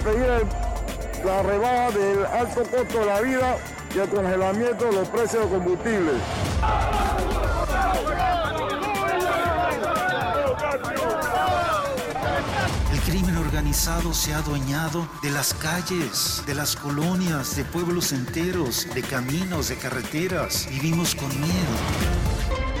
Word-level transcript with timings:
Pedir 0.00 0.46
la 1.24 1.42
rebaja 1.42 1.90
del 1.90 2.26
alto 2.26 2.62
costo 2.62 3.00
de 3.00 3.06
la 3.06 3.20
vida 3.20 3.56
y 3.94 3.98
el 3.98 4.08
congelamiento 4.08 4.84
de 4.86 4.92
los 4.92 5.08
precios 5.08 5.44
de 5.44 5.56
combustibles. 5.56 6.14
El 12.92 13.00
crimen 13.00 13.36
organizado 13.36 14.12
se 14.12 14.34
ha 14.34 14.38
adueñado 14.38 15.08
de 15.22 15.30
las 15.30 15.54
calles, 15.54 16.42
de 16.46 16.54
las 16.54 16.76
colonias, 16.76 17.56
de 17.56 17.64
pueblos 17.64 18.12
enteros, 18.12 18.86
de 18.94 19.02
caminos, 19.02 19.68
de 19.68 19.76
carreteras. 19.76 20.68
Vivimos 20.70 21.14
con 21.14 21.28
miedo. 21.40 22.75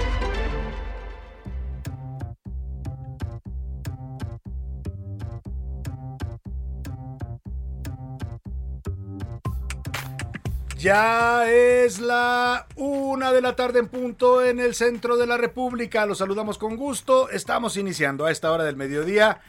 Ya 10.78 11.50
es 11.50 12.00
la 12.00 12.66
una 12.76 13.32
de 13.32 13.40
la 13.40 13.56
tarde 13.56 13.78
en 13.78 13.88
punto 13.88 14.44
en 14.44 14.60
el 14.60 14.74
centro 14.74 15.16
de 15.16 15.26
la 15.26 15.38
República. 15.38 16.04
Los 16.04 16.18
saludamos 16.18 16.58
con 16.58 16.76
gusto. 16.76 17.30
Estamos 17.30 17.78
iniciando 17.78 18.26
a 18.26 18.30
esta 18.30 18.52
hora 18.52 18.64
del 18.64 18.76
mediodía 18.76 19.40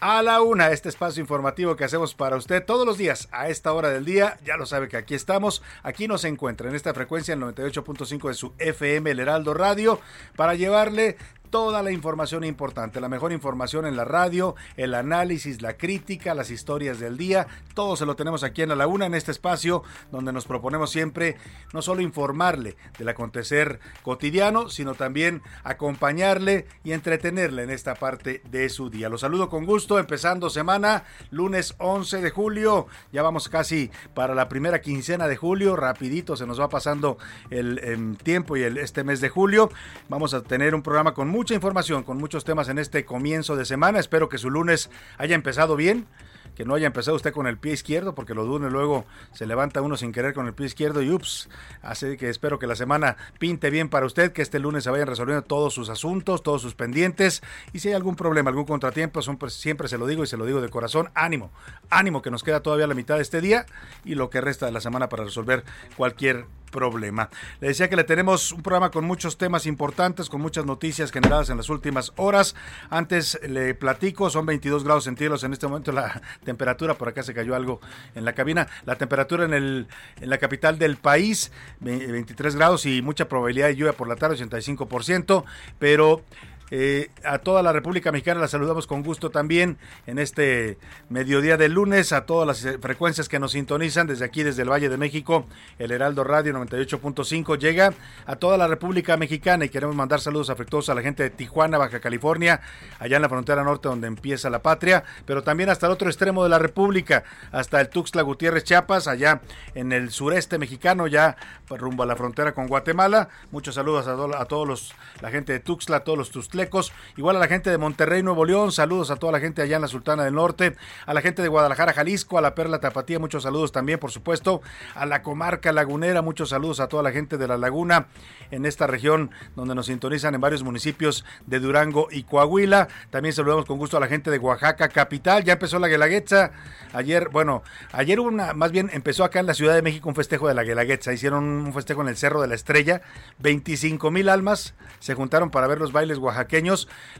a 0.00 0.22
la 0.22 0.42
una 0.42 0.70
este 0.70 0.88
espacio 0.88 1.20
informativo 1.20 1.76
que 1.76 1.84
hacemos 1.84 2.14
para 2.14 2.36
usted 2.36 2.64
todos 2.64 2.86
los 2.86 2.98
días 2.98 3.28
a 3.32 3.48
esta 3.48 3.72
hora 3.72 3.88
del 3.88 4.04
día. 4.04 4.38
Ya 4.44 4.56
lo 4.56 4.66
sabe 4.66 4.88
que 4.88 4.96
aquí 4.96 5.14
estamos. 5.14 5.62
Aquí 5.82 6.08
nos 6.08 6.24
encuentra 6.24 6.68
en 6.68 6.74
esta 6.74 6.92
frecuencia 6.92 7.34
el 7.34 7.40
98.5 7.40 8.28
de 8.28 8.34
su 8.34 8.52
FM 8.58 9.10
El 9.10 9.20
Heraldo 9.20 9.54
Radio 9.54 10.00
para 10.36 10.54
llevarle 10.54 11.16
toda 11.50 11.82
la 11.82 11.90
información 11.90 12.44
importante, 12.44 13.00
la 13.00 13.08
mejor 13.08 13.32
información 13.32 13.86
en 13.86 13.96
la 13.96 14.04
radio, 14.04 14.54
el 14.76 14.94
análisis, 14.94 15.62
la 15.62 15.76
crítica, 15.76 16.34
las 16.34 16.50
historias 16.50 16.98
del 16.98 17.16
día, 17.16 17.46
todo 17.74 17.96
se 17.96 18.06
lo 18.06 18.16
tenemos 18.16 18.42
aquí 18.42 18.62
en 18.62 18.70
la 18.70 18.76
laguna, 18.76 19.06
en 19.06 19.14
este 19.14 19.32
espacio 19.32 19.82
donde 20.10 20.32
nos 20.32 20.46
proponemos 20.46 20.90
siempre 20.90 21.36
no 21.72 21.82
solo 21.82 22.00
informarle 22.00 22.76
del 22.98 23.08
acontecer 23.08 23.80
cotidiano, 24.02 24.68
sino 24.68 24.94
también 24.94 25.42
acompañarle 25.64 26.66
y 26.84 26.92
entretenerle 26.92 27.62
en 27.62 27.70
esta 27.70 27.94
parte 27.94 28.42
de 28.50 28.68
su 28.68 28.90
día. 28.90 29.08
Los 29.08 29.22
saludo 29.22 29.48
con 29.48 29.64
gusto, 29.64 29.98
empezando 29.98 30.50
semana, 30.50 31.04
lunes 31.30 31.74
11 31.78 32.20
de 32.20 32.30
julio, 32.30 32.86
ya 33.12 33.22
vamos 33.22 33.48
casi 33.48 33.90
para 34.14 34.34
la 34.34 34.48
primera 34.48 34.80
quincena 34.80 35.28
de 35.28 35.36
julio, 35.36 35.76
rapidito 35.76 36.36
se 36.36 36.46
nos 36.46 36.60
va 36.60 36.68
pasando 36.68 37.18
el 37.50 37.78
em, 37.82 38.16
tiempo 38.16 38.56
y 38.56 38.62
el, 38.62 38.78
este 38.78 39.04
mes 39.04 39.20
de 39.20 39.28
julio. 39.28 39.70
Vamos 40.08 40.34
a 40.34 40.42
tener 40.42 40.74
un 40.74 40.82
programa 40.82 41.14
con 41.14 41.28
mucha 41.36 41.52
información, 41.52 42.02
con 42.02 42.16
muchos 42.16 42.44
temas 42.44 42.70
en 42.70 42.78
este 42.78 43.04
comienzo 43.04 43.56
de 43.56 43.66
semana. 43.66 43.98
Espero 43.98 44.30
que 44.30 44.38
su 44.38 44.48
lunes 44.48 44.88
haya 45.18 45.34
empezado 45.34 45.76
bien, 45.76 46.06
que 46.54 46.64
no 46.64 46.74
haya 46.74 46.86
empezado 46.86 47.14
usted 47.14 47.30
con 47.30 47.46
el 47.46 47.58
pie 47.58 47.74
izquierdo, 47.74 48.14
porque 48.14 48.32
los 48.32 48.46
lunes 48.46 48.72
luego 48.72 49.04
se 49.34 49.44
levanta 49.44 49.82
uno 49.82 49.98
sin 49.98 50.12
querer 50.12 50.32
con 50.32 50.46
el 50.46 50.54
pie 50.54 50.64
izquierdo 50.64 51.02
y 51.02 51.10
ups. 51.10 51.50
Así 51.82 52.16
que 52.16 52.30
espero 52.30 52.58
que 52.58 52.66
la 52.66 52.74
semana 52.74 53.18
pinte 53.38 53.68
bien 53.68 53.90
para 53.90 54.06
usted, 54.06 54.32
que 54.32 54.40
este 54.40 54.58
lunes 54.58 54.84
se 54.84 54.90
vayan 54.90 55.08
resolviendo 55.08 55.42
todos 55.42 55.74
sus 55.74 55.90
asuntos, 55.90 56.42
todos 56.42 56.62
sus 56.62 56.74
pendientes. 56.74 57.42
Y 57.74 57.80
si 57.80 57.88
hay 57.88 57.94
algún 57.94 58.16
problema, 58.16 58.48
algún 58.48 58.64
contratiempo, 58.64 59.20
son, 59.20 59.38
siempre 59.50 59.88
se 59.88 59.98
lo 59.98 60.06
digo 60.06 60.24
y 60.24 60.26
se 60.26 60.38
lo 60.38 60.46
digo 60.46 60.62
de 60.62 60.70
corazón, 60.70 61.10
ánimo, 61.14 61.50
ánimo 61.90 62.22
que 62.22 62.30
nos 62.30 62.44
queda 62.44 62.60
todavía 62.60 62.86
la 62.86 62.94
mitad 62.94 63.16
de 63.16 63.22
este 63.22 63.42
día 63.42 63.66
y 64.06 64.14
lo 64.14 64.30
que 64.30 64.40
resta 64.40 64.64
de 64.64 64.72
la 64.72 64.80
semana 64.80 65.10
para 65.10 65.24
resolver 65.24 65.64
cualquier 65.98 66.46
problema. 66.70 67.30
Le 67.60 67.68
decía 67.68 67.88
que 67.88 67.96
le 67.96 68.04
tenemos 68.04 68.52
un 68.52 68.62
programa 68.62 68.90
con 68.90 69.04
muchos 69.04 69.38
temas 69.38 69.66
importantes, 69.66 70.28
con 70.28 70.40
muchas 70.40 70.64
noticias 70.66 71.10
generadas 71.12 71.50
en 71.50 71.56
las 71.56 71.68
últimas 71.68 72.12
horas. 72.16 72.54
Antes 72.90 73.38
le 73.46 73.74
platico, 73.74 74.30
son 74.30 74.46
22 74.46 74.84
grados 74.84 75.04
centígrados 75.04 75.44
en 75.44 75.52
este 75.52 75.66
momento 75.66 75.92
la 75.92 76.20
temperatura, 76.44 76.94
por 76.94 77.08
acá 77.08 77.22
se 77.22 77.34
cayó 77.34 77.54
algo 77.54 77.80
en 78.14 78.24
la 78.24 78.34
cabina. 78.34 78.66
La 78.84 78.96
temperatura 78.96 79.44
en, 79.44 79.54
el, 79.54 79.86
en 80.20 80.30
la 80.30 80.38
capital 80.38 80.78
del 80.78 80.96
país, 80.96 81.52
ve- 81.80 82.06
23 82.06 82.56
grados 82.56 82.86
y 82.86 83.02
mucha 83.02 83.28
probabilidad 83.28 83.68
de 83.68 83.76
lluvia 83.76 83.92
por 83.92 84.08
la 84.08 84.16
tarde, 84.16 84.36
85%, 84.36 85.44
pero... 85.78 86.22
Eh, 86.70 87.10
a 87.24 87.38
toda 87.38 87.62
la 87.62 87.72
República 87.72 88.10
Mexicana 88.10 88.40
la 88.40 88.48
saludamos 88.48 88.86
con 88.86 89.04
gusto 89.04 89.30
también 89.30 89.78
en 90.06 90.18
este 90.18 90.78
mediodía 91.08 91.56
de 91.56 91.68
lunes, 91.68 92.12
a 92.12 92.26
todas 92.26 92.46
las 92.46 92.64
eh, 92.64 92.78
frecuencias 92.78 93.28
que 93.28 93.38
nos 93.38 93.52
sintonizan 93.52 94.06
desde 94.08 94.24
aquí, 94.24 94.42
desde 94.42 94.62
el 94.62 94.70
Valle 94.70 94.88
de 94.88 94.96
México, 94.96 95.46
el 95.78 95.92
Heraldo 95.92 96.24
Radio 96.24 96.52
98.5 96.54 97.58
llega 97.58 97.94
a 98.26 98.36
toda 98.36 98.56
la 98.56 98.66
República 98.66 99.16
Mexicana 99.16 99.64
y 99.64 99.68
queremos 99.68 99.94
mandar 99.94 100.20
saludos 100.20 100.50
afectuosos 100.50 100.90
a 100.90 100.94
la 100.94 101.02
gente 101.02 101.22
de 101.22 101.30
Tijuana, 101.30 101.78
Baja 101.78 102.00
California, 102.00 102.60
allá 102.98 103.16
en 103.16 103.22
la 103.22 103.28
frontera 103.28 103.62
norte 103.62 103.88
donde 103.88 104.08
empieza 104.08 104.50
la 104.50 104.60
patria, 104.60 105.04
pero 105.24 105.42
también 105.44 105.70
hasta 105.70 105.86
el 105.86 105.92
otro 105.92 106.08
extremo 106.08 106.42
de 106.42 106.50
la 106.50 106.58
República, 106.58 107.22
hasta 107.52 107.80
el 107.80 107.88
Tuxtla 107.88 108.22
Gutiérrez 108.22 108.64
Chiapas, 108.64 109.06
allá 109.06 109.40
en 109.74 109.92
el 109.92 110.10
sureste 110.10 110.58
mexicano, 110.58 111.06
ya 111.06 111.36
rumbo 111.68 112.02
a 112.02 112.06
la 112.06 112.16
frontera 112.16 112.52
con 112.52 112.66
Guatemala. 112.66 113.28
Muchos 113.50 113.74
saludos 113.74 114.06
a, 114.06 114.40
a 114.40 114.44
todos 114.46 114.66
los, 114.66 114.94
la 115.20 115.30
gente 115.30 115.52
de 115.52 115.60
Tuxtla, 115.60 115.98
a 115.98 116.00
todos 116.00 116.18
los 116.18 116.30
tuxtlecos, 116.56 116.92
igual 117.16 117.36
a 117.36 117.38
la 117.38 117.48
gente 117.48 117.70
de 117.70 117.78
Monterrey, 117.78 118.22
Nuevo 118.22 118.44
León, 118.44 118.72
saludos 118.72 119.10
a 119.10 119.16
toda 119.16 119.32
la 119.32 119.40
gente 119.40 119.62
allá 119.62 119.76
en 119.76 119.82
la 119.82 119.88
Sultana 119.88 120.24
del 120.24 120.34
Norte, 120.34 120.74
a 121.04 121.12
la 121.12 121.20
gente 121.20 121.42
de 121.42 121.48
Guadalajara, 121.48 121.92
Jalisco, 121.92 122.38
a 122.38 122.40
la 122.40 122.54
Perla 122.54 122.80
Tapatía, 122.80 123.18
muchos 123.18 123.42
saludos 123.42 123.72
también, 123.72 123.98
por 123.98 124.10
supuesto, 124.10 124.62
a 124.94 125.06
la 125.06 125.22
comarca 125.22 125.72
lagunera, 125.72 126.22
muchos 126.22 126.50
saludos 126.50 126.80
a 126.80 126.88
toda 126.88 127.02
la 127.02 127.12
gente 127.12 127.36
de 127.36 127.46
la 127.46 127.58
laguna 127.58 128.06
en 128.50 128.64
esta 128.64 128.86
región 128.86 129.30
donde 129.54 129.74
nos 129.74 129.86
sintonizan 129.86 130.34
en 130.34 130.40
varios 130.40 130.62
municipios 130.62 131.24
de 131.46 131.60
Durango 131.60 132.08
y 132.10 132.22
Coahuila. 132.22 132.88
También 133.10 133.34
saludamos 133.34 133.66
con 133.66 133.78
gusto 133.78 133.96
a 133.96 134.00
la 134.00 134.06
gente 134.06 134.30
de 134.30 134.38
Oaxaca, 134.38 134.88
capital. 134.88 135.44
Ya 135.44 135.54
empezó 135.54 135.78
la 135.78 135.88
Guelaguetza. 135.88 136.52
Ayer, 136.92 137.28
bueno, 137.28 137.62
ayer 137.92 138.20
una, 138.20 138.52
más 138.54 138.70
bien 138.70 138.90
empezó 138.92 139.24
acá 139.24 139.40
en 139.40 139.46
la 139.46 139.54
Ciudad 139.54 139.74
de 139.74 139.82
México 139.82 140.08
un 140.08 140.14
festejo 140.14 140.48
de 140.48 140.54
la 140.54 140.64
Guelaguetza. 140.64 141.12
Hicieron 141.12 141.44
un 141.44 141.74
festejo 141.74 142.02
en 142.02 142.08
el 142.08 142.16
Cerro 142.16 142.40
de 142.40 142.48
la 142.48 142.54
Estrella. 142.54 143.02
25 143.40 144.10
mil 144.10 144.28
almas 144.28 144.74
se 145.00 145.14
juntaron 145.14 145.50
para 145.50 145.66
ver 145.66 145.78
los 145.78 145.92
bailes 145.92 146.18
oaxaqueños. 146.18 146.45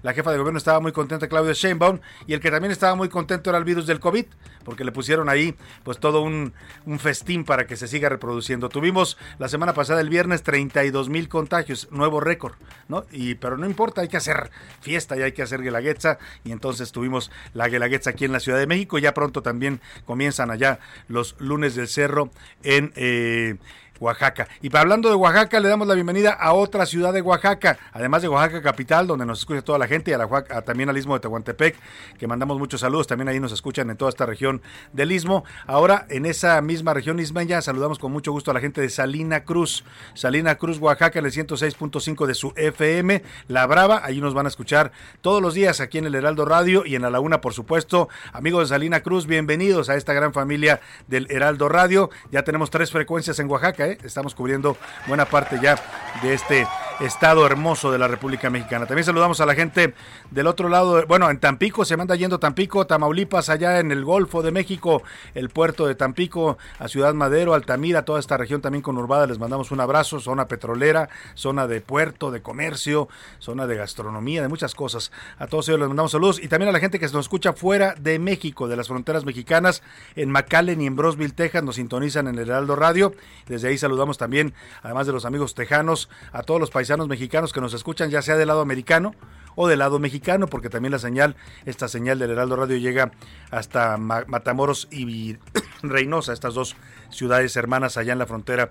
La 0.02 0.12
jefa 0.12 0.30
de 0.32 0.38
gobierno 0.38 0.58
estaba 0.58 0.80
muy 0.80 0.92
contenta, 0.92 1.28
Claudia 1.28 1.52
Sheinbaum, 1.52 2.00
y 2.26 2.34
el 2.34 2.40
que 2.40 2.50
también 2.50 2.72
estaba 2.72 2.94
muy 2.94 3.08
contento 3.08 3.50
era 3.50 3.58
el 3.58 3.64
virus 3.64 3.86
del 3.86 4.00
COVID, 4.00 4.26
porque 4.64 4.84
le 4.84 4.92
pusieron 4.92 5.28
ahí 5.28 5.54
pues 5.84 5.98
todo 5.98 6.22
un, 6.22 6.52
un 6.84 6.98
festín 6.98 7.44
para 7.44 7.66
que 7.66 7.76
se 7.76 7.88
siga 7.88 8.08
reproduciendo. 8.08 8.68
Tuvimos 8.68 9.16
la 9.38 9.48
semana 9.48 9.74
pasada, 9.74 10.00
el 10.00 10.08
viernes, 10.08 10.42
32 10.42 11.08
mil 11.08 11.28
contagios, 11.28 11.88
nuevo 11.90 12.20
récord, 12.20 12.54
¿no? 12.88 13.04
Y, 13.12 13.34
pero 13.36 13.56
no 13.56 13.66
importa, 13.66 14.00
hay 14.00 14.08
que 14.08 14.16
hacer 14.16 14.50
fiesta 14.80 15.16
y 15.16 15.22
hay 15.22 15.32
que 15.32 15.42
hacer 15.42 15.62
guelaguetza, 15.62 16.18
y 16.44 16.52
entonces 16.52 16.92
tuvimos 16.92 17.30
la 17.54 17.68
guelaguetza 17.68 18.10
aquí 18.10 18.24
en 18.24 18.32
la 18.32 18.40
Ciudad 18.40 18.58
de 18.58 18.66
México, 18.66 18.98
ya 18.98 19.14
pronto 19.14 19.42
también 19.42 19.80
comienzan 20.04 20.50
allá 20.50 20.78
los 21.08 21.36
lunes 21.38 21.74
del 21.74 21.88
cerro 21.88 22.30
en... 22.62 22.92
eh, 22.96 23.56
Oaxaca. 24.00 24.48
Y 24.62 24.74
hablando 24.76 25.08
de 25.08 25.14
Oaxaca, 25.14 25.60
le 25.60 25.68
damos 25.68 25.86
la 25.88 25.94
bienvenida 25.94 26.32
a 26.32 26.52
otra 26.52 26.86
ciudad 26.86 27.12
de 27.12 27.22
Oaxaca, 27.22 27.78
además 27.92 28.22
de 28.22 28.28
Oaxaca 28.28 28.62
capital, 28.62 29.06
donde 29.06 29.26
nos 29.26 29.40
escucha 29.40 29.62
toda 29.62 29.78
la 29.78 29.86
gente, 29.86 30.10
y 30.10 30.14
a 30.14 30.18
la, 30.18 30.26
también 30.62 30.88
al 30.88 30.96
istmo 30.96 31.14
de 31.14 31.20
Tehuantepec, 31.20 31.76
que 32.18 32.26
mandamos 32.26 32.58
muchos 32.58 32.80
saludos, 32.80 33.06
también 33.06 33.28
ahí 33.28 33.40
nos 33.40 33.52
escuchan 33.52 33.90
en 33.90 33.96
toda 33.96 34.10
esta 34.10 34.26
región 34.26 34.62
del 34.92 35.12
istmo. 35.12 35.44
Ahora, 35.66 36.06
en 36.10 36.26
esa 36.26 36.60
misma 36.60 36.94
región 36.94 37.18
ismeña, 37.18 37.62
saludamos 37.62 37.98
con 37.98 38.12
mucho 38.12 38.32
gusto 38.32 38.50
a 38.50 38.54
la 38.54 38.60
gente 38.60 38.80
de 38.80 38.90
Salina 38.90 39.44
Cruz, 39.44 39.84
Salina 40.14 40.56
Cruz, 40.56 40.78
Oaxaca, 40.78 41.18
en 41.18 41.26
el 41.26 41.32
106.5 41.32 42.26
de 42.26 42.34
su 42.34 42.52
FM, 42.56 43.22
La 43.48 43.66
Brava, 43.66 44.02
ahí 44.04 44.20
nos 44.20 44.34
van 44.34 44.46
a 44.46 44.48
escuchar 44.48 44.92
todos 45.20 45.42
los 45.42 45.54
días 45.54 45.80
aquí 45.80 45.98
en 45.98 46.06
el 46.06 46.14
Heraldo 46.14 46.44
Radio 46.44 46.84
y 46.84 46.94
en 46.94 47.02
la 47.02 47.10
Laguna, 47.10 47.40
por 47.40 47.54
supuesto. 47.54 48.08
Amigos 48.32 48.68
de 48.68 48.74
Salina 48.74 49.00
Cruz, 49.00 49.26
bienvenidos 49.26 49.88
a 49.88 49.96
esta 49.96 50.12
gran 50.12 50.32
familia 50.32 50.80
del 51.06 51.26
Heraldo 51.30 51.68
Radio. 51.68 52.10
Ya 52.30 52.42
tenemos 52.42 52.70
tres 52.70 52.90
frecuencias 52.90 53.38
en 53.38 53.50
Oaxaca, 53.50 53.85
¿eh? 53.86 53.98
estamos 54.04 54.34
cubriendo 54.34 54.76
buena 55.06 55.24
parte 55.24 55.58
ya 55.62 55.76
de 56.22 56.34
este 56.34 56.66
estado 57.00 57.46
hermoso 57.46 57.92
de 57.92 57.98
la 57.98 58.08
República 58.08 58.50
Mexicana. 58.50 58.86
También 58.86 59.04
saludamos 59.04 59.40
a 59.40 59.46
la 59.46 59.54
gente 59.54 59.94
del 60.30 60.46
otro 60.46 60.68
lado, 60.68 61.06
bueno, 61.06 61.30
en 61.30 61.38
Tampico, 61.38 61.84
se 61.84 61.96
manda 61.96 62.16
yendo 62.16 62.38
Tampico, 62.38 62.86
Tamaulipas, 62.86 63.48
allá 63.48 63.80
en 63.80 63.92
el 63.92 64.04
Golfo 64.04 64.42
de 64.42 64.50
México, 64.50 65.02
el 65.34 65.50
puerto 65.50 65.86
de 65.86 65.94
Tampico, 65.94 66.58
a 66.78 66.88
Ciudad 66.88 67.14
Madero, 67.14 67.54
Altamira, 67.54 68.04
toda 68.04 68.20
esta 68.20 68.36
región 68.36 68.60
también 68.60 68.82
conurbada, 68.82 69.26
les 69.26 69.38
mandamos 69.38 69.70
un 69.70 69.80
abrazo, 69.80 70.20
zona 70.20 70.46
petrolera, 70.46 71.08
zona 71.34 71.66
de 71.66 71.80
puerto, 71.80 72.30
de 72.30 72.40
comercio, 72.42 73.08
zona 73.38 73.66
de 73.66 73.76
gastronomía, 73.76 74.42
de 74.42 74.48
muchas 74.48 74.74
cosas. 74.74 75.12
A 75.38 75.46
todos 75.46 75.68
ellos 75.68 75.80
les 75.80 75.88
mandamos 75.88 76.12
saludos 76.12 76.40
y 76.42 76.48
también 76.48 76.68
a 76.70 76.72
la 76.72 76.80
gente 76.80 76.98
que 76.98 77.06
nos 77.06 77.26
escucha 77.26 77.52
fuera 77.52 77.94
de 77.98 78.18
México, 78.18 78.68
de 78.68 78.76
las 78.76 78.88
fronteras 78.88 79.24
mexicanas, 79.24 79.82
en 80.14 80.30
McAllen 80.30 80.80
y 80.80 80.86
en 80.86 80.96
Brosville, 80.96 81.32
Texas, 81.32 81.62
nos 81.62 81.76
sintonizan 81.76 82.28
en 82.28 82.38
el 82.38 82.48
Heraldo 82.48 82.76
Radio. 82.76 83.14
Desde 83.46 83.68
ahí 83.68 83.78
saludamos 83.78 84.18
también, 84.18 84.54
además 84.82 85.06
de 85.06 85.12
los 85.12 85.24
amigos 85.24 85.54
tejanos, 85.54 86.08
a 86.32 86.42
todos 86.42 86.60
los 86.60 86.70
mexicanos 87.08 87.52
que 87.52 87.60
nos 87.60 87.74
escuchan, 87.74 88.10
ya 88.10 88.22
sea 88.22 88.36
del 88.36 88.48
lado 88.48 88.60
americano 88.60 89.14
o 89.54 89.68
del 89.68 89.80
lado 89.80 89.98
mexicano, 89.98 90.46
porque 90.46 90.68
también 90.68 90.92
la 90.92 90.98
señal, 90.98 91.36
esta 91.64 91.88
señal 91.88 92.18
del 92.18 92.30
Heraldo 92.30 92.56
Radio 92.56 92.76
llega 92.76 93.12
hasta 93.50 93.96
Matamoros 93.96 94.88
y 94.90 95.36
Reynosa, 95.82 96.32
estas 96.32 96.54
dos 96.54 96.76
ciudades 97.10 97.56
hermanas 97.56 97.96
allá 97.96 98.12
en 98.12 98.18
la 98.18 98.26
frontera 98.26 98.68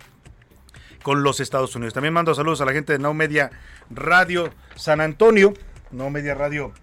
con 1.04 1.24
los 1.24 1.40
Estados 1.40 1.76
Unidos. 1.76 1.94
También 1.94 2.14
mando 2.14 2.34
saludos 2.34 2.62
a 2.62 2.66
la 2.66 2.74
gente 2.74 2.94
de 2.94 3.00
No 3.00 3.14
Media 3.14 3.52
Radio 3.90 4.50
San 4.76 5.02
Antonio, 5.02 5.54
No 5.92 6.10
Media 6.10 6.34
Radio 6.34 6.74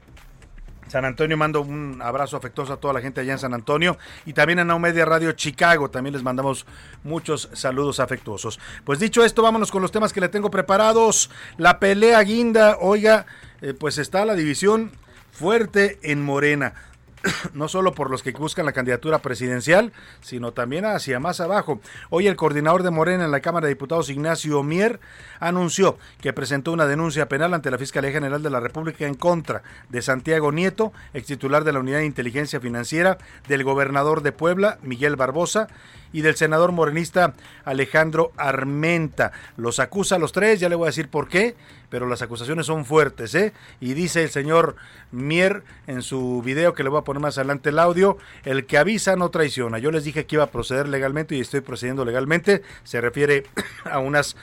San 0.93 1.07
Antonio 1.07 1.39
mando 1.39 1.63
un 1.63 2.03
abrazo 2.03 2.37
afectuoso 2.37 2.75
a 2.75 2.77
toda 2.77 2.93
la 2.93 3.01
gente 3.01 3.23
allá 3.23 3.33
en 3.33 3.39
San 3.39 3.55
Antonio 3.55 3.97
y 4.27 4.35
también 4.35 4.59
a 4.59 4.65
Now 4.65 4.79
Media 4.79 5.07
Radio 5.07 5.33
Chicago. 5.33 5.89
También 5.89 6.13
les 6.13 6.23
mandamos 6.23 6.67
muchos 7.03 7.49
saludos 7.55 7.99
afectuosos. 7.99 8.61
Pues 8.85 8.99
dicho 8.99 9.25
esto, 9.25 9.41
vámonos 9.41 9.71
con 9.71 9.81
los 9.81 9.91
temas 9.91 10.13
que 10.13 10.21
le 10.21 10.29
tengo 10.29 10.51
preparados. 10.51 11.31
La 11.57 11.81
pelea 11.81 12.21
guinda, 12.21 12.77
oiga, 12.79 13.25
eh, 13.63 13.73
pues 13.73 13.97
está 13.97 14.27
la 14.27 14.35
división 14.35 14.93
fuerte 15.31 15.99
en 16.03 16.23
Morena. 16.23 16.75
no 17.55 17.69
solo 17.69 17.93
por 17.93 18.11
los 18.11 18.23
que 18.23 18.33
buscan 18.33 18.67
la 18.67 18.73
candidatura 18.73 19.21
presidencial, 19.21 19.93
sino 20.21 20.53
también 20.53 20.85
hacia 20.85 21.21
más 21.21 21.41
abajo. 21.41 21.81
Hoy 22.11 22.27
el 22.27 22.37
coordinador 22.37 22.83
de 22.83 22.91
Morena 22.91 23.25
en 23.25 23.31
la 23.31 23.41
Cámara 23.41 23.67
de 23.67 23.75
Diputados, 23.75 24.11
Ignacio 24.11 24.63
Mier, 24.63 25.01
anunció 25.41 25.99
que 26.21 26.33
presentó 26.33 26.73
una 26.73 26.87
denuncia 26.87 27.29
penal 27.29 27.55
ante 27.55 27.71
la 27.71 27.79
Fiscalía 27.79 28.13
General 28.13 28.43
de 28.43 28.51
la 28.51 28.61
República 28.61 29.07
en 29.07 29.15
contra 29.15 29.63
de 29.89 30.03
Santiago 30.03 30.53
Nieto, 30.53 30.93
ex 31.15 31.27
titular 31.27 31.65
de 31.65 31.73
la 31.73 31.81
Unidad 31.81 31.99
de 31.99 32.07
Inteligencia 32.07 32.61
Financiera, 32.61 33.19
del 33.49 33.65
gobernador 33.65 34.23
de 34.23 34.33
Puebla, 34.33 34.79
Miguel 34.83 35.17
Barbosa, 35.17 35.69
y 36.13 36.21
del 36.21 36.37
senador 36.37 36.73
morenista 36.73 37.35
Alejandro 37.65 38.33
Armenta. 38.37 39.33
Los 39.57 39.81
acusa 39.81 40.17
a 40.17 40.19
los 40.19 40.33
tres, 40.33 40.61
ya 40.61 40.69
le 40.69 40.75
voy 40.75 40.85
a 40.85 40.91
decir 40.91 41.09
por 41.09 41.29
qué, 41.29 41.57
pero 41.93 42.07
las 42.07 42.23
acusaciones 42.23 42.65
son 42.65 42.87
fuertes, 42.87 43.35
¿eh? 43.35 43.53
Y 43.79 43.93
dice 43.93 44.23
el 44.23 44.31
señor 44.31 44.77
Mier 45.11 45.63
en 45.87 46.01
su 46.01 46.41
video 46.41 46.73
que 46.73 46.83
le 46.83 46.89
voy 46.89 46.99
a 46.99 47.05
poner 47.05 47.21
más 47.21 47.37
adelante 47.37 47.69
el 47.69 47.79
audio, 47.79 48.17
el 48.45 48.65
que 48.65 48.79
avisa 48.79 49.15
no 49.15 49.29
traiciona. 49.29 49.79
Yo 49.79 49.91
les 49.91 50.03
dije 50.03 50.25
que 50.25 50.37
iba 50.37 50.45
a 50.45 50.51
proceder 50.51 50.89
legalmente 50.89 51.37
y 51.37 51.41
estoy 51.41 51.61
procediendo 51.61 52.07
legalmente. 52.07 52.63
Se 52.83 53.03
refiere 53.03 53.45
a 53.85 53.99
unas, 53.99 54.37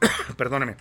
perdóneme, 0.36 0.76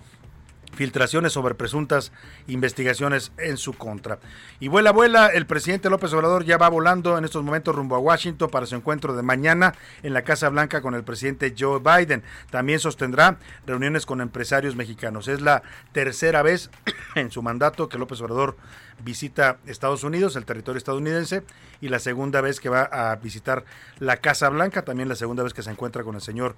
filtraciones 0.73 1.33
sobre 1.33 1.55
presuntas 1.55 2.11
investigaciones 2.47 3.31
en 3.37 3.57
su 3.57 3.73
contra. 3.73 4.19
Y 4.59 4.67
vuela, 4.67 4.91
vuela, 4.91 5.27
el 5.27 5.45
presidente 5.45 5.89
López 5.89 6.13
Obrador 6.13 6.43
ya 6.43 6.57
va 6.57 6.69
volando 6.69 7.17
en 7.17 7.25
estos 7.25 7.43
momentos 7.43 7.75
rumbo 7.75 7.95
a 7.95 7.99
Washington 7.99 8.49
para 8.49 8.65
su 8.65 8.75
encuentro 8.75 9.15
de 9.15 9.21
mañana 9.21 9.73
en 10.03 10.13
la 10.13 10.23
Casa 10.23 10.49
Blanca 10.49 10.81
con 10.81 10.95
el 10.95 11.03
presidente 11.03 11.53
Joe 11.57 11.79
Biden. 11.79 12.23
También 12.49 12.79
sostendrá 12.79 13.37
reuniones 13.65 14.05
con 14.05 14.21
empresarios 14.21 14.75
mexicanos. 14.75 15.27
Es 15.27 15.41
la 15.41 15.63
tercera 15.91 16.41
vez 16.41 16.69
en 17.15 17.31
su 17.31 17.41
mandato 17.41 17.89
que 17.89 17.97
López 17.97 18.21
Obrador 18.21 18.57
visita 19.03 19.57
Estados 19.65 20.03
Unidos, 20.03 20.35
el 20.35 20.45
territorio 20.45 20.77
estadounidense, 20.77 21.43
y 21.81 21.89
la 21.89 21.99
segunda 21.99 22.41
vez 22.41 22.59
que 22.59 22.69
va 22.69 22.83
a 22.83 23.15
visitar 23.15 23.65
la 23.99 24.17
Casa 24.17 24.49
Blanca, 24.49 24.83
también 24.83 25.09
la 25.09 25.15
segunda 25.15 25.43
vez 25.43 25.53
que 25.53 25.63
se 25.63 25.71
encuentra 25.71 26.03
con 26.03 26.15
el 26.15 26.21
señor 26.21 26.55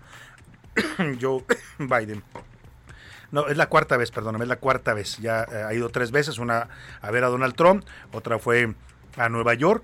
Joe 1.22 1.44
Biden. 1.80 2.24
No, 3.34 3.48
es 3.48 3.58
la 3.58 3.68
cuarta 3.68 3.98
vez, 3.98 4.12
perdóname, 4.12 4.46
es 4.46 4.50
la 4.50 4.58
cuarta 4.58 4.94
vez. 4.94 5.18
Ya 5.18 5.42
eh, 5.52 5.64
ha 5.68 5.74
ido 5.74 5.90
tres 5.90 6.12
veces, 6.12 6.38
una 6.38 6.68
a 7.02 7.10
ver 7.10 7.24
a 7.24 7.30
Donald 7.30 7.56
Trump, 7.56 7.84
otra 8.12 8.38
fue 8.38 8.76
a 9.18 9.28
Nueva 9.28 9.56
York, 9.56 9.84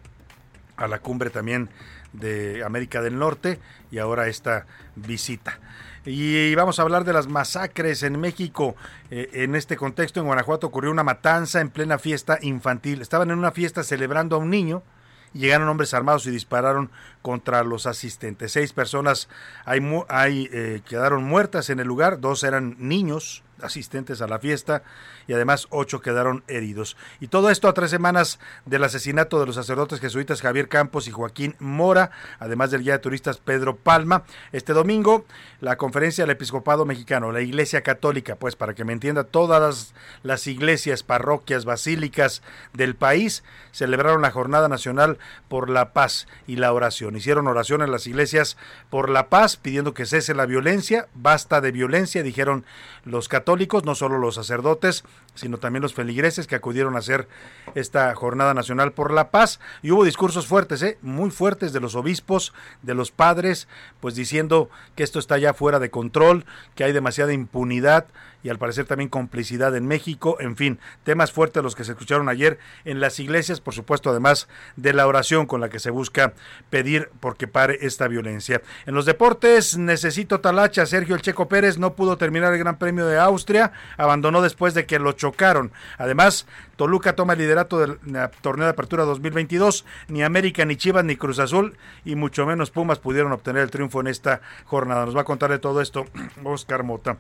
a 0.78 0.88
la 0.88 1.00
cumbre 1.00 1.31
también 1.31 1.68
de 2.13 2.63
América 2.63 3.01
del 3.01 3.18
Norte 3.18 3.60
y 3.90 3.98
ahora 3.98 4.28
esta 4.28 4.68
visita. 4.96 5.60
Y 6.06 6.54
vamos 6.54 6.78
a 6.78 6.84
hablar 6.84 7.06
de 7.06 7.12
las 7.12 7.28
masacres 7.28 8.04
en 8.04 8.19
México. 8.19 8.75
Eh, 9.10 9.31
en 9.34 9.56
este 9.56 9.78
contexto, 9.78 10.19
en 10.19 10.28
Guanajuato 10.28 10.68
ocurrió 10.68 10.92
una 10.92 11.04
matanza 11.04 11.60
en 11.60 11.72
plena 11.72 11.98
fiesta 11.98 12.38
infantil. 12.44 13.01
Estaban 13.01 13.31
en 13.31 13.40
una 13.40 13.50
fiesta 13.50 13.81
celebrando 13.81 14.36
a 14.36 14.40
un 14.40 14.51
niño 14.51 14.84
llegaron 15.33 15.67
hombres 15.69 15.93
armados 15.93 16.25
y 16.27 16.31
dispararon 16.31 16.89
contra 17.21 17.63
los 17.63 17.85
asistentes. 17.85 18.51
Seis 18.51 18.73
personas 18.73 19.29
hay, 19.65 20.49
eh, 20.51 20.81
quedaron 20.87 21.23
muertas 21.23 21.69
en 21.69 21.79
el 21.79 21.87
lugar, 21.87 22.19
dos 22.19 22.43
eran 22.43 22.75
niños 22.79 23.43
asistentes 23.61 24.21
a 24.21 24.27
la 24.27 24.39
fiesta 24.39 24.83
y 25.29 25.33
además 25.33 25.67
ocho 25.69 26.01
quedaron 26.01 26.43
heridos. 26.47 26.97
Y 27.19 27.27
todo 27.27 27.51
esto 27.51 27.67
a 27.67 27.75
tres 27.75 27.91
semanas 27.91 28.39
del 28.65 28.83
asesinato 28.83 29.39
de 29.39 29.45
los 29.45 29.53
sacerdotes 29.53 29.99
jesuitas 29.99 30.41
Javier 30.41 30.67
Campos 30.67 31.07
y 31.07 31.11
Joaquín 31.11 31.55
Mora, 31.59 32.09
además 32.39 32.71
del 32.71 32.81
guía 32.81 32.93
de 32.93 32.99
turistas 32.99 33.37
Pedro 33.37 33.75
Palma. 33.75 34.23
Este 34.53 34.73
domingo, 34.73 35.25
la 35.61 35.77
conferencia 35.77 36.23
del 36.23 36.31
episcopado 36.31 36.83
mexicano, 36.83 37.31
la 37.31 37.41
Iglesia 37.41 37.83
Católica, 37.83 38.37
pues 38.37 38.55
para 38.55 38.73
que 38.73 38.85
me 38.85 38.91
entienda, 38.91 39.23
todas 39.23 39.93
las, 40.23 40.47
iglesias, 40.47 41.03
parroquias, 41.03 41.63
basílicas 41.63 42.41
del 42.73 42.95
país 42.95 43.43
celebraron 43.71 44.23
la 44.23 44.31
Jornada 44.31 44.67
Nacional 44.67 45.19
por 45.47 45.69
la 45.69 45.93
Paz 45.93 46.27
y 46.47 46.55
la 46.55 46.73
oración. 46.73 47.15
Hicieron 47.15 47.47
oración 47.47 47.83
en 47.83 47.91
las 47.91 48.07
iglesias 48.07 48.57
por 48.89 49.11
la 49.11 49.29
paz, 49.29 49.57
pidiendo 49.57 49.93
que 49.93 50.07
cese 50.07 50.33
la 50.33 50.47
violencia, 50.47 51.07
basta 51.13 51.61
de 51.61 51.71
violencia, 51.71 52.23
dijeron 52.23 52.65
los 53.03 53.27
católicos, 53.27 53.85
no 53.85 53.93
solo 53.93 54.17
los 54.17 54.35
sacerdotes, 54.35 55.03
sino 55.39 55.57
también 55.57 55.81
los 55.81 55.94
feligreses 55.94 56.48
que 56.48 56.55
acudieron 56.55 56.96
a 56.96 57.00
hacer 57.00 57.27
esta 57.74 58.13
Jornada 58.13 58.53
Nacional 58.53 58.91
por 58.91 59.13
la 59.13 59.32
Paz. 59.32 59.60
Y 59.82 59.91
hubo 59.91 60.03
discursos 60.03 60.48
fuertes, 60.48 60.82
¿eh? 60.84 60.98
muy 61.01 61.32
fuertes 61.32 61.72
de 61.72 61.79
los 61.79 61.96
obispos, 61.96 62.53
de 62.82 62.93
los 62.93 63.12
padres, 63.12 63.67
pues 64.01 64.15
diciendo 64.15 64.70
que 64.96 65.03
esto 65.03 65.17
está 65.17 65.38
ya 65.38 65.53
fuera 65.53 65.79
de 65.79 65.89
control, 65.89 66.46
que 66.75 66.84
hay 66.84 66.91
demasiada 66.91 67.32
impunidad 67.32 68.08
y 68.43 68.50
al 68.50 68.58
parecer 68.58 68.86
también 68.86 69.10
complicidad 69.10 69.75
en 69.75 69.86
México, 69.88 70.38
en 70.39 70.55
fin, 70.55 70.79
temas 71.03 71.32
fuertes 71.32 71.62
los 71.62 71.75
que 71.75 71.84
se 71.84 71.91
escucharon 71.91 72.29
ayer 72.29 72.58
en 72.86 73.00
las 73.00 73.20
iglesias, 73.20 73.60
por 73.60 73.74
supuesto, 73.74 74.10
además 74.10 74.48
de 74.77 74.93
la 74.93 75.08
oración 75.08 75.46
con 75.46 75.60
la 75.60 75.70
que 75.70 75.79
se 75.79 75.89
busca 75.89 76.34
pedir 76.70 77.10
porque 77.20 77.48
pare 77.48 77.79
esta 77.82 78.08
violencia. 78.08 78.62
En 78.86 78.96
los 78.96 79.05
deportes, 79.05 79.77
necesito 79.77 80.39
talacha, 80.39 80.86
Sergio 80.86 81.15
El 81.15 81.22
Checo 81.22 81.50
Pérez 81.50 81.77
no 81.77 81.96
pudo 81.96 82.17
terminar 82.17 82.53
el 82.53 82.60
Gran 82.60 82.77
Premio 82.77 83.05
de 83.05 83.20
Austria, 83.20 83.74
abandonó 83.98 84.41
después 84.41 84.74
de 84.74 84.86
que 84.86 85.00
lo 85.00 85.12
chocaron. 85.19 85.71
Además, 85.97 86.47
Toluca 86.77 87.13
toma 87.15 87.33
el 87.33 87.39
liderato 87.39 87.77
del 87.77 87.99
torneo 88.41 88.65
de 88.65 88.71
apertura 88.71 89.03
2022, 89.03 89.85
ni 90.07 90.23
América, 90.23 90.65
ni 90.65 90.77
Chivas, 90.77 91.03
ni 91.03 91.17
Cruz 91.17 91.39
Azul, 91.39 91.77
y 92.05 92.15
mucho 92.15 92.45
menos 92.45 92.71
Pumas 92.71 92.99
pudieron 92.99 93.31
obtener 93.33 93.61
el 93.61 93.69
triunfo 93.69 93.99
en 93.99 94.07
esta 94.07 94.41
jornada. 94.65 95.05
Nos 95.05 95.15
va 95.15 95.21
a 95.21 95.25
contar 95.25 95.51
de 95.51 95.59
todo 95.59 95.81
esto 95.81 96.05
Oscar 96.43 96.83
Mota. 96.83 97.17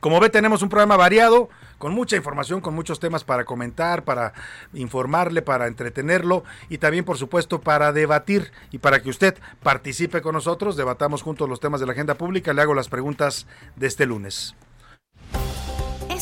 Como 0.00 0.20
ve, 0.20 0.30
tenemos 0.30 0.62
un 0.62 0.68
programa 0.68 0.96
variado, 0.96 1.50
con 1.76 1.94
mucha 1.94 2.16
información, 2.16 2.60
con 2.60 2.74
muchos 2.74 3.00
temas 3.00 3.24
para 3.24 3.44
comentar, 3.44 4.04
para 4.04 4.32
informarle, 4.72 5.42
para 5.42 5.66
entretenerlo 5.66 6.44
y 6.68 6.78
también, 6.78 7.04
por 7.04 7.18
supuesto, 7.18 7.60
para 7.60 7.92
debatir 7.92 8.50
y 8.70 8.78
para 8.78 9.02
que 9.02 9.10
usted 9.10 9.36
participe 9.62 10.22
con 10.22 10.34
nosotros, 10.34 10.76
debatamos 10.76 11.22
juntos 11.22 11.48
los 11.48 11.60
temas 11.60 11.80
de 11.80 11.86
la 11.86 11.92
agenda 11.92 12.14
pública. 12.14 12.52
Le 12.52 12.62
hago 12.62 12.74
las 12.74 12.88
preguntas 12.88 13.46
de 13.76 13.86
este 13.86 14.06
lunes. 14.06 14.54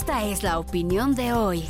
Esta 0.08 0.24
es 0.24 0.42
la 0.42 0.58
opinión 0.58 1.14
de 1.14 1.34
hoy. 1.34 1.68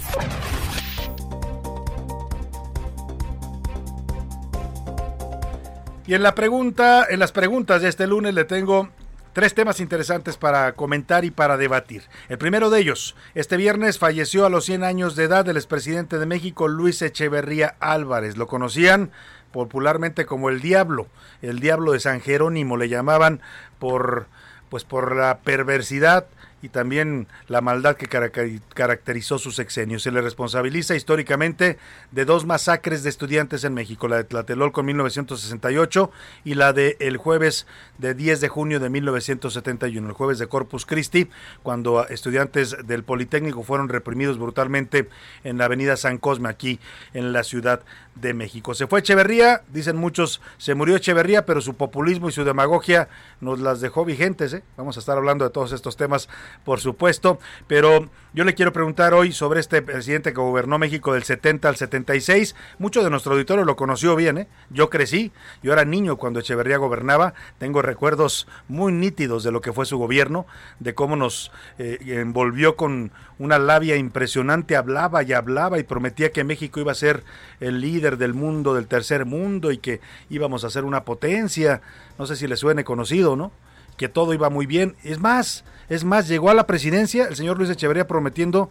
Y 6.06 6.14
en 6.14 6.22
la 6.22 6.36
pregunta, 6.36 7.04
en 7.10 7.18
las 7.18 7.32
preguntas 7.32 7.82
de 7.82 7.88
este 7.88 8.06
lunes 8.06 8.34
le 8.34 8.44
tengo 8.44 8.90
Tres 9.32 9.54
temas 9.54 9.80
interesantes 9.80 10.36
para 10.36 10.72
comentar 10.72 11.24
y 11.24 11.30
para 11.32 11.56
debatir. 11.56 12.04
El 12.28 12.38
primero 12.38 12.70
de 12.70 12.80
ellos, 12.80 13.16
este 13.34 13.56
viernes 13.56 13.98
falleció 13.98 14.46
a 14.46 14.50
los 14.50 14.64
100 14.64 14.84
años 14.84 15.16
de 15.16 15.24
edad 15.24 15.48
el 15.48 15.56
expresidente 15.56 16.18
de 16.18 16.26
México, 16.26 16.66
Luis 16.66 17.02
Echeverría 17.02 17.74
Álvarez. 17.78 18.36
Lo 18.36 18.46
conocían 18.46 19.10
popularmente 19.52 20.26
como 20.26 20.48
el 20.48 20.60
Diablo, 20.60 21.08
el 21.42 21.58
Diablo 21.60 21.92
de 21.92 22.00
San 22.00 22.20
Jerónimo, 22.20 22.76
le 22.76 22.88
llamaban 22.88 23.40
por 23.78 24.26
pues 24.70 24.84
por 24.84 25.16
la 25.16 25.38
perversidad 25.38 26.26
y 26.62 26.70
también 26.70 27.26
la 27.46 27.60
maldad 27.60 27.96
que 27.96 28.08
caracterizó 28.08 29.38
su 29.38 29.52
sexenio. 29.52 29.98
Se 29.98 30.10
le 30.10 30.20
responsabiliza 30.20 30.94
históricamente 30.94 31.78
de 32.10 32.24
dos 32.24 32.46
masacres 32.46 33.02
de 33.02 33.10
estudiantes 33.10 33.64
en 33.64 33.74
México, 33.74 34.08
la 34.08 34.16
de 34.16 34.24
Tlatelolco 34.24 34.80
en 34.80 34.86
1968 34.86 36.10
y 36.44 36.54
la 36.54 36.72
de 36.72 36.96
el 37.00 37.16
jueves 37.16 37.66
de 37.98 38.14
10 38.14 38.40
de 38.40 38.48
junio 38.48 38.80
de 38.80 38.90
1971, 38.90 40.08
el 40.08 40.14
jueves 40.14 40.38
de 40.38 40.46
Corpus 40.46 40.86
Christi, 40.86 41.28
cuando 41.62 42.06
estudiantes 42.08 42.76
del 42.86 43.04
Politécnico 43.04 43.62
fueron 43.62 43.88
reprimidos 43.88 44.38
brutalmente 44.38 45.08
en 45.44 45.58
la 45.58 45.66
avenida 45.66 45.96
San 45.96 46.18
Cosme, 46.18 46.48
aquí 46.48 46.80
en 47.14 47.32
la 47.32 47.44
Ciudad 47.44 47.82
de 48.20 48.34
México. 48.34 48.74
Se 48.74 48.86
fue 48.86 49.00
Echeverría, 49.00 49.62
dicen 49.72 49.96
muchos, 49.96 50.40
se 50.56 50.74
murió 50.74 50.96
Echeverría, 50.96 51.46
pero 51.46 51.60
su 51.60 51.74
populismo 51.74 52.28
y 52.28 52.32
su 52.32 52.44
demagogia 52.44 53.08
nos 53.40 53.60
las 53.60 53.80
dejó 53.80 54.04
vigentes. 54.04 54.52
¿eh? 54.52 54.62
Vamos 54.76 54.96
a 54.96 55.00
estar 55.00 55.16
hablando 55.16 55.44
de 55.44 55.50
todos 55.50 55.72
estos 55.72 55.96
temas 55.96 56.28
por 56.64 56.80
supuesto, 56.80 57.38
pero 57.66 58.08
yo 58.34 58.44
le 58.44 58.54
quiero 58.54 58.72
preguntar 58.72 59.14
hoy 59.14 59.32
sobre 59.32 59.60
este 59.60 59.82
presidente 59.82 60.32
que 60.32 60.40
gobernó 60.40 60.78
México 60.78 61.12
del 61.12 61.22
70 61.22 61.68
al 61.68 61.76
76. 61.76 62.54
Mucho 62.78 63.02
de 63.02 63.10
nuestro 63.10 63.32
auditorio 63.32 63.64
lo 63.64 63.76
conoció 63.76 64.16
bien, 64.16 64.38
¿eh? 64.38 64.48
Yo 64.70 64.90
crecí, 64.90 65.32
yo 65.62 65.72
era 65.72 65.84
niño 65.84 66.16
cuando 66.16 66.40
Echeverría 66.40 66.76
gobernaba, 66.78 67.34
tengo 67.58 67.82
recuerdos 67.82 68.46
muy 68.68 68.92
nítidos 68.92 69.44
de 69.44 69.52
lo 69.52 69.60
que 69.60 69.72
fue 69.72 69.86
su 69.86 69.98
gobierno, 69.98 70.46
de 70.78 70.94
cómo 70.94 71.16
nos 71.16 71.52
eh, 71.78 71.98
envolvió 72.06 72.76
con 72.76 73.12
una 73.38 73.58
labia 73.58 73.96
impresionante, 73.96 74.76
hablaba 74.76 75.22
y 75.22 75.32
hablaba 75.32 75.78
y 75.78 75.84
prometía 75.84 76.32
que 76.32 76.44
México 76.44 76.80
iba 76.80 76.92
a 76.92 76.96
ser 76.96 77.22
el 77.60 77.80
líder 77.80 78.07
del 78.16 78.34
mundo, 78.34 78.74
del 78.74 78.86
tercer 78.86 79.26
mundo 79.26 79.70
y 79.70 79.78
que 79.78 80.00
íbamos 80.30 80.64
a 80.64 80.70
ser 80.70 80.84
una 80.84 81.04
potencia. 81.04 81.82
No 82.18 82.26
sé 82.26 82.36
si 82.36 82.46
le 82.46 82.56
suene 82.56 82.84
conocido, 82.84 83.36
¿no? 83.36 83.52
Que 83.96 84.08
todo 84.08 84.32
iba 84.32 84.48
muy 84.50 84.66
bien. 84.66 84.96
Es 85.04 85.18
más, 85.18 85.64
es 85.88 86.04
más, 86.04 86.28
llegó 86.28 86.50
a 86.50 86.54
la 86.54 86.66
presidencia 86.66 87.26
el 87.26 87.36
señor 87.36 87.58
Luis 87.58 87.70
Echeverría 87.70 88.06
prometiendo 88.06 88.70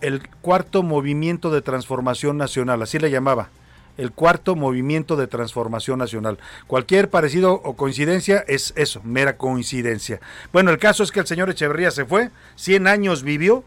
el 0.00 0.28
cuarto 0.42 0.82
movimiento 0.82 1.50
de 1.50 1.62
transformación 1.62 2.36
nacional, 2.36 2.82
así 2.82 2.98
le 2.98 3.10
llamaba, 3.10 3.48
el 3.96 4.12
cuarto 4.12 4.54
movimiento 4.54 5.16
de 5.16 5.26
transformación 5.26 5.98
nacional. 5.98 6.38
Cualquier 6.66 7.08
parecido 7.08 7.54
o 7.54 7.74
coincidencia 7.74 8.44
es 8.46 8.74
eso, 8.76 9.00
mera 9.04 9.36
coincidencia. 9.36 10.20
Bueno, 10.52 10.70
el 10.70 10.78
caso 10.78 11.02
es 11.02 11.12
que 11.12 11.20
el 11.20 11.26
señor 11.26 11.48
Echeverría 11.48 11.90
se 11.90 12.04
fue, 12.04 12.30
100 12.56 12.86
años 12.86 13.22
vivió, 13.22 13.64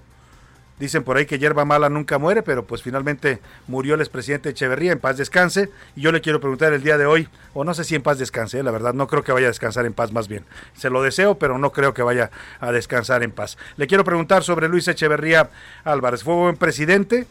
Dicen 0.80 1.04
por 1.04 1.18
ahí 1.18 1.26
que 1.26 1.40
hierba 1.40 1.66
mala 1.66 1.90
nunca 1.90 2.20
muere, 2.20 2.44
pero 2.44 2.66
pues 2.66 2.84
finalmente 2.84 3.40
murió 3.68 3.96
el 3.96 4.02
expresidente 4.02 4.50
Echeverría, 4.50 4.92
en 4.92 5.00
paz 5.00 5.18
descanse. 5.18 5.72
Y 5.96 6.02
yo 6.02 6.12
le 6.12 6.22
quiero 6.22 6.40
preguntar 6.40 6.72
el 6.74 6.84
día 6.84 7.00
de 7.00 7.08
hoy, 7.08 7.28
o 7.56 7.64
no 7.64 7.74
sé 7.74 7.84
si 7.84 7.96
en 7.96 8.04
paz 8.04 8.20
descanse, 8.20 8.62
la 8.62 8.70
verdad, 8.70 8.94
no 8.94 9.08
creo 9.08 9.24
que 9.24 9.32
vaya 9.32 9.48
a 9.48 9.50
descansar 9.50 9.88
en 9.88 9.94
paz 9.94 10.12
más 10.12 10.28
bien. 10.28 10.46
Se 10.76 10.92
lo 10.92 11.02
deseo, 11.02 11.40
pero 11.40 11.58
no 11.58 11.72
creo 11.72 11.96
que 11.96 12.04
vaya 12.04 12.30
a 12.60 12.72
descansar 12.72 13.24
en 13.24 13.32
paz. 13.32 13.58
Le 13.76 13.88
quiero 13.88 14.04
preguntar 14.04 14.44
sobre 14.44 14.68
Luis 14.68 14.88
Echeverría 14.88 15.50
Álvarez. 15.84 16.24
¿Fue 16.24 16.36
buen 16.36 16.58
presidente? 16.58 17.26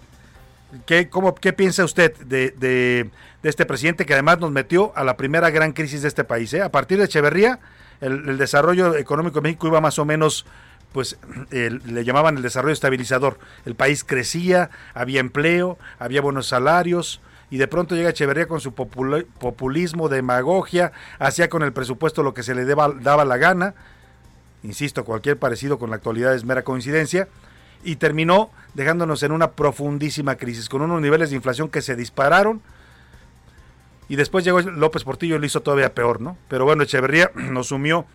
¿Qué, 0.85 1.09
cómo, 1.09 1.37
qué 1.37 1.53
piensa 1.53 1.85
usted 1.85 2.17
de, 2.17 2.51
de, 2.51 3.11
este 3.45 3.65
presidente 3.65 4.05
que 4.05 4.15
además 4.15 4.41
nos 4.41 4.51
metió 4.51 4.93
a 4.97 5.05
la 5.05 5.17
primera 5.17 5.51
gran 5.51 5.73
crisis 5.73 6.03
de 6.03 6.09
este 6.09 6.25
país? 6.25 6.53
Eh? 6.53 6.63
A 6.63 6.73
partir 6.73 6.99
de 6.99 7.05
Echeverría, 7.05 7.61
el 8.01 8.37
desarrollo 8.39 8.97
económico 8.97 9.37
de 9.37 9.43
México 9.43 9.69
iba 9.69 9.81
más 9.81 10.01
o 10.01 10.05
menos 10.05 10.45
pues 10.93 11.19
le 11.51 12.05
llamaban 12.05 12.37
el 12.37 12.43
desarrollo 12.43 12.73
estabilizador. 12.73 13.39
El 13.65 13.75
país 13.75 14.05
crecía, 14.05 14.71
había 14.95 15.21
empleo, 15.21 15.79
había 15.99 16.21
buenos 16.21 16.47
salarios, 16.47 17.21
y 17.51 17.59
de 17.59 17.69
pronto 17.69 17.95
llega 17.95 18.11
Echeverría 18.11 18.49
con 18.49 18.61
su 18.61 18.75
populismo, 18.75 20.09
demagogia, 20.09 20.93
hacía 21.19 21.49
con 21.49 21.63
el 21.63 21.73
presupuesto 21.73 22.23
lo 22.23 22.35
que 22.35 22.43
se 22.43 22.55
le 22.55 22.65
daba 22.65 23.25
la 23.25 23.37
gana, 23.37 23.75
insisto, 24.63 25.05
cualquier 25.05 25.39
parecido 25.39 25.79
con 25.79 25.91
la 25.91 25.97
actualidad 25.97 26.35
es 26.35 26.45
mera 26.45 26.63
coincidencia, 26.63 27.29
y 27.85 27.97
terminó 27.97 28.51
dejándonos 28.75 29.23
en 29.23 29.33
una 29.33 29.53
profundísima 29.53 30.37
crisis, 30.37 30.69
con 30.69 30.83
unos 30.83 31.01
niveles 31.01 31.31
de 31.31 31.37
inflación 31.37 31.69
que 31.69 31.83
se 31.83 31.95
dispararon, 31.95 32.63
y 34.09 34.17
después 34.17 34.45
llegó 34.45 34.61
López 34.61 35.05
Portillo 35.05 35.37
y 35.37 35.39
lo 35.39 35.47
hizo 35.47 35.63
todavía 35.63 35.95
peor, 35.95 36.21
¿no? 36.21 36.37
Pero 36.49 36.65
bueno, 36.65 36.83
Echeverría 36.83 37.31
nos 37.35 37.69
sumió 37.69 38.07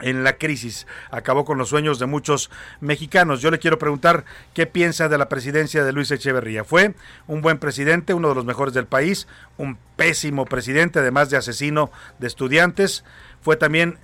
en 0.00 0.24
la 0.24 0.36
crisis. 0.36 0.86
Acabó 1.10 1.44
con 1.44 1.58
los 1.58 1.68
sueños 1.68 1.98
de 1.98 2.06
muchos 2.06 2.50
mexicanos. 2.80 3.40
Yo 3.40 3.50
le 3.50 3.58
quiero 3.58 3.78
preguntar 3.78 4.24
qué 4.54 4.66
piensa 4.66 5.08
de 5.08 5.18
la 5.18 5.28
presidencia 5.28 5.84
de 5.84 5.92
Luis 5.92 6.10
Echeverría. 6.10 6.64
Fue 6.64 6.94
un 7.26 7.42
buen 7.42 7.58
presidente, 7.58 8.14
uno 8.14 8.28
de 8.28 8.34
los 8.34 8.44
mejores 8.44 8.74
del 8.74 8.86
país, 8.86 9.26
un 9.56 9.78
pésimo 9.96 10.44
presidente, 10.44 10.98
además 10.98 11.30
de 11.30 11.36
asesino 11.36 11.90
de 12.18 12.26
estudiantes. 12.26 13.04
Fue 13.40 13.56
también 13.56 13.98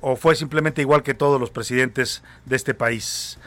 o 0.00 0.16
fue 0.16 0.36
simplemente 0.36 0.82
igual 0.82 1.02
que 1.02 1.14
todos 1.14 1.40
los 1.40 1.50
presidentes 1.50 2.22
de 2.44 2.56
este 2.56 2.74
país. 2.74 3.38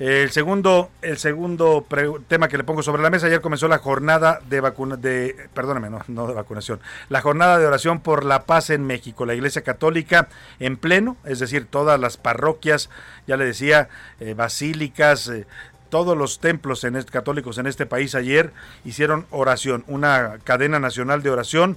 El 0.00 0.30
segundo, 0.30 0.90
el 1.02 1.18
segundo 1.18 1.86
tema 2.26 2.48
que 2.48 2.56
le 2.56 2.64
pongo 2.64 2.82
sobre 2.82 3.02
la 3.02 3.10
mesa, 3.10 3.26
ayer 3.26 3.42
comenzó 3.42 3.68
la 3.68 3.76
jornada 3.76 4.40
de 4.48 4.62
vacuna, 4.62 4.96
de, 4.96 5.36
perdóname, 5.52 5.90
no, 5.90 6.00
no 6.08 6.26
de 6.26 6.32
vacunación, 6.32 6.80
la 7.10 7.20
jornada 7.20 7.58
de 7.58 7.66
oración 7.66 8.00
por 8.00 8.24
la 8.24 8.44
paz 8.44 8.70
en 8.70 8.86
México. 8.86 9.26
La 9.26 9.34
Iglesia 9.34 9.60
Católica 9.60 10.28
en 10.58 10.78
pleno, 10.78 11.18
es 11.26 11.38
decir, 11.38 11.66
todas 11.66 12.00
las 12.00 12.16
parroquias, 12.16 12.88
ya 13.26 13.36
le 13.36 13.44
decía, 13.44 13.90
eh, 14.20 14.32
basílicas, 14.32 15.28
eh, 15.28 15.46
todos 15.90 16.16
los 16.16 16.40
templos 16.40 16.86
católicos 17.10 17.58
en 17.58 17.66
este 17.66 17.84
país 17.84 18.14
ayer 18.14 18.54
hicieron 18.86 19.26
oración, 19.30 19.84
una 19.86 20.38
cadena 20.44 20.80
nacional 20.80 21.22
de 21.22 21.28
oración 21.28 21.76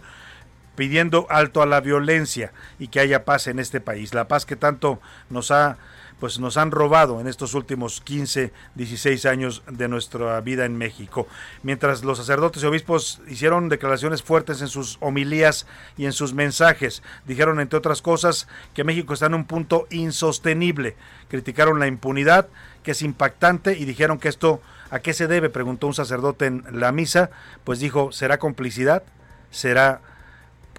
pidiendo 0.75 1.27
alto 1.29 1.61
a 1.61 1.65
la 1.65 1.81
violencia 1.81 2.53
y 2.79 2.87
que 2.87 3.01
haya 3.01 3.25
paz 3.25 3.47
en 3.47 3.59
este 3.59 3.81
país. 3.81 4.13
La 4.13 4.29
paz 4.29 4.45
que 4.45 4.55
tanto 4.55 5.01
nos 5.29 5.51
ha 5.51 5.77
pues 6.23 6.39
nos 6.39 6.55
han 6.55 6.71
robado 6.71 7.19
en 7.19 7.27
estos 7.27 7.53
últimos 7.53 7.99
15, 7.99 8.53
16 8.75 9.25
años 9.25 9.61
de 9.69 9.89
nuestra 9.89 10.39
vida 10.39 10.63
en 10.63 10.77
México. 10.77 11.27
Mientras 11.63 12.05
los 12.05 12.17
sacerdotes 12.17 12.63
y 12.63 12.65
obispos 12.65 13.19
hicieron 13.27 13.67
declaraciones 13.67 14.23
fuertes 14.23 14.61
en 14.61 14.69
sus 14.69 14.97
homilías 15.01 15.67
y 15.97 16.05
en 16.05 16.13
sus 16.13 16.33
mensajes, 16.33 17.03
dijeron 17.27 17.59
entre 17.59 17.77
otras 17.77 18.01
cosas 18.01 18.47
que 18.73 18.85
México 18.85 19.13
está 19.13 19.25
en 19.25 19.33
un 19.33 19.43
punto 19.43 19.85
insostenible. 19.91 20.95
Criticaron 21.27 21.77
la 21.77 21.87
impunidad, 21.87 22.47
que 22.83 22.91
es 22.91 23.01
impactante, 23.01 23.77
y 23.77 23.83
dijeron 23.83 24.17
que 24.17 24.29
esto 24.29 24.61
¿A 24.91 24.99
qué 24.99 25.11
se 25.11 25.27
debe? 25.27 25.49
preguntó 25.49 25.87
un 25.87 25.93
sacerdote 25.93 26.45
en 26.45 26.63
la 26.71 26.93
misa. 26.93 27.31
Pues 27.65 27.81
dijo, 27.81 28.13
¿será 28.13 28.39
complicidad? 28.39 29.03
¿Será 29.51 29.99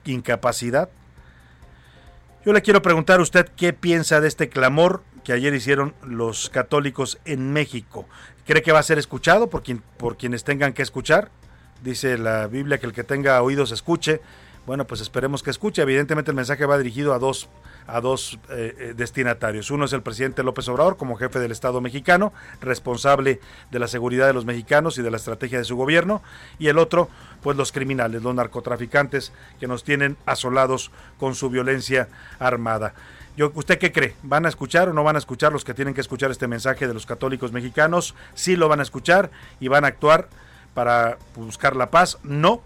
incapacidad? 0.07 0.89
Yo 2.47 2.55
le 2.55 2.63
quiero 2.63 2.81
preguntar 2.81 3.21
a 3.21 3.23
usted 3.23 3.47
qué 3.57 3.75
piensa 3.75 4.23
de 4.23 4.29
este 4.29 4.49
clamor 4.49 5.03
que 5.25 5.33
ayer 5.33 5.54
hicieron 5.54 5.95
los 6.07 6.50
católicos 6.50 7.19
en 7.25 7.52
México. 7.52 8.07
¿Cree 8.47 8.62
que 8.62 8.73
va 8.73 8.78
a 8.78 8.85
ser 8.85 8.99
escuchado 8.99 9.49
por, 9.49 9.62
por 9.97 10.16
quienes 10.16 10.45
tengan 10.45 10.75
que 10.75 10.83
escuchar? 10.83 11.31
Dice 11.83 12.19
la 12.19 12.47
Biblia 12.47 12.78
que 12.78 12.87
el 12.87 12.93
que 12.93 13.04
tenga 13.04 13.43
oídos 13.43 13.73
escuche. 13.73 14.21
Bueno, 14.66 14.87
pues 14.87 15.02
esperemos 15.02 15.42
que 15.42 15.50
escuche. 15.50 15.83
Evidentemente 15.83 16.30
el 16.30 16.37
mensaje 16.37 16.64
va 16.64 16.78
dirigido 16.78 17.12
a 17.12 17.18
dos, 17.18 17.50
a 17.87 18.00
dos 18.00 18.38
eh, 18.49 18.75
eh, 18.78 18.94
destinatarios. 18.97 19.71
Uno 19.71 19.85
es 19.85 19.92
el 19.92 20.02
presidente 20.02 20.42
López 20.42 20.66
Obrador 20.68 20.97
como 20.97 21.16
jefe 21.16 21.38
del 21.38 21.52
Estado 21.52 21.83
mexicano, 21.83 22.33
responsable 22.62 23.40
de 23.71 23.78
la 23.78 23.88
seguridad 23.88 24.26
de 24.26 24.33
los 24.33 24.47
mexicanos 24.47 24.97
y 24.97 25.02
de 25.02 25.11
la 25.11 25.18
estrategia 25.18 25.59
de 25.59 25.64
su 25.64 25.76
gobierno. 25.76 26.23
Y 26.59 26.68
el 26.68 26.78
otro, 26.78 27.11
pues 27.42 27.59
los 27.59 27.73
criminales, 27.73 28.23
los 28.23 28.35
narcotraficantes 28.35 29.33
que 29.61 29.66
nos 29.66 29.85
tienen 29.85 30.16
asolados 30.25 30.90
con 31.18 31.35
su 31.35 31.50
violencia 31.50 32.09
armada. 32.38 32.94
¿Usted 33.54 33.78
qué 33.78 33.92
cree? 33.92 34.14
¿Van 34.23 34.47
a 34.47 34.49
escuchar 34.49 34.88
o 34.88 34.94
no 34.94 35.04
van 35.04 35.16
a 35.16 35.18
escuchar 35.18 35.52
los 35.52 35.64
que 35.64 35.75
tienen 35.75 35.92
que 35.92 36.00
escuchar 36.00 36.30
este 36.30 36.47
mensaje 36.47 36.87
de 36.87 36.94
los 36.94 37.04
católicos 37.04 37.52
mexicanos? 37.52 38.14
Sí 38.35 38.56
lo 38.56 38.68
van 38.68 38.80
a 38.80 38.85
escuchar 38.85 39.30
y 39.61 39.68
van 39.68 39.85
a 39.85 39.88
actuar 39.88 40.28
para 40.73 41.18
buscar 41.35 41.76
la 41.76 41.90
paz. 41.90 42.18
No, 42.23 42.62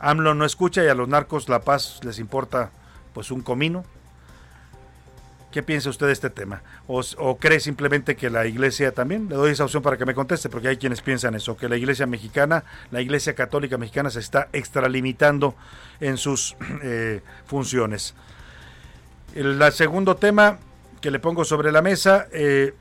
AMLO 0.00 0.34
no 0.34 0.44
escucha 0.44 0.82
y 0.82 0.88
a 0.88 0.94
los 0.94 1.08
narcos 1.08 1.48
la 1.48 1.60
paz 1.60 2.00
les 2.02 2.18
importa 2.18 2.70
pues 3.12 3.30
un 3.30 3.42
comino. 3.42 3.84
¿Qué 5.52 5.64
piensa 5.64 5.90
usted 5.90 6.06
de 6.06 6.12
este 6.12 6.30
tema? 6.30 6.62
¿O, 6.86 7.02
¿O, 7.18 7.36
cree 7.36 7.58
simplemente 7.58 8.14
que 8.14 8.30
la 8.30 8.46
iglesia 8.46 8.92
también? 8.92 9.28
Le 9.28 9.34
doy 9.34 9.50
esa 9.50 9.64
opción 9.64 9.82
para 9.82 9.96
que 9.96 10.06
me 10.06 10.14
conteste, 10.14 10.48
porque 10.48 10.68
hay 10.68 10.76
quienes 10.76 11.02
piensan 11.02 11.34
eso, 11.34 11.56
que 11.56 11.68
la 11.68 11.76
iglesia 11.76 12.06
mexicana, 12.06 12.62
la 12.92 13.00
iglesia 13.00 13.34
católica 13.34 13.76
mexicana 13.76 14.10
se 14.10 14.20
está 14.20 14.48
extralimitando 14.52 15.56
en 15.98 16.18
sus 16.18 16.56
eh, 16.82 17.20
funciones. 17.46 18.14
El, 19.34 19.60
segundo 19.72 20.16
tema 20.16 20.58
que 21.00 21.10
le 21.10 21.18
pongo 21.18 21.44
sobre 21.44 21.72
la 21.72 21.82
mesa, 21.82 22.28
eh, 22.32 22.74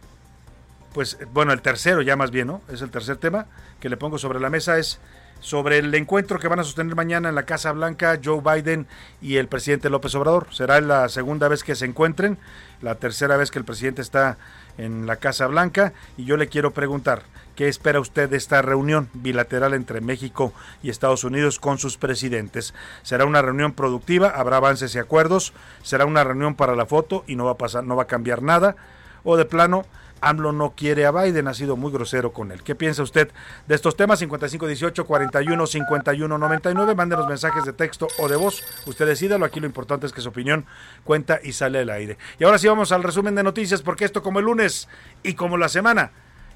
pues 0.94 1.18
bueno, 1.34 1.54
el 1.54 1.62
tercero 1.64 2.04
ya 2.04 2.16
más 2.16 2.30
bien, 2.30 2.48
¿no? 2.48 2.62
Es 2.70 2.84
el 2.84 2.92
tercer 2.92 3.18
tema 3.18 3.48
que 3.80 3.90
le 3.90 3.98
pongo 3.98 4.20
sobre 4.20 4.40
la 4.40 4.52
mesa 4.52 4.78
es 4.78 5.00
sobre 5.40 5.78
el 5.78 5.94
encuentro 5.96 6.40
que 6.40 6.48
van 6.48 6.60
a 6.60 6.64
sostener 6.64 6.96
mañana 6.96 7.30
en 7.30 7.36
la 7.36 7.44
Casa 7.44 7.72
Blanca 7.72 8.20
Joe 8.24 8.42
Biden 8.42 8.88
y 9.22 9.38
el 9.38 9.48
presidente 9.48 9.90
López 9.90 10.14
Obrador. 10.16 10.48
Será 10.52 10.82
la 10.82 11.10
segunda 11.10 11.48
vez 11.48 11.64
que 11.64 11.76
se 11.76 11.86
encuentren, 11.86 12.38
la 12.82 12.96
tercera 12.96 13.38
vez 13.38 13.52
que 13.52 13.60
el 13.60 13.66
presidente 13.66 14.02
está 14.02 14.38
en 14.78 15.08
la 15.08 15.18
Casa 15.18 15.48
Blanca 15.48 15.94
y 16.18 16.26
yo 16.26 16.38
le 16.38 16.48
quiero 16.48 16.72
preguntar, 16.72 17.24
¿qué 17.56 17.68
espera 17.68 18.00
usted 18.00 18.30
de 18.30 18.38
esta 18.38 18.62
reunión 18.62 19.10
bilateral 19.14 19.74
entre 19.74 20.02
México 20.02 20.54
y 20.82 20.90
Estados 20.90 21.24
Unidos 21.24 21.60
con 21.60 21.78
sus 21.78 21.98
presidentes? 21.98 22.74
¿Será 23.04 23.26
una 23.26 23.42
reunión 23.42 23.74
productiva? 23.74 24.30
¿Habrá 24.30 24.58
avances 24.58 24.96
y 24.96 25.00
acuerdos? 25.00 25.54
¿Será 25.84 26.06
una 26.06 26.24
reunión 26.24 26.56
para 26.56 26.76
la 26.76 26.86
foto 26.86 27.24
y 27.28 27.36
no 27.36 27.46
va 27.46 27.52
a 27.52 27.58
pasar, 27.58 27.84
no 27.84 27.96
va 27.96 28.04
a 28.04 28.08
cambiar 28.08 28.42
nada? 28.42 28.76
¿O 29.24 29.36
de 29.36 29.46
plano 29.46 29.86
AMLO 30.22 30.52
no 30.52 30.74
quiere 30.76 31.06
a 31.06 31.12
Biden, 31.12 31.48
ha 31.48 31.54
sido 31.54 31.76
muy 31.76 31.92
grosero 31.92 32.34
con 32.34 32.52
él. 32.52 32.64
¿Qué 32.64 32.76
piensa 32.76 33.04
usted 33.04 33.32
de 33.68 33.76
estos 33.76 33.96
temas? 33.96 34.20
5518 34.20 35.06
41 35.06 35.68
51 35.68 36.38
99. 36.38 36.96
Mándenos 36.96 37.28
mensajes 37.28 37.66
de 37.66 37.74
texto 37.74 38.08
o 38.20 38.28
de 38.28 38.36
voz. 38.36 38.64
Usted 38.86 39.06
decídalo. 39.06 39.46
Aquí 39.46 39.60
lo 39.60 39.66
importante 39.66 40.06
es 40.06 40.14
que 40.14 40.22
su 40.22 40.30
opinión 40.30 40.66
cuenta 41.04 41.40
y 41.44 41.54
sale 41.54 41.80
al 41.80 41.90
aire. 41.90 42.18
Y 42.40 42.44
ahora 42.44 42.58
sí 42.58 42.68
vamos 42.68 42.92
al 42.92 43.04
resumen 43.04 43.36
de 43.36 43.44
noticias, 43.44 43.82
porque 43.82 44.06
esto, 44.06 44.22
como 44.22 44.40
el 44.40 44.46
lunes 44.46 44.88
y 45.24 45.34
como 45.34 45.58
la 45.58 45.70
semana, 45.70 46.12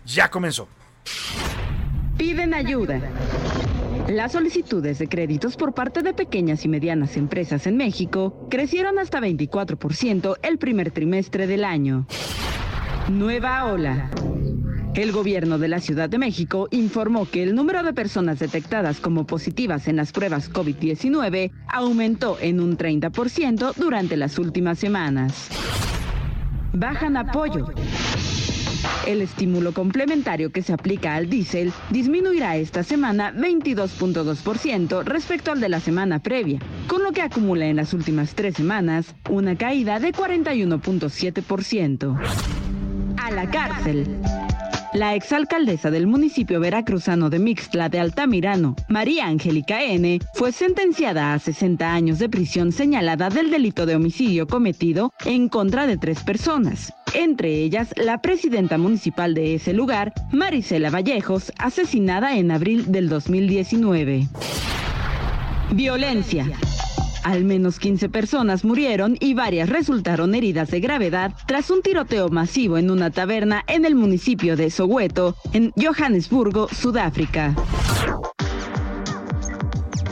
ya 0.05 0.29
comenzó. 0.29 0.67
Piden 2.17 2.53
ayuda. 2.53 2.99
Las 4.07 4.33
solicitudes 4.33 4.99
de 4.99 5.07
créditos 5.07 5.55
por 5.55 5.73
parte 5.73 6.01
de 6.01 6.13
pequeñas 6.13 6.65
y 6.65 6.67
medianas 6.67 7.15
empresas 7.15 7.65
en 7.67 7.77
México 7.77 8.47
crecieron 8.49 8.99
hasta 8.99 9.21
24% 9.21 10.37
el 10.41 10.57
primer 10.57 10.91
trimestre 10.91 11.47
del 11.47 11.63
año. 11.63 12.05
Nueva 13.09 13.65
ola. 13.65 14.09
El 14.95 15.11
gobierno 15.11 15.57
de 15.57 15.67
la 15.67 15.81
Ciudad 15.81 16.09
de 16.09 16.17
México 16.17 16.69
informó 16.71 17.29
que 17.29 17.43
el 17.43 17.53
número 17.53 17.83
de 17.83 17.91
personas 17.91 18.39
detectadas 18.39 19.01
como 19.01 19.25
positivas 19.25 19.89
en 19.89 19.97
las 19.97 20.13
pruebas 20.13 20.49
COVID-19 20.49 21.51
aumentó 21.67 22.37
en 22.39 22.61
un 22.61 22.77
30% 22.77 23.73
durante 23.75 24.15
las 24.15 24.39
últimas 24.39 24.79
semanas. 24.79 25.49
Bajan 26.71 27.17
apoyo. 27.17 27.73
El 29.05 29.21
estímulo 29.21 29.73
complementario 29.73 30.53
que 30.53 30.61
se 30.61 30.71
aplica 30.71 31.15
al 31.15 31.29
diésel 31.29 31.73
disminuirá 31.89 32.55
esta 32.55 32.83
semana 32.83 33.33
22.2% 33.33 35.03
respecto 35.03 35.51
al 35.51 35.59
de 35.59 35.67
la 35.67 35.81
semana 35.81 36.19
previa, 36.19 36.59
con 36.87 37.03
lo 37.03 37.11
que 37.11 37.21
acumula 37.21 37.65
en 37.65 37.75
las 37.75 37.93
últimas 37.93 38.33
tres 38.33 38.55
semanas 38.55 39.13
una 39.29 39.57
caída 39.57 39.99
de 39.99 40.13
41.7% 40.13 42.63
a 43.23 43.31
la 43.31 43.49
cárcel. 43.49 44.19
La 44.93 45.15
exalcaldesa 45.15 45.89
del 45.89 46.07
municipio 46.07 46.59
veracruzano 46.59 47.29
de 47.29 47.39
Mixtla 47.39 47.89
de 47.89 47.99
Altamirano, 47.99 48.75
María 48.89 49.27
Angélica 49.27 49.81
N., 49.81 50.19
fue 50.35 50.51
sentenciada 50.51 51.33
a 51.33 51.39
60 51.39 51.93
años 51.93 52.19
de 52.19 52.29
prisión 52.29 52.71
señalada 52.71 53.29
del 53.29 53.49
delito 53.49 53.85
de 53.85 53.95
homicidio 53.95 54.45
cometido 54.45 55.13
en 55.25 55.47
contra 55.47 55.87
de 55.87 55.97
tres 55.97 56.21
personas, 56.23 56.93
entre 57.13 57.49
ellas 57.63 57.93
la 57.95 58.21
presidenta 58.21 58.77
municipal 58.77 59.33
de 59.33 59.55
ese 59.55 59.73
lugar, 59.73 60.13
Marisela 60.31 60.89
Vallejos, 60.89 61.51
asesinada 61.57 62.37
en 62.37 62.51
abril 62.51 62.91
del 62.91 63.09
2019. 63.09 64.27
Violencia. 65.71 66.45
Al 67.23 67.45
menos 67.45 67.79
15 67.79 68.09
personas 68.09 68.65
murieron 68.65 69.15
y 69.19 69.33
varias 69.33 69.69
resultaron 69.69 70.35
heridas 70.35 70.69
de 70.69 70.81
gravedad 70.81 71.33
tras 71.47 71.69
un 71.69 71.81
tiroteo 71.81 72.27
masivo 72.29 72.77
en 72.77 72.91
una 72.91 73.11
taberna 73.11 73.63
en 73.67 73.85
el 73.85 73.95
municipio 73.95 74.57
de 74.57 74.69
Soweto, 74.69 75.35
en 75.53 75.71
Johannesburgo, 75.77 76.67
Sudáfrica. 76.67 77.55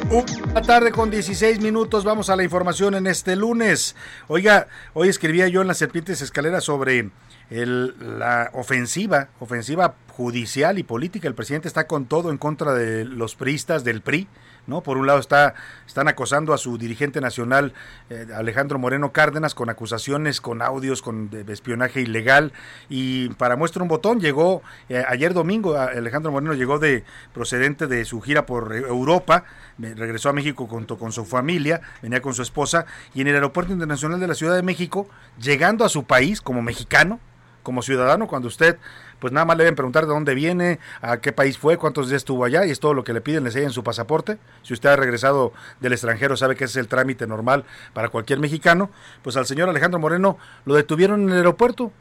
Una 0.09 0.61
tarde 0.61 0.91
con 0.91 1.09
16 1.09 1.61
minutos, 1.61 2.03
vamos 2.03 2.29
a 2.29 2.35
la 2.35 2.43
información 2.43 2.95
en 2.95 3.07
este 3.07 3.35
lunes. 3.37 3.95
Oiga, 4.27 4.67
hoy 4.93 5.07
escribía 5.07 5.47
yo 5.47 5.61
en 5.61 5.67
las 5.67 5.77
serpientes 5.77 6.21
escaleras 6.21 6.65
sobre 6.65 7.11
la 7.49 8.49
ofensiva, 8.53 9.29
ofensiva 9.39 9.95
judicial 10.09 10.79
y 10.79 10.83
política. 10.83 11.27
El 11.27 11.35
presidente 11.35 11.67
está 11.67 11.87
con 11.87 12.05
todo 12.05 12.29
en 12.29 12.37
contra 12.37 12.73
de 12.73 13.05
los 13.05 13.35
priistas 13.35 13.83
del 13.83 14.01
PRI 14.01 14.27
¿no? 14.67 14.81
Por 14.81 14.97
un 14.97 15.07
lado 15.07 15.19
está, 15.19 15.55
están 15.87 16.07
acosando 16.07 16.53
a 16.53 16.57
su 16.57 16.77
dirigente 16.77 17.21
nacional, 17.21 17.73
eh, 18.09 18.27
Alejandro 18.35 18.79
Moreno 18.79 19.11
Cárdenas, 19.11 19.55
con 19.55 19.69
acusaciones, 19.69 20.41
con 20.41 20.61
audios, 20.61 21.01
con 21.01 21.29
espionaje 21.47 22.01
ilegal. 22.01 22.53
Y 22.89 23.29
para 23.29 23.55
muestra 23.55 23.81
un 23.81 23.89
botón, 23.89 24.19
llegó 24.19 24.61
eh, 24.89 25.03
ayer 25.07 25.33
domingo, 25.33 25.77
Alejandro 25.77 26.31
Moreno 26.31 26.53
llegó 26.53 26.79
de 26.79 27.03
procedente 27.33 27.87
de 27.87 28.05
su 28.05 28.21
gira 28.21 28.45
por 28.45 28.75
Europa, 28.75 29.45
regresó 29.77 30.29
a 30.29 30.33
México 30.33 30.67
junto 30.67 30.97
con 30.97 31.11
su 31.11 31.25
familia, 31.25 31.81
venía 32.01 32.21
con 32.21 32.33
su 32.33 32.41
esposa, 32.41 32.85
y 33.13 33.21
en 33.21 33.27
el 33.27 33.35
Aeropuerto 33.35 33.73
Internacional 33.73 34.19
de 34.19 34.27
la 34.27 34.35
Ciudad 34.35 34.55
de 34.55 34.63
México, 34.63 35.07
llegando 35.39 35.85
a 35.85 35.89
su 35.89 36.03
país 36.05 36.41
como 36.41 36.61
mexicano, 36.61 37.19
como 37.63 37.81
ciudadano, 37.81 38.27
cuando 38.27 38.47
usted 38.47 38.77
pues 39.21 39.31
nada 39.31 39.45
más 39.45 39.55
le 39.55 39.63
deben 39.63 39.75
preguntar 39.75 40.07
de 40.07 40.11
dónde 40.11 40.33
viene, 40.33 40.79
a 40.99 41.17
qué 41.17 41.31
país 41.31 41.57
fue, 41.57 41.77
cuántos 41.77 42.09
días 42.09 42.17
estuvo 42.23 42.43
allá 42.43 42.65
y 42.65 42.71
es 42.71 42.79
todo 42.79 42.95
lo 42.95 43.03
que 43.03 43.13
le 43.13 43.21
piden, 43.21 43.43
le 43.43 43.51
en 43.63 43.69
su 43.69 43.83
pasaporte. 43.83 44.39
Si 44.63 44.73
usted 44.73 44.89
ha 44.89 44.95
regresado 44.95 45.53
del 45.79 45.93
extranjero, 45.93 46.35
sabe 46.35 46.55
que 46.55 46.63
ese 46.63 46.79
es 46.79 46.83
el 46.83 46.87
trámite 46.87 47.27
normal 47.27 47.63
para 47.93 48.09
cualquier 48.09 48.39
mexicano. 48.39 48.89
Pues 49.21 49.37
al 49.37 49.45
señor 49.45 49.69
Alejandro 49.69 49.99
Moreno 49.99 50.39
lo 50.65 50.73
detuvieron 50.73 51.21
en 51.21 51.29
el 51.29 51.37
aeropuerto, 51.37 51.91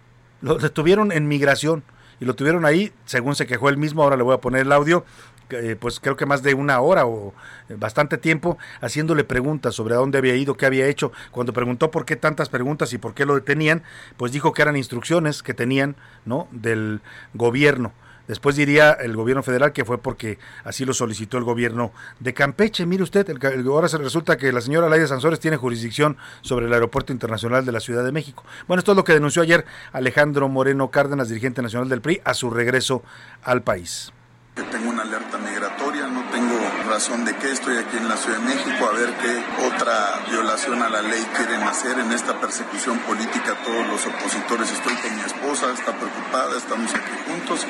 lo 0.41 0.55
detuvieron 0.57 1.13
en 1.13 1.29
migración 1.29 1.85
y 2.21 2.25
lo 2.25 2.35
tuvieron 2.35 2.65
ahí, 2.65 2.93
según 3.05 3.35
se 3.35 3.47
quejó 3.47 3.69
él 3.69 3.77
mismo, 3.77 4.03
ahora 4.03 4.17
le 4.17 4.23
voy 4.23 4.35
a 4.35 4.39
poner 4.39 4.63
el 4.63 4.73
audio, 4.73 5.05
eh, 5.53 5.77
pues 5.79 6.01
creo 6.01 6.17
que 6.17 6.27
más 6.27 6.43
de 6.43 6.55
una 6.55 6.81
hora 6.81 7.07
o 7.07 7.35
eh, 7.69 7.77
bastante 7.79 8.19
tiempo 8.19 8.59
haciéndole 8.81 9.25
preguntas 9.25 9.75
sobre 9.75 9.95
a 9.95 9.99
dónde 9.99 10.19
había 10.19 10.37
ido, 10.37 10.57
qué 10.57 10.67
había 10.67 10.87
hecho. 10.87 11.13
Cuando 11.31 11.53
preguntó 11.53 11.91
por 11.91 12.05
qué 12.05 12.17
tantas 12.17 12.49
preguntas 12.49 12.93
y 12.93 12.99
por 12.99 13.15
qué 13.15 13.27
lo 13.27 13.35
detenían, 13.35 13.83
pues 14.17 14.33
dijo 14.33 14.53
que 14.53 14.63
eran 14.63 14.77
instrucciones 14.77 15.43
que 15.43 15.55
tenían, 15.55 15.97
¿no? 16.25 16.49
Del 16.51 17.01
gobierno. 17.35 17.93
Después 18.31 18.55
diría 18.55 18.93
el 18.93 19.17
gobierno 19.17 19.43
federal 19.43 19.73
que 19.73 19.85
fue 19.85 19.99
porque 19.99 20.39
así 20.63 20.85
lo 20.85 20.95
solicitó 20.95 21.37
el 21.37 21.43
gobierno 21.43 21.93
de 22.21 22.33
Campeche. 22.33 22.87
Mire 22.87 23.03
usted, 23.03 23.27
ahora 23.67 23.89
se 23.89 23.99
resulta 23.99 24.37
que 24.37 24.53
la 24.53 24.61
señora 24.61 24.89
Laida 24.89 25.09
Sansores 25.09 25.41
tiene 25.41 25.57
jurisdicción 25.57 26.17
sobre 26.41 26.67
el 26.67 26.73
Aeropuerto 26.73 27.13
Internacional 27.13 27.67
de 27.67 27.73
la 27.73 27.81
Ciudad 27.81 28.05
de 28.05 28.13
México. 28.13 28.45
Bueno, 28.69 28.79
esto 28.79 28.93
es 28.93 28.97
lo 28.97 29.03
que 29.03 29.15
denunció 29.15 29.43
ayer 29.43 29.65
Alejandro 29.93 30.49
Moreno 30.49 30.93
Cárdenas, 30.93 31.29
dirigente 31.29 31.61
nacional 31.61 31.89
del 31.89 32.03
PRI, 32.03 32.21
a 32.25 32.35
su 32.35 32.51
regreso 32.51 33.03
al 33.43 33.63
país. 33.63 34.13
Tengo 34.55 34.91
una 34.91 35.03
alerta 35.03 35.39
migratoria, 35.39 36.07
no 36.09 36.23
tengo 36.31 36.59
razón 36.89 37.25
de 37.25 37.35
que 37.37 37.51
estoy 37.51 37.77
aquí 37.77 37.97
en 37.97 38.09
la 38.09 38.17
Ciudad 38.17 38.39
de 38.39 38.47
México 38.47 38.87
a 38.87 38.93
ver 38.93 39.13
qué 39.15 39.45
otra 39.65 40.21
violación 40.29 40.83
a 40.83 40.89
la 40.89 41.03
ley 41.03 41.25
quieren 41.37 41.63
hacer 41.63 41.99
en 41.99 42.13
esta 42.13 42.41
persecución 42.41 42.99
política. 43.01 43.57
Todos 43.65 43.87
los 43.87 44.07
opositores, 44.07 44.71
estoy 44.71 44.95
con 44.97 45.17
mi 45.17 45.23
esposa, 45.23 45.73
está 45.73 45.93
preocupada, 45.97 46.59
estamos 46.59 46.93
aquí 46.95 47.31
juntos 47.31 47.67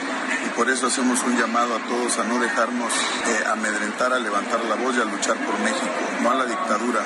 y 0.47 0.49
por 0.57 0.71
eso 0.71 0.87
hacemos 0.87 1.23
un 1.25 1.37
llamado 1.39 1.77
a 1.77 1.79
todos 1.81 2.19
a 2.19 2.25
no 2.25 2.39
dejarnos 2.39 2.93
eh, 2.93 3.45
amedrentar, 3.51 4.13
a 4.13 4.19
levantar 4.19 4.65
la 4.65 4.75
voz 4.77 4.97
y 4.97 5.01
a 5.01 5.05
luchar 5.05 5.37
por 5.37 5.59
México, 5.61 5.93
no 6.23 6.31
a 6.31 6.35
la 6.35 6.47
dictadura. 6.47 7.01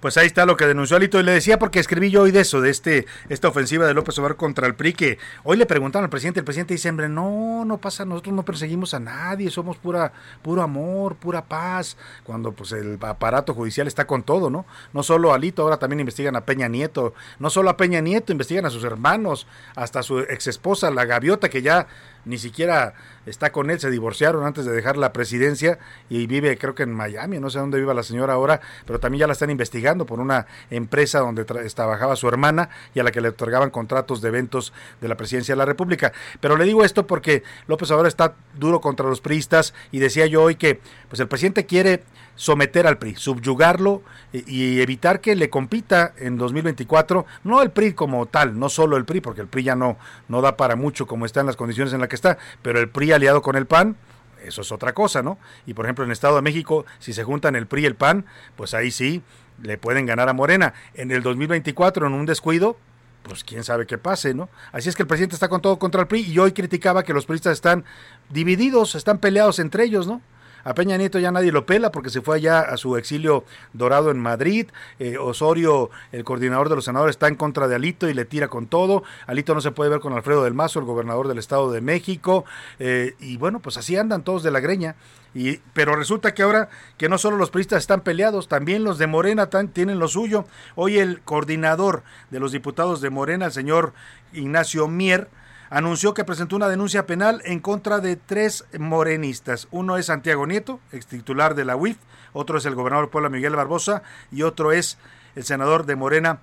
Pues 0.00 0.16
ahí 0.16 0.28
está 0.28 0.46
lo 0.46 0.56
que 0.56 0.64
denunció 0.64 0.96
Alito 0.96 1.18
y 1.18 1.24
le 1.24 1.32
decía 1.32 1.58
porque 1.58 1.80
escribí 1.80 2.08
yo 2.08 2.22
hoy 2.22 2.30
de 2.30 2.40
eso, 2.40 2.60
de 2.60 2.70
este 2.70 3.06
esta 3.28 3.48
ofensiva 3.48 3.84
de 3.84 3.94
López 3.94 4.16
Obrador 4.18 4.36
contra 4.36 4.68
el 4.68 4.76
PRI 4.76 4.92
que 4.92 5.18
hoy 5.42 5.56
le 5.56 5.66
preguntaron 5.66 6.04
al 6.04 6.10
presidente, 6.10 6.38
el 6.38 6.44
presidente 6.44 6.74
dice, 6.74 6.88
hombre, 6.88 7.08
no, 7.08 7.64
no 7.64 7.78
pasa, 7.78 8.04
nosotros 8.04 8.32
no 8.32 8.44
perseguimos 8.44 8.94
a 8.94 9.00
nadie, 9.00 9.50
somos 9.50 9.76
pura 9.76 10.12
puro 10.40 10.62
amor, 10.62 11.16
pura 11.16 11.44
paz, 11.46 11.96
cuando 12.22 12.52
pues 12.52 12.70
el 12.70 12.96
aparato 13.00 13.54
judicial 13.54 13.88
está 13.88 14.06
con 14.06 14.22
todo, 14.22 14.50
¿no? 14.50 14.66
No 14.92 15.02
solo 15.02 15.32
a 15.32 15.34
Alito, 15.34 15.62
ahora 15.62 15.78
también 15.78 15.98
investigan 15.98 16.36
a 16.36 16.42
Peña 16.42 16.68
Nieto, 16.68 17.12
no 17.40 17.50
solo 17.50 17.68
a 17.68 17.76
Peña 17.76 18.00
Nieto, 18.00 18.30
investigan 18.30 18.66
a 18.66 18.70
sus 18.70 18.84
hermanos, 18.84 19.48
hasta 19.74 19.98
a 19.98 20.02
su 20.04 20.20
ex 20.20 20.46
esposa, 20.46 20.92
la 20.92 21.06
gaviota 21.06 21.48
que 21.48 21.60
ya 21.60 21.88
ni 22.24 22.38
siquiera 22.38 22.94
está 23.26 23.52
con 23.52 23.70
él, 23.70 23.78
se 23.80 23.90
divorciaron 23.90 24.44
antes 24.44 24.64
de 24.64 24.72
dejar 24.72 24.96
la 24.96 25.12
presidencia 25.12 25.78
y 26.08 26.26
vive 26.26 26.56
creo 26.58 26.74
que 26.74 26.82
en 26.82 26.92
Miami, 26.92 27.38
no 27.38 27.50
sé 27.50 27.58
dónde 27.58 27.78
viva 27.78 27.94
la 27.94 28.02
señora 28.02 28.34
ahora, 28.34 28.60
pero 28.86 28.98
también 28.98 29.20
ya 29.20 29.26
la 29.26 29.32
están 29.34 29.50
investigando 29.50 30.06
por 30.06 30.20
una 30.20 30.46
empresa 30.70 31.20
donde 31.20 31.44
trabajaba 31.44 32.16
su 32.16 32.28
hermana 32.28 32.70
y 32.94 33.00
a 33.00 33.02
la 33.02 33.10
que 33.10 33.20
le 33.20 33.28
otorgaban 33.28 33.70
contratos 33.70 34.20
de 34.20 34.28
eventos 34.28 34.72
de 35.00 35.08
la 35.08 35.16
presidencia 35.16 35.54
de 35.54 35.58
la 35.58 35.64
República. 35.64 36.12
Pero 36.40 36.56
le 36.56 36.64
digo 36.64 36.84
esto 36.84 37.06
porque 37.06 37.42
López 37.66 37.90
ahora 37.90 38.08
está 38.08 38.34
duro 38.58 38.80
contra 38.80 39.06
los 39.06 39.20
priistas 39.20 39.74
y 39.90 39.98
decía 39.98 40.26
yo 40.26 40.42
hoy 40.42 40.56
que 40.56 40.80
pues 41.08 41.20
el 41.20 41.28
presidente 41.28 41.66
quiere 41.66 42.02
someter 42.38 42.86
al 42.86 42.98
PRI, 42.98 43.16
subyugarlo 43.16 44.02
y 44.32 44.80
evitar 44.80 45.20
que 45.20 45.34
le 45.34 45.50
compita 45.50 46.14
en 46.16 46.38
2024, 46.38 47.26
no 47.42 47.60
el 47.62 47.72
PRI 47.72 47.92
como 47.94 48.26
tal, 48.26 48.58
no 48.58 48.68
solo 48.68 48.96
el 48.96 49.04
PRI, 49.04 49.20
porque 49.20 49.40
el 49.40 49.48
PRI 49.48 49.64
ya 49.64 49.74
no, 49.74 49.98
no 50.28 50.40
da 50.40 50.56
para 50.56 50.76
mucho 50.76 51.06
como 51.06 51.26
está 51.26 51.40
en 51.40 51.46
las 51.46 51.56
condiciones 51.56 51.92
en 51.92 52.00
las 52.00 52.08
que 52.08 52.14
está, 52.14 52.38
pero 52.62 52.78
el 52.78 52.88
PRI 52.88 53.12
aliado 53.12 53.42
con 53.42 53.56
el 53.56 53.66
PAN, 53.66 53.96
eso 54.44 54.62
es 54.62 54.70
otra 54.70 54.94
cosa, 54.94 55.20
¿no? 55.20 55.36
Y 55.66 55.74
por 55.74 55.84
ejemplo 55.84 56.04
en 56.04 56.10
el 56.10 56.12
Estado 56.12 56.36
de 56.36 56.42
México, 56.42 56.86
si 57.00 57.12
se 57.12 57.24
juntan 57.24 57.56
el 57.56 57.66
PRI 57.66 57.82
y 57.82 57.86
el 57.86 57.96
PAN, 57.96 58.24
pues 58.54 58.72
ahí 58.72 58.92
sí 58.92 59.20
le 59.60 59.76
pueden 59.76 60.06
ganar 60.06 60.28
a 60.28 60.32
Morena. 60.32 60.74
En 60.94 61.10
el 61.10 61.24
2024, 61.24 62.06
en 62.06 62.12
un 62.12 62.24
descuido, 62.24 62.76
pues 63.24 63.42
quién 63.42 63.64
sabe 63.64 63.84
qué 63.84 63.98
pase, 63.98 64.32
¿no? 64.32 64.48
Así 64.70 64.88
es 64.88 64.94
que 64.94 65.02
el 65.02 65.08
presidente 65.08 65.34
está 65.34 65.48
con 65.48 65.60
todo 65.60 65.76
contra 65.80 66.02
el 66.02 66.06
PRI 66.06 66.20
y 66.20 66.38
hoy 66.38 66.52
criticaba 66.52 67.02
que 67.02 67.12
los 67.12 67.26
PRIistas 67.26 67.54
están 67.54 67.84
divididos, 68.30 68.94
están 68.94 69.18
peleados 69.18 69.58
entre 69.58 69.82
ellos, 69.82 70.06
¿no? 70.06 70.22
A 70.68 70.74
Peña 70.74 70.98
Nieto 70.98 71.18
ya 71.18 71.32
nadie 71.32 71.50
lo 71.50 71.64
pela 71.64 71.90
porque 71.90 72.10
se 72.10 72.20
fue 72.20 72.36
allá 72.36 72.60
a 72.60 72.76
su 72.76 72.98
exilio 72.98 73.42
dorado 73.72 74.10
en 74.10 74.18
Madrid. 74.18 74.66
Eh, 74.98 75.16
Osorio, 75.16 75.88
el 76.12 76.24
coordinador 76.24 76.68
de 76.68 76.74
los 76.74 76.84
senadores, 76.84 77.14
está 77.14 77.26
en 77.26 77.36
contra 77.36 77.68
de 77.68 77.74
Alito 77.74 78.06
y 78.06 78.12
le 78.12 78.26
tira 78.26 78.48
con 78.48 78.66
todo. 78.66 79.02
Alito 79.26 79.54
no 79.54 79.62
se 79.62 79.70
puede 79.70 79.88
ver 79.88 80.00
con 80.00 80.12
Alfredo 80.12 80.44
del 80.44 80.52
Mazo, 80.52 80.78
el 80.78 80.84
gobernador 80.84 81.26
del 81.26 81.38
Estado 81.38 81.72
de 81.72 81.80
México. 81.80 82.44
Eh, 82.80 83.14
y 83.18 83.38
bueno, 83.38 83.60
pues 83.60 83.78
así 83.78 83.96
andan 83.96 84.24
todos 84.24 84.42
de 84.42 84.50
la 84.50 84.60
greña. 84.60 84.96
Y, 85.34 85.56
pero 85.72 85.96
resulta 85.96 86.34
que 86.34 86.42
ahora 86.42 86.68
que 86.98 87.08
no 87.08 87.16
solo 87.16 87.38
los 87.38 87.48
periodistas 87.48 87.78
están 87.78 88.02
peleados, 88.02 88.46
también 88.46 88.84
los 88.84 88.98
de 88.98 89.06
Morena 89.06 89.48
tienen 89.72 89.98
lo 89.98 90.06
suyo. 90.06 90.44
Hoy 90.74 90.98
el 90.98 91.22
coordinador 91.22 92.02
de 92.30 92.40
los 92.40 92.52
diputados 92.52 93.00
de 93.00 93.08
Morena, 93.08 93.46
el 93.46 93.52
señor 93.52 93.94
Ignacio 94.34 94.86
Mier, 94.86 95.28
anunció 95.70 96.14
que 96.14 96.24
presentó 96.24 96.56
una 96.56 96.68
denuncia 96.68 97.06
penal 97.06 97.42
en 97.44 97.60
contra 97.60 98.00
de 98.00 98.16
tres 98.16 98.64
morenistas. 98.78 99.68
Uno 99.70 99.96
es 99.96 100.06
Santiago 100.06 100.46
Nieto, 100.46 100.80
ex 100.92 101.06
titular 101.06 101.54
de 101.54 101.64
la 101.64 101.76
UIF, 101.76 101.98
otro 102.32 102.58
es 102.58 102.66
el 102.66 102.74
gobernador 102.74 103.06
de 103.06 103.12
Puebla 103.12 103.28
Miguel 103.28 103.56
Barbosa 103.56 104.02
y 104.30 104.42
otro 104.42 104.72
es 104.72 104.98
el 105.34 105.44
senador 105.44 105.86
de 105.86 105.96
Morena 105.96 106.40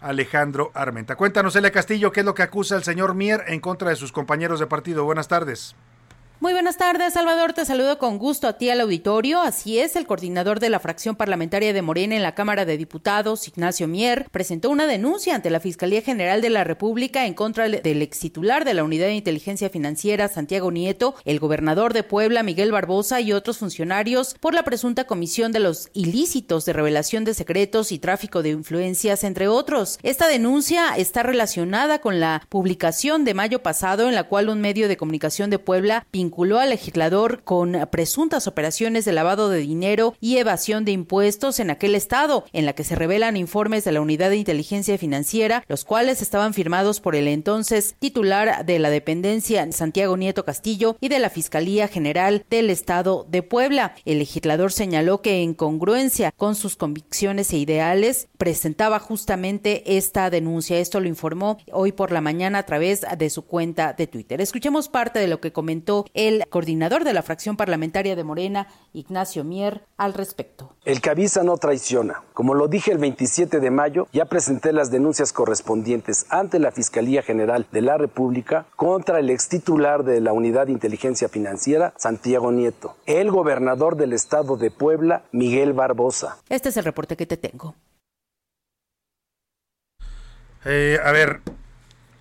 Alejandro 0.00 0.70
Armenta. 0.74 1.16
Cuéntanos, 1.16 1.56
Elia 1.56 1.72
Castillo, 1.72 2.12
qué 2.12 2.20
es 2.20 2.26
lo 2.26 2.34
que 2.34 2.42
acusa 2.42 2.76
el 2.76 2.84
señor 2.84 3.14
Mier 3.14 3.44
en 3.46 3.60
contra 3.60 3.90
de 3.90 3.96
sus 3.96 4.12
compañeros 4.12 4.60
de 4.60 4.66
partido. 4.66 5.04
Buenas 5.04 5.28
tardes. 5.28 5.74
Muy 6.44 6.52
buenas 6.52 6.76
tardes, 6.76 7.14
Salvador. 7.14 7.54
Te 7.54 7.64
saludo 7.64 7.96
con 7.96 8.18
gusto 8.18 8.46
a 8.46 8.58
ti 8.58 8.68
al 8.68 8.82
auditorio. 8.82 9.40
Así 9.40 9.78
es, 9.78 9.96
el 9.96 10.06
coordinador 10.06 10.60
de 10.60 10.68
la 10.68 10.78
fracción 10.78 11.16
parlamentaria 11.16 11.72
de 11.72 11.80
Morena 11.80 12.16
en 12.16 12.22
la 12.22 12.34
Cámara 12.34 12.66
de 12.66 12.76
Diputados, 12.76 13.48
Ignacio 13.48 13.88
Mier, 13.88 14.28
presentó 14.30 14.68
una 14.68 14.86
denuncia 14.86 15.34
ante 15.34 15.48
la 15.48 15.58
Fiscalía 15.58 16.02
General 16.02 16.42
de 16.42 16.50
la 16.50 16.62
República 16.62 17.24
en 17.24 17.32
contra 17.32 17.66
del 17.66 18.02
ex 18.02 18.18
titular 18.18 18.66
de 18.66 18.74
la 18.74 18.84
Unidad 18.84 19.06
de 19.06 19.14
Inteligencia 19.14 19.70
Financiera, 19.70 20.28
Santiago 20.28 20.70
Nieto, 20.70 21.14
el 21.24 21.40
gobernador 21.40 21.94
de 21.94 22.02
Puebla, 22.02 22.42
Miguel 22.42 22.72
Barbosa, 22.72 23.22
y 23.22 23.32
otros 23.32 23.56
funcionarios 23.56 24.36
por 24.38 24.52
la 24.52 24.64
presunta 24.64 25.04
comisión 25.04 25.50
de 25.50 25.60
los 25.60 25.88
ilícitos 25.94 26.66
de 26.66 26.74
revelación 26.74 27.24
de 27.24 27.32
secretos 27.32 27.90
y 27.90 27.98
tráfico 27.98 28.42
de 28.42 28.50
influencias, 28.50 29.24
entre 29.24 29.48
otros. 29.48 29.98
Esta 30.02 30.28
denuncia 30.28 30.94
está 30.98 31.22
relacionada 31.22 32.02
con 32.02 32.20
la 32.20 32.42
publicación 32.50 33.24
de 33.24 33.32
mayo 33.32 33.62
pasado 33.62 34.08
en 34.08 34.14
la 34.14 34.24
cual 34.24 34.50
un 34.50 34.60
medio 34.60 34.88
de 34.88 34.98
comunicación 34.98 35.48
de 35.48 35.58
Puebla 35.58 36.06
vinculó 36.12 36.33
al 36.60 36.70
legislador 36.70 37.42
con 37.44 37.88
presuntas 37.90 38.46
operaciones 38.46 39.04
de 39.04 39.12
lavado 39.12 39.48
de 39.48 39.58
dinero 39.58 40.14
y 40.20 40.36
evasión 40.36 40.84
de 40.84 40.92
impuestos 40.92 41.60
en 41.60 41.70
aquel 41.70 41.94
estado, 41.94 42.44
en 42.52 42.66
la 42.66 42.74
que 42.74 42.84
se 42.84 42.96
revelan 42.96 43.36
informes 43.36 43.84
de 43.84 43.92
la 43.92 44.00
Unidad 44.00 44.30
de 44.30 44.36
Inteligencia 44.36 44.98
Financiera, 44.98 45.64
los 45.68 45.84
cuales 45.84 46.22
estaban 46.22 46.54
firmados 46.54 47.00
por 47.00 47.16
el 47.16 47.28
entonces 47.28 47.94
titular 47.98 48.66
de 48.66 48.78
la 48.78 48.90
dependencia 48.90 49.70
Santiago 49.72 50.16
Nieto 50.16 50.44
Castillo 50.44 50.96
y 51.00 51.08
de 51.08 51.18
la 51.18 51.30
Fiscalía 51.30 51.88
General 51.88 52.44
del 52.50 52.70
Estado 52.70 53.26
de 53.28 53.42
Puebla. 53.42 53.94
El 54.04 54.18
legislador 54.18 54.72
señaló 54.72 55.22
que 55.22 55.42
en 55.42 55.54
congruencia 55.54 56.32
con 56.32 56.54
sus 56.54 56.76
convicciones 56.76 57.52
e 57.52 57.58
ideales 57.58 58.28
presentaba 58.36 58.98
justamente 58.98 59.96
esta 59.96 60.30
denuncia. 60.30 60.78
Esto 60.78 61.00
lo 61.00 61.08
informó 61.08 61.58
hoy 61.72 61.92
por 61.92 62.12
la 62.12 62.20
mañana 62.20 62.58
a 62.58 62.66
través 62.66 63.04
de 63.16 63.30
su 63.30 63.42
cuenta 63.42 63.92
de 63.92 64.06
Twitter. 64.06 64.40
Escuchemos 64.40 64.88
parte 64.88 65.18
de 65.18 65.28
lo 65.28 65.40
que 65.40 65.52
comentó 65.52 66.06
el 66.14 66.46
coordinador 66.48 67.04
de 67.04 67.12
la 67.12 67.22
fracción 67.22 67.56
parlamentaria 67.56 68.16
de 68.16 68.24
Morena, 68.24 68.68
Ignacio 68.92 69.44
Mier, 69.44 69.84
al 69.96 70.14
respecto. 70.14 70.74
El 70.84 71.00
que 71.00 71.10
avisa 71.10 71.42
no 71.42 71.56
traiciona. 71.56 72.22
Como 72.32 72.54
lo 72.54 72.68
dije 72.68 72.92
el 72.92 72.98
27 72.98 73.60
de 73.60 73.70
mayo, 73.70 74.06
ya 74.12 74.24
presenté 74.24 74.72
las 74.72 74.90
denuncias 74.90 75.32
correspondientes 75.32 76.26
ante 76.30 76.58
la 76.58 76.70
Fiscalía 76.70 77.22
General 77.22 77.66
de 77.70 77.82
la 77.82 77.98
República 77.98 78.66
contra 78.76 79.18
el 79.18 79.28
ex 79.28 79.48
titular 79.48 80.04
de 80.04 80.20
la 80.20 80.32
Unidad 80.32 80.66
de 80.66 80.72
Inteligencia 80.72 81.28
Financiera, 81.28 81.92
Santiago 81.96 82.52
Nieto, 82.52 82.96
el 83.06 83.30
gobernador 83.30 83.96
del 83.96 84.12
estado 84.12 84.56
de 84.56 84.70
Puebla, 84.70 85.24
Miguel 85.32 85.72
Barbosa. 85.72 86.38
Este 86.48 86.68
es 86.68 86.76
el 86.76 86.84
reporte 86.84 87.16
que 87.16 87.26
te 87.26 87.36
tengo. 87.36 87.74
Eh, 90.64 90.98
a 91.04 91.12
ver, 91.12 91.40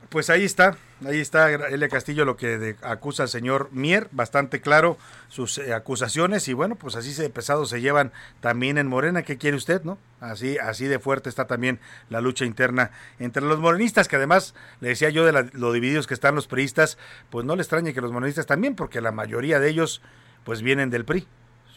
pues 0.09 0.29
ahí 0.29 0.43
está, 0.43 0.77
ahí 1.05 1.19
está 1.19 1.51
Elia 1.51 1.89
Castillo 1.89 2.25
lo 2.25 2.35
que 2.35 2.75
acusa 2.81 3.23
al 3.23 3.29
señor 3.29 3.69
Mier, 3.71 4.07
bastante 4.11 4.61
claro 4.61 4.97
sus 5.27 5.57
eh, 5.57 5.73
acusaciones 5.73 6.47
y 6.47 6.53
bueno, 6.53 6.75
pues 6.75 6.95
así 6.95 7.13
de 7.13 7.29
pesado 7.29 7.65
se 7.65 7.81
llevan 7.81 8.11
también 8.41 8.77
en 8.77 8.87
Morena, 8.87 9.23
¿qué 9.23 9.37
quiere 9.37 9.57
usted, 9.57 9.83
no? 9.83 9.97
Así 10.19 10.57
así 10.57 10.85
de 10.85 10.99
fuerte 10.99 11.29
está 11.29 11.45
también 11.45 11.79
la 12.09 12.21
lucha 12.21 12.45
interna 12.45 12.91
entre 13.19 13.43
los 13.43 13.59
morenistas, 13.59 14.07
que 14.07 14.15
además 14.15 14.53
le 14.79 14.89
decía 14.89 15.09
yo 15.09 15.25
de 15.25 15.49
lo 15.53 15.71
divididos 15.71 16.07
que 16.07 16.13
están 16.13 16.35
los 16.35 16.47
priistas, 16.47 16.97
pues 17.29 17.45
no 17.45 17.55
le 17.55 17.61
extrañe 17.61 17.93
que 17.93 18.01
los 18.01 18.11
morenistas 18.11 18.45
también, 18.45 18.75
porque 18.75 19.01
la 19.01 19.11
mayoría 19.11 19.59
de 19.59 19.69
ellos 19.69 20.01
pues 20.43 20.61
vienen 20.61 20.89
del 20.89 21.05
PRI 21.05 21.27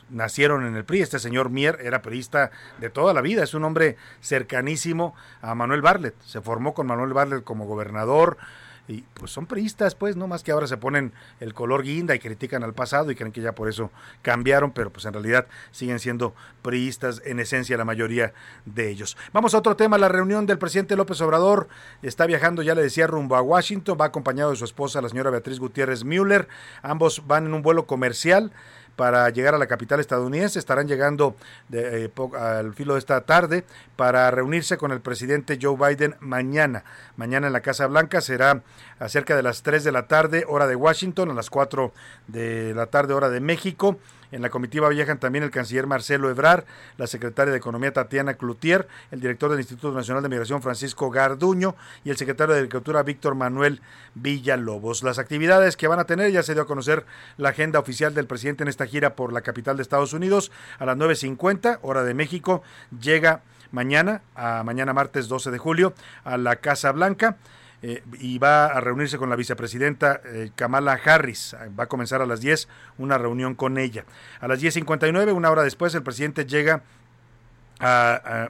nacieron 0.08 0.64
en 0.64 0.76
el 0.76 0.84
PRI. 0.84 1.00
Este 1.00 1.18
señor 1.18 1.50
Mier 1.50 1.78
era 1.82 2.02
priista 2.02 2.50
de 2.78 2.90
toda 2.90 3.12
la 3.12 3.20
vida, 3.20 3.42
es 3.42 3.54
un 3.54 3.64
hombre 3.64 3.96
cercanísimo 4.20 5.14
a 5.42 5.54
Manuel 5.54 5.82
Barlet. 5.82 6.14
Se 6.22 6.40
formó 6.40 6.74
con 6.74 6.86
Manuel 6.86 7.12
Barlet 7.12 7.44
como 7.44 7.66
gobernador 7.66 8.38
y 8.88 9.02
pues 9.14 9.30
son 9.30 9.46
priistas, 9.46 9.94
pues, 9.94 10.16
no 10.16 10.26
más 10.26 10.42
que 10.42 10.52
ahora 10.52 10.66
se 10.66 10.76
ponen 10.76 11.12
el 11.40 11.54
color 11.54 11.82
guinda 11.82 12.14
y 12.14 12.18
critican 12.18 12.62
al 12.62 12.74
pasado 12.74 13.10
y 13.10 13.14
creen 13.14 13.32
que 13.32 13.40
ya 13.40 13.52
por 13.52 13.68
eso 13.68 13.90
cambiaron, 14.22 14.70
pero 14.70 14.90
pues 14.90 15.06
en 15.06 15.12
realidad 15.12 15.46
siguen 15.70 15.98
siendo 15.98 16.34
priistas 16.62 17.22
en 17.24 17.40
esencia 17.40 17.76
la 17.76 17.84
mayoría 17.84 18.32
de 18.64 18.88
ellos. 18.88 19.16
Vamos 19.32 19.54
a 19.54 19.58
otro 19.58 19.76
tema, 19.76 19.98
la 19.98 20.08
reunión 20.08 20.46
del 20.46 20.58
presidente 20.58 20.96
López 20.96 21.20
Obrador. 21.20 21.68
Está 22.02 22.26
viajando, 22.26 22.62
ya 22.62 22.74
le 22.74 22.82
decía, 22.82 23.06
rumbo 23.06 23.36
a 23.36 23.42
Washington, 23.42 23.98
va 24.00 24.06
acompañado 24.06 24.50
de 24.50 24.56
su 24.56 24.64
esposa, 24.64 25.02
la 25.02 25.08
señora 25.08 25.30
Beatriz 25.30 25.58
Gutiérrez 25.58 26.04
Müller, 26.04 26.48
ambos 26.82 27.26
van 27.26 27.46
en 27.46 27.54
un 27.54 27.62
vuelo 27.62 27.86
comercial 27.86 28.52
para 28.96 29.28
llegar 29.30 29.54
a 29.54 29.58
la 29.58 29.66
capital 29.66 30.00
estadounidense. 30.00 30.58
Estarán 30.58 30.88
llegando 30.88 31.36
de, 31.68 32.06
eh, 32.06 32.10
al 32.38 32.74
filo 32.74 32.94
de 32.94 32.98
esta 32.98 33.20
tarde 33.20 33.64
para 33.94 34.30
reunirse 34.30 34.76
con 34.76 34.90
el 34.90 35.00
presidente 35.00 35.58
Joe 35.60 35.76
Biden 35.76 36.16
mañana. 36.20 36.84
Mañana 37.16 37.46
en 37.46 37.52
la 37.52 37.60
Casa 37.60 37.86
Blanca 37.86 38.20
será 38.20 38.62
a 38.98 39.08
cerca 39.08 39.36
de 39.36 39.42
las 39.42 39.62
3 39.62 39.84
de 39.84 39.92
la 39.92 40.06
tarde, 40.08 40.44
hora 40.48 40.66
de 40.66 40.74
Washington, 40.76 41.30
a 41.30 41.34
las 41.34 41.50
4 41.50 41.92
de 42.26 42.74
la 42.74 42.86
tarde, 42.86 43.14
hora 43.14 43.28
de 43.28 43.40
México. 43.40 43.98
En 44.36 44.42
la 44.42 44.50
comitiva 44.50 44.90
viajan 44.90 45.18
también 45.18 45.44
el 45.44 45.50
canciller 45.50 45.86
Marcelo 45.86 46.28
Ebrar, 46.28 46.66
la 46.98 47.06
secretaria 47.06 47.52
de 47.52 47.56
Economía 47.56 47.94
Tatiana 47.94 48.34
Cloutier, 48.34 48.86
el 49.10 49.18
director 49.18 49.50
del 49.50 49.60
Instituto 49.60 49.94
Nacional 49.94 50.22
de 50.22 50.28
Migración 50.28 50.60
Francisco 50.60 51.10
Garduño 51.10 51.74
y 52.04 52.10
el 52.10 52.18
secretario 52.18 52.52
de 52.52 52.60
Agricultura 52.60 53.02
Víctor 53.02 53.34
Manuel 53.34 53.80
Villalobos. 54.14 55.02
Las 55.02 55.18
actividades 55.18 55.78
que 55.78 55.88
van 55.88 56.00
a 56.00 56.04
tener, 56.04 56.32
ya 56.32 56.42
se 56.42 56.52
dio 56.52 56.64
a 56.64 56.66
conocer 56.66 57.06
la 57.38 57.48
agenda 57.48 57.78
oficial 57.78 58.12
del 58.12 58.26
presidente 58.26 58.62
en 58.62 58.68
esta 58.68 58.84
gira 58.84 59.14
por 59.14 59.32
la 59.32 59.40
capital 59.40 59.78
de 59.78 59.82
Estados 59.82 60.12
Unidos 60.12 60.52
a 60.78 60.84
las 60.84 60.98
9.50, 60.98 61.78
hora 61.80 62.04
de 62.04 62.12
México, 62.12 62.62
llega 63.00 63.40
mañana, 63.72 64.20
a 64.34 64.62
mañana 64.64 64.92
martes 64.92 65.28
12 65.28 65.50
de 65.50 65.56
julio, 65.56 65.94
a 66.24 66.36
la 66.36 66.56
Casa 66.56 66.92
Blanca. 66.92 67.38
Eh, 67.82 68.02
y 68.18 68.38
va 68.38 68.66
a 68.66 68.80
reunirse 68.80 69.18
con 69.18 69.28
la 69.28 69.36
vicepresidenta 69.36 70.20
eh, 70.24 70.50
Kamala 70.54 70.98
Harris. 71.04 71.54
Va 71.78 71.84
a 71.84 71.86
comenzar 71.88 72.22
a 72.22 72.26
las 72.26 72.40
10 72.40 72.68
una 72.98 73.18
reunión 73.18 73.54
con 73.54 73.78
ella. 73.78 74.04
A 74.40 74.48
las 74.48 74.62
10.59, 74.62 75.32
una 75.34 75.50
hora 75.50 75.62
después, 75.62 75.94
el 75.94 76.02
presidente 76.02 76.46
llega 76.46 76.82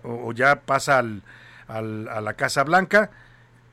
o 0.05 0.33
ya 0.33 0.61
pasa 0.61 0.99
al, 0.99 1.23
a 1.69 2.21
la 2.21 2.35
Casa 2.35 2.63
Blanca. 2.65 3.11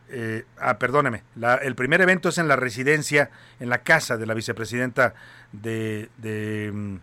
Eh, 0.10 0.46
ah, 0.60 0.78
perdóneme, 0.78 1.24
el 1.63 1.76
primer 1.76 2.02
evento 2.02 2.30
es 2.30 2.38
en 2.38 2.48
la 2.48 2.56
residencia, 2.56 3.32
en 3.60 3.70
la 3.70 3.80
casa 3.80 4.16
de 4.16 4.28
la 4.28 4.36
vicepresidenta 4.36 5.16
de, 5.52 6.10
de 6.18 6.72
mm, 6.72 6.96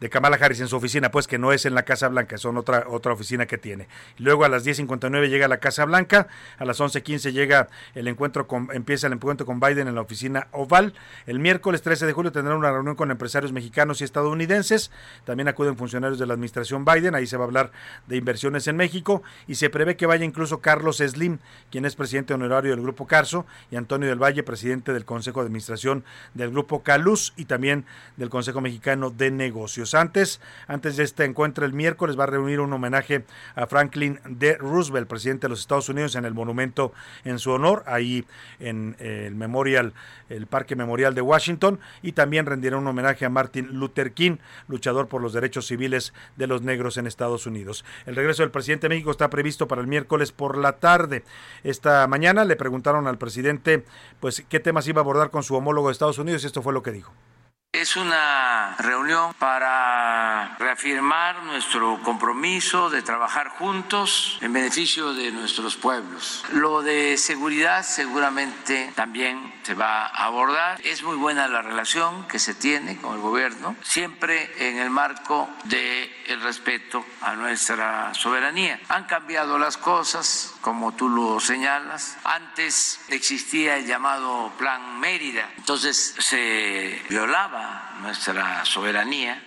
de 0.00 0.08
Kamala 0.08 0.38
Harris 0.40 0.60
en 0.60 0.68
su 0.68 0.76
oficina, 0.76 1.10
pues 1.10 1.26
que 1.26 1.38
no 1.38 1.52
es 1.52 1.66
en 1.66 1.74
la 1.74 1.84
Casa 1.84 2.08
Blanca, 2.08 2.38
son 2.38 2.56
otra, 2.56 2.86
otra 2.88 3.12
oficina 3.12 3.46
que 3.46 3.58
tiene. 3.58 3.86
Luego 4.18 4.44
a 4.44 4.48
las 4.48 4.66
10.59 4.66 5.28
llega 5.28 5.44
a 5.44 5.48
la 5.48 5.58
Casa 5.58 5.84
Blanca, 5.84 6.28
a 6.58 6.64
las 6.64 6.80
11.15 6.80 7.32
llega 7.32 7.68
el 7.94 8.08
encuentro 8.08 8.46
con, 8.46 8.68
empieza 8.72 9.06
el 9.06 9.12
encuentro 9.12 9.46
con 9.46 9.60
Biden 9.60 9.88
en 9.88 9.94
la 9.94 10.00
oficina 10.00 10.48
Oval. 10.52 10.94
El 11.26 11.38
miércoles 11.38 11.82
13 11.82 12.06
de 12.06 12.12
julio 12.12 12.32
tendrá 12.32 12.56
una 12.56 12.72
reunión 12.72 12.96
con 12.96 13.10
empresarios 13.10 13.52
mexicanos 13.52 14.00
y 14.00 14.04
estadounidenses. 14.04 14.90
También 15.24 15.48
acuden 15.48 15.76
funcionarios 15.76 16.18
de 16.18 16.26
la 16.26 16.34
administración 16.34 16.84
Biden, 16.84 17.14
ahí 17.14 17.26
se 17.26 17.36
va 17.36 17.44
a 17.44 17.46
hablar 17.46 17.70
de 18.06 18.16
inversiones 18.16 18.66
en 18.68 18.76
México 18.76 19.22
y 19.46 19.56
se 19.56 19.68
prevé 19.68 19.96
que 19.96 20.06
vaya 20.06 20.24
incluso 20.24 20.60
Carlos 20.60 20.96
Slim, 20.98 21.38
quien 21.70 21.84
es 21.84 21.94
presidente 21.94 22.32
honorario 22.32 22.70
del 22.70 22.80
Grupo 22.80 23.06
Carso, 23.06 23.44
y 23.70 23.76
Antonio 23.76 24.08
del 24.08 24.22
Valle, 24.22 24.42
presidente 24.42 24.92
del 24.92 25.04
Consejo 25.04 25.40
de 25.40 25.46
Administración 25.46 26.04
del 26.32 26.50
Grupo 26.50 26.82
Caluz 26.82 27.34
y 27.36 27.44
también 27.44 27.84
del 28.16 28.30
Consejo 28.30 28.60
Mexicano 28.62 29.10
de 29.10 29.30
Negocios. 29.30 29.89
Antes, 29.94 30.40
antes 30.66 30.96
de 30.96 31.04
este 31.04 31.24
encuentro 31.24 31.64
el 31.64 31.72
miércoles 31.72 32.18
va 32.18 32.24
a 32.24 32.26
reunir 32.26 32.60
un 32.60 32.72
homenaje 32.72 33.24
a 33.54 33.66
Franklin 33.66 34.20
D. 34.24 34.56
Roosevelt, 34.56 35.08
presidente 35.08 35.46
de 35.46 35.50
los 35.50 35.60
Estados 35.60 35.88
Unidos, 35.88 36.14
en 36.14 36.24
el 36.24 36.34
monumento 36.34 36.92
en 37.24 37.38
su 37.38 37.50
honor, 37.50 37.82
ahí 37.86 38.24
en 38.58 38.96
el 38.98 39.34
Memorial, 39.34 39.92
el 40.28 40.46
Parque 40.46 40.76
Memorial 40.76 41.14
de 41.14 41.22
Washington, 41.22 41.80
y 42.02 42.12
también 42.12 42.46
rendirá 42.46 42.76
un 42.76 42.86
homenaje 42.86 43.24
a 43.24 43.30
Martin 43.30 43.68
Luther 43.78 44.12
King, 44.12 44.36
luchador 44.68 45.08
por 45.08 45.22
los 45.22 45.32
derechos 45.32 45.66
civiles 45.66 46.12
de 46.36 46.46
los 46.46 46.62
negros 46.62 46.96
en 46.96 47.06
Estados 47.06 47.46
Unidos. 47.46 47.84
El 48.06 48.16
regreso 48.16 48.42
del 48.42 48.50
presidente 48.50 48.88
de 48.88 48.94
México 48.94 49.10
está 49.10 49.30
previsto 49.30 49.68
para 49.68 49.80
el 49.80 49.86
miércoles 49.86 50.32
por 50.32 50.56
la 50.56 50.72
tarde. 50.72 51.24
Esta 51.64 52.06
mañana 52.06 52.44
le 52.44 52.56
preguntaron 52.56 53.06
al 53.06 53.18
presidente 53.18 53.84
pues 54.20 54.44
qué 54.48 54.60
temas 54.60 54.86
iba 54.88 55.00
a 55.00 55.04
abordar 55.04 55.30
con 55.30 55.42
su 55.42 55.54
homólogo 55.54 55.88
de 55.88 55.92
Estados 55.92 56.18
Unidos 56.18 56.42
y 56.42 56.46
esto 56.46 56.62
fue 56.62 56.72
lo 56.72 56.82
que 56.82 56.92
dijo 56.92 57.12
Es 57.80 57.96
una 57.96 58.74
reunión 58.78 59.32
para 59.34 60.56
reafirmar 60.58 61.44
nuestro 61.44 62.02
compromiso 62.02 62.90
de 62.90 63.00
trabajar 63.00 63.48
juntos 63.48 64.38
en 64.40 64.52
beneficio 64.52 65.14
de 65.14 65.30
nuestros 65.30 65.76
pueblos. 65.76 66.44
Lo 66.52 66.82
de 66.82 67.16
seguridad 67.16 67.82
seguramente 67.82 68.92
también 68.96 69.54
se 69.62 69.74
va 69.74 70.06
a 70.06 70.26
abordar. 70.26 70.80
Es 70.84 71.02
muy 71.04 71.16
buena 71.16 71.46
la 71.46 71.62
relación 71.62 72.26
que 72.26 72.38
se 72.38 72.54
tiene 72.54 72.96
con 72.98 73.14
el 73.14 73.20
gobierno, 73.20 73.76
siempre 73.82 74.50
en 74.58 74.78
el 74.78 74.90
marco 74.90 75.48
del 75.64 76.10
el 76.26 76.40
respeto 76.42 77.04
a 77.22 77.34
nuestra 77.34 78.12
soberanía. 78.14 78.78
Han 78.88 79.04
cambiado 79.04 79.58
las 79.58 79.76
cosas, 79.76 80.54
como 80.60 80.92
tú 80.92 81.08
lo 81.08 81.40
señalas. 81.40 82.18
Antes 82.24 83.00
existía 83.08 83.76
el 83.76 83.86
llamado 83.86 84.52
Plan 84.58 85.00
Mérida, 85.00 85.48
entonces 85.56 86.14
se 86.18 87.02
violaba 87.08 87.59
nuestra 88.00 88.64
soberanía. 88.64 89.42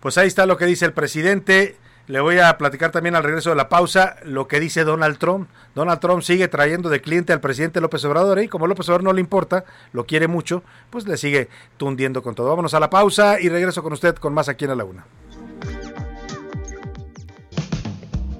Pues 0.00 0.18
ahí 0.18 0.28
está 0.28 0.46
lo 0.46 0.56
que 0.56 0.66
dice 0.66 0.84
el 0.84 0.92
presidente. 0.92 1.78
Le 2.06 2.20
voy 2.20 2.38
a 2.38 2.58
platicar 2.58 2.90
también 2.90 3.16
al 3.16 3.22
regreso 3.22 3.48
de 3.48 3.56
la 3.56 3.70
pausa 3.70 4.16
lo 4.24 4.46
que 4.46 4.60
dice 4.60 4.84
Donald 4.84 5.16
Trump. 5.16 5.48
Donald 5.74 6.00
Trump 6.00 6.22
sigue 6.22 6.48
trayendo 6.48 6.90
de 6.90 7.00
cliente 7.00 7.32
al 7.32 7.40
presidente 7.40 7.80
López 7.80 8.04
Obrador 8.04 8.40
y 8.40 8.48
como 8.48 8.66
López 8.66 8.86
Obrador 8.88 9.04
no 9.04 9.12
le 9.14 9.22
importa, 9.22 9.64
lo 9.92 10.04
quiere 10.04 10.28
mucho, 10.28 10.62
pues 10.90 11.06
le 11.06 11.16
sigue 11.16 11.48
tundiendo 11.78 12.22
con 12.22 12.34
todo. 12.34 12.50
Vámonos 12.50 12.74
a 12.74 12.80
la 12.80 12.90
pausa 12.90 13.40
y 13.40 13.48
regreso 13.48 13.82
con 13.82 13.94
usted 13.94 14.16
con 14.16 14.34
más 14.34 14.50
aquí 14.50 14.66
en 14.66 14.76
la 14.76 14.84
Una. 14.84 15.06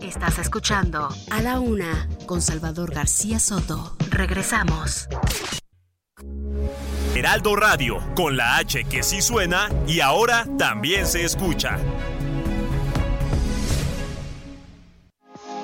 Estás 0.03 0.39
escuchando 0.39 1.09
A 1.31 1.41
la 1.41 1.59
Una 1.59 2.09
con 2.27 2.43
Salvador 2.43 2.93
García 2.95 3.39
Soto. 3.39 3.97
Regresamos. 4.11 5.09
Heraldo 7.15 7.55
Radio, 7.57 7.99
con 8.15 8.37
la 8.37 8.57
H 8.57 8.85
que 8.85 9.03
sí 9.03 9.23
suena 9.23 9.69
y 9.87 10.01
ahora 10.01 10.47
también 10.59 11.07
se 11.07 11.25
escucha. 11.25 11.79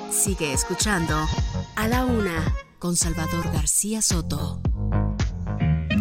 Sigue 0.09 0.53
escuchando 0.53 1.15
A 1.75 1.87
la 1.87 2.05
Una 2.05 2.53
con 2.79 2.95
Salvador 2.95 3.51
García 3.51 4.01
Soto. 4.01 4.61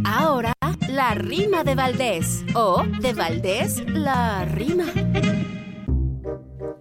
Ahora, 0.04 0.52
la 0.88 1.14
rima 1.14 1.64
de 1.64 1.74
Valdés. 1.74 2.44
O 2.54 2.84
de 3.00 3.12
Valdés, 3.12 3.82
la 3.88 4.44
rima. 4.44 4.86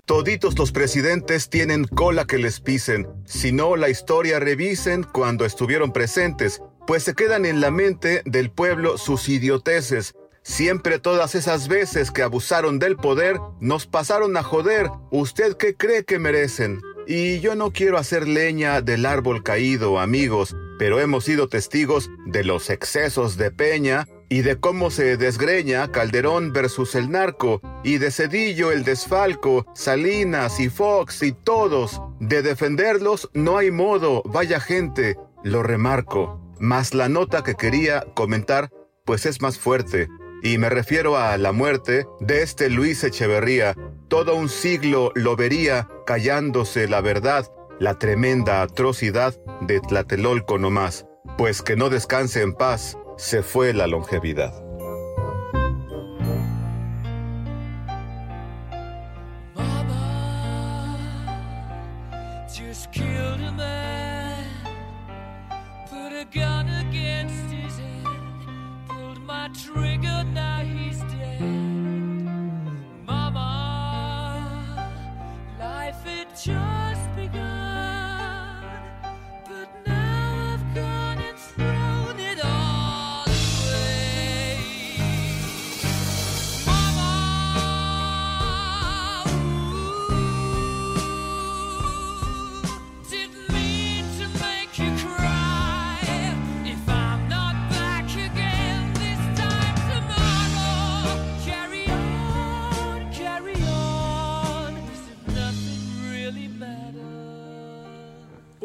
Toditos 0.06 0.58
los 0.58 0.72
presidentes 0.72 1.50
tienen 1.50 1.86
cola 1.86 2.26
que 2.26 2.40
les 2.40 2.62
pisen, 2.62 3.08
si 3.26 3.52
no 3.52 3.76
la 3.76 3.90
historia 3.90 4.40
revisen 4.40 5.04
cuando 5.04 5.46
estuvieron 5.46 5.92
presentes, 5.92 6.64
pues 6.90 7.04
se 7.04 7.14
quedan 7.14 7.46
en 7.46 7.62
la 7.62 7.70
mente 7.70 8.24
del 8.26 8.50
pueblo 8.50 8.98
sus 8.98 9.30
idioteces. 9.30 10.16
Siempre 10.42 10.98
todas 10.98 11.36
esas 11.36 11.68
veces 11.68 12.10
que 12.10 12.24
abusaron 12.24 12.80
del 12.80 12.96
poder, 12.96 13.40
nos 13.60 13.86
pasaron 13.86 14.36
a 14.38 14.42
joder. 14.42 14.90
¿Usted 15.12 15.56
qué 15.56 15.76
cree 15.76 16.04
que 16.04 16.18
merecen? 16.18 16.82
Y 17.06 17.42
yo 17.42 17.54
no 17.54 17.72
quiero 17.74 18.00
hacer 18.00 18.28
leña 18.28 18.82
del 18.82 19.06
árbol 19.06 19.44
caído, 19.44 20.00
amigos, 20.00 20.56
pero 20.80 21.00
hemos 21.00 21.26
sido 21.26 21.48
testigos 21.48 22.10
de 22.26 22.44
los 22.44 22.72
excesos 22.72 23.38
de 23.38 23.52
Peña 23.52 24.08
y 24.28 24.42
de 24.42 24.60
cómo 24.60 24.90
se 24.90 25.16
desgreña 25.16 25.92
Calderón 25.92 26.54
versus 26.54 26.96
el 26.96 27.12
narco, 27.12 27.62
y 27.84 28.00
de 28.00 28.10
Cedillo 28.10 28.72
el 28.72 28.84
desfalco, 28.84 29.68
Salinas 29.76 30.60
y 30.60 30.70
Fox 30.70 31.22
y 31.22 31.34
todos. 31.34 32.02
De 32.20 32.42
defenderlos 32.42 33.30
no 33.36 33.60
hay 33.60 33.70
modo, 33.70 34.24
vaya 34.26 34.60
gente, 34.60 35.18
lo 35.44 35.62
remarco. 35.62 36.49
Mas 36.60 36.94
la 36.94 37.10
nota 37.10 37.44
que 37.44 37.56
quería 37.56 38.06
comentar, 38.14 38.70
pues 39.06 39.26
es 39.26 39.42
más 39.42 39.58
fuerte, 39.58 40.08
y 40.44 40.58
me 40.58 40.70
refiero 40.70 41.18
a 41.18 41.38
la 41.38 41.52
muerte 41.52 42.06
de 42.20 42.42
este 42.42 42.70
Luis 42.70 43.04
Echeverría. 43.04 43.76
Todo 44.08 44.36
un 44.36 44.50
siglo 44.50 45.12
lo 45.16 45.36
vería 45.36 45.88
callándose 46.06 46.88
la 46.88 47.02
verdad, 47.02 47.52
la 47.80 47.98
tremenda 47.98 48.62
atrocidad 48.62 49.36
de 49.62 49.80
Tlatelolco 49.80 50.58
nomás. 50.58 51.06
Pues 51.38 51.62
que 51.62 51.76
no 51.76 51.90
descanse 51.90 52.42
en 52.42 52.54
paz, 52.54 52.98
se 53.18 53.44
fue 53.44 53.74
la 53.74 53.88
longevidad. 53.88 54.69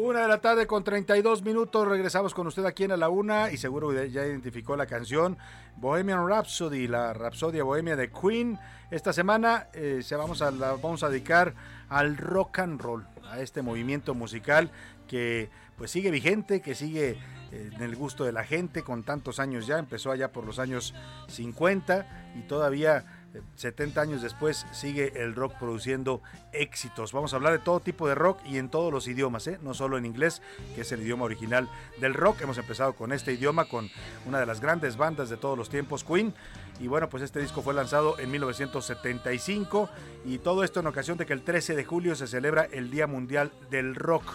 Una 0.05 0.21
de 0.21 0.27
la 0.27 0.39
tarde 0.39 0.67
con 0.67 0.83
32 0.83 1.41
minutos. 1.41 1.87
Regresamos 1.87 2.35
con 2.35 2.45
usted 2.45 2.63
aquí 2.65 2.83
en 2.83 2.99
la 2.99 3.09
Una 3.09 3.51
y 3.51 3.57
seguro 3.57 3.91
ya 3.91 4.23
identificó 4.23 4.75
la 4.75 4.85
canción 4.85 5.35
Bohemian 5.77 6.27
Rhapsody, 6.27 6.87
la 6.87 7.11
Rapsodia 7.11 7.63
Bohemia 7.63 7.95
de 7.95 8.11
Queen. 8.11 8.59
Esta 8.91 9.13
semana 9.13 9.67
eh, 9.73 10.01
se 10.03 10.15
vamos 10.15 10.43
a, 10.43 10.51
la 10.51 10.73
vamos 10.73 11.01
a 11.01 11.09
dedicar 11.09 11.55
al 11.89 12.17
rock 12.17 12.59
and 12.59 12.79
roll, 12.79 13.07
a 13.31 13.39
este 13.39 13.63
movimiento 13.63 14.13
musical 14.13 14.69
que 15.07 15.49
pues 15.75 15.89
sigue 15.89 16.11
vigente, 16.11 16.61
que 16.61 16.75
sigue 16.75 17.17
eh, 17.51 17.71
en 17.73 17.81
el 17.81 17.95
gusto 17.95 18.25
de 18.25 18.31
la 18.31 18.43
gente 18.43 18.83
con 18.83 19.01
tantos 19.01 19.39
años 19.39 19.65
ya. 19.65 19.79
Empezó 19.79 20.11
allá 20.11 20.31
por 20.31 20.45
los 20.45 20.59
años 20.59 20.93
50 21.29 22.33
y 22.35 22.41
todavía 22.43 23.14
70 23.55 24.01
años 24.01 24.21
después 24.21 24.65
sigue 24.71 25.21
el 25.21 25.35
rock 25.35 25.53
produciendo 25.59 26.21
éxitos. 26.51 27.11
Vamos 27.11 27.33
a 27.33 27.37
hablar 27.37 27.53
de 27.53 27.59
todo 27.59 27.79
tipo 27.79 28.07
de 28.07 28.15
rock 28.15 28.39
y 28.45 28.57
en 28.57 28.69
todos 28.69 28.91
los 28.91 29.07
idiomas, 29.07 29.47
¿eh? 29.47 29.59
no 29.61 29.73
solo 29.73 29.97
en 29.97 30.05
inglés, 30.05 30.41
que 30.75 30.81
es 30.81 30.91
el 30.91 31.01
idioma 31.01 31.25
original 31.25 31.69
del 31.99 32.13
rock. 32.13 32.41
Hemos 32.41 32.57
empezado 32.57 32.93
con 32.93 33.11
este 33.11 33.33
idioma, 33.33 33.65
con 33.65 33.89
una 34.25 34.39
de 34.39 34.45
las 34.45 34.61
grandes 34.61 34.97
bandas 34.97 35.29
de 35.29 35.37
todos 35.37 35.57
los 35.57 35.69
tiempos, 35.69 36.03
Queen. 36.03 36.33
Y 36.79 36.87
bueno, 36.87 37.09
pues 37.09 37.23
este 37.23 37.39
disco 37.39 37.61
fue 37.61 37.73
lanzado 37.73 38.19
en 38.19 38.29
1975 38.31 39.89
y 40.25 40.39
todo 40.39 40.63
esto 40.63 40.79
en 40.79 40.87
ocasión 40.87 41.17
de 41.17 41.25
que 41.25 41.33
el 41.33 41.43
13 41.43 41.75
de 41.75 41.85
julio 41.85 42.15
se 42.15 42.27
celebra 42.27 42.67
el 42.71 42.91
Día 42.91 43.07
Mundial 43.07 43.51
del 43.69 43.95
Rock. 43.95 44.25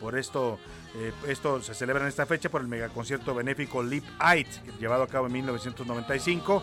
Por 0.00 0.18
esto, 0.18 0.58
eh, 0.96 1.12
esto 1.28 1.62
se 1.62 1.74
celebra 1.74 2.02
en 2.02 2.08
esta 2.08 2.26
fecha 2.26 2.48
por 2.48 2.60
el 2.60 2.66
megaconcierto 2.66 3.34
benéfico 3.34 3.82
Live 3.82 4.06
Aid, 4.18 4.48
llevado 4.80 5.04
a 5.04 5.06
cabo 5.06 5.26
en 5.26 5.34
1995 5.34 6.62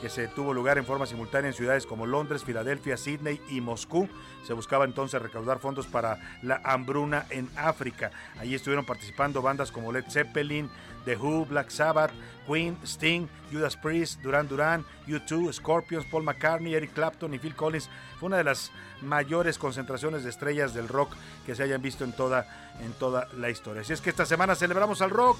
que 0.00 0.08
se 0.08 0.28
tuvo 0.28 0.54
lugar 0.54 0.78
en 0.78 0.86
forma 0.86 1.06
simultánea 1.06 1.50
en 1.50 1.54
ciudades 1.54 1.86
como 1.86 2.06
Londres, 2.06 2.44
Filadelfia, 2.44 2.96
Sydney 2.96 3.40
y 3.50 3.60
Moscú. 3.60 4.08
Se 4.46 4.54
buscaba 4.54 4.84
entonces 4.84 5.20
recaudar 5.20 5.58
fondos 5.58 5.86
para 5.86 6.18
la 6.42 6.60
hambruna 6.64 7.26
en 7.30 7.48
África. 7.56 8.10
Allí 8.38 8.54
estuvieron 8.54 8.86
participando 8.86 9.42
bandas 9.42 9.70
como 9.70 9.92
Led 9.92 10.04
Zeppelin, 10.08 10.70
The 11.04 11.16
Who, 11.16 11.46
Black 11.46 11.70
Sabbath, 11.70 12.12
Queen, 12.46 12.78
Sting, 12.84 13.26
Judas 13.52 13.76
Priest, 13.76 14.20
Duran 14.22 14.48
Duran, 14.48 14.84
U2, 15.06 15.52
Scorpions, 15.52 16.06
Paul 16.06 16.24
McCartney, 16.24 16.74
Eric 16.74 16.92
Clapton 16.94 17.34
y 17.34 17.38
Phil 17.38 17.54
Collins. 17.54 17.90
Fue 18.18 18.28
una 18.28 18.38
de 18.38 18.44
las 18.44 18.72
mayores 19.02 19.58
concentraciones 19.58 20.24
de 20.24 20.30
estrellas 20.30 20.74
del 20.74 20.88
rock 20.88 21.14
que 21.44 21.54
se 21.54 21.62
hayan 21.62 21.82
visto 21.82 22.04
en 22.04 22.12
toda, 22.12 22.74
en 22.82 22.92
toda 22.92 23.28
la 23.36 23.50
historia. 23.50 23.82
Así 23.82 23.92
es 23.92 24.00
que 24.00 24.10
esta 24.10 24.26
semana 24.26 24.54
celebramos 24.54 25.02
al 25.02 25.10
rock 25.10 25.38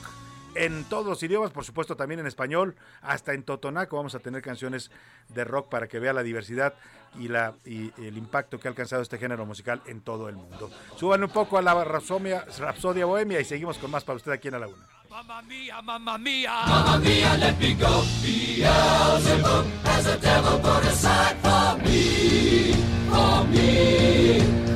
en 0.55 0.85
todos 0.85 1.07
los 1.07 1.23
idiomas, 1.23 1.51
por 1.51 1.65
supuesto 1.65 1.97
también 1.97 2.21
en 2.21 2.27
español, 2.27 2.77
hasta 3.03 3.33
en 3.35 3.43
Totonaco 3.43 3.97
vamos 3.97 4.15
a 4.15 4.19
tener 4.19 4.43
canciones 4.43 4.91
de 5.29 5.45
rock 5.45 5.69
para 5.69 5.89
que 5.89 5.99
vea 5.99 6.13
la 6.13 6.23
diversidad 6.23 6.75
y, 7.19 7.29
la, 7.29 7.55
y 7.65 7.93
el 8.03 8.17
impacto 8.17 8.59
que 8.59 8.69
ha 8.69 8.71
alcanzado 8.71 9.03
este 9.03 9.19
género 9.19 9.47
musical 9.47 9.81
en 9.87 10.01
todo 10.01 10.29
el 10.29 10.37
mundo. 10.37 10.71
Suban 10.97 11.23
un 11.23 11.31
poco 11.31 11.59
a 11.59 11.63
la 11.63 11.85
Rapsodia, 11.85 12.45
Rapsodia 12.59 13.05
Bohemia 13.05 13.41
y 13.41 13.45
seguimos 13.45 13.79
con 13.79 13.91
más 13.91 14.05
para 14.05 14.17
usted 14.17 14.33
aquí 14.33 14.49
en 14.49 14.55
A 14.55 14.59
la 14.61 14.69
Una. 14.69 14.87
Mamma 15.11 15.43
mia, 15.43 15.83
mamma 15.83 16.19
mia, 16.19 16.53
Mamma 16.67 16.99
mia, 16.99 17.37
let 17.37 17.59
me 17.59 17.75
go. 17.75 18.05
Beelzebub 18.23 19.67
has 19.85 20.07
a 20.07 20.17
devil 20.19 20.59
put 20.61 20.85
aside 20.85 21.37
for 21.43 21.77
me, 21.85 22.75
for 23.11 23.45
me, 23.49 24.70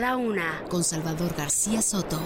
la 0.00 0.16
una, 0.16 0.64
con 0.70 0.82
Salvador 0.82 1.34
García 1.36 1.82
Soto. 1.82 2.18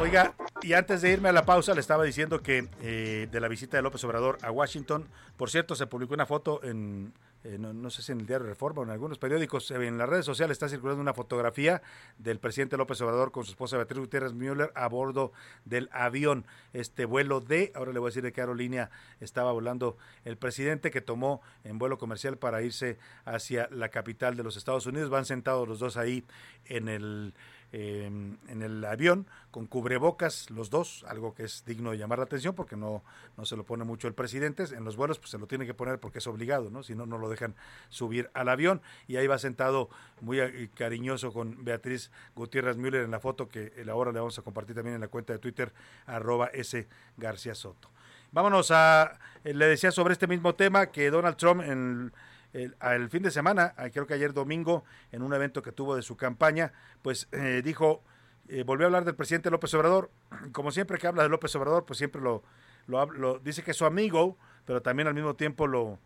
Oiga, 0.00 0.34
y 0.60 0.74
antes 0.74 1.00
de 1.00 1.12
irme 1.12 1.30
a 1.30 1.32
la 1.32 1.46
pausa, 1.46 1.72
le 1.72 1.80
estaba 1.80 2.04
diciendo 2.04 2.42
que 2.42 2.68
eh, 2.82 3.26
de 3.32 3.40
la 3.40 3.48
visita 3.48 3.78
de 3.78 3.82
López 3.82 4.04
Obrador 4.04 4.36
a 4.42 4.50
Washington, 4.50 5.08
por 5.38 5.48
cierto, 5.48 5.74
se 5.76 5.86
publicó 5.86 6.12
una 6.12 6.26
foto 6.26 6.62
en, 6.62 7.14
eh, 7.44 7.58
no, 7.58 7.74
no 7.74 7.90
sé 7.90 8.02
si 8.02 8.12
en 8.12 8.20
el 8.20 8.26
diario 8.26 8.46
Reforma 8.46 8.80
o 8.80 8.84
en 8.84 8.90
algunos 8.90 9.18
periódicos, 9.18 9.70
eh, 9.70 9.74
en 9.86 9.98
las 9.98 10.08
redes 10.08 10.24
sociales 10.24 10.54
está 10.54 10.68
circulando 10.68 11.02
una 11.02 11.12
fotografía 11.12 11.82
del 12.18 12.38
presidente 12.38 12.78
López 12.78 13.00
Obrador 13.02 13.32
con 13.32 13.44
su 13.44 13.50
esposa 13.50 13.76
Beatriz 13.76 14.00
Gutiérrez 14.00 14.32
Müller 14.32 14.72
a 14.74 14.88
bordo 14.88 15.32
del 15.64 15.90
avión, 15.92 16.46
este 16.72 17.04
vuelo 17.04 17.40
de, 17.40 17.70
ahora 17.74 17.92
le 17.92 17.98
voy 17.98 18.08
a 18.08 18.10
decir 18.10 18.22
de 18.22 18.32
qué 18.32 18.40
aerolínea 18.40 18.90
estaba 19.20 19.52
volando 19.52 19.98
el 20.24 20.38
presidente 20.38 20.90
que 20.90 21.02
tomó 21.02 21.42
en 21.64 21.78
vuelo 21.78 21.98
comercial 21.98 22.38
para 22.38 22.62
irse 22.62 22.98
hacia 23.24 23.68
la 23.70 23.90
capital 23.90 24.36
de 24.36 24.42
los 24.42 24.56
Estados 24.56 24.86
Unidos. 24.86 25.10
Van 25.10 25.24
sentados 25.24 25.68
los 25.68 25.78
dos 25.78 25.96
ahí 25.96 26.24
en 26.64 26.88
el 26.88 27.34
eh, 27.76 28.06
en 28.06 28.62
el 28.62 28.84
avión 28.84 29.26
con 29.50 29.66
cubrebocas 29.66 30.48
los 30.50 30.70
dos, 30.70 31.04
algo 31.08 31.34
que 31.34 31.42
es 31.42 31.64
digno 31.66 31.90
de 31.90 31.98
llamar 31.98 32.18
la 32.18 32.24
atención 32.24 32.54
porque 32.54 32.76
no, 32.76 33.02
no 33.36 33.44
se 33.44 33.56
lo 33.56 33.64
pone 33.64 33.82
mucho 33.82 34.06
el 34.06 34.14
presidente. 34.14 34.62
En 34.76 34.84
los 34.84 34.94
vuelos 34.94 35.18
pues 35.18 35.30
se 35.32 35.38
lo 35.38 35.48
tiene 35.48 35.66
que 35.66 35.74
poner 35.74 35.98
porque 35.98 36.18
es 36.18 36.26
obligado, 36.28 36.70
¿no? 36.70 36.84
Si 36.84 36.94
no, 36.94 37.04
no 37.04 37.18
lo 37.18 37.28
dejan 37.28 37.56
subir 37.88 38.30
al 38.32 38.48
avión. 38.48 38.80
Y 39.08 39.16
ahí 39.16 39.26
va 39.26 39.38
sentado 39.38 39.88
muy 40.20 40.38
eh, 40.38 40.70
cariñoso 40.76 41.32
con 41.32 41.64
Beatriz 41.64 42.12
Gutiérrez 42.36 42.76
Müller 42.76 43.02
en 43.02 43.10
la 43.10 43.18
foto 43.18 43.48
que 43.48 43.72
ahora 43.90 44.12
le 44.12 44.20
vamos 44.20 44.38
a 44.38 44.42
compartir 44.42 44.76
también 44.76 44.94
en 44.94 45.00
la 45.00 45.08
cuenta 45.08 45.32
de 45.32 45.40
Twitter, 45.40 45.72
arroba 46.06 46.46
S 46.52 46.86
García 47.16 47.56
Soto. 47.56 47.90
Vámonos 48.30 48.70
a, 48.70 49.18
eh, 49.42 49.52
le 49.52 49.66
decía 49.66 49.90
sobre 49.90 50.12
este 50.12 50.28
mismo 50.28 50.54
tema 50.54 50.92
que 50.92 51.10
Donald 51.10 51.36
Trump 51.36 51.60
en 51.60 52.12
el, 52.54 52.74
el 52.80 53.10
fin 53.10 53.22
de 53.22 53.30
semana, 53.30 53.74
ah, 53.76 53.90
creo 53.90 54.06
que 54.06 54.14
ayer 54.14 54.32
domingo, 54.32 54.84
en 55.12 55.22
un 55.22 55.34
evento 55.34 55.60
que 55.62 55.72
tuvo 55.72 55.94
de 55.96 56.02
su 56.02 56.16
campaña, 56.16 56.72
pues 57.02 57.28
eh, 57.32 57.60
dijo, 57.62 58.02
eh, 58.48 58.62
volvió 58.64 58.86
a 58.86 58.88
hablar 58.88 59.04
del 59.04 59.14
presidente 59.14 59.50
López 59.50 59.74
Obrador. 59.74 60.10
Como 60.52 60.70
siempre 60.70 60.98
que 60.98 61.06
habla 61.06 61.22
de 61.24 61.28
López 61.28 61.54
Obrador, 61.56 61.84
pues 61.84 61.98
siempre 61.98 62.22
lo, 62.22 62.42
lo, 62.86 63.04
lo- 63.12 63.38
dice 63.40 63.62
que 63.62 63.72
es 63.72 63.76
su 63.76 63.84
amigo, 63.84 64.38
pero 64.64 64.80
también 64.80 65.06
al 65.08 65.14
mismo 65.14 65.34
tiempo 65.34 65.66
lo, 65.66 65.98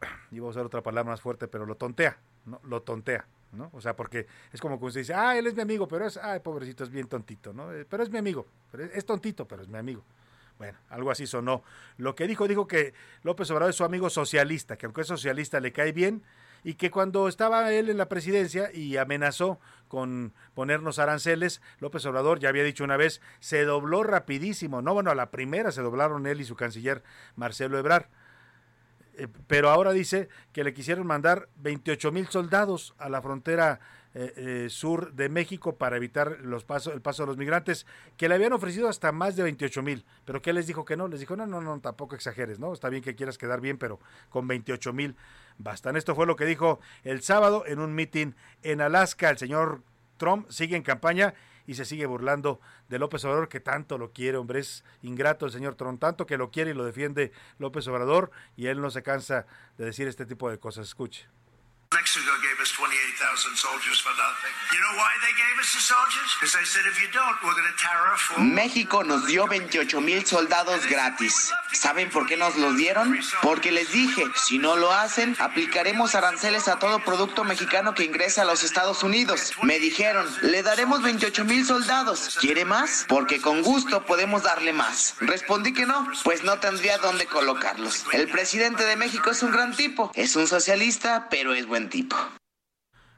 iba 0.30 0.46
a 0.46 0.50
usar 0.50 0.64
otra 0.64 0.82
palabra 0.82 1.10
más 1.12 1.20
fuerte, 1.20 1.48
pero 1.48 1.66
lo 1.66 1.74
tontea, 1.76 2.18
¿no? 2.46 2.60
Lo 2.64 2.82
tontea. 2.82 3.26
¿no? 3.50 3.70
O 3.72 3.80
sea, 3.80 3.96
porque 3.96 4.26
es 4.52 4.60
como 4.60 4.78
cuando 4.78 4.92
se 4.92 4.98
dice, 4.98 5.14
ah, 5.14 5.34
él 5.38 5.46
es 5.46 5.54
mi 5.54 5.62
amigo, 5.62 5.88
pero 5.88 6.06
es, 6.06 6.18
ay, 6.18 6.40
pobrecito, 6.40 6.84
es 6.84 6.90
bien 6.90 7.08
tontito, 7.08 7.54
¿no? 7.54 7.72
Eh, 7.72 7.86
Pero 7.88 8.02
es 8.02 8.10
mi 8.10 8.18
amigo, 8.18 8.46
pero 8.70 8.84
es 8.84 9.06
tontito, 9.06 9.48
pero 9.48 9.62
es 9.62 9.68
mi 9.68 9.78
amigo. 9.78 10.04
Bueno, 10.58 10.76
algo 10.88 11.10
así 11.10 11.26
sonó. 11.26 11.62
Lo 11.96 12.14
que 12.14 12.26
dijo, 12.26 12.48
dijo 12.48 12.66
que 12.66 12.92
López 13.22 13.50
Obrador 13.50 13.70
es 13.70 13.76
su 13.76 13.84
amigo 13.84 14.10
socialista, 14.10 14.76
que 14.76 14.86
aunque 14.86 15.02
es 15.02 15.06
socialista 15.06 15.60
le 15.60 15.72
cae 15.72 15.92
bien 15.92 16.22
y 16.64 16.74
que 16.74 16.90
cuando 16.90 17.28
estaba 17.28 17.72
él 17.72 17.88
en 17.88 17.96
la 17.96 18.08
presidencia 18.08 18.72
y 18.72 18.96
amenazó 18.96 19.60
con 19.86 20.32
ponernos 20.54 20.98
aranceles, 20.98 21.62
López 21.78 22.04
Obrador 22.06 22.40
ya 22.40 22.48
había 22.48 22.64
dicho 22.64 22.82
una 22.82 22.96
vez, 22.96 23.20
se 23.38 23.64
dobló 23.64 24.02
rapidísimo, 24.02 24.82
no, 24.82 24.94
bueno, 24.94 25.12
a 25.12 25.14
la 25.14 25.30
primera 25.30 25.70
se 25.70 25.82
doblaron 25.82 26.26
él 26.26 26.40
y 26.40 26.44
su 26.44 26.56
canciller 26.56 27.04
Marcelo 27.36 27.78
Ebrard. 27.78 28.06
Eh, 29.14 29.28
pero 29.46 29.70
ahora 29.70 29.92
dice 29.92 30.28
que 30.52 30.64
le 30.64 30.74
quisieron 30.74 31.06
mandar 31.06 31.48
28 31.56 32.10
mil 32.10 32.26
soldados 32.28 32.94
a 32.98 33.08
la 33.08 33.22
frontera 33.22 33.80
eh, 34.14 34.32
eh, 34.36 34.66
sur 34.70 35.12
de 35.12 35.28
México 35.28 35.76
para 35.76 35.96
evitar 35.96 36.38
los 36.40 36.64
pasos, 36.64 36.94
el 36.94 37.02
paso 37.02 37.22
de 37.22 37.26
los 37.28 37.36
migrantes, 37.36 37.86
que 38.16 38.28
le 38.28 38.34
habían 38.34 38.52
ofrecido 38.52 38.88
hasta 38.88 39.12
más 39.12 39.36
de 39.36 39.42
28 39.42 39.82
mil, 39.82 40.04
pero 40.24 40.40
que 40.40 40.52
les 40.52 40.66
dijo 40.66 40.84
que 40.84 40.96
no, 40.96 41.08
les 41.08 41.20
dijo, 41.20 41.36
no, 41.36 41.46
no, 41.46 41.60
no, 41.60 41.78
tampoco 41.80 42.14
exageres, 42.14 42.58
¿no? 42.58 42.72
Está 42.72 42.88
bien 42.88 43.02
que 43.02 43.14
quieras 43.14 43.38
quedar 43.38 43.60
bien, 43.60 43.78
pero 43.78 44.00
con 44.30 44.48
28 44.48 44.92
mil 44.92 45.14
bastan. 45.58 45.96
Esto 45.96 46.14
fue 46.14 46.26
lo 46.26 46.36
que 46.36 46.46
dijo 46.46 46.80
el 47.04 47.22
sábado 47.22 47.64
en 47.66 47.80
un 47.80 47.94
mitin 47.94 48.34
en 48.62 48.80
Alaska. 48.80 49.30
El 49.30 49.38
señor 49.38 49.82
Trump 50.16 50.48
sigue 50.50 50.76
en 50.76 50.82
campaña 50.82 51.34
y 51.66 51.74
se 51.74 51.84
sigue 51.84 52.06
burlando 52.06 52.60
de 52.88 52.98
López 52.98 53.24
Obrador, 53.26 53.48
que 53.50 53.60
tanto 53.60 53.98
lo 53.98 54.12
quiere, 54.12 54.38
hombre, 54.38 54.60
es 54.60 54.84
ingrato 55.02 55.44
el 55.44 55.52
señor 55.52 55.74
Trump, 55.74 56.00
tanto 56.00 56.24
que 56.24 56.38
lo 56.38 56.50
quiere 56.50 56.70
y 56.70 56.74
lo 56.74 56.84
defiende 56.84 57.30
López 57.58 57.86
Obrador, 57.88 58.30
y 58.56 58.68
él 58.68 58.80
no 58.80 58.90
se 58.90 59.02
cansa 59.02 59.46
de 59.76 59.84
decir 59.84 60.08
este 60.08 60.24
tipo 60.24 60.50
de 60.50 60.58
cosas. 60.58 60.86
Escuche. 60.86 61.28
Mexico 61.94 62.32
gave 62.42 62.60
us 62.60 62.70
28,000 62.72 63.56
soldiers 63.56 63.98
for 64.00 64.12
nothing. 64.12 64.52
You 64.72 64.80
know 64.80 64.96
why 65.00 65.08
they 65.24 65.32
gave 65.32 65.56
us 65.58 65.72
the 65.72 65.80
soldiers? 65.80 66.28
Because 66.36 66.52
they 66.52 66.64
said 66.64 66.84
if 66.84 67.00
you 67.00 67.08
don't, 67.12 67.36
we're 67.42 67.56
going 67.56 67.64
to 67.64 67.78
terraform. 67.80 68.52
México 68.52 69.04
nos 69.04 69.26
dio 69.26 69.46
28 69.46 70.00
mil 70.02 70.24
soldados 70.26 70.86
gratis. 70.86 71.50
¿Saben 71.72 72.10
por 72.10 72.26
qué 72.26 72.36
nos 72.36 72.56
los 72.56 72.76
dieron? 72.76 73.18
Porque 73.42 73.72
les 73.72 73.90
dije, 73.90 74.24
si 74.36 74.58
no 74.58 74.76
lo 74.76 74.92
hacen, 74.92 75.34
aplicaremos 75.38 76.14
aranceles 76.14 76.68
a 76.68 76.78
todo 76.78 76.98
producto 77.00 77.44
mexicano 77.44 77.94
que 77.94 78.04
ingrese 78.04 78.42
a 78.42 78.44
los 78.44 78.64
Estados 78.64 79.02
Unidos. 79.02 79.52
Me 79.62 79.78
dijeron, 79.78 80.26
le 80.42 80.62
daremos 80.62 81.02
28 81.02 81.44
mil 81.46 81.64
soldados. 81.64 82.36
¿Quiere 82.40 82.66
más? 82.66 83.06
Porque 83.08 83.40
con 83.40 83.62
gusto 83.62 84.04
podemos 84.04 84.42
darle 84.42 84.74
más. 84.74 85.14
Respondí 85.20 85.72
que 85.72 85.86
no, 85.86 86.06
pues 86.22 86.42
no 86.42 86.58
tendría 86.58 86.98
dónde 86.98 87.24
colocarlos. 87.26 88.04
El 88.12 88.28
presidente 88.28 88.84
de 88.84 88.96
México 88.96 89.30
es 89.30 89.42
un 89.42 89.52
gran 89.52 89.74
tipo, 89.74 90.10
es 90.14 90.36
un 90.36 90.46
socialista, 90.46 91.28
pero 91.30 91.54
es 91.54 91.66
buen 91.78 91.90
tipo. 91.90 92.16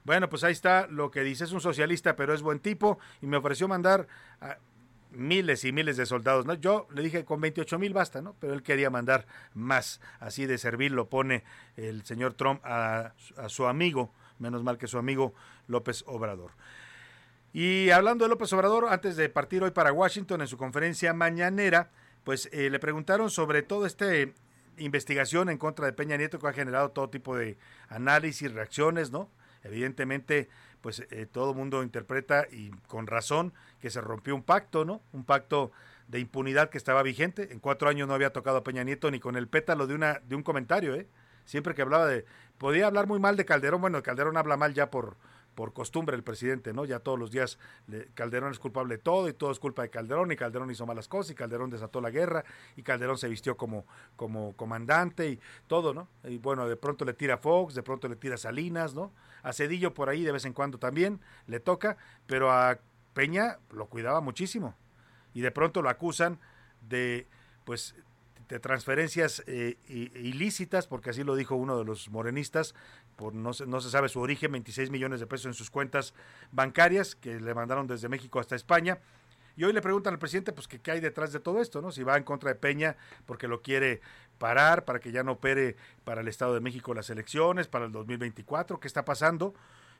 Bueno, 0.05 0.29
pues 0.29 0.44
ahí 0.44 0.53
está 0.53 0.87
lo 0.87 1.11
que 1.11 1.23
dice, 1.23 1.44
es 1.44 1.53
un 1.53 1.61
socialista, 1.61 2.14
pero 2.14 2.35
es 2.35 2.42
buen 2.42 2.61
tipo, 2.61 2.99
y 3.23 3.27
me 3.27 3.38
ofreció 3.38 3.68
mandar 3.68 4.07
a 4.40 4.59
miles 5.12 5.64
y 5.64 5.73
miles 5.73 5.96
de 5.96 6.05
soldados, 6.05 6.44
¿no? 6.46 6.55
Yo 6.55 6.87
le 6.92 7.03
dije, 7.03 7.25
con 7.25 7.40
28 7.40 7.79
mil 7.79 7.94
basta, 7.94 8.20
¿no? 8.20 8.37
Pero 8.38 8.53
él 8.53 8.62
quería 8.62 8.90
mandar 8.90 9.27
más, 9.55 10.01
así 10.18 10.46
de 10.46 10.59
servir 10.59 10.92
lo 10.92 11.09
pone 11.09 11.42
el 11.77 12.05
señor 12.05 12.35
Trump 12.35 12.61
a, 12.64 13.14
su 13.49 13.66
amigo, 13.66 14.12
menos 14.38 14.62
mal 14.62 14.77
que 14.77 14.87
su 14.87 14.99
amigo 14.99 15.35
López 15.66 16.05
Obrador. 16.07 16.53
Y 17.53 17.90
hablando 17.90 18.25
de 18.25 18.29
López 18.29 18.53
Obrador, 18.53 18.88
antes 18.90 19.16
de 19.16 19.29
partir 19.29 19.62
hoy 19.62 19.70
para 19.70 19.92
Washington 19.92 20.42
en 20.42 20.49
su 20.49 20.59
conferencia 20.59 21.14
mañanera, 21.14 21.90
pues 22.25 22.49
eh, 22.53 22.68
le 22.68 22.79
preguntaron 22.79 23.31
sobre 23.31 23.62
toda 23.62 23.87
esta 23.87 24.07
investigación 24.81 25.49
en 25.49 25.59
contra 25.59 25.87
de 25.87 25.93
Peña 25.93 26.16
Nieto 26.16 26.38
que 26.38 26.49
ha 26.49 26.53
generado 26.53 26.90
todo 26.90 27.11
tipo 27.11 27.37
de 27.37 27.59
análisis, 27.88 28.53
reacciones, 28.53 29.11
¿no? 29.11 29.31
Evidentemente, 29.62 30.49
pues 30.81 31.05
eh, 31.11 31.27
todo 31.31 31.51
el 31.51 31.57
mundo 31.57 31.83
interpreta 31.83 32.47
y 32.51 32.71
con 32.88 33.07
razón 33.07 33.53
que 33.81 33.90
se 33.90 34.01
rompió 34.01 34.35
un 34.35 34.43
pacto, 34.43 34.85
¿no? 34.85 35.03
Un 35.12 35.25
pacto 35.25 35.71
de 36.09 36.19
impunidad 36.19 36.71
que 36.71 36.79
estaba 36.79 37.03
vigente. 37.03 37.53
En 37.53 37.61
cuatro 37.61 37.88
años 37.88 38.09
no 38.09 38.14
había 38.14 38.33
tocado 38.33 38.59
a 38.59 38.64
Peña 38.64 38.83
Nieto 38.83 39.11
ni 39.11 39.21
con 39.21 39.37
el 39.37 39.49
pétalo 39.49 39.87
de 39.87 39.95
una 39.95 40.21
de 40.27 40.35
un 40.35 40.43
comentario, 40.43 40.95
¿eh? 40.95 41.07
Siempre 41.45 41.75
que 41.75 41.83
hablaba 41.83 42.07
de 42.07 42.25
podía 42.59 42.87
hablar 42.87 43.07
muy 43.07 43.19
mal 43.19 43.37
de 43.37 43.45
Calderón, 43.45 43.81
bueno, 43.81 44.03
Calderón 44.03 44.37
habla 44.37 44.57
mal 44.57 44.75
ya 44.75 44.90
por 44.90 45.16
por 45.61 45.75
costumbre 45.75 46.16
el 46.16 46.23
presidente, 46.23 46.73
¿no? 46.73 46.87
Ya 46.87 47.01
todos 47.01 47.18
los 47.18 47.31
días 47.31 47.59
Calderón 48.14 48.51
es 48.51 48.59
culpable 48.59 48.96
de 48.96 49.03
todo 49.03 49.29
y 49.29 49.35
todo 49.35 49.51
es 49.51 49.59
culpa 49.59 49.83
de 49.83 49.90
Calderón 49.90 50.33
y 50.33 50.37
Calderón 50.37 50.70
hizo 50.70 50.87
malas 50.87 51.07
cosas 51.07 51.33
y 51.33 51.35
Calderón 51.35 51.68
desató 51.68 52.01
la 52.01 52.09
guerra 52.09 52.46
y 52.77 52.83
Calderón 52.83 53.18
se 53.18 53.29
vistió 53.29 53.59
como, 53.59 53.85
como 54.16 54.57
comandante 54.57 55.29
y 55.29 55.40
todo, 55.66 55.92
¿no? 55.92 56.09
Y 56.25 56.38
bueno, 56.38 56.66
de 56.66 56.77
pronto 56.77 57.05
le 57.05 57.12
tira 57.12 57.37
Fox, 57.37 57.75
de 57.75 57.83
pronto 57.83 58.09
le 58.09 58.16
tira 58.16 58.38
Salinas, 58.38 58.94
¿no? 58.94 59.12
A 59.42 59.53
Cedillo 59.53 59.92
por 59.92 60.09
ahí 60.09 60.25
de 60.25 60.33
vez 60.33 60.46
en 60.46 60.55
cuando 60.55 60.79
también 60.79 61.20
le 61.46 61.61
toca, 61.61 61.99
pero 62.27 62.51
a 62.51 62.79
Peña 63.12 63.59
lo 63.70 63.85
cuidaba 63.85 64.23
muchísimo 64.23 64.75
y 65.35 65.42
de 65.42 65.51
pronto 65.51 65.83
lo 65.83 65.90
acusan 65.90 66.38
de, 66.88 67.27
pues, 67.66 67.94
de 68.51 68.59
transferencias 68.59 69.44
eh, 69.46 69.77
ilícitas, 69.87 70.88
porque 70.88 71.11
así 71.11 71.23
lo 71.23 71.37
dijo 71.37 71.55
uno 71.55 71.79
de 71.79 71.85
los 71.85 72.11
morenistas, 72.11 72.75
por 73.20 73.35
no 73.35 73.52
se, 73.52 73.66
no 73.66 73.83
se 73.83 73.90
sabe 73.90 74.09
su 74.09 74.18
origen, 74.18 74.50
26 74.50 74.88
millones 74.88 75.20
de 75.20 75.26
pesos 75.26 75.44
en 75.44 75.52
sus 75.52 75.68
cuentas 75.68 76.14
bancarias 76.52 77.14
que 77.14 77.38
le 77.38 77.52
mandaron 77.52 77.87
desde 77.87 78.09
México 78.09 78.40
hasta 78.40 78.56
España. 78.56 78.98
Y 79.56 79.64
hoy 79.64 79.74
le 79.74 79.83
preguntan 79.83 80.14
al 80.14 80.18
presidente, 80.18 80.54
pues, 80.54 80.66
qué 80.66 80.90
hay 80.90 81.00
detrás 81.00 81.30
de 81.30 81.38
todo 81.38 81.61
esto, 81.61 81.83
¿no? 81.83 81.92
Si 81.92 82.02
va 82.02 82.16
en 82.16 82.24
contra 82.24 82.48
de 82.48 82.54
Peña 82.54 82.96
porque 83.26 83.46
lo 83.46 83.61
quiere 83.61 84.00
parar, 84.38 84.87
para 84.87 85.00
que 85.00 85.12
ya 85.12 85.22
no 85.22 85.33
opere 85.33 85.76
para 86.02 86.22
el 86.22 86.28
Estado 86.28 86.54
de 86.54 86.61
México 86.61 86.94
las 86.94 87.11
elecciones, 87.11 87.68
para 87.68 87.85
el 87.85 87.92
2024, 87.92 88.80
¿qué 88.80 88.88
está 88.88 89.04
pasando? 89.04 89.52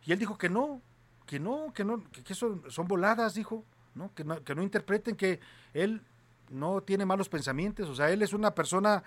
Y 0.07 0.13
él 0.13 0.19
dijo 0.19 0.39
que 0.39 0.49
no, 0.49 0.81
que 1.27 1.39
no, 1.39 1.75
que 1.75 1.85
no, 1.85 2.03
que, 2.11 2.25
que 2.25 2.35
son, 2.35 2.63
son 2.71 2.89
voladas, 2.89 3.35
dijo, 3.35 3.67
¿no? 3.95 4.15
Que, 4.15 4.25
¿no? 4.25 4.43
que 4.43 4.55
no 4.55 4.63
interpreten 4.63 5.15
que 5.15 5.41
él 5.75 6.01
no 6.49 6.81
tiene 6.81 7.05
malos 7.05 7.29
pensamientos, 7.29 7.87
o 7.91 7.95
sea, 7.95 8.11
él 8.11 8.23
es 8.23 8.33
una 8.33 8.55
persona 8.55 9.05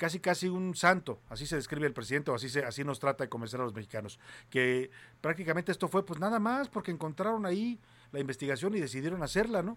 casi 0.00 0.18
casi 0.18 0.48
un 0.48 0.74
santo, 0.74 1.20
así 1.28 1.44
se 1.44 1.56
describe 1.56 1.86
el 1.86 1.92
presidente 1.92 2.30
o 2.30 2.34
así 2.34 2.48
se, 2.48 2.64
así 2.64 2.84
nos 2.84 2.98
trata 2.98 3.24
de 3.24 3.28
convencer 3.28 3.60
a 3.60 3.64
los 3.64 3.74
mexicanos, 3.74 4.18
que 4.48 4.90
prácticamente 5.20 5.70
esto 5.72 5.88
fue 5.88 6.06
pues 6.06 6.18
nada 6.18 6.38
más 6.38 6.70
porque 6.70 6.90
encontraron 6.90 7.44
ahí 7.44 7.78
la 8.10 8.18
investigación 8.18 8.74
y 8.74 8.80
decidieron 8.80 9.22
hacerla, 9.22 9.62
¿no? 9.62 9.72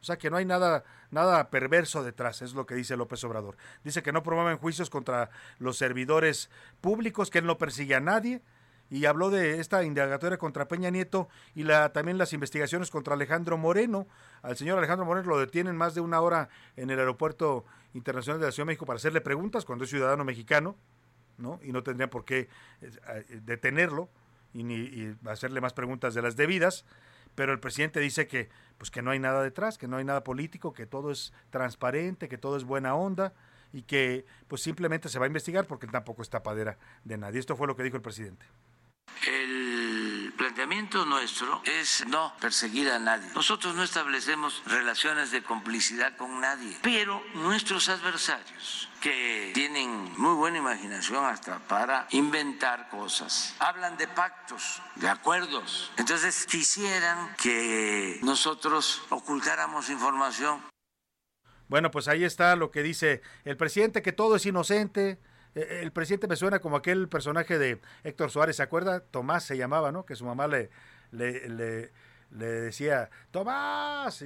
O 0.00 0.04
sea 0.04 0.16
que 0.16 0.30
no 0.30 0.36
hay 0.36 0.44
nada, 0.44 0.84
nada 1.10 1.50
perverso 1.50 2.04
detrás, 2.04 2.40
es 2.40 2.54
lo 2.54 2.66
que 2.66 2.76
dice 2.76 2.96
López 2.96 3.24
Obrador. 3.24 3.56
Dice 3.82 4.04
que 4.04 4.12
no 4.12 4.22
promueven 4.22 4.58
juicios 4.58 4.90
contra 4.90 5.30
los 5.58 5.76
servidores 5.76 6.48
públicos, 6.80 7.28
que 7.28 7.38
él 7.40 7.46
no 7.46 7.58
persigue 7.58 7.96
a 7.96 8.00
nadie, 8.00 8.42
y 8.92 9.06
habló 9.06 9.30
de 9.30 9.58
esta 9.58 9.84
indagatoria 9.84 10.36
contra 10.36 10.68
Peña 10.68 10.90
Nieto 10.90 11.30
y 11.54 11.64
también 11.94 12.18
las 12.18 12.34
investigaciones 12.34 12.90
contra 12.90 13.14
Alejandro 13.14 13.56
Moreno. 13.56 14.06
Al 14.42 14.58
señor 14.58 14.76
Alejandro 14.76 15.06
Moreno 15.06 15.30
lo 15.30 15.38
detienen 15.38 15.74
más 15.76 15.94
de 15.94 16.02
una 16.02 16.20
hora 16.20 16.50
en 16.76 16.90
el 16.90 16.98
aeropuerto 16.98 17.64
internacional 17.94 18.38
de 18.38 18.46
la 18.46 18.52
Ciudad 18.52 18.66
de 18.66 18.72
México 18.72 18.84
para 18.84 18.98
hacerle 18.98 19.22
preguntas 19.22 19.64
cuando 19.64 19.84
es 19.84 19.90
ciudadano 19.90 20.26
mexicano, 20.26 20.76
¿no? 21.38 21.58
Y 21.62 21.72
no 21.72 21.82
tendrían 21.82 22.10
por 22.10 22.26
qué 22.26 22.50
eh, 22.82 22.90
eh, 23.08 23.40
detenerlo. 23.42 24.10
y, 24.52 24.62
ni, 24.62 25.16
hacerle 25.24 25.62
más 25.62 25.72
preguntas 25.72 26.12
de 26.12 26.20
las 26.20 26.36
debidas, 26.36 26.84
pero 27.34 27.54
el 27.54 27.60
presidente 27.60 27.98
dice 27.98 28.26
que 28.26 28.50
pues 28.76 28.90
que 28.90 29.00
no 29.00 29.10
hay 29.10 29.18
nada 29.18 29.42
detrás, 29.42 29.78
que 29.78 29.88
no 29.88 29.96
hay 29.96 30.04
nada 30.04 30.22
político, 30.22 30.74
que 30.74 30.84
todo 30.84 31.10
es 31.12 31.32
transparente, 31.48 32.28
que 32.28 32.36
todo 32.36 32.58
es 32.58 32.64
buena 32.64 32.94
onda 32.94 33.32
y 33.72 33.84
que 33.84 34.26
pues 34.48 34.60
simplemente 34.60 35.08
se 35.08 35.18
va 35.18 35.24
a 35.24 35.28
investigar 35.28 35.66
porque 35.66 35.86
tampoco 35.86 36.20
es 36.20 36.28
tapadera 36.28 36.76
de 37.04 37.16
nadie. 37.16 37.40
Esto 37.40 37.56
fue 37.56 37.66
lo 37.66 37.74
que 37.74 37.84
dijo 37.84 37.96
el 37.96 38.02
presidente. 38.02 38.44
El 39.26 40.32
planteamiento 40.36 41.06
nuestro 41.06 41.62
es 41.64 42.04
no 42.08 42.34
perseguir 42.40 42.90
a 42.90 42.98
nadie. 42.98 43.28
Nosotros 43.34 43.74
no 43.74 43.84
establecemos 43.84 44.62
relaciones 44.66 45.30
de 45.30 45.42
complicidad 45.42 46.16
con 46.16 46.40
nadie, 46.40 46.76
pero 46.82 47.22
nuestros 47.34 47.88
adversarios, 47.88 48.88
que 49.00 49.52
tienen 49.54 50.12
muy 50.18 50.34
buena 50.34 50.58
imaginación 50.58 51.24
hasta 51.24 51.60
para 51.60 52.08
inventar 52.10 52.88
cosas, 52.88 53.54
hablan 53.60 53.96
de 53.96 54.08
pactos, 54.08 54.82
de 54.96 55.08
acuerdos. 55.08 55.92
Entonces 55.98 56.44
quisieran 56.46 57.36
que 57.36 58.18
nosotros 58.22 59.02
ocultáramos 59.10 59.88
información. 59.88 60.60
Bueno, 61.68 61.92
pues 61.92 62.08
ahí 62.08 62.24
está 62.24 62.56
lo 62.56 62.72
que 62.72 62.82
dice 62.82 63.22
el 63.44 63.56
presidente, 63.56 64.02
que 64.02 64.12
todo 64.12 64.34
es 64.34 64.46
inocente. 64.46 65.20
Eh, 65.54 65.80
El 65.82 65.92
presidente 65.92 66.26
me 66.28 66.36
suena 66.36 66.58
como 66.60 66.76
aquel 66.76 67.08
personaje 67.08 67.58
de 67.58 67.80
Héctor 68.04 68.30
Suárez, 68.30 68.56
¿se 68.56 68.62
acuerda? 68.62 69.00
Tomás 69.00 69.44
se 69.44 69.56
llamaba, 69.56 69.92
¿no? 69.92 70.04
Que 70.04 70.16
su 70.16 70.24
mamá 70.24 70.46
le, 70.46 70.70
le, 71.10 71.48
le, 71.48 71.92
le 72.30 72.46
decía, 72.46 73.10
Tomás, 73.30 74.24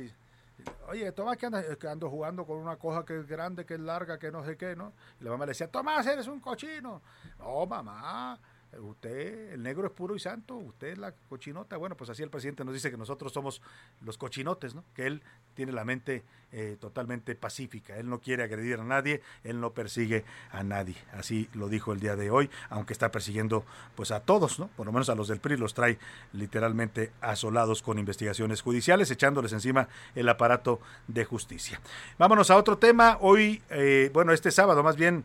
oye, 0.89 1.13
Tomás, 1.13 1.37
que, 1.37 1.47
anda, 1.47 1.77
que 1.77 1.89
ando 1.89 2.09
jugando 2.09 2.45
con 2.47 2.59
una 2.59 2.77
cosa 2.77 3.05
que 3.05 3.19
es 3.19 3.27
grande, 3.27 3.65
que 3.67 3.75
es 3.75 3.81
larga, 3.81 4.19
que 4.19 4.31
no 4.31 4.45
sé 4.45 4.57
qué, 4.57 4.77
¿no? 4.77 4.93
Y 5.21 5.25
la 5.25 5.31
mamá 5.31 5.47
le 5.47 5.51
decía, 5.51 5.71
Tomás, 5.71 6.07
eres 6.07 6.27
un 6.29 6.41
cochino. 6.41 7.03
No, 7.39 7.67
mamá, 7.67 8.39
usted, 8.79 9.53
el 9.53 9.63
negro 9.63 9.87
es 9.87 9.93
puro 9.93 10.15
y 10.15 10.21
santo, 10.21 10.57
usted 10.57 10.89
es 10.89 10.99
la 10.99 11.13
cochinota. 11.29 11.77
Bueno, 11.77 11.97
pues 11.97 12.11
así 12.11 12.23
el 12.23 12.31
presidente 12.31 12.65
nos 12.65 12.75
dice 12.75 12.91
que 12.91 12.97
nosotros 12.97 13.33
somos 13.33 13.61
los 14.01 14.17
cochinotes, 14.17 14.75
¿no? 14.75 14.85
Que 14.95 15.07
él 15.07 15.23
tiene 15.57 15.73
la 15.73 15.85
mente 15.85 16.23
eh, 16.53 16.77
totalmente 16.81 17.35
pacífica, 17.35 17.97
él 17.97 18.09
no 18.09 18.21
quiere 18.21 18.45
agredir 18.45 18.79
a 18.79 18.85
nadie, 18.85 19.21
él 19.43 19.61
no 19.61 19.71
persigue 19.73 20.25
a 20.53 20.63
nadie. 20.63 20.95
Así 21.13 21.49
lo 21.55 21.69
dijo 21.69 21.93
el 21.93 21.99
día 21.99 22.15
de 22.15 22.31
hoy, 22.31 22.49
aunque 22.71 22.93
está 22.93 23.11
persiguiendo 23.11 23.65
pues 23.97 24.13
a 24.13 24.21
todos, 24.21 24.59
¿no? 24.61 24.69
Por 24.69 24.87
lo 24.87 24.93
menos 24.93 25.09
a 25.09 25.17
los 25.17 25.27
del 25.29 25.41
PRI 25.41 25.57
los 25.57 25.75
trae 25.75 25.99
literalmente 26.33 27.11
asolados 27.21 27.83
con 27.83 27.99
investigaciones 27.99 28.63
judiciales, 28.63 29.11
echándoles 29.11 29.53
encima 29.53 29.89
el 30.15 30.29
aparato 30.29 30.81
de 31.09 31.25
justicia. 31.25 31.81
Vámonos 32.17 32.51
a 32.51 32.57
otro 32.57 32.79
tema. 32.79 33.19
Hoy, 33.21 33.61
eh, 33.71 34.11
bueno, 34.15 34.33
este 34.33 34.51
sábado 34.53 34.83
más 34.85 34.97
bien 34.97 35.25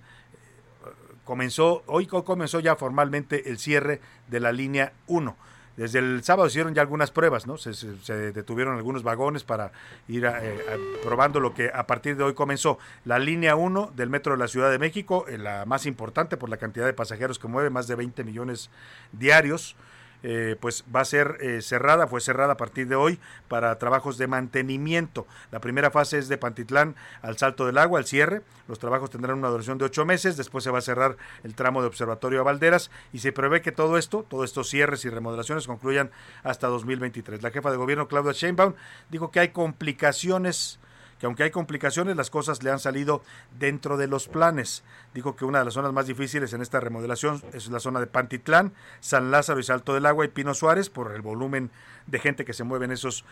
comenzó, 1.23 1.83
hoy 1.85 2.07
co- 2.07 2.23
comenzó 2.25 2.59
ya 2.59 2.75
formalmente 2.75 3.49
el 3.49 3.57
cierre 3.59 4.01
de 4.27 4.39
la 4.39 4.51
línea 4.51 4.93
1. 5.07 5.35
Desde 5.81 5.99
el 5.99 6.23
sábado 6.23 6.47
hicieron 6.47 6.73
ya 6.75 6.81
algunas 6.81 7.09
pruebas, 7.11 7.47
¿no? 7.47 7.57
Se, 7.57 7.73
se- 7.73 7.97
se 8.03 8.31
detuvieron 8.31 8.75
algunos 8.77 9.01
vagones 9.03 9.43
para 9.43 9.71
ir 10.07 10.25
eh, 10.25 10.59
probando 11.03 11.39
lo 11.39 11.53
que 11.53 11.71
a 11.73 11.87
partir 11.87 12.15
de 12.17 12.23
hoy 12.23 12.33
comenzó. 12.33 12.77
La 13.05 13.17
línea 13.19 13.55
1 13.55 13.93
del 13.95 14.09
metro 14.09 14.33
de 14.33 14.39
la 14.39 14.47
Ciudad 14.47 14.69
de 14.69 14.77
México, 14.79 15.25
eh, 15.27 15.37
la 15.37 15.65
más 15.65 15.85
importante 15.85 16.37
por 16.37 16.49
la 16.49 16.57
cantidad 16.57 16.85
de 16.85 16.93
pasajeros 16.93 17.39
que 17.39 17.47
mueve, 17.47 17.69
más 17.69 17.87
de 17.87 17.95
20 17.95 18.23
millones 18.23 18.69
diarios. 19.11 19.75
Eh, 20.23 20.55
pues 20.59 20.83
va 20.93 21.01
a 21.01 21.05
ser 21.05 21.37
eh, 21.41 21.61
cerrada, 21.61 22.07
fue 22.07 22.21
cerrada 22.21 22.53
a 22.53 22.57
partir 22.57 22.87
de 22.87 22.95
hoy 22.95 23.19
para 23.47 23.77
trabajos 23.79 24.17
de 24.17 24.27
mantenimiento. 24.27 25.25
La 25.51 25.59
primera 25.59 25.91
fase 25.91 26.17
es 26.17 26.27
de 26.27 26.37
Pantitlán 26.37 26.95
al 27.21 27.37
Salto 27.37 27.65
del 27.65 27.77
Agua, 27.77 27.99
al 27.99 28.05
cierre. 28.05 28.41
Los 28.67 28.79
trabajos 28.79 29.09
tendrán 29.09 29.37
una 29.37 29.49
duración 29.49 29.77
de 29.77 29.85
ocho 29.85 30.05
meses, 30.05 30.37
después 30.37 30.63
se 30.63 30.69
va 30.71 30.77
a 30.79 30.81
cerrar 30.81 31.17
el 31.43 31.55
tramo 31.55 31.81
de 31.81 31.87
Observatorio 31.87 32.41
a 32.41 32.43
Valderas 32.43 32.91
y 33.11 33.19
se 33.19 33.31
prevé 33.31 33.61
que 33.61 33.71
todo 33.71 33.97
esto, 33.97 34.25
todos 34.29 34.45
estos 34.45 34.69
cierres 34.69 35.03
y 35.05 35.09
remodelaciones 35.09 35.67
concluyan 35.67 36.11
hasta 36.43 36.67
2023. 36.67 37.41
La 37.41 37.51
jefa 37.51 37.71
de 37.71 37.77
gobierno, 37.77 38.07
Claudia 38.07 38.31
Sheinbaum, 38.33 38.73
dijo 39.09 39.31
que 39.31 39.39
hay 39.39 39.49
complicaciones 39.49 40.79
que 41.21 41.27
aunque 41.27 41.43
hay 41.43 41.51
complicaciones, 41.51 42.17
las 42.17 42.31
cosas 42.31 42.63
le 42.63 42.71
han 42.71 42.79
salido 42.79 43.21
dentro 43.59 43.95
de 43.95 44.07
los 44.07 44.27
planes. 44.27 44.83
Dijo 45.13 45.35
que 45.35 45.45
una 45.45 45.59
de 45.59 45.65
las 45.65 45.75
zonas 45.75 45.93
más 45.93 46.07
difíciles 46.07 46.51
en 46.53 46.63
esta 46.63 46.79
remodelación 46.79 47.43
es 47.53 47.69
la 47.69 47.79
zona 47.79 47.99
de 47.99 48.07
Pantitlán, 48.07 48.73
San 49.01 49.29
Lázaro 49.29 49.59
y 49.59 49.63
Salto 49.63 49.93
del 49.93 50.07
Agua 50.07 50.25
y 50.25 50.29
Pino 50.29 50.55
Suárez 50.55 50.89
por 50.89 51.13
el 51.13 51.21
volumen 51.21 51.69
de 52.07 52.17
gente 52.17 52.43
que 52.43 52.53
se 52.53 52.63
mueve 52.63 52.85
en 52.85 52.91
esos 52.91 53.23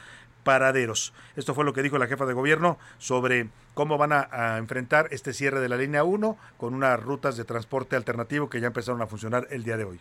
paraderos. 0.44 1.16
Esto 1.36 1.56
fue 1.56 1.66
lo 1.66 1.74
que 1.74 1.82
dijo 1.82 1.98
la 1.98 2.06
jefa 2.06 2.28
de 2.28 2.34
gobierno 2.34 2.78
sobre 3.00 3.50
cómo 3.74 3.98
van 3.98 4.14
a, 4.14 4.60
enfrentar 4.60 5.08
este 5.10 5.34
cierre 5.34 5.60
de 5.60 5.70
la 5.70 5.78
línea 5.78 6.04
1 6.04 6.38
con 6.58 6.76
unas 6.76 7.02
rutas 7.02 7.38
de 7.38 7.44
transporte 7.44 7.96
alternativo 7.96 8.52
que 8.52 8.62
ya 8.62 8.68
empezaron 8.68 9.02
a 9.02 9.08
funcionar 9.08 9.48
el 9.50 9.64
día 9.64 9.78
de 9.78 9.86
hoy. 9.86 10.00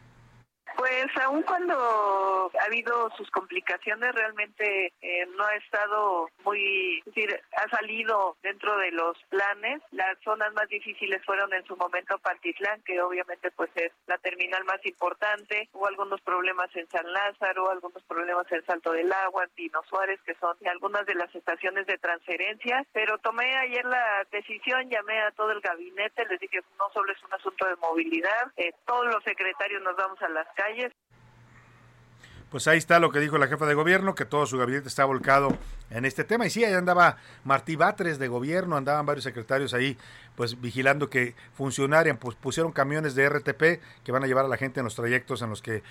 Pues 1.01 1.25
aun 1.25 1.43
cuando 1.43 2.51
ha 2.61 2.65
habido 2.65 3.09
sus 3.17 3.31
complicaciones, 3.31 4.13
realmente 4.17 4.93
eh, 5.01 5.27
no 5.37 5.45
ha 5.45 5.55
estado 5.55 6.29
muy, 6.45 6.99
es 6.99 7.05
decir, 7.05 7.41
ha 7.57 7.69
salido 7.69 8.37
dentro 8.43 8.77
de 8.79 8.91
los 8.91 9.17
planes. 9.29 9.81
Las 9.93 10.19
zonas 10.25 10.53
más 10.55 10.69
difíciles 10.69 11.25
fueron 11.25 11.53
en 11.55 11.65
su 11.67 11.77
momento 11.77 12.19
Pantitlán, 12.19 12.83
que 12.83 13.01
obviamente 13.01 13.53
pues 13.53 13.71
es 13.77 13.93
la 14.09 14.19
terminal 14.19 14.65
más 14.65 14.85
importante. 14.85 15.69
Hubo 15.73 15.87
algunos 15.87 16.21
problemas 16.23 16.75
en 16.75 16.89
San 16.89 17.13
Lázaro, 17.13 17.71
algunos 17.71 18.03
problemas 18.03 18.51
en 18.51 18.67
Salto 18.67 18.91
del 18.91 19.13
Agua, 19.13 19.45
en 19.45 19.51
Pino 19.51 19.81
Suárez, 19.89 20.21
que 20.27 20.35
son 20.35 20.57
algunas 20.67 21.07
de 21.07 21.15
las 21.15 21.33
estaciones 21.33 21.87
de 21.87 21.99
transferencia. 21.99 22.85
Pero 22.93 23.19
tomé 23.19 23.57
ayer 23.57 23.85
la 23.85 24.27
decisión, 24.33 24.91
llamé 24.91 25.21
a 25.21 25.31
todo 25.31 25.53
el 25.53 25.61
gabinete, 25.61 26.27
les 26.27 26.41
dije 26.41 26.59
no 26.77 26.91
solo 26.93 27.13
es 27.13 27.23
un 27.23 27.35
asunto 27.35 27.67
de 27.67 27.77
movilidad, 27.77 28.53
eh, 28.57 28.73
todos 28.85 29.07
los 29.07 29.23
secretarios 29.23 29.81
nos 29.83 29.95
vamos 29.95 30.21
a 30.23 30.29
las 30.29 30.49
calles. 30.57 30.88
Pues 32.51 32.67
ahí 32.67 32.79
está 32.79 32.99
lo 32.99 33.11
que 33.11 33.21
dijo 33.21 33.37
la 33.37 33.47
jefa 33.47 33.67
de 33.67 33.75
gobierno, 33.75 34.15
que 34.15 34.25
todo 34.25 34.47
su 34.47 34.57
gabinete 34.57 34.89
está 34.89 35.05
volcado 35.05 35.55
en 35.91 36.07
este 36.07 36.25
tema. 36.25 36.47
Y 36.47 36.51
sí, 36.51 36.65
ahí 36.65 36.73
andaba 36.73 37.19
Martí 37.45 37.77
Batres 37.77 38.19
de 38.19 38.29
gobierno, 38.29 38.77
andaban 38.77 39.05
varios 39.05 39.25
secretarios 39.25 39.75
ahí, 39.75 39.99
pues 40.35 40.59
vigilando 40.59 41.11
que 41.11 41.35
funcionaran. 41.53 42.17
Pues 42.17 42.37
pusieron 42.37 42.73
camiones 42.73 43.15
de 43.15 43.29
RTP 43.29 43.83
que 44.03 44.13
van 44.13 44.25
a 44.25 44.27
llevar 44.27 44.47
a 44.47 44.49
la 44.49 44.57
gente 44.57 44.81
en 44.81 44.85
los 44.85 44.95
trayectos 44.95 45.43
en 45.43 45.51
los 45.51 45.61
que 45.61 45.77
eh, 45.77 45.83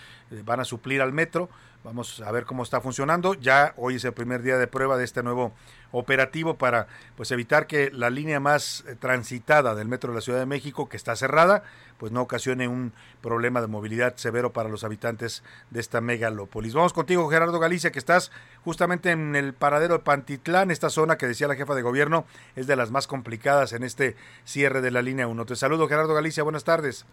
van 0.44 0.60
a 0.60 0.66
suplir 0.66 1.02
al 1.02 1.14
metro. 1.14 1.48
Vamos 1.84 2.22
a 2.22 2.32
ver 2.32 2.46
cómo 2.46 2.64
está 2.64 2.82
funcionando. 2.82 3.36
Ya 3.36 3.74
hoy 3.78 3.96
es 3.96 4.06
el 4.06 4.14
primer 4.14 4.42
día 4.42 4.58
de 4.58 4.66
prueba 4.66 4.98
de 4.98 5.04
este 5.06 5.22
nuevo 5.22 5.54
operativo 5.92 6.58
para 6.58 6.88
pues 7.16 7.32
evitar 7.32 7.68
que 7.68 7.92
la 7.92 8.10
línea 8.10 8.40
más 8.40 8.84
eh, 8.88 8.96
transitada 8.96 9.76
del 9.76 9.88
metro 9.88 10.12
de 10.12 10.16
la 10.16 10.22
Ciudad 10.22 10.40
de 10.40 10.48
México, 10.48 10.90
que 10.90 10.98
está 10.98 11.16
cerrada, 11.16 11.64
pues 11.98 12.12
no 12.12 12.22
ocasione 12.22 12.68
un 12.68 12.94
problema 13.22 13.62
de 13.62 13.68
movilidad 13.68 14.16
severo 14.16 14.54
para 14.54 14.70
los 14.70 14.84
habitantes 14.84 15.44
de 15.72 15.80
esta 15.80 16.02
megalópolis. 16.02 16.74
Vamos 16.74 16.94
contigo, 16.94 17.30
Gerardo 17.30 17.60
Galicia, 17.60 17.92
que 17.92 18.00
estás 18.00 18.32
justamente 18.64 19.12
en 19.12 19.36
el 19.36 19.54
paradero 19.54 19.98
de 19.98 20.04
Pantitlán, 20.04 20.72
esta 20.72 20.90
zona 20.90 21.18
que 21.18 21.28
decía 21.28 21.48
la 21.48 21.56
jefa 21.56 21.76
de 21.76 21.82
gobierno 21.82 22.26
es 22.56 22.68
de 22.68 22.76
las 22.76 22.92
más 22.92 23.08
complicadas 23.08 23.74
en 23.74 23.84
este 23.84 24.16
cierre 24.44 24.82
de 24.82 24.92
la 24.92 25.02
línea 25.02 25.28
1. 25.28 25.46
Te 25.46 25.56
saludo, 25.56 25.88
Gerardo 25.88 26.14
Galicia, 26.14 26.44
buenas 26.44 26.64
tardes. 26.64 27.06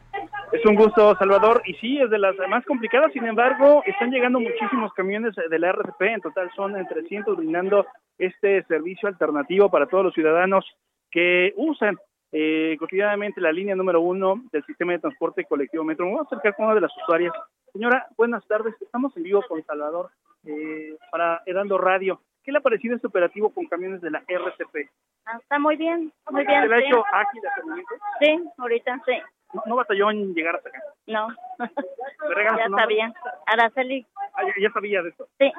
Es 0.52 0.64
un 0.66 0.76
gusto, 0.76 1.16
Salvador. 1.18 1.62
Y 1.66 1.74
sí, 1.74 1.98
es 1.98 2.08
de 2.10 2.18
las 2.18 2.36
más 2.48 2.64
complicadas. 2.64 3.12
Sin 3.12 3.26
embargo, 3.26 3.82
están 3.86 4.10
llegando 4.10 4.38
muchísimos 4.38 4.92
camiones 4.94 5.34
de 5.34 5.58
la 5.58 5.72
RTP. 5.72 6.02
En 6.02 6.20
total 6.20 6.48
son 6.54 6.76
entre 6.76 7.00
300 7.02 7.36
brindando 7.36 7.84
este 8.18 8.62
servicio 8.64 9.08
alternativo 9.08 9.68
para 9.68 9.86
todos 9.86 10.04
los 10.04 10.14
ciudadanos 10.14 10.64
que 11.10 11.52
usan 11.56 11.96
eh, 12.36 12.76
cotidianamente 12.80 13.40
la 13.40 13.52
línea 13.52 13.76
número 13.76 14.00
uno 14.00 14.42
del 14.50 14.64
sistema 14.64 14.92
de 14.92 14.98
transporte 14.98 15.44
colectivo 15.44 15.84
Metro. 15.84 16.04
Me 16.04 16.12
voy 16.12 16.20
a 16.20 16.24
acercar 16.24 16.56
con 16.56 16.66
una 16.66 16.74
de 16.74 16.80
las 16.80 16.96
usuarias. 16.96 17.32
Señora, 17.72 18.08
buenas 18.16 18.44
tardes. 18.48 18.74
Estamos 18.82 19.16
en 19.16 19.22
vivo 19.22 19.40
con 19.48 19.64
Salvador 19.64 20.10
eh, 20.44 20.96
para 21.12 21.42
Heraldo 21.46 21.78
Radio. 21.78 22.20
¿Qué 22.42 22.50
le 22.50 22.58
ha 22.58 22.60
parecido 22.60 22.96
este 22.96 23.06
operativo 23.06 23.50
con 23.50 23.66
camiones 23.66 24.00
de 24.00 24.10
la 24.10 24.18
RTP? 24.18 24.90
Ah, 25.26 25.38
Está 25.40 25.60
muy 25.60 25.76
bien, 25.76 26.12
muy 26.28 26.44
bien. 26.44 26.62
¿Se 26.62 26.68
le 26.68 26.74
ha 26.74 26.78
hecho 26.80 27.04
ágil 27.12 27.42
el? 27.44 27.84
Sí, 28.18 28.50
ahorita 28.58 29.00
sí. 29.06 29.12
No, 29.54 29.62
no 29.66 29.76
batalló 29.76 30.10
en 30.10 30.34
llegar 30.34 30.56
hasta 30.56 30.70
acá. 30.70 30.80
No. 31.06 31.28
¿Me 32.28 32.34
regalas 32.34 32.68
ya 32.68 32.76
sabía. 32.76 33.14
Araceli. 33.46 34.04
Ah, 34.34 34.42
ya, 34.42 34.54
ya 34.60 34.72
sabía 34.72 35.02
de 35.02 35.10
esto. 35.10 35.28
Sí. 35.38 35.52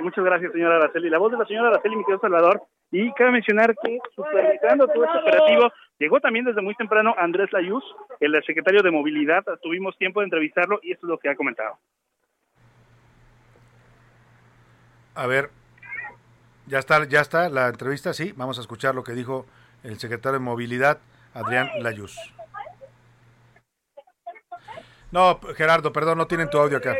Muchas 0.00 0.24
gracias, 0.24 0.52
señora 0.52 0.76
Araceli. 0.76 1.10
La 1.10 1.18
voz 1.18 1.32
de 1.32 1.38
la 1.38 1.44
señora 1.44 1.68
Araceli, 1.68 1.96
mi 1.96 2.04
querido 2.04 2.20
Salvador. 2.20 2.62
Y 2.90 3.12
cabe 3.12 3.32
mencionar 3.32 3.74
que 3.82 3.98
supervisando 4.14 4.86
todo 4.88 5.04
este 5.04 5.18
operativo, 5.18 5.72
llegó 5.98 6.20
también 6.20 6.46
desde 6.46 6.62
muy 6.62 6.74
temprano 6.74 7.14
Andrés 7.18 7.52
Layuz, 7.52 7.84
el 8.20 8.42
secretario 8.44 8.82
de 8.82 8.90
Movilidad. 8.90 9.44
Tuvimos 9.62 9.96
tiempo 9.98 10.20
de 10.20 10.24
entrevistarlo 10.24 10.80
y 10.82 10.92
esto 10.92 11.06
es 11.06 11.10
lo 11.10 11.18
que 11.18 11.28
ha 11.28 11.36
comentado. 11.36 11.78
A 15.14 15.26
ver, 15.26 15.50
ya 16.66 16.78
está, 16.78 17.04
ya 17.06 17.20
está 17.20 17.48
la 17.48 17.68
entrevista, 17.68 18.12
sí, 18.12 18.32
vamos 18.36 18.58
a 18.58 18.60
escuchar 18.60 18.94
lo 18.94 19.02
que 19.02 19.12
dijo 19.12 19.46
el 19.82 19.98
secretario 19.98 20.38
de 20.38 20.44
Movilidad, 20.44 20.98
Adrián 21.34 21.68
Layuz. 21.80 22.16
No, 25.10 25.40
Gerardo, 25.56 25.92
perdón, 25.92 26.18
no 26.18 26.26
tienen 26.26 26.50
tu 26.50 26.58
audio 26.58 26.78
acá. 26.78 26.96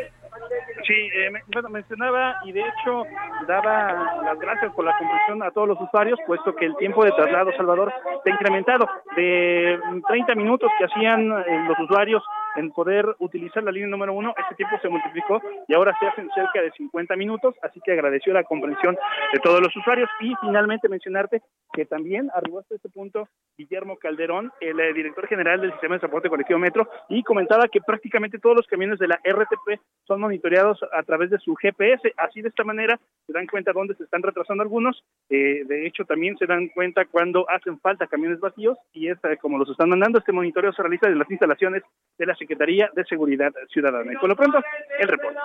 Sí, 0.89 1.07
eh, 1.13 1.29
bueno, 1.53 1.69
mencionaba 1.69 2.37
y 2.45 2.51
de 2.51 2.61
hecho 2.61 3.03
daba 3.47 4.23
las 4.23 4.39
gracias 4.39 4.73
por 4.73 4.83
la 4.83 4.97
comprensión 4.97 5.43
a 5.43 5.51
todos 5.51 5.67
los 5.67 5.79
usuarios, 5.79 6.17
puesto 6.25 6.55
que 6.55 6.65
el 6.65 6.75
tiempo 6.77 7.05
de 7.05 7.11
traslado, 7.11 7.51
Salvador, 7.55 7.93
se 8.23 8.31
ha 8.31 8.33
incrementado. 8.33 8.89
De 9.15 9.79
mm, 9.91 10.01
30 10.07 10.33
minutos 10.33 10.71
que 10.79 10.85
hacían 10.85 11.31
eh, 11.31 11.65
los 11.67 11.77
usuarios 11.77 12.23
en 12.59 12.71
poder 12.71 13.05
utilizar 13.19 13.63
la 13.63 13.71
línea 13.71 13.89
número 13.89 14.13
uno, 14.13 14.33
este 14.37 14.55
tiempo 14.55 14.77
se 14.81 14.89
multiplicó 14.89 15.41
y 15.67 15.73
ahora 15.73 15.95
se 15.97 16.07
hacen 16.07 16.29
cerca 16.35 16.61
de 16.61 16.71
50 16.71 17.15
minutos, 17.15 17.55
así 17.61 17.79
que 17.85 17.93
agradeció 17.93 18.33
la 18.33 18.43
comprensión 18.43 18.97
de 19.33 19.39
todos 19.39 19.61
los 19.61 19.75
usuarios. 19.75 20.09
Y 20.19 20.33
finalmente 20.41 20.89
mencionarte 20.89 21.41
que 21.71 21.85
también 21.85 22.29
arribó 22.35 22.59
hasta 22.59 22.75
este 22.75 22.89
punto 22.89 23.29
Guillermo 23.57 23.97
Calderón, 23.97 24.51
el 24.59 24.79
eh, 24.79 24.93
director 24.93 25.27
general 25.27 25.61
del 25.61 25.71
sistema 25.71 25.95
de 25.95 25.99
transporte 25.99 26.29
colectivo 26.29 26.59
Metro, 26.59 26.89
y 27.07 27.23
comentaba 27.23 27.67
que 27.69 27.79
prácticamente 27.79 28.39
todos 28.39 28.57
los 28.57 28.67
camiones 28.67 28.99
de 28.99 29.07
la 29.07 29.19
RTP 29.23 29.79
son 30.05 30.19
monitoreados 30.19 30.79
a 30.91 31.03
través 31.03 31.29
de 31.29 31.39
su 31.39 31.55
GPS, 31.55 32.13
así 32.17 32.41
de 32.41 32.49
esta 32.49 32.65
manera 32.65 32.99
se 33.25 33.31
dan 33.31 33.47
cuenta 33.47 33.71
dónde 33.71 33.95
se 33.95 34.03
están 34.03 34.21
retrasando 34.21 34.63
algunos, 34.63 35.01
eh, 35.29 35.63
de 35.65 35.87
hecho 35.87 36.03
también 36.03 36.37
se 36.37 36.45
dan 36.45 36.67
cuenta 36.69 37.05
cuando 37.05 37.49
hacen 37.49 37.79
falta 37.79 38.07
camiones 38.07 38.39
vacíos 38.41 38.77
y 38.91 39.07
es 39.07 39.17
eh, 39.23 39.37
como 39.37 39.57
los 39.57 39.69
están 39.69 39.89
mandando, 39.89 40.19
este 40.19 40.33
monitoreo 40.33 40.73
se 40.73 40.81
realiza 40.81 41.07
en 41.07 41.19
las 41.19 41.29
instalaciones 41.29 41.83
de 42.17 42.25
la 42.25 42.35
Secretaría 42.35 42.48
de 42.55 43.05
Seguridad 43.05 43.51
Ciudadana. 43.71 44.13
Y 44.13 44.17
por 44.17 44.29
lo 44.29 44.35
pronto, 44.35 44.59
el 44.99 45.07
reporte. 45.07 45.39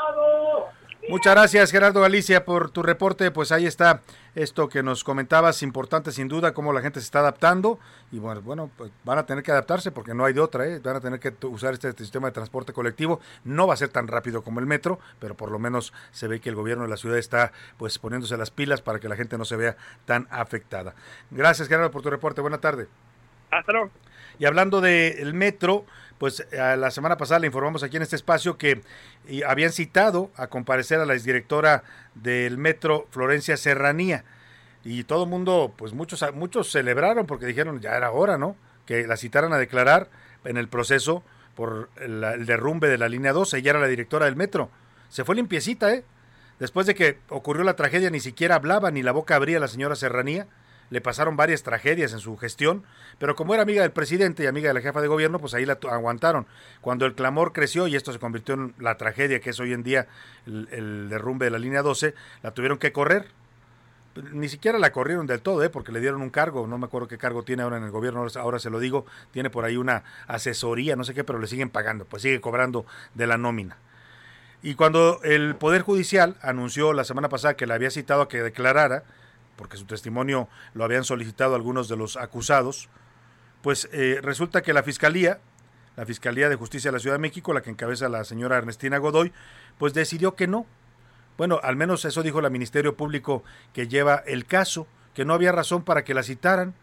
Muchas 1.06 1.34
gracias 1.34 1.70
Gerardo 1.70 2.00
Galicia 2.00 2.46
por 2.46 2.70
tu 2.70 2.82
reporte. 2.82 3.30
Pues 3.30 3.52
ahí 3.52 3.66
está 3.66 4.00
esto 4.34 4.70
que 4.70 4.82
nos 4.82 5.04
comentabas, 5.04 5.62
importante 5.62 6.12
sin 6.12 6.28
duda, 6.28 6.54
cómo 6.54 6.72
la 6.72 6.80
gente 6.80 6.98
se 7.00 7.04
está 7.04 7.18
adaptando. 7.18 7.78
Y 8.10 8.18
bueno, 8.18 8.40
bueno 8.40 8.70
pues 8.74 8.90
van 9.04 9.18
a 9.18 9.26
tener 9.26 9.44
que 9.44 9.52
adaptarse 9.52 9.92
porque 9.92 10.14
no 10.14 10.24
hay 10.24 10.32
de 10.32 10.40
otra, 10.40 10.66
¿eh? 10.66 10.80
van 10.82 10.96
a 10.96 11.00
tener 11.00 11.20
que 11.20 11.34
usar 11.46 11.74
este 11.74 11.92
sistema 11.92 12.28
de 12.28 12.32
transporte 12.32 12.72
colectivo. 12.72 13.20
No 13.44 13.66
va 13.66 13.74
a 13.74 13.76
ser 13.76 13.90
tan 13.90 14.08
rápido 14.08 14.42
como 14.42 14.60
el 14.60 14.66
metro, 14.66 14.98
pero 15.18 15.34
por 15.34 15.50
lo 15.50 15.58
menos 15.58 15.92
se 16.10 16.26
ve 16.26 16.40
que 16.40 16.48
el 16.48 16.54
gobierno 16.54 16.84
de 16.84 16.90
la 16.90 16.96
ciudad 16.96 17.18
está 17.18 17.52
pues 17.76 17.98
poniéndose 17.98 18.38
las 18.38 18.50
pilas 18.50 18.80
para 18.80 18.98
que 18.98 19.08
la 19.08 19.16
gente 19.16 19.36
no 19.36 19.44
se 19.44 19.56
vea 19.56 19.76
tan 20.06 20.26
afectada. 20.30 20.94
Gracias 21.30 21.68
Gerardo 21.68 21.90
por 21.90 22.00
tu 22.00 22.08
reporte. 22.08 22.40
Buena 22.40 22.58
tarde. 22.58 22.88
Hasta 23.50 23.72
luego. 23.72 23.90
Y 24.38 24.46
hablando 24.46 24.80
del 24.80 25.34
metro, 25.34 25.84
pues 26.18 26.46
eh, 26.50 26.76
la 26.76 26.90
semana 26.90 27.16
pasada 27.16 27.40
le 27.40 27.46
informamos 27.46 27.82
aquí 27.82 27.96
en 27.96 28.02
este 28.02 28.16
espacio 28.16 28.56
que 28.56 28.82
habían 29.46 29.72
citado 29.72 30.30
a 30.36 30.46
comparecer 30.46 31.00
a 31.00 31.06
la 31.06 31.14
exdirectora 31.14 31.84
del 32.14 32.58
metro, 32.58 33.06
Florencia 33.10 33.56
Serranía. 33.56 34.24
Y 34.84 35.04
todo 35.04 35.24
el 35.24 35.30
mundo, 35.30 35.72
pues 35.76 35.92
muchos, 35.92 36.24
muchos 36.34 36.70
celebraron 36.70 37.26
porque 37.26 37.46
dijeron 37.46 37.80
ya 37.80 37.96
era 37.96 38.10
hora, 38.10 38.36
¿no? 38.36 38.56
Que 38.86 39.06
la 39.06 39.16
citaran 39.16 39.52
a 39.52 39.58
declarar 39.58 40.10
en 40.44 40.56
el 40.56 40.68
proceso 40.68 41.24
por 41.54 41.88
el, 41.96 42.22
el 42.22 42.46
derrumbe 42.46 42.88
de 42.88 42.98
la 42.98 43.08
línea 43.08 43.32
12. 43.32 43.58
Ella 43.58 43.70
era 43.70 43.80
la 43.80 43.86
directora 43.88 44.26
del 44.26 44.36
metro. 44.36 44.70
Se 45.08 45.24
fue 45.24 45.36
limpiecita, 45.36 45.94
¿eh? 45.94 46.04
Después 46.58 46.86
de 46.86 46.94
que 46.94 47.18
ocurrió 47.30 47.64
la 47.64 47.76
tragedia, 47.76 48.10
ni 48.10 48.20
siquiera 48.20 48.56
hablaba 48.56 48.90
ni 48.90 49.02
la 49.02 49.12
boca 49.12 49.36
abría 49.36 49.58
la 49.58 49.68
señora 49.68 49.96
Serranía 49.96 50.46
le 50.90 51.00
pasaron 51.00 51.36
varias 51.36 51.62
tragedias 51.62 52.12
en 52.12 52.20
su 52.20 52.36
gestión, 52.36 52.84
pero 53.18 53.36
como 53.36 53.54
era 53.54 53.62
amiga 53.62 53.82
del 53.82 53.92
presidente 53.92 54.44
y 54.44 54.46
amiga 54.46 54.68
de 54.68 54.74
la 54.74 54.80
jefa 54.80 55.00
de 55.00 55.08
gobierno, 55.08 55.38
pues 55.38 55.54
ahí 55.54 55.66
la 55.66 55.78
aguantaron. 55.90 56.46
Cuando 56.80 57.06
el 57.06 57.14
clamor 57.14 57.52
creció 57.52 57.86
y 57.86 57.96
esto 57.96 58.12
se 58.12 58.18
convirtió 58.18 58.54
en 58.54 58.74
la 58.78 58.96
tragedia 58.96 59.40
que 59.40 59.50
es 59.50 59.60
hoy 59.60 59.72
en 59.72 59.82
día 59.82 60.06
el, 60.46 61.08
derrumbe 61.08 61.46
de 61.46 61.50
la 61.50 61.58
línea 61.58 61.82
12, 61.82 62.14
la 62.42 62.52
tuvieron 62.52 62.78
que 62.78 62.92
correr. 62.92 63.26
Ni 64.32 64.48
siquiera 64.48 64.78
la 64.78 64.92
corrieron 64.92 65.26
del 65.26 65.40
todo, 65.40 65.64
¿eh? 65.64 65.70
porque 65.70 65.90
le 65.90 65.98
dieron 65.98 66.22
un 66.22 66.30
cargo, 66.30 66.68
no 66.68 66.78
me 66.78 66.86
acuerdo 66.86 67.08
qué 67.08 67.18
cargo 67.18 67.42
tiene 67.42 67.64
ahora 67.64 67.78
en 67.78 67.82
el 67.82 67.90
gobierno, 67.90 68.24
ahora 68.36 68.60
se 68.60 68.70
lo 68.70 68.78
digo, 68.78 69.06
tiene 69.32 69.50
por 69.50 69.64
ahí 69.64 69.76
una 69.76 70.04
asesoría, 70.28 70.94
no 70.94 71.02
sé 71.02 71.14
qué, 71.14 71.24
pero 71.24 71.40
le 71.40 71.48
siguen 71.48 71.68
pagando, 71.68 72.04
pues 72.04 72.22
sigue 72.22 72.40
cobrando 72.40 72.86
de 73.14 73.26
la 73.26 73.38
nómina. 73.38 73.76
Y 74.62 74.76
cuando 74.76 75.20
el 75.24 75.56
Poder 75.56 75.82
Judicial 75.82 76.36
anunció 76.40 76.94
la 76.94 77.04
semana 77.04 77.28
pasada 77.28 77.54
que 77.54 77.66
la 77.66 77.74
había 77.74 77.90
citado 77.90 78.22
a 78.22 78.28
que 78.28 78.42
declarara, 78.42 79.04
porque 79.56 79.76
su 79.76 79.84
testimonio 79.84 80.48
lo 80.74 80.84
habían 80.84 81.04
solicitado 81.04 81.54
algunos 81.54 81.88
de 81.88 81.96
los 81.96 82.16
acusados, 82.16 82.88
pues 83.62 83.88
eh, 83.92 84.20
resulta 84.22 84.62
que 84.62 84.72
la 84.72 84.82
Fiscalía, 84.82 85.40
la 85.96 86.06
Fiscalía 86.06 86.48
de 86.48 86.56
Justicia 86.56 86.90
de 86.90 86.96
la 86.96 87.00
Ciudad 87.00 87.14
de 87.14 87.20
México, 87.20 87.52
la 87.52 87.62
que 87.62 87.70
encabeza 87.70 88.08
la 88.08 88.24
señora 88.24 88.58
Ernestina 88.58 88.98
Godoy, 88.98 89.32
pues 89.78 89.94
decidió 89.94 90.34
que 90.34 90.46
no. 90.46 90.66
Bueno, 91.36 91.60
al 91.62 91.76
menos 91.76 92.04
eso 92.04 92.22
dijo 92.22 92.40
el 92.40 92.50
Ministerio 92.50 92.96
Público 92.96 93.42
que 93.72 93.88
lleva 93.88 94.22
el 94.26 94.44
caso, 94.46 94.86
que 95.14 95.24
no 95.24 95.34
había 95.34 95.52
razón 95.52 95.82
para 95.82 96.04
que 96.04 96.14
la 96.14 96.22
citaran, 96.22 96.74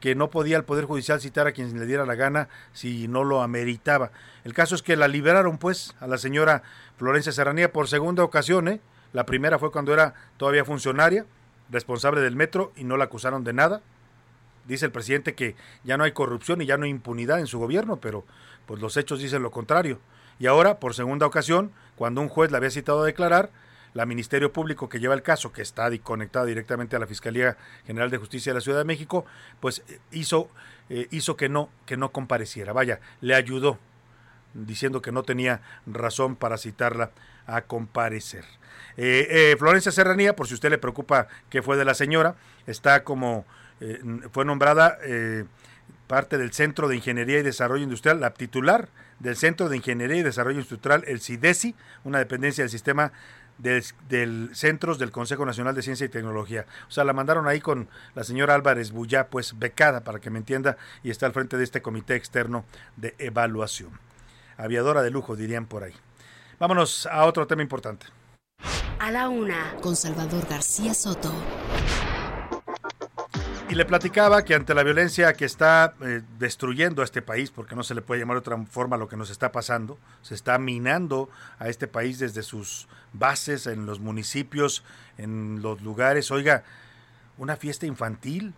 que 0.00 0.14
no 0.14 0.30
podía 0.30 0.56
el 0.56 0.64
Poder 0.64 0.84
Judicial 0.84 1.20
citar 1.20 1.46
a 1.46 1.52
quien 1.52 1.76
le 1.78 1.86
diera 1.86 2.06
la 2.06 2.14
gana 2.14 2.48
si 2.72 3.08
no 3.08 3.24
lo 3.24 3.42
ameritaba. 3.42 4.12
El 4.44 4.54
caso 4.54 4.74
es 4.74 4.82
que 4.82 4.96
la 4.96 5.08
liberaron, 5.08 5.58
pues, 5.58 5.94
a 6.00 6.06
la 6.06 6.18
señora 6.18 6.62
Florencia 6.96 7.32
Serranía 7.32 7.72
por 7.72 7.88
segunda 7.88 8.22
ocasión, 8.22 8.68
¿eh? 8.68 8.80
La 9.12 9.24
primera 9.24 9.58
fue 9.58 9.72
cuando 9.72 9.92
era 9.92 10.14
todavía 10.36 10.64
funcionaria, 10.64 11.26
responsable 11.70 12.20
del 12.20 12.36
metro, 12.36 12.72
y 12.76 12.84
no 12.84 12.96
la 12.96 13.04
acusaron 13.04 13.44
de 13.44 13.52
nada. 13.52 13.82
Dice 14.66 14.86
el 14.86 14.92
presidente 14.92 15.34
que 15.34 15.56
ya 15.84 15.96
no 15.96 16.04
hay 16.04 16.12
corrupción 16.12 16.60
y 16.60 16.66
ya 16.66 16.76
no 16.76 16.84
hay 16.84 16.90
impunidad 16.90 17.40
en 17.40 17.46
su 17.46 17.58
gobierno, 17.58 17.96
pero 17.96 18.24
pues 18.66 18.80
los 18.80 18.96
hechos 18.96 19.20
dicen 19.20 19.42
lo 19.42 19.50
contrario. 19.50 19.98
Y 20.38 20.46
ahora, 20.46 20.78
por 20.78 20.94
segunda 20.94 21.26
ocasión, 21.26 21.72
cuando 21.96 22.20
un 22.20 22.28
juez 22.28 22.50
la 22.50 22.58
había 22.58 22.70
citado 22.70 23.02
a 23.02 23.06
declarar, 23.06 23.50
la 23.94 24.06
Ministerio 24.06 24.52
Público 24.52 24.88
que 24.88 25.00
lleva 25.00 25.14
el 25.14 25.22
caso, 25.22 25.52
que 25.52 25.62
está 25.62 25.90
conectado 25.98 26.46
directamente 26.46 26.96
a 26.96 26.98
la 26.98 27.06
Fiscalía 27.06 27.56
General 27.86 28.10
de 28.10 28.18
Justicia 28.18 28.52
de 28.52 28.58
la 28.58 28.60
Ciudad 28.60 28.78
de 28.78 28.84
México, 28.84 29.24
pues 29.60 29.82
eh, 29.88 29.98
hizo, 30.12 30.48
eh, 30.88 31.08
hizo 31.10 31.36
que 31.36 31.48
no, 31.48 31.70
que 31.86 31.96
no 31.96 32.12
compareciera. 32.12 32.72
Vaya, 32.72 33.00
le 33.20 33.34
ayudó, 33.34 33.78
diciendo 34.54 35.02
que 35.02 35.12
no 35.12 35.22
tenía 35.22 35.62
razón 35.86 36.36
para 36.36 36.58
citarla 36.58 37.10
a 37.48 37.62
comparecer. 37.62 38.44
Eh, 38.96 39.26
eh, 39.30 39.56
Florencia 39.58 39.90
Serranía, 39.90 40.36
por 40.36 40.46
si 40.46 40.54
usted 40.54 40.70
le 40.70 40.78
preocupa 40.78 41.28
qué 41.50 41.62
fue 41.62 41.76
de 41.76 41.84
la 41.84 41.94
señora, 41.94 42.36
está 42.66 43.02
como, 43.02 43.44
eh, 43.80 44.00
fue 44.30 44.44
nombrada 44.44 44.98
eh, 45.02 45.44
parte 46.06 46.38
del 46.38 46.52
Centro 46.52 46.88
de 46.88 46.96
Ingeniería 46.96 47.38
y 47.38 47.42
Desarrollo 47.42 47.82
Industrial, 47.82 48.20
la 48.20 48.34
titular 48.34 48.88
del 49.18 49.36
Centro 49.36 49.68
de 49.68 49.76
Ingeniería 49.76 50.16
y 50.18 50.22
Desarrollo 50.22 50.60
Industrial, 50.60 51.04
el 51.06 51.20
CIDESI, 51.20 51.74
una 52.04 52.18
dependencia 52.18 52.64
del 52.64 52.70
sistema 52.70 53.12
del, 53.58 53.84
del 54.08 54.50
Centros 54.52 54.98
del 54.98 55.10
Consejo 55.10 55.44
Nacional 55.46 55.74
de 55.74 55.82
Ciencia 55.82 56.04
y 56.04 56.08
Tecnología. 56.08 56.66
O 56.88 56.90
sea, 56.90 57.04
la 57.04 57.12
mandaron 57.12 57.48
ahí 57.48 57.60
con 57.60 57.88
la 58.14 58.24
señora 58.24 58.54
Álvarez 58.54 58.92
Bullá, 58.92 59.28
pues 59.28 59.58
becada, 59.58 60.02
para 60.02 60.20
que 60.20 60.30
me 60.30 60.38
entienda, 60.38 60.76
y 61.02 61.10
está 61.10 61.26
al 61.26 61.32
frente 61.32 61.56
de 61.56 61.64
este 61.64 61.82
comité 61.82 62.14
externo 62.14 62.64
de 62.96 63.14
evaluación. 63.18 63.90
Aviadora 64.56 65.02
de 65.02 65.10
lujo, 65.10 65.36
dirían 65.36 65.66
por 65.66 65.84
ahí. 65.84 65.94
Vámonos 66.58 67.06
a 67.06 67.24
otro 67.24 67.46
tema 67.46 67.62
importante. 67.62 68.06
A 68.98 69.12
la 69.12 69.28
una, 69.28 69.76
con 69.80 69.94
Salvador 69.94 70.44
García 70.48 70.92
Soto. 70.92 71.32
Y 73.68 73.74
le 73.74 73.84
platicaba 73.84 74.44
que 74.44 74.54
ante 74.54 74.74
la 74.74 74.82
violencia 74.82 75.34
que 75.34 75.44
está 75.44 75.94
eh, 76.00 76.22
destruyendo 76.38 77.02
a 77.02 77.04
este 77.04 77.22
país, 77.22 77.50
porque 77.50 77.76
no 77.76 77.84
se 77.84 77.94
le 77.94 78.02
puede 78.02 78.20
llamar 78.20 78.36
de 78.36 78.40
otra 78.40 78.56
forma 78.64 78.96
lo 78.96 79.08
que 79.08 79.16
nos 79.16 79.30
está 79.30 79.52
pasando, 79.52 79.98
se 80.22 80.34
está 80.34 80.58
minando 80.58 81.28
a 81.58 81.68
este 81.68 81.86
país 81.86 82.18
desde 82.18 82.42
sus 82.42 82.88
bases, 83.12 83.66
en 83.66 83.86
los 83.86 84.00
municipios, 84.00 84.82
en 85.16 85.62
los 85.62 85.80
lugares. 85.82 86.30
Oiga, 86.30 86.64
una 87.36 87.56
fiesta 87.56 87.86
infantil, 87.86 88.54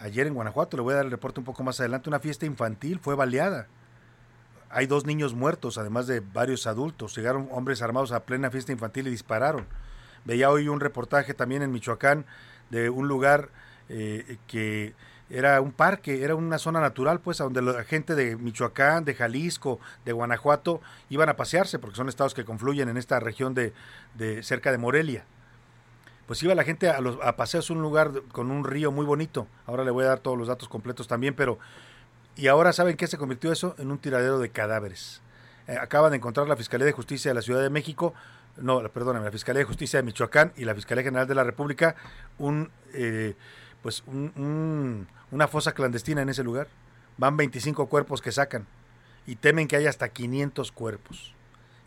ayer 0.00 0.26
en 0.26 0.34
Guanajuato, 0.34 0.78
le 0.78 0.82
voy 0.82 0.94
a 0.94 0.96
dar 0.96 1.04
el 1.04 1.12
reporte 1.12 1.38
un 1.38 1.46
poco 1.46 1.62
más 1.62 1.78
adelante, 1.78 2.08
una 2.08 2.18
fiesta 2.18 2.46
infantil 2.46 2.98
fue 2.98 3.14
baleada. 3.14 3.68
Hay 4.76 4.86
dos 4.86 5.06
niños 5.06 5.32
muertos, 5.32 5.78
además 5.78 6.06
de 6.06 6.20
varios 6.20 6.66
adultos. 6.66 7.16
Llegaron 7.16 7.48
hombres 7.50 7.80
armados 7.80 8.12
a 8.12 8.26
plena 8.26 8.50
fiesta 8.50 8.72
infantil 8.72 9.06
y 9.06 9.10
dispararon. 9.10 9.64
Veía 10.26 10.50
hoy 10.50 10.68
un 10.68 10.80
reportaje 10.80 11.32
también 11.32 11.62
en 11.62 11.72
Michoacán 11.72 12.26
de 12.68 12.90
un 12.90 13.08
lugar 13.08 13.48
eh, 13.88 14.36
que 14.46 14.92
era 15.30 15.62
un 15.62 15.72
parque, 15.72 16.22
era 16.22 16.34
una 16.34 16.58
zona 16.58 16.78
natural, 16.78 17.22
pues, 17.22 17.40
a 17.40 17.44
donde 17.44 17.62
la 17.62 17.84
gente 17.84 18.14
de 18.14 18.36
Michoacán, 18.36 19.06
de 19.06 19.14
Jalisco, 19.14 19.80
de 20.04 20.12
Guanajuato 20.12 20.82
iban 21.08 21.30
a 21.30 21.36
pasearse, 21.36 21.78
porque 21.78 21.96
son 21.96 22.10
estados 22.10 22.34
que 22.34 22.44
confluyen 22.44 22.90
en 22.90 22.98
esta 22.98 23.18
región 23.18 23.54
de, 23.54 23.72
cerca 24.42 24.72
de 24.72 24.76
Morelia. 24.76 25.24
Pues 26.26 26.42
iba 26.42 26.54
la 26.54 26.64
gente 26.64 26.90
a, 26.90 27.00
los, 27.00 27.16
a 27.22 27.36
pasearse 27.36 27.72
a 27.72 27.76
un 27.76 27.80
lugar 27.80 28.12
con 28.30 28.50
un 28.50 28.62
río 28.62 28.92
muy 28.92 29.06
bonito. 29.06 29.46
Ahora 29.64 29.84
le 29.84 29.90
voy 29.90 30.04
a 30.04 30.08
dar 30.08 30.18
todos 30.18 30.36
los 30.36 30.48
datos 30.48 30.68
completos 30.68 31.08
también, 31.08 31.32
pero 31.32 31.58
y 32.36 32.48
ahora 32.48 32.72
saben 32.72 32.96
qué 32.96 33.06
se 33.06 33.18
convirtió 33.18 33.50
eso 33.52 33.74
en 33.78 33.90
un 33.90 33.98
tiradero 33.98 34.38
de 34.38 34.50
cadáveres. 34.50 35.22
Eh, 35.66 35.76
acaban 35.80 36.10
de 36.10 36.18
encontrar 36.18 36.46
la 36.48 36.56
Fiscalía 36.56 36.86
de 36.86 36.92
Justicia 36.92 37.30
de 37.30 37.34
la 37.34 37.42
Ciudad 37.42 37.62
de 37.62 37.70
México, 37.70 38.14
no, 38.56 38.80
perdóname, 38.90 39.24
la 39.26 39.32
Fiscalía 39.32 39.60
de 39.60 39.64
Justicia 39.64 39.98
de 39.98 40.02
Michoacán 40.04 40.52
y 40.56 40.64
la 40.64 40.74
Fiscalía 40.74 41.04
General 41.04 41.26
de 41.26 41.34
la 41.34 41.44
República 41.44 41.96
un 42.38 42.70
eh, 42.94 43.34
pues 43.82 44.02
un- 44.06 44.32
un- 44.36 45.08
una 45.30 45.48
fosa 45.48 45.72
clandestina 45.72 46.22
en 46.22 46.28
ese 46.28 46.42
lugar. 46.42 46.68
Van 47.18 47.36
25 47.36 47.86
cuerpos 47.86 48.20
que 48.22 48.32
sacan 48.32 48.66
y 49.26 49.36
temen 49.36 49.68
que 49.68 49.76
haya 49.76 49.90
hasta 49.90 50.08
500 50.08 50.72
cuerpos. 50.72 51.34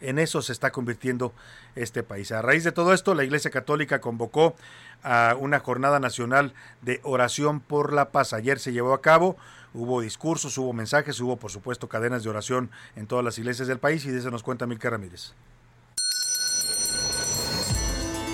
En 0.02 0.18
eso 0.20 0.42
se 0.42 0.54
está 0.54 0.72
convirtiendo 0.72 1.34
este 1.76 2.04
país. 2.04 2.32
A 2.32 2.42
raíz 2.42 2.64
de 2.64 2.72
todo 2.72 2.94
esto, 2.94 3.16
la 3.16 3.24
Iglesia 3.26 3.52
Católica 3.52 4.00
convocó 4.00 4.56
a 5.04 5.36
una 5.38 5.60
jornada 5.60 6.00
nacional 6.00 6.54
de 6.82 7.00
oración 7.04 7.60
por 7.60 7.92
la 7.92 8.10
paz. 8.12 8.32
Ayer 8.34 8.60
se 8.60 8.72
llevó 8.72 8.94
a 8.94 9.02
cabo, 9.02 9.36
hubo 9.74 10.02
discursos, 10.02 10.58
hubo 10.58 10.74
mensajes, 10.74 11.20
hubo 11.20 11.38
por 11.38 11.52
supuesto 11.52 11.90
cadenas 11.90 12.24
de 12.24 12.30
oración 12.30 12.70
en 12.96 13.08
todas 13.08 13.26
las 13.26 13.38
iglesias 13.38 13.68
del 13.68 13.80
país 13.80 14.06
y 14.06 14.12
de 14.12 14.20
eso 14.20 14.32
nos 14.32 14.44
cuenta 14.44 14.68
Milka 14.68 14.90
Ramírez. 14.90 15.34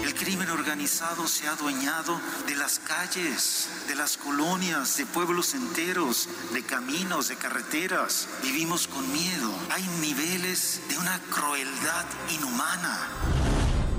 El 0.03 0.13
crimen 0.13 0.49
organizado 0.49 0.65
organizado 0.75 1.25
se 1.27 1.47
ha 1.47 1.53
adueñado 1.53 2.19
de 2.47 2.55
las 2.55 2.79
calles, 2.79 3.69
de 3.87 3.95
las 3.95 4.17
colonias, 4.17 4.97
de 4.97 5.05
pueblos 5.05 5.55
enteros, 5.55 6.27
de 6.53 6.63
caminos, 6.63 7.29
de 7.29 7.37
carreteras. 7.37 8.27
Vivimos 8.43 8.87
con 8.87 9.01
miedo. 9.13 9.51
Hay 9.71 9.83
niveles 10.01 10.81
de 10.89 10.97
una 10.97 11.17
crueldad 11.29 12.05
inhumana. 12.35 12.99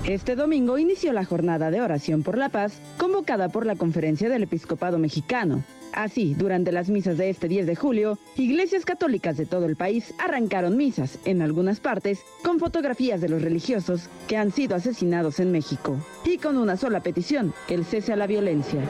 Este 0.04 0.36
domingo 0.36 0.76
inició 0.76 1.12
la 1.12 1.24
jornada 1.24 1.70
de 1.70 1.80
oración 1.80 2.22
por 2.22 2.36
la 2.36 2.50
paz 2.50 2.74
convocada 2.98 3.48
por 3.48 3.64
la 3.64 3.76
Conferencia 3.76 4.28
del 4.28 4.42
Episcopado 4.42 4.98
Mexicano. 4.98 5.64
Así, 5.92 6.34
durante 6.34 6.72
las 6.72 6.90
misas 6.90 7.16
de 7.16 7.30
este 7.30 7.48
10 7.48 7.66
de 7.66 7.76
julio, 7.76 8.18
iglesias 8.36 8.84
católicas 8.84 9.36
de 9.36 9.46
todo 9.46 9.66
el 9.66 9.76
país 9.76 10.14
arrancaron 10.18 10.76
misas, 10.76 11.18
en 11.24 11.42
algunas 11.42 11.80
partes, 11.80 12.20
con 12.42 12.58
fotografías 12.58 13.20
de 13.20 13.28
los 13.28 13.42
religiosos 13.42 14.08
que 14.28 14.36
han 14.36 14.52
sido 14.52 14.76
asesinados 14.76 15.40
en 15.40 15.52
México, 15.52 15.96
y 16.24 16.38
con 16.38 16.58
una 16.58 16.76
sola 16.76 17.00
petición, 17.00 17.54
el 17.68 17.84
cese 17.84 18.12
a 18.12 18.16
la 18.16 18.26
violencia. 18.26 18.80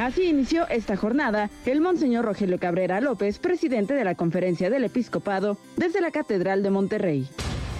Así 0.00 0.24
inició 0.24 0.68
esta 0.68 0.96
jornada 0.96 1.50
el 1.66 1.80
Monseñor 1.80 2.24
Rogelio 2.24 2.58
Cabrera 2.58 3.00
López, 3.00 3.38
presidente 3.38 3.94
de 3.94 4.04
la 4.04 4.16
Conferencia 4.16 4.68
del 4.68 4.84
Episcopado, 4.84 5.56
desde 5.76 6.00
la 6.00 6.10
Catedral 6.10 6.62
de 6.64 6.70
Monterrey. 6.70 7.28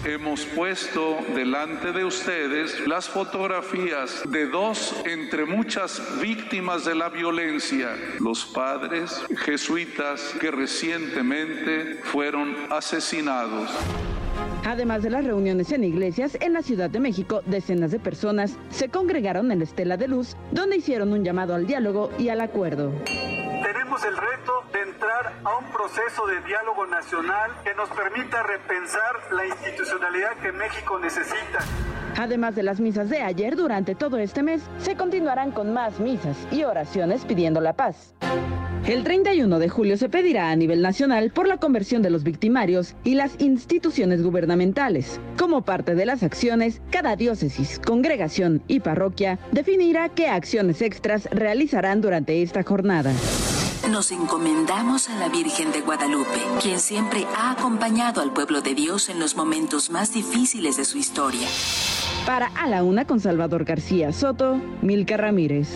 Hemos 0.06 0.44
puesto 0.44 1.16
delante 1.34 1.90
de 1.92 2.04
ustedes 2.04 2.86
las 2.86 3.08
fotografías 3.08 4.22
de 4.30 4.46
dos 4.46 4.94
entre 5.06 5.46
muchas 5.46 6.20
víctimas 6.20 6.84
de 6.84 6.94
la 6.94 7.08
violencia, 7.08 7.88
los 8.20 8.44
padres 8.44 9.24
jesuitas 9.38 10.34
que 10.38 10.50
recientemente 10.50 12.00
fueron 12.02 12.54
asesinados. 12.70 13.70
Además 14.66 15.02
de 15.02 15.08
las 15.08 15.24
reuniones 15.24 15.72
en 15.72 15.84
iglesias, 15.84 16.36
en 16.38 16.52
la 16.52 16.60
Ciudad 16.60 16.90
de 16.90 17.00
México, 17.00 17.40
decenas 17.46 17.90
de 17.90 17.98
personas 17.98 18.58
se 18.68 18.90
congregaron 18.90 19.50
en 19.52 19.60
la 19.60 19.64
Estela 19.64 19.96
de 19.96 20.08
Luz, 20.08 20.36
donde 20.52 20.76
hicieron 20.76 21.14
un 21.14 21.24
llamado 21.24 21.54
al 21.54 21.66
diálogo 21.66 22.10
y 22.18 22.28
al 22.28 22.42
acuerdo. 22.42 22.92
El 24.02 24.16
reto 24.16 24.64
de 24.72 24.82
entrar 24.82 25.32
a 25.44 25.56
un 25.56 25.70
proceso 25.70 26.26
de 26.26 26.40
diálogo 26.40 26.84
nacional 26.84 27.52
que 27.62 27.72
nos 27.74 27.88
permita 27.90 28.42
repensar 28.42 29.32
la 29.32 29.46
institucionalidad 29.46 30.36
que 30.42 30.50
México 30.50 30.98
necesita. 30.98 31.60
Además 32.18 32.56
de 32.56 32.64
las 32.64 32.80
misas 32.80 33.08
de 33.08 33.22
ayer, 33.22 33.54
durante 33.54 33.94
todo 33.94 34.18
este 34.18 34.42
mes 34.42 34.62
se 34.78 34.96
continuarán 34.96 35.52
con 35.52 35.72
más 35.72 36.00
misas 36.00 36.36
y 36.50 36.64
oraciones 36.64 37.24
pidiendo 37.24 37.60
la 37.60 37.74
paz. 37.74 38.14
El 38.84 39.04
31 39.04 39.60
de 39.60 39.68
julio 39.68 39.96
se 39.96 40.08
pedirá 40.08 40.50
a 40.50 40.56
nivel 40.56 40.82
nacional 40.82 41.30
por 41.30 41.46
la 41.46 41.58
conversión 41.58 42.02
de 42.02 42.10
los 42.10 42.24
victimarios 42.24 42.96
y 43.04 43.14
las 43.14 43.40
instituciones 43.40 44.24
gubernamentales. 44.24 45.20
Como 45.38 45.62
parte 45.62 45.94
de 45.94 46.04
las 46.04 46.24
acciones, 46.24 46.82
cada 46.90 47.14
diócesis, 47.14 47.78
congregación 47.78 48.60
y 48.66 48.80
parroquia 48.80 49.38
definirá 49.52 50.08
qué 50.08 50.26
acciones 50.26 50.82
extras 50.82 51.28
realizarán 51.30 52.00
durante 52.00 52.42
esta 52.42 52.64
jornada. 52.64 53.12
Nos 53.90 54.12
encomendamos 54.12 55.10
a 55.10 55.16
la 55.16 55.28
Virgen 55.28 55.70
de 55.70 55.82
Guadalupe, 55.82 56.40
quien 56.62 56.80
siempre 56.80 57.26
ha 57.36 57.50
acompañado 57.50 58.22
al 58.22 58.32
pueblo 58.32 58.62
de 58.62 58.74
Dios 58.74 59.10
en 59.10 59.20
los 59.20 59.36
momentos 59.36 59.90
más 59.90 60.14
difíciles 60.14 60.76
de 60.78 60.84
su 60.84 60.96
historia. 60.96 61.46
Para 62.26 62.46
A 62.56 62.66
la 62.66 62.82
Una 62.82 63.04
con 63.04 63.20
Salvador 63.20 63.64
García 63.64 64.12
Soto, 64.12 64.58
Milka 64.80 65.18
Ramírez. 65.18 65.68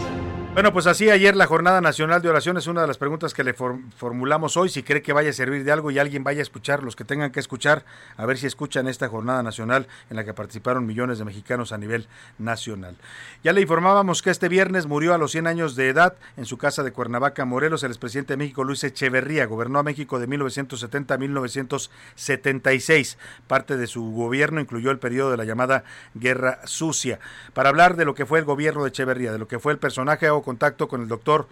Bueno, 0.58 0.72
pues 0.72 0.88
así 0.88 1.08
ayer 1.08 1.36
la 1.36 1.46
Jornada 1.46 1.80
Nacional 1.80 2.20
de 2.20 2.30
Oración 2.30 2.56
es 2.56 2.66
una 2.66 2.80
de 2.80 2.88
las 2.88 2.98
preguntas 2.98 3.32
que 3.32 3.44
le 3.44 3.54
for- 3.54 3.78
formulamos 3.96 4.56
hoy, 4.56 4.68
si 4.68 4.82
cree 4.82 5.02
que 5.02 5.12
vaya 5.12 5.30
a 5.30 5.32
servir 5.32 5.62
de 5.62 5.70
algo 5.70 5.92
y 5.92 6.00
alguien 6.00 6.24
vaya 6.24 6.40
a 6.40 6.42
escuchar, 6.42 6.82
los 6.82 6.96
que 6.96 7.04
tengan 7.04 7.30
que 7.30 7.38
escuchar, 7.38 7.84
a 8.16 8.26
ver 8.26 8.38
si 8.38 8.48
escuchan 8.48 8.88
esta 8.88 9.08
Jornada 9.08 9.44
Nacional 9.44 9.86
en 10.10 10.16
la 10.16 10.24
que 10.24 10.34
participaron 10.34 10.84
millones 10.84 11.20
de 11.20 11.24
mexicanos 11.24 11.70
a 11.70 11.78
nivel 11.78 12.08
nacional. 12.38 12.96
Ya 13.44 13.52
le 13.52 13.60
informábamos 13.60 14.20
que 14.20 14.30
este 14.30 14.48
viernes 14.48 14.86
murió 14.86 15.14
a 15.14 15.18
los 15.18 15.30
100 15.30 15.46
años 15.46 15.76
de 15.76 15.90
edad 15.90 16.16
en 16.36 16.44
su 16.44 16.58
casa 16.58 16.82
de 16.82 16.90
Cuernavaca, 16.90 17.44
Morelos, 17.44 17.84
el 17.84 17.92
expresidente 17.92 18.32
de 18.32 18.38
México, 18.38 18.64
Luis 18.64 18.82
Echeverría, 18.82 19.46
gobernó 19.46 19.78
a 19.78 19.84
México 19.84 20.18
de 20.18 20.26
1970 20.26 21.14
a 21.14 21.18
1976. 21.18 23.16
Parte 23.46 23.76
de 23.76 23.86
su 23.86 24.10
gobierno 24.10 24.60
incluyó 24.60 24.90
el 24.90 24.98
periodo 24.98 25.30
de 25.30 25.36
la 25.36 25.44
llamada 25.44 25.84
Guerra 26.14 26.58
Sucia. 26.64 27.20
Para 27.54 27.68
hablar 27.68 27.94
de 27.94 28.04
lo 28.04 28.16
que 28.16 28.26
fue 28.26 28.40
el 28.40 28.44
gobierno 28.44 28.82
de 28.82 28.88
Echeverría, 28.88 29.30
de 29.30 29.38
lo 29.38 29.46
que 29.46 29.60
fue 29.60 29.70
el 29.72 29.78
personaje, 29.78 30.26
hago 30.26 30.47
contacto 30.48 30.88
con 30.88 31.02
el 31.02 31.08
doctor 31.08 31.46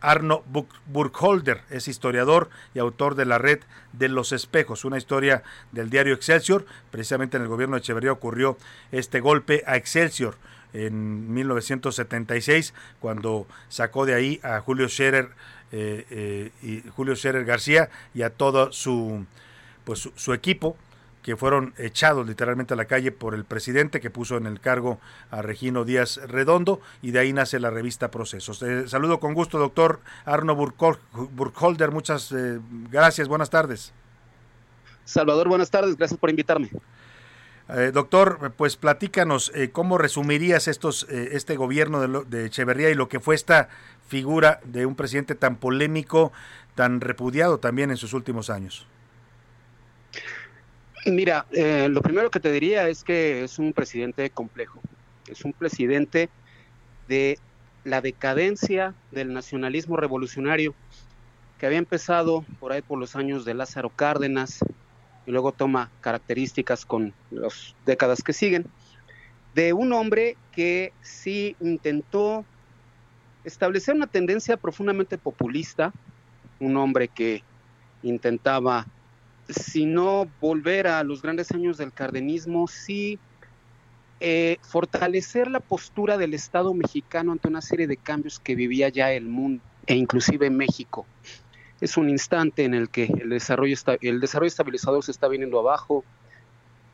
Arno 0.00 0.42
Burkholder, 0.86 1.60
es 1.68 1.86
historiador 1.86 2.48
y 2.72 2.78
autor 2.78 3.14
de 3.14 3.26
La 3.26 3.36
Red 3.36 3.60
de 3.92 4.08
los 4.08 4.32
Espejos, 4.32 4.86
una 4.86 4.96
historia 4.96 5.42
del 5.70 5.90
diario 5.90 6.14
Excelsior. 6.14 6.64
Precisamente 6.90 7.36
en 7.36 7.42
el 7.42 7.50
gobierno 7.50 7.76
de 7.76 7.80
Echeverría 7.80 8.10
ocurrió 8.10 8.56
este 8.90 9.20
golpe 9.20 9.64
a 9.66 9.76
Excelsior 9.76 10.36
en 10.72 11.34
1976, 11.34 12.72
cuando 13.00 13.46
sacó 13.68 14.06
de 14.06 14.14
ahí 14.14 14.40
a 14.42 14.60
Julio 14.60 14.88
Scherer, 14.88 15.28
eh, 15.70 16.06
eh, 16.08 16.50
y 16.62 16.88
Julio 16.88 17.14
Scherer 17.14 17.44
García 17.44 17.90
y 18.14 18.22
a 18.22 18.30
todo 18.30 18.72
su, 18.72 19.26
pues, 19.84 20.08
su 20.16 20.32
equipo 20.32 20.74
que 21.22 21.36
fueron 21.36 21.72
echados 21.78 22.26
literalmente 22.26 22.74
a 22.74 22.76
la 22.76 22.86
calle 22.86 23.12
por 23.12 23.34
el 23.34 23.44
presidente 23.44 24.00
que 24.00 24.10
puso 24.10 24.36
en 24.36 24.46
el 24.46 24.60
cargo 24.60 24.98
a 25.30 25.40
Regino 25.40 25.84
Díaz 25.84 26.20
Redondo 26.26 26.80
y 27.00 27.12
de 27.12 27.20
ahí 27.20 27.32
nace 27.32 27.60
la 27.60 27.70
revista 27.70 28.10
Procesos. 28.10 28.60
Eh, 28.62 28.88
saludo 28.88 29.20
con 29.20 29.32
gusto, 29.32 29.58
doctor 29.58 30.00
Arno 30.24 30.56
Burkhol- 30.56 30.98
Burkholder. 31.12 31.92
Muchas 31.92 32.32
eh, 32.32 32.58
gracias, 32.90 33.28
buenas 33.28 33.50
tardes. 33.50 33.92
Salvador, 35.04 35.48
buenas 35.48 35.70
tardes, 35.70 35.96
gracias 35.96 36.18
por 36.18 36.30
invitarme. 36.30 36.70
Eh, 37.68 37.90
doctor, 37.94 38.52
pues 38.56 38.76
platícanos 38.76 39.52
cómo 39.72 39.96
resumirías 39.98 40.66
estos 40.66 41.06
eh, 41.08 41.30
este 41.32 41.56
gobierno 41.56 42.00
de, 42.00 42.08
lo- 42.08 42.24
de 42.24 42.46
Echeverría 42.46 42.90
y 42.90 42.94
lo 42.94 43.08
que 43.08 43.20
fue 43.20 43.34
esta 43.36 43.68
figura 44.08 44.60
de 44.64 44.84
un 44.86 44.96
presidente 44.96 45.34
tan 45.36 45.56
polémico, 45.56 46.32
tan 46.74 47.00
repudiado 47.00 47.58
también 47.58 47.90
en 47.90 47.96
sus 47.96 48.12
últimos 48.12 48.50
años. 48.50 48.86
Mira, 51.04 51.46
eh, 51.50 51.88
lo 51.90 52.00
primero 52.00 52.30
que 52.30 52.38
te 52.38 52.52
diría 52.52 52.88
es 52.88 53.02
que 53.02 53.42
es 53.42 53.58
un 53.58 53.72
presidente 53.72 54.30
complejo, 54.30 54.80
es 55.26 55.44
un 55.44 55.52
presidente 55.52 56.28
de 57.08 57.40
la 57.82 58.00
decadencia 58.00 58.94
del 59.10 59.32
nacionalismo 59.32 59.96
revolucionario 59.96 60.76
que 61.58 61.66
había 61.66 61.78
empezado 61.78 62.44
por 62.60 62.72
ahí 62.72 62.82
por 62.82 63.00
los 63.00 63.16
años 63.16 63.44
de 63.44 63.54
Lázaro 63.54 63.90
Cárdenas 63.90 64.60
y 65.26 65.32
luego 65.32 65.50
toma 65.50 65.90
características 66.00 66.86
con 66.86 67.12
las 67.32 67.74
décadas 67.84 68.22
que 68.22 68.32
siguen, 68.32 68.66
de 69.56 69.72
un 69.72 69.92
hombre 69.92 70.36
que 70.52 70.92
sí 71.02 71.56
intentó 71.60 72.44
establecer 73.42 73.96
una 73.96 74.06
tendencia 74.06 74.56
profundamente 74.56 75.18
populista, 75.18 75.92
un 76.60 76.76
hombre 76.76 77.08
que 77.08 77.42
intentaba 78.04 78.86
si 79.52 79.86
no 79.86 80.28
volver 80.40 80.86
a 80.86 81.02
los 81.04 81.22
grandes 81.22 81.50
años 81.52 81.78
del 81.78 81.92
cardenismo, 81.92 82.66
sí 82.68 83.18
eh, 84.20 84.58
fortalecer 84.62 85.50
la 85.50 85.58
postura 85.58 86.16
del 86.16 86.32
Estado 86.32 86.72
mexicano 86.74 87.32
ante 87.32 87.48
una 87.48 87.60
serie 87.60 87.88
de 87.88 87.96
cambios 87.96 88.38
que 88.38 88.54
vivía 88.54 88.88
ya 88.88 89.12
el 89.12 89.24
mundo 89.24 89.62
e 89.86 89.96
inclusive 89.96 90.48
México. 90.48 91.06
Es 91.80 91.96
un 91.96 92.08
instante 92.08 92.62
en 92.62 92.74
el 92.74 92.88
que 92.88 93.06
el 93.06 93.30
desarrollo, 93.30 93.76
el 94.00 94.20
desarrollo 94.20 94.46
estabilizador 94.46 95.02
se 95.02 95.10
está 95.10 95.26
viniendo 95.26 95.58
abajo. 95.58 96.04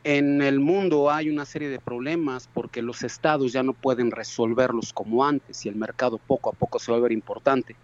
En 0.03 0.41
el 0.41 0.59
mundo 0.59 1.11
hay 1.11 1.29
una 1.29 1.45
serie 1.45 1.69
de 1.69 1.79
problemas 1.79 2.49
porque 2.51 2.81
los 2.81 3.03
estados 3.03 3.51
ya 3.51 3.61
no 3.61 3.73
pueden 3.73 4.09
resolverlos 4.09 4.91
como 4.91 5.23
antes 5.23 5.65
y 5.67 5.69
el 5.69 5.75
mercado 5.75 6.17
poco 6.17 6.49
a 6.49 6.53
poco 6.53 6.79
se 6.79 6.91
va 6.91 6.97
a 6.97 7.01
ver 7.01 7.11
importante. 7.11 7.75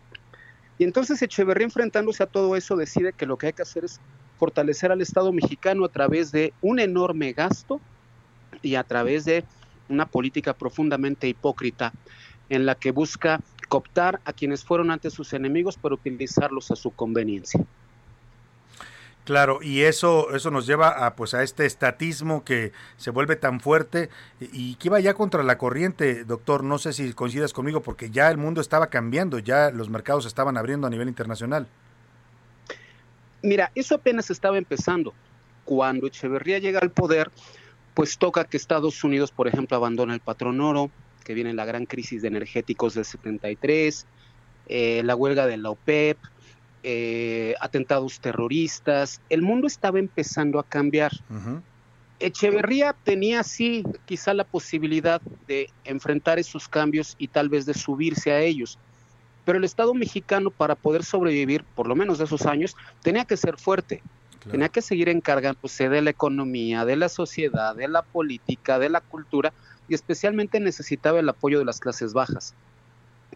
Y 0.79 0.83
entonces 0.83 1.21
Echeverría 1.21 1.65
enfrentándose 1.65 2.23
a 2.23 2.25
todo 2.25 2.55
eso 2.55 2.75
decide 2.75 3.13
que 3.13 3.27
lo 3.27 3.37
que 3.37 3.47
hay 3.47 3.53
que 3.53 3.61
hacer 3.61 3.85
es 3.85 3.99
fortalecer 4.37 4.91
al 4.91 5.01
Estado 5.01 5.31
mexicano 5.31 5.85
a 5.85 5.89
través 5.89 6.31
de 6.31 6.53
un 6.61 6.79
enorme 6.79 7.33
gasto 7.33 7.79
y 8.61 8.75
a 8.75 8.83
través 8.83 9.25
de 9.25 9.43
una 9.89 10.05
política 10.05 10.53
profundamente 10.53 11.27
hipócrita 11.27 11.93
en 12.49 12.65
la 12.65 12.75
que 12.75 12.91
busca 12.91 13.41
cooptar 13.69 14.21
a 14.25 14.33
quienes 14.33 14.63
fueron 14.63 14.91
antes 14.91 15.13
sus 15.13 15.33
enemigos 15.33 15.77
para 15.77 15.95
utilizarlos 15.95 16.71
a 16.71 16.75
su 16.75 16.91
conveniencia. 16.91 17.65
Claro, 19.25 19.59
y 19.63 19.81
eso, 19.81 20.35
eso 20.35 20.51
nos 20.51 20.67
lleva 20.67 21.07
a 21.07 21.15
pues 21.15 21.33
a 21.33 21.41
este 21.41 21.65
estatismo 21.65 22.43
que 22.43 22.73
se 22.97 23.09
vuelve 23.09 23.35
tan 23.35 23.59
fuerte 23.59 24.11
y 24.39 24.75
que 24.75 24.89
iba 24.89 24.99
ya 24.99 25.15
contra 25.15 25.41
la 25.41 25.57
corriente, 25.57 26.25
doctor. 26.25 26.63
No 26.63 26.77
sé 26.77 26.93
si 26.93 27.11
coincidas 27.13 27.51
conmigo, 27.51 27.81
porque 27.81 28.11
ya 28.11 28.29
el 28.29 28.37
mundo 28.37 28.61
estaba 28.61 28.87
cambiando, 28.87 29.39
ya 29.39 29.71
los 29.71 29.89
mercados 29.89 30.27
estaban 30.27 30.57
abriendo 30.57 30.85
a 30.85 30.91
nivel 30.91 31.07
internacional. 31.07 31.67
Mira, 33.45 33.71
eso 33.75 33.95
apenas 33.95 34.31
estaba 34.31 34.57
empezando. 34.57 35.13
Cuando 35.65 36.07
Echeverría 36.07 36.57
llega 36.57 36.79
al 36.79 36.89
poder, 36.89 37.29
pues 37.93 38.17
toca 38.17 38.45
que 38.45 38.57
Estados 38.57 39.03
Unidos, 39.03 39.31
por 39.31 39.47
ejemplo, 39.47 39.77
abandona 39.77 40.15
el 40.15 40.19
patrón 40.19 40.59
oro, 40.61 40.89
que 41.23 41.35
viene 41.35 41.53
la 41.53 41.63
gran 41.63 41.85
crisis 41.85 42.23
de 42.23 42.27
energéticos 42.29 42.95
del 42.95 43.05
73, 43.05 44.07
eh, 44.67 45.01
la 45.03 45.15
huelga 45.15 45.45
de 45.45 45.57
la 45.57 45.69
OPEP, 45.69 46.17
eh, 46.81 47.53
atentados 47.61 48.19
terroristas. 48.19 49.21
El 49.29 49.43
mundo 49.43 49.67
estaba 49.67 49.99
empezando 49.99 50.57
a 50.57 50.63
cambiar. 50.63 51.11
Echeverría 52.19 52.95
tenía 53.03 53.43
sí 53.43 53.83
quizá 54.05 54.33
la 54.33 54.43
posibilidad 54.43 55.21
de 55.47 55.69
enfrentar 55.83 56.39
esos 56.39 56.67
cambios 56.67 57.15
y 57.19 57.27
tal 57.27 57.49
vez 57.49 57.67
de 57.67 57.75
subirse 57.75 58.31
a 58.31 58.41
ellos, 58.41 58.79
pero 59.45 59.59
el 59.59 59.63
Estado 59.63 59.93
mexicano 59.93 60.49
para 60.49 60.75
poder 60.75 61.03
sobrevivir, 61.03 61.63
por 61.75 61.87
lo 61.87 61.95
menos 61.95 62.17
de 62.17 62.25
esos 62.25 62.45
años, 62.45 62.75
tenía 63.01 63.25
que 63.25 63.37
ser 63.37 63.57
fuerte, 63.57 64.01
tenía 64.49 64.69
que 64.69 64.81
seguir 64.81 65.07
encargándose 65.07 65.87
de 65.87 66.01
la 66.01 66.09
economía, 66.09 66.83
de 66.83 66.95
la 66.95 67.09
sociedad, 67.09 67.75
de 67.75 67.87
la 67.87 68.01
política, 68.01 68.79
de 68.79 68.89
la 68.89 69.01
cultura 69.01 69.53
y 69.87 69.93
especialmente 69.93 70.59
necesitaba 70.59 71.19
el 71.19 71.29
apoyo 71.29 71.59
de 71.59 71.65
las 71.65 71.79
clases 71.79 72.13
bajas. 72.13 72.55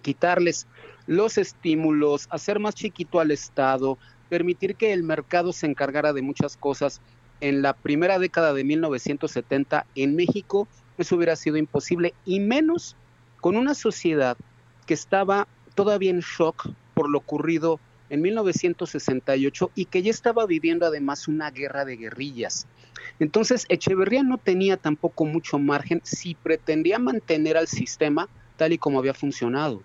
Quitarles 0.02 0.68
los 1.08 1.38
estímulos, 1.38 2.28
hacer 2.32 2.60
más 2.60 2.76
chiquito 2.76 3.20
al 3.20 3.32
Estado, 3.32 3.98
permitir 4.30 4.76
que 4.76 4.94
el 4.94 5.04
mercado 5.04 5.54
se 5.54 5.68
encargara 5.68 6.14
de 6.14 6.22
muchas 6.22 6.58
cosas. 6.58 7.02
En 7.42 7.62
la 7.62 7.74
primera 7.74 8.20
década 8.20 8.54
de 8.54 8.64
1970 8.64 9.86
en 9.96 10.16
México 10.16 10.68
eso 10.98 11.16
hubiera 11.16 11.36
sido 11.36 11.58
imposible 11.58 12.14
y 12.26 12.40
menos 12.40 12.96
con 13.40 13.56
una 13.56 13.74
sociedad 13.74 14.38
que 14.86 14.94
estaba 14.94 15.48
todavía 15.80 16.12
en 16.12 16.20
shock 16.20 16.72
por 16.94 17.10
lo 17.10 17.20
ocurrido 17.20 17.80
en 18.10 18.22
1968 18.22 19.72
y 19.76 19.86
que 19.86 20.02
ya 20.02 20.12
estaba 20.12 20.46
viviendo 20.46 20.86
además 20.86 21.30
una 21.30 21.52
guerra 21.52 21.86
de 21.86 21.96
guerrillas. 21.96 22.68
Entonces 23.18 23.66
Echeverría 23.70 24.22
no 24.24 24.38
tenía 24.38 24.76
tampoco 24.76 25.24
mucho 25.24 25.58
margen 25.58 26.02
si 26.04 26.36
pretendía 26.36 27.00
mantener 27.00 27.56
al 27.56 27.70
sistema 27.70 28.28
tal 28.58 28.74
y 28.74 28.78
como 28.78 29.00
había 29.00 29.14
funcionado. 29.14 29.82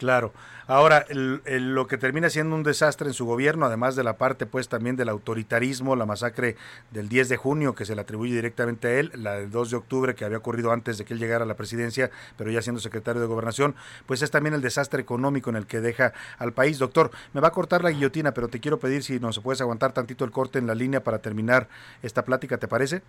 Claro. 0.00 0.32
Ahora, 0.66 1.04
el- 1.10 1.42
el- 1.44 1.74
lo 1.74 1.86
que 1.86 1.98
termina 1.98 2.30
siendo 2.30 2.56
un 2.56 2.62
desastre 2.62 3.06
en 3.08 3.12
su 3.12 3.26
gobierno, 3.26 3.66
además 3.66 3.96
de 3.96 4.02
la 4.02 4.16
parte 4.16 4.46
pues 4.46 4.66
también 4.66 4.96
del 4.96 5.10
autoritarismo, 5.10 5.94
la 5.94 6.06
masacre 6.06 6.56
del 6.90 7.10
10 7.10 7.28
de 7.28 7.36
junio 7.36 7.74
que 7.74 7.84
se 7.84 7.94
le 7.94 8.00
atribuye 8.00 8.32
directamente 8.34 8.88
a 8.88 8.92
él, 8.98 9.12
la 9.14 9.34
del 9.34 9.50
2 9.50 9.70
de 9.70 9.76
octubre 9.76 10.14
que 10.14 10.24
había 10.24 10.38
ocurrido 10.38 10.72
antes 10.72 10.96
de 10.96 11.04
que 11.04 11.12
él 11.12 11.20
llegara 11.20 11.44
a 11.44 11.46
la 11.46 11.54
presidencia, 11.54 12.10
pero 12.38 12.50
ya 12.50 12.62
siendo 12.62 12.80
secretario 12.80 13.20
de 13.20 13.26
gobernación, 13.26 13.74
pues 14.06 14.22
es 14.22 14.30
también 14.30 14.54
el 14.54 14.62
desastre 14.62 15.02
económico 15.02 15.50
en 15.50 15.56
el 15.56 15.66
que 15.66 15.82
deja 15.82 16.14
al 16.38 16.54
país. 16.54 16.78
Doctor, 16.78 17.10
me 17.34 17.42
va 17.42 17.48
a 17.48 17.52
cortar 17.52 17.84
la 17.84 17.90
guillotina, 17.90 18.32
pero 18.32 18.48
te 18.48 18.58
quiero 18.60 18.78
pedir 18.80 19.02
si 19.02 19.20
nos 19.20 19.38
puedes 19.40 19.60
aguantar 19.60 19.92
tantito 19.92 20.24
el 20.24 20.30
corte 20.30 20.58
en 20.58 20.66
la 20.66 20.74
línea 20.74 21.04
para 21.04 21.18
terminar 21.18 21.68
esta 22.02 22.24
plática, 22.24 22.56
¿te 22.56 22.68
parece? 22.68 23.02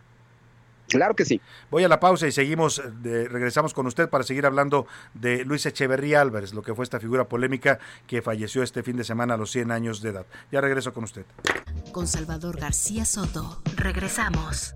Claro 0.91 1.15
que 1.15 1.25
sí. 1.25 1.41
Voy 1.69 1.83
a 1.83 1.87
la 1.87 1.99
pausa 1.99 2.27
y 2.27 2.31
seguimos, 2.31 2.81
de- 3.01 3.27
regresamos 3.27 3.73
con 3.73 3.87
usted 3.87 4.09
para 4.09 4.23
seguir 4.23 4.45
hablando 4.45 4.85
de 5.13 5.45
Luis 5.45 5.65
Echeverría 5.65 6.21
Álvarez, 6.21 6.53
lo 6.53 6.61
que 6.61 6.75
fue 6.75 6.83
esta 6.83 6.99
figura 6.99 7.25
polémica 7.27 7.79
que 8.07 8.21
falleció 8.21 8.61
este 8.63 8.83
fin 8.83 8.97
de 8.97 9.03
semana 9.03 9.33
a 9.35 9.37
los 9.37 9.51
100 9.51 9.71
años 9.71 10.01
de 10.01 10.09
edad. 10.09 10.25
Ya 10.51 10.61
regreso 10.61 10.93
con 10.93 11.03
usted. 11.05 11.25
Con 11.91 12.07
Salvador 12.07 12.59
García 12.59 13.05
Soto. 13.05 13.61
Regresamos. 13.75 14.73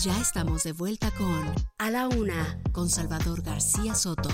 Ya 0.00 0.20
estamos 0.20 0.62
de 0.64 0.72
vuelta 0.72 1.10
con 1.12 1.54
A 1.78 1.90
la 1.90 2.06
Una 2.08 2.58
con 2.72 2.88
Salvador 2.90 3.42
García 3.42 3.94
Soto. 3.94 4.28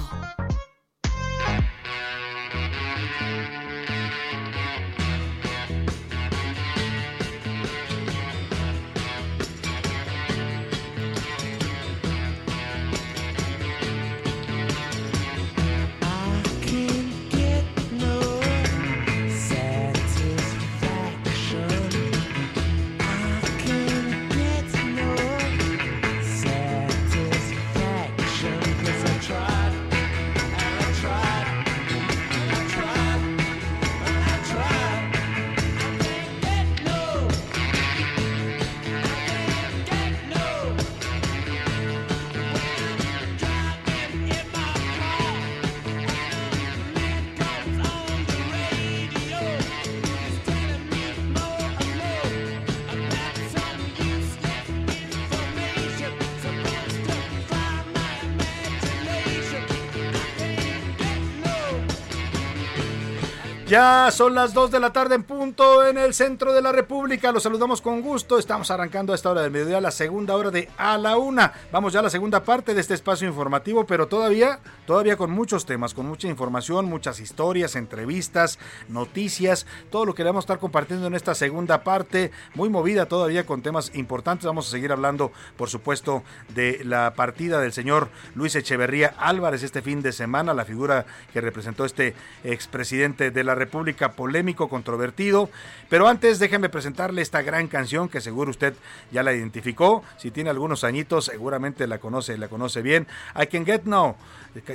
Ya 63.72 64.10
son 64.10 64.34
las 64.34 64.52
2 64.52 64.70
de 64.70 64.80
la 64.80 64.92
tarde 64.92 65.14
en 65.14 65.22
en 65.42 65.98
el 65.98 66.14
centro 66.14 66.52
de 66.52 66.62
la 66.62 66.70
República. 66.70 67.32
Los 67.32 67.42
saludamos 67.42 67.82
con 67.82 68.00
gusto. 68.00 68.38
Estamos 68.38 68.70
arrancando 68.70 69.12
a 69.12 69.16
esta 69.16 69.28
hora 69.28 69.42
del 69.42 69.50
mediodía, 69.50 69.80
la 69.80 69.90
segunda 69.90 70.36
hora 70.36 70.52
de 70.52 70.68
A 70.78 70.96
la 70.98 71.16
Una. 71.16 71.52
Vamos 71.72 71.92
ya 71.92 71.98
a 71.98 72.02
la 72.02 72.10
segunda 72.10 72.44
parte 72.44 72.74
de 72.74 72.80
este 72.80 72.94
espacio 72.94 73.26
informativo, 73.26 73.84
pero 73.84 74.06
todavía, 74.06 74.60
todavía 74.86 75.16
con 75.16 75.32
muchos 75.32 75.66
temas, 75.66 75.94
con 75.94 76.06
mucha 76.06 76.28
información, 76.28 76.84
muchas 76.84 77.18
historias, 77.18 77.74
entrevistas, 77.74 78.60
noticias, 78.88 79.66
todo 79.90 80.04
lo 80.04 80.14
que 80.14 80.22
le 80.22 80.30
vamos 80.30 80.44
a 80.44 80.46
estar 80.46 80.58
compartiendo 80.60 81.08
en 81.08 81.14
esta 81.14 81.34
segunda 81.34 81.82
parte, 81.82 82.30
muy 82.54 82.68
movida 82.68 83.06
todavía 83.06 83.44
con 83.44 83.62
temas 83.62 83.90
importantes. 83.94 84.46
Vamos 84.46 84.68
a 84.68 84.70
seguir 84.70 84.92
hablando, 84.92 85.32
por 85.56 85.68
supuesto, 85.68 86.22
de 86.54 86.84
la 86.84 87.14
partida 87.14 87.60
del 87.60 87.72
señor 87.72 88.10
Luis 88.36 88.54
Echeverría 88.54 89.12
Álvarez 89.18 89.64
este 89.64 89.82
fin 89.82 90.02
de 90.02 90.12
semana, 90.12 90.54
la 90.54 90.64
figura 90.64 91.04
que 91.32 91.40
representó 91.40 91.84
este 91.84 92.14
expresidente 92.44 93.32
de 93.32 93.42
la 93.42 93.56
República, 93.56 94.12
polémico, 94.12 94.68
controvertido. 94.68 95.41
Pero 95.88 96.08
antes 96.08 96.38
déjeme 96.38 96.70
presentarle 96.70 97.20
esta 97.20 97.42
gran 97.42 97.68
canción 97.68 98.08
que 98.08 98.20
seguro 98.20 98.50
usted 98.50 98.74
ya 99.10 99.22
la 99.22 99.34
identificó. 99.34 100.02
Si 100.16 100.30
tiene 100.30 100.48
algunos 100.50 100.84
añitos, 100.84 101.26
seguramente 101.26 101.86
la 101.86 101.98
conoce, 101.98 102.38
la 102.38 102.48
conoce 102.48 102.80
bien. 102.80 103.06
I 103.40 103.46
Can 103.46 103.66
Get 103.66 103.82
No. 103.84 104.16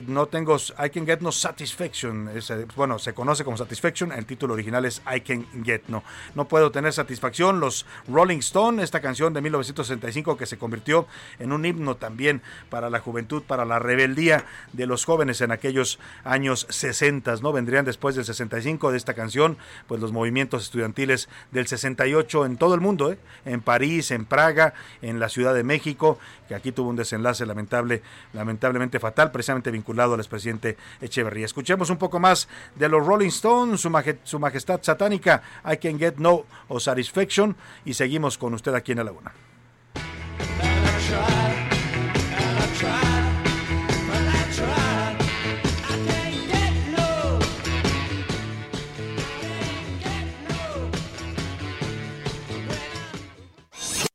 No 0.08 0.26
tengo, 0.28 0.58
I 0.58 0.90
Can 0.90 1.06
Get 1.06 1.22
No 1.22 1.32
Satisfaction. 1.32 2.30
Eh, 2.34 2.66
bueno, 2.76 3.00
se 3.00 3.14
conoce 3.14 3.44
como 3.44 3.58
Satisfaction. 3.58 4.12
El 4.12 4.26
título 4.26 4.54
original 4.54 4.86
es 4.86 5.02
I 5.12 5.22
Can 5.22 5.46
Get 5.64 5.84
No. 5.88 6.04
No 6.36 6.48
puedo 6.48 6.72
tener 6.72 6.94
satisfacción. 6.94 7.60
Los 7.60 7.86
Rolling 8.08 8.40
Stone, 8.40 8.84
esta 8.84 9.02
canción 9.02 9.34
de 9.34 9.42
1965 9.42 10.38
que 10.38 10.46
se 10.46 10.58
convirtió 10.58 11.08
en 11.40 11.52
un 11.52 11.66
himno 11.66 11.96
también 11.96 12.42
para 12.70 12.90
la 12.90 13.00
juventud, 13.00 13.44
para 13.44 13.66
la 13.66 13.80
rebeldía 13.80 14.46
de 14.74 14.86
los 14.86 15.06
jóvenes 15.06 15.42
en 15.42 15.52
aquellos 15.52 16.00
años 16.24 16.68
60, 16.70 17.36
¿no? 17.42 17.52
Vendrían 17.52 17.86
después 17.86 18.16
del 18.16 18.26
65 18.26 18.92
de 18.92 18.98
esta 18.98 19.14
canción, 19.14 19.58
pues 19.88 20.02
los 20.02 20.12
movimientos 20.12 20.47
estudiantiles 20.64 21.28
del 21.52 21.68
68 21.68 22.46
en 22.46 22.58
todo 22.58 22.74
el 22.76 22.82
mundo, 22.82 23.12
¿eh? 23.12 23.18
en 23.46 23.62
París, 23.62 24.12
en 24.12 24.26
Praga, 24.26 24.74
en 25.02 25.20
la 25.20 25.28
Ciudad 25.30 25.54
de 25.54 25.64
México, 25.64 26.18
que 26.48 26.56
aquí 26.56 26.72
tuvo 26.72 26.90
un 26.90 26.96
desenlace 26.96 27.46
lamentable, 27.46 28.02
lamentablemente 28.34 29.00
fatal, 29.00 29.32
precisamente 29.32 29.70
vinculado 29.72 30.14
al 30.14 30.20
expresidente 30.20 30.78
Echeverría. 31.02 31.46
Escuchemos 31.46 31.90
un 31.90 31.98
poco 31.98 32.20
más 32.20 32.48
de 32.76 32.88
los 32.88 33.06
Rolling 33.06 33.28
Stones, 33.28 33.82
su, 33.82 33.90
maje- 33.90 34.20
su 34.24 34.40
majestad 34.40 34.80
satánica, 34.82 35.42
I 35.70 35.78
Can 35.78 36.00
Get 36.00 36.16
No 36.18 36.46
Satisfaction, 36.80 37.56
y 37.84 37.94
seguimos 37.94 38.38
con 38.38 38.54
usted 38.54 38.74
aquí 38.74 38.94
en 38.94 39.00
la 39.00 39.04
Laguna. 39.04 39.34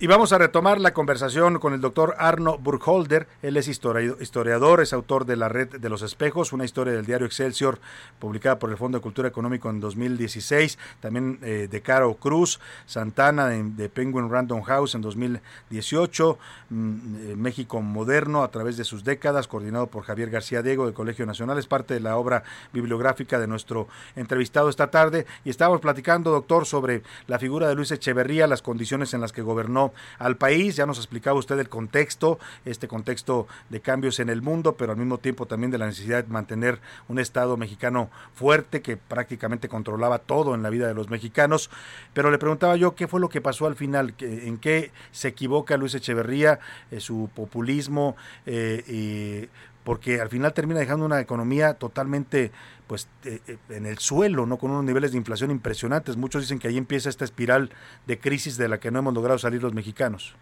Y 0.00 0.08
vamos 0.08 0.32
a 0.32 0.38
retomar 0.38 0.80
la 0.80 0.92
conversación 0.92 1.60
con 1.60 1.72
el 1.72 1.80
doctor 1.80 2.16
Arno 2.18 2.58
Burkholder. 2.58 3.28
Él 3.42 3.56
es 3.56 3.68
histori- 3.68 4.20
historiador, 4.20 4.82
es 4.82 4.92
autor 4.92 5.24
de 5.24 5.36
La 5.36 5.48
Red 5.48 5.76
de 5.78 5.88
los 5.88 6.02
Espejos, 6.02 6.52
una 6.52 6.64
historia 6.64 6.92
del 6.92 7.06
diario 7.06 7.26
Excelsior, 7.26 7.78
publicada 8.18 8.58
por 8.58 8.70
el 8.70 8.76
Fondo 8.76 8.98
de 8.98 9.02
Cultura 9.02 9.28
Económico 9.28 9.70
en 9.70 9.78
2016. 9.80 10.78
También 11.00 11.38
eh, 11.42 11.68
de 11.70 11.80
Caro 11.80 12.12
Cruz, 12.14 12.58
Santana 12.86 13.46
de, 13.46 13.62
de 13.62 13.88
Penguin 13.88 14.28
Random 14.30 14.62
House 14.62 14.96
en 14.96 15.00
2018. 15.00 16.38
mm, 16.70 16.96
eh, 17.30 17.36
México 17.36 17.80
Moderno 17.80 18.42
a 18.42 18.50
través 18.50 18.76
de 18.76 18.84
sus 18.84 19.04
décadas, 19.04 19.46
coordinado 19.46 19.86
por 19.86 20.02
Javier 20.02 20.28
García 20.28 20.60
Diego 20.60 20.86
del 20.86 20.94
Colegio 20.94 21.24
Nacional. 21.24 21.56
Es 21.56 21.66
parte 21.68 21.94
de 21.94 22.00
la 22.00 22.16
obra 22.16 22.42
bibliográfica 22.72 23.38
de 23.38 23.46
nuestro 23.46 23.86
entrevistado 24.16 24.68
esta 24.68 24.90
tarde. 24.90 25.24
Y 25.44 25.50
estábamos 25.50 25.80
platicando, 25.80 26.32
doctor, 26.32 26.66
sobre 26.66 27.02
la 27.28 27.38
figura 27.38 27.68
de 27.68 27.76
Luis 27.76 27.92
Echeverría, 27.92 28.48
las 28.48 28.60
condiciones 28.60 29.14
en 29.14 29.20
las 29.22 29.32
que 29.32 29.40
gobernó 29.40 29.84
al 30.18 30.36
país. 30.36 30.76
Ya 30.76 30.86
nos 30.86 30.98
explicaba 30.98 31.38
usted 31.38 31.58
el 31.58 31.68
contexto, 31.68 32.38
este 32.64 32.88
contexto 32.88 33.46
de 33.70 33.80
cambios 33.80 34.20
en 34.20 34.28
el 34.28 34.42
mundo, 34.42 34.76
pero 34.76 34.92
al 34.92 34.98
mismo 34.98 35.18
tiempo 35.18 35.46
también 35.46 35.70
de 35.70 35.78
la 35.78 35.86
necesidad 35.86 36.24
de 36.24 36.32
mantener 36.32 36.80
un 37.08 37.18
Estado 37.18 37.56
mexicano 37.56 38.10
fuerte 38.34 38.82
que 38.82 38.96
prácticamente 38.96 39.68
controlaba 39.68 40.18
todo 40.18 40.54
en 40.54 40.62
la 40.62 40.70
vida 40.70 40.86
de 40.86 40.94
los 40.94 41.10
mexicanos. 41.10 41.70
Pero 42.12 42.30
le 42.30 42.38
preguntaba 42.38 42.76
yo 42.76 42.94
qué 42.94 43.08
fue 43.08 43.20
lo 43.20 43.28
que 43.28 43.40
pasó 43.40 43.66
al 43.66 43.76
final, 43.76 44.14
en 44.18 44.58
qué 44.58 44.90
se 45.12 45.28
equivoca 45.28 45.76
Luis 45.76 45.94
Echeverría, 45.94 46.58
eh, 46.90 47.00
su 47.00 47.30
populismo, 47.34 48.16
eh, 48.46 48.84
y- 48.86 49.48
porque 49.84 50.18
al 50.22 50.30
final 50.30 50.54
termina 50.54 50.80
dejando 50.80 51.04
una 51.04 51.20
economía 51.20 51.74
totalmente 51.74 52.52
pues 52.86 53.08
eh, 53.24 53.40
eh, 53.46 53.58
en 53.70 53.86
el 53.86 53.98
suelo, 53.98 54.46
no 54.46 54.58
con 54.58 54.70
unos 54.70 54.84
niveles 54.84 55.12
de 55.12 55.18
inflación 55.18 55.50
impresionantes. 55.50 56.16
Muchos 56.16 56.42
dicen 56.42 56.58
que 56.58 56.68
ahí 56.68 56.76
empieza 56.76 57.08
esta 57.08 57.24
espiral 57.24 57.70
de 58.06 58.18
crisis 58.18 58.56
de 58.56 58.68
la 58.68 58.78
que 58.78 58.90
no 58.90 58.98
hemos 58.98 59.14
logrado 59.14 59.38
salir 59.38 59.62
los 59.62 59.72
mexicanos. 59.72 60.34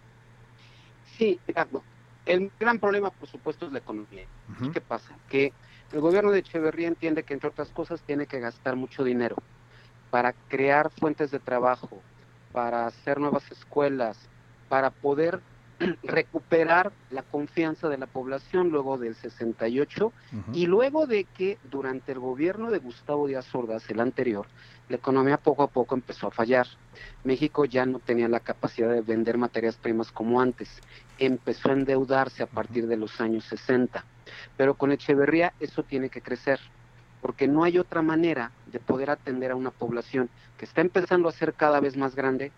Sí, 1.18 1.38
Ricardo. 1.46 1.82
El 2.24 2.50
gran 2.58 2.78
problema, 2.78 3.10
por 3.10 3.28
supuesto, 3.28 3.66
es 3.66 3.72
la 3.72 3.78
economía. 3.78 4.24
¿Y 4.60 4.70
qué 4.70 4.80
pasa? 4.80 5.14
Que 5.28 5.52
el 5.92 6.00
gobierno 6.00 6.30
de 6.30 6.38
Echeverría 6.38 6.88
entiende 6.88 7.24
que, 7.24 7.34
entre 7.34 7.48
otras 7.48 7.68
cosas, 7.70 8.00
tiene 8.02 8.26
que 8.26 8.38
gastar 8.38 8.76
mucho 8.76 9.02
dinero 9.02 9.36
para 10.10 10.32
crear 10.48 10.90
fuentes 10.90 11.30
de 11.30 11.38
trabajo, 11.38 12.00
para 12.52 12.86
hacer 12.86 13.18
nuevas 13.18 13.50
escuelas, 13.50 14.18
para 14.68 14.90
poder 14.90 15.40
recuperar 16.02 16.92
la 17.10 17.22
confianza 17.22 17.88
de 17.88 17.98
la 17.98 18.06
población 18.06 18.70
luego 18.70 18.98
del 18.98 19.14
68 19.14 20.12
y 20.52 20.66
luego 20.66 21.06
de 21.06 21.24
que 21.24 21.58
durante 21.70 22.12
el 22.12 22.18
gobierno 22.18 22.70
de 22.70 22.78
Gustavo 22.78 23.26
Díaz 23.26 23.54
Ordaz, 23.54 23.88
el 23.90 24.00
anterior, 24.00 24.46
la 24.88 24.96
economía 24.96 25.36
poco 25.36 25.62
a 25.62 25.68
poco 25.68 25.94
empezó 25.94 26.28
a 26.28 26.30
fallar. 26.30 26.66
México 27.24 27.64
ya 27.64 27.86
no 27.86 27.98
tenía 27.98 28.28
la 28.28 28.40
capacidad 28.40 28.90
de 28.90 29.00
vender 29.00 29.38
materias 29.38 29.76
primas 29.76 30.12
como 30.12 30.40
antes. 30.40 30.68
Empezó 31.18 31.70
a 31.70 31.74
endeudarse 31.74 32.42
a 32.42 32.46
partir 32.46 32.86
de 32.86 32.96
los 32.96 33.20
años 33.20 33.44
60. 33.44 34.04
Pero 34.56 34.74
con 34.74 34.92
Echeverría 34.92 35.52
eso 35.60 35.82
tiene 35.82 36.10
que 36.10 36.20
crecer, 36.20 36.60
porque 37.20 37.48
no 37.48 37.64
hay 37.64 37.78
otra 37.78 38.02
manera 38.02 38.50
de 38.66 38.80
poder 38.80 39.10
atender 39.10 39.50
a 39.50 39.56
una 39.56 39.70
población 39.70 40.28
que 40.58 40.64
está 40.64 40.80
empezando 40.80 41.28
a 41.28 41.32
ser 41.32 41.54
cada 41.54 41.80
vez 41.80 41.96
más 41.96 42.14
grande, 42.14 42.52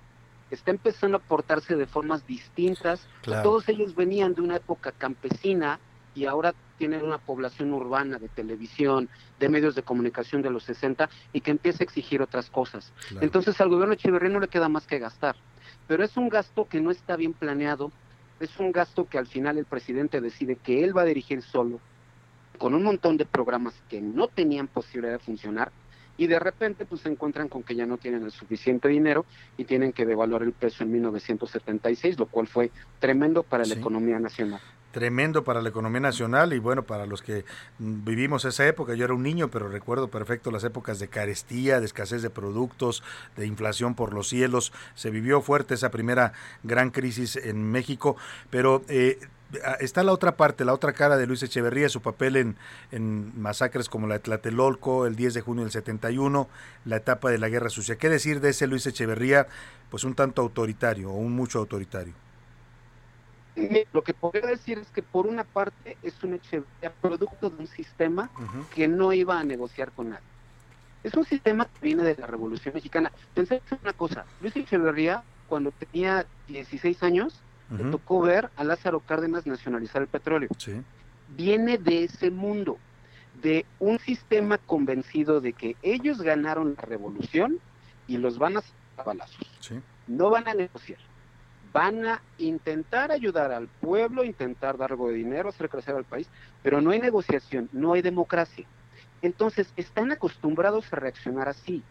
está 0.55 0.71
empezando 0.71 1.19
a 1.19 1.21
portarse 1.21 1.77
de 1.77 1.87
formas 1.87 2.27
distintas. 2.27 3.07
Claro. 3.23 3.43
Todos 3.43 3.69
ellos 3.69 3.95
venían 3.95 4.35
de 4.35 4.43
una 4.43 4.57
época 4.57 4.93
campesina 4.93 5.79
y 6.15 6.27
ahora 6.27 6.55
tienen 6.79 7.03
una 7.03 7.19
población 7.19 7.73
urbana 7.73 8.19
de 8.19 8.29
televisión, 8.29 9.09
de 9.39 9.49
medios 9.49 9.75
de 9.75 9.83
comunicación 9.83 10.43
de 10.43 10.51
los 10.51 10.65
60 10.65 11.09
y 11.33 11.41
que 11.41 11.51
empieza 11.51 11.83
a 11.83 11.85
exigir 11.85 12.23
otras 12.23 12.51
cosas. 12.51 12.93
Claro. 13.09 13.25
Entonces 13.25 13.61
al 13.61 13.69
gobierno 13.69 13.91
de 13.91 13.97
Echeverría 13.97 14.31
no 14.31 14.41
le 14.41 14.49
queda 14.49 14.69
más 14.69 14.87
que 14.87 14.99
gastar, 14.99 15.37
pero 15.87 16.05
es 16.05 16.17
un 16.17 16.29
gasto 16.29 16.69
que 16.69 16.81
no 16.81 16.91
está 16.91 17.17
bien 17.17 17.33
planeado, 17.33 17.93
es 18.41 18.59
un 18.59 18.73
gasto 18.73 19.07
que 19.07 19.19
al 19.19 19.27
final 19.27 19.59
el 19.59 19.65
presidente 19.65 20.21
decide 20.21 20.57
que 20.57 20.85
él 20.85 20.97
va 20.97 21.03
a 21.03 21.07
dirigir 21.07 21.43
solo, 21.43 21.81
con 22.59 22.75
un 22.75 22.83
montón 22.83 23.17
de 23.17 23.27
programas 23.27 23.75
que 23.89 24.01
no 24.01 24.29
tenían 24.29 24.69
posibilidad 24.69 25.15
de 25.15 25.25
funcionar 25.25 25.73
y 26.17 26.27
de 26.27 26.39
repente 26.39 26.85
pues 26.85 27.01
se 27.03 27.09
encuentran 27.09 27.49
con 27.49 27.63
que 27.63 27.75
ya 27.75 27.87
no 27.87 27.99
tienen 27.99 28.23
el 28.25 28.31
suficiente 28.31 28.89
dinero 28.89 29.25
y 29.57 29.65
tienen 29.65 29.93
que 29.93 30.07
devaluar 30.07 30.43
el 30.43 30.53
peso 30.53 30.85
en 30.85 30.93
1976, 30.93 32.19
lo 32.19 32.27
cual 32.27 32.47
fue 32.47 32.71
tremendo 33.01 33.43
para 33.43 33.65
la 33.65 33.75
Sí. 33.75 33.81
economía 33.81 34.19
nacional. 34.19 34.61
Tremendo 34.93 35.43
para 35.43 35.61
la 35.61 35.71
economía 35.71 35.99
nacional 35.99 36.53
y 36.53 36.61
bueno, 36.61 36.85
para 36.85 37.05
los 37.05 37.21
que 37.21 37.45
mm, 37.81 38.05
vivimos 38.05 38.45
esa 38.45 38.65
época, 38.69 38.95
yo 38.95 39.05
era 39.05 39.13
un 39.15 39.25
niño, 39.25 39.49
pero 39.51 39.67
recuerdo 39.69 40.07
perfecto 40.07 40.53
las 40.53 40.63
épocas 40.63 41.01
de 41.01 41.09
carestía, 41.09 41.81
de 41.81 41.87
escasez 41.87 42.23
de 42.23 42.31
productos, 42.31 43.03
de 43.37 43.45
inflación 43.45 43.97
por 43.97 44.15
los 44.15 44.29
cielos. 44.29 44.73
Se 44.95 45.11
vivió 45.11 45.43
fuerte 45.43 45.75
esa 45.75 45.91
primera 45.91 46.33
gran 46.63 46.91
crisis 46.91 47.35
en 47.35 47.73
México, 47.73 48.17
pero 48.51 48.83
eh, 48.89 49.19
está 49.81 50.03
la 50.03 50.13
otra 50.13 50.37
parte, 50.37 50.65
la 50.65 50.73
otra 50.73 50.93
cara 50.93 51.17
de 51.17 51.27
Luis 51.27 51.43
Echeverría, 51.43 51.89
su 51.89 52.01
papel 52.01 52.37
en, 52.37 52.57
en 52.93 53.41
masacres 53.41 53.89
como 53.89 54.07
la 54.07 54.15
de 54.15 54.21
Tlatelolco, 54.21 55.07
el 55.07 55.17
10 55.17 55.35
de 55.35 55.41
junio 55.41 55.65
del 55.65 55.73
71, 55.73 56.49
la 56.85 56.97
etapa 56.97 57.31
de 57.31 57.39
la 57.39 57.49
Guerra 57.49 57.71
Sucia. 57.71 57.97
¿Qué 57.97 58.09
decir 58.09 58.41
de 58.41 58.51
ese 58.51 58.67
Luis 58.67 58.87
Echeverría, 58.87 59.47
pues 59.91 60.05
un 60.05 60.15
tanto 60.15 60.43
autoritario 60.43 61.11
o 61.11 61.17
un 61.17 61.33
mucho 61.33 61.59
autoritario? 61.59 62.15
Lo 63.93 64.03
que 64.03 64.15
podría 64.15 64.47
decir 64.47 64.79
es 64.79 64.89
que 64.89 65.03
por 65.03 65.27
una 65.27 65.45
parte 65.45 65.97
es 66.03 66.15
un 66.25 66.35
Echeverría 66.35 66.93
producto 67.01 67.51
de 67.51 67.57
un 67.61 67.67
sistema 67.69 68.31
que 68.75 68.89
no 68.89 69.13
iba 69.13 69.39
a 69.39 69.45
negociar 69.45 69.93
con 69.93 70.11
nadie. 70.11 70.25
Es 71.05 71.15
un 71.15 71.25
sistema 71.25 71.67
que 71.67 71.81
viene 71.83 72.03
de 72.03 72.17
la 72.17 72.27
Revolución 72.27 72.75
Mexicana. 72.75 73.13
Pensé 73.35 73.63
en 73.71 73.79
una 73.83 73.93
cosa, 73.93 74.25
Luis 74.41 74.57
Echeverría 74.57 75.23
cuando 75.49 75.71
tenía 75.71 76.27
16 76.49 77.03
años 77.03 77.41
le 77.77 77.91
tocó 77.91 78.21
ver 78.21 78.51
a 78.57 78.65
Lázaro 78.65 79.01
Cárdenas 79.01 79.47
nacionalizar 79.47 80.03
el 80.03 80.09
petróleo. 80.09 80.49
Viene 81.37 81.79
de 81.79 82.05
ese 82.05 82.31
mundo, 82.31 82.79
de 83.43 83.67
un 83.79 83.99
sistema 83.99 84.59
convencido 84.59 85.41
de 85.41 85.53
que 85.53 85.77
ellos 85.83 86.23
ganaron 86.23 86.75
la 86.77 86.83
revolución 86.83 87.59
y 88.07 88.19
los 88.19 88.39
van 88.39 88.59
a 88.59 88.61
sacar 88.61 88.79
a 88.99 89.03
balazos. 89.03 89.49
No 90.07 90.31
van 90.31 90.49
a 90.49 90.55
negociar 90.55 90.99
van 91.75 92.07
a 92.07 92.23
intentar 92.39 93.11
ayudar 93.11 93.51
al 93.51 93.67
pueblo, 93.67 94.23
intentar 94.23 94.79
dar 94.79 94.93
algo 94.93 95.09
de 95.09 95.15
dinero, 95.15 95.49
hacer 95.49 95.69
crecer 95.69 95.97
al 95.97 96.05
país, 96.05 96.29
pero 96.63 96.81
no 96.81 96.93
hay 96.93 97.01
negociación, 97.01 97.69
no 97.73 97.95
hay 97.95 98.01
democracia. 98.01 98.65
Entonces, 99.23 99.73
están 99.77 100.13
acostumbrados 100.13 100.91
a 100.93 100.97
reaccionar 100.97 101.49
así. 101.49 101.83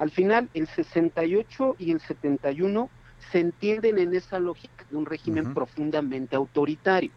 Al 0.00 0.10
final, 0.10 0.48
el 0.54 0.66
68 0.66 1.76
y 1.78 1.92
el 1.92 2.00
71 2.00 2.90
se 3.30 3.40
entienden 3.40 3.98
en 3.98 4.14
esa 4.14 4.38
lógica 4.38 4.84
de 4.90 4.96
un 4.96 5.06
régimen 5.06 5.54
profundamente 5.54 6.36
autoritario. 6.36 7.10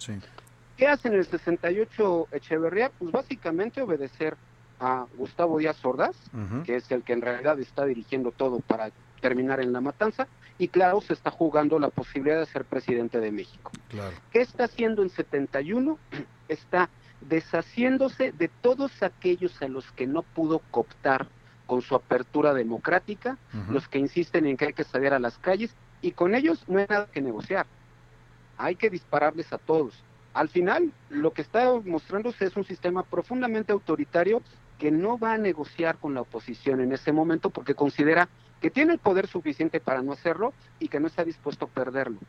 ¿Qué 0.78 0.88
hacen 0.88 1.14
en 1.14 1.20
el 1.20 1.26
68 1.26 2.28
Echeverría? 2.32 2.92
Pues 2.98 3.12
básicamente 3.12 3.82
obedecer 3.82 4.36
a 4.80 5.06
Gustavo 5.16 5.60
Díaz 5.60 5.84
Ordaz, 5.86 6.16
que 6.66 6.76
es 6.78 6.92
el 6.92 7.04
que 7.04 7.14
en 7.14 7.22
realidad 7.22 7.60
está 7.60 7.86
dirigiendo 7.86 8.32
todo 8.32 8.60
para 8.60 8.92
terminar 9.22 9.60
en 9.60 9.72
la 9.72 9.82
matanza, 9.82 10.28
y 10.58 10.68
claro, 10.68 11.02
se 11.02 11.14
está 11.14 11.30
jugando 11.30 11.80
la 11.80 11.90
posibilidad 11.90 12.40
de 12.40 12.46
ser 12.48 12.66
presidente 12.66 13.20
de 13.20 13.32
México. 13.32 13.72
Claro. 13.90 14.16
¿Qué 14.32 14.42
está 14.42 14.66
haciendo 14.66 15.04
en 15.04 15.10
71? 15.10 15.98
Está 16.48 16.90
deshaciéndose 17.22 18.32
de 18.32 18.50
todos 18.50 19.04
aquellos 19.04 19.62
a 19.62 19.68
los 19.68 19.90
que 19.92 20.08
no 20.08 20.24
pudo 20.24 20.60
cooptar 20.72 21.28
con 21.66 21.82
su 21.82 21.96
apertura 21.96 22.54
democrática, 22.54 23.38
los 23.70 23.88
que 23.88 24.00
insisten 24.00 24.46
en 24.46 24.58
que 24.58 24.66
hay 24.66 24.74
que 24.74 24.84
salir 24.84 25.14
a 25.14 25.20
las 25.20 25.38
calles, 25.38 25.74
y 26.02 26.12
con 26.12 26.36
ellos 26.36 26.64
no 26.68 26.80
hay 26.80 26.88
nada 26.90 27.08
que 27.12 27.22
negociar. 27.22 27.66
Hay 28.58 28.76
que 28.76 28.90
dispararles 28.90 29.52
a 29.54 29.58
todos. 29.58 29.94
Al 30.34 30.50
final, 30.50 30.92
lo 31.10 31.34
que 31.34 31.42
está 31.42 31.72
mostrándose 31.84 32.46
es 32.46 32.56
un 32.56 32.64
sistema 32.64 33.04
profundamente 33.04 33.74
autoritario 33.74 34.42
que 34.78 34.92
no 34.92 35.18
va 35.18 35.34
a 35.34 35.38
negociar 35.38 35.98
con 35.98 36.14
la 36.14 36.22
oposición 36.22 36.82
en 36.82 36.92
ese 36.92 37.12
momento 37.12 37.50
porque 37.50 37.76
considera 37.76 38.30
que 38.62 38.72
tiene 38.72 38.94
el 38.94 39.00
poder 39.00 39.28
suficiente 39.28 39.80
para 39.80 40.02
no 40.02 40.14
hacerlo 40.14 40.54
y 40.80 40.88
que 40.88 41.00
no 41.00 41.08
está 41.08 41.24
dispuesto 41.24 41.66
a 41.66 41.68
perderlo. 41.68 42.20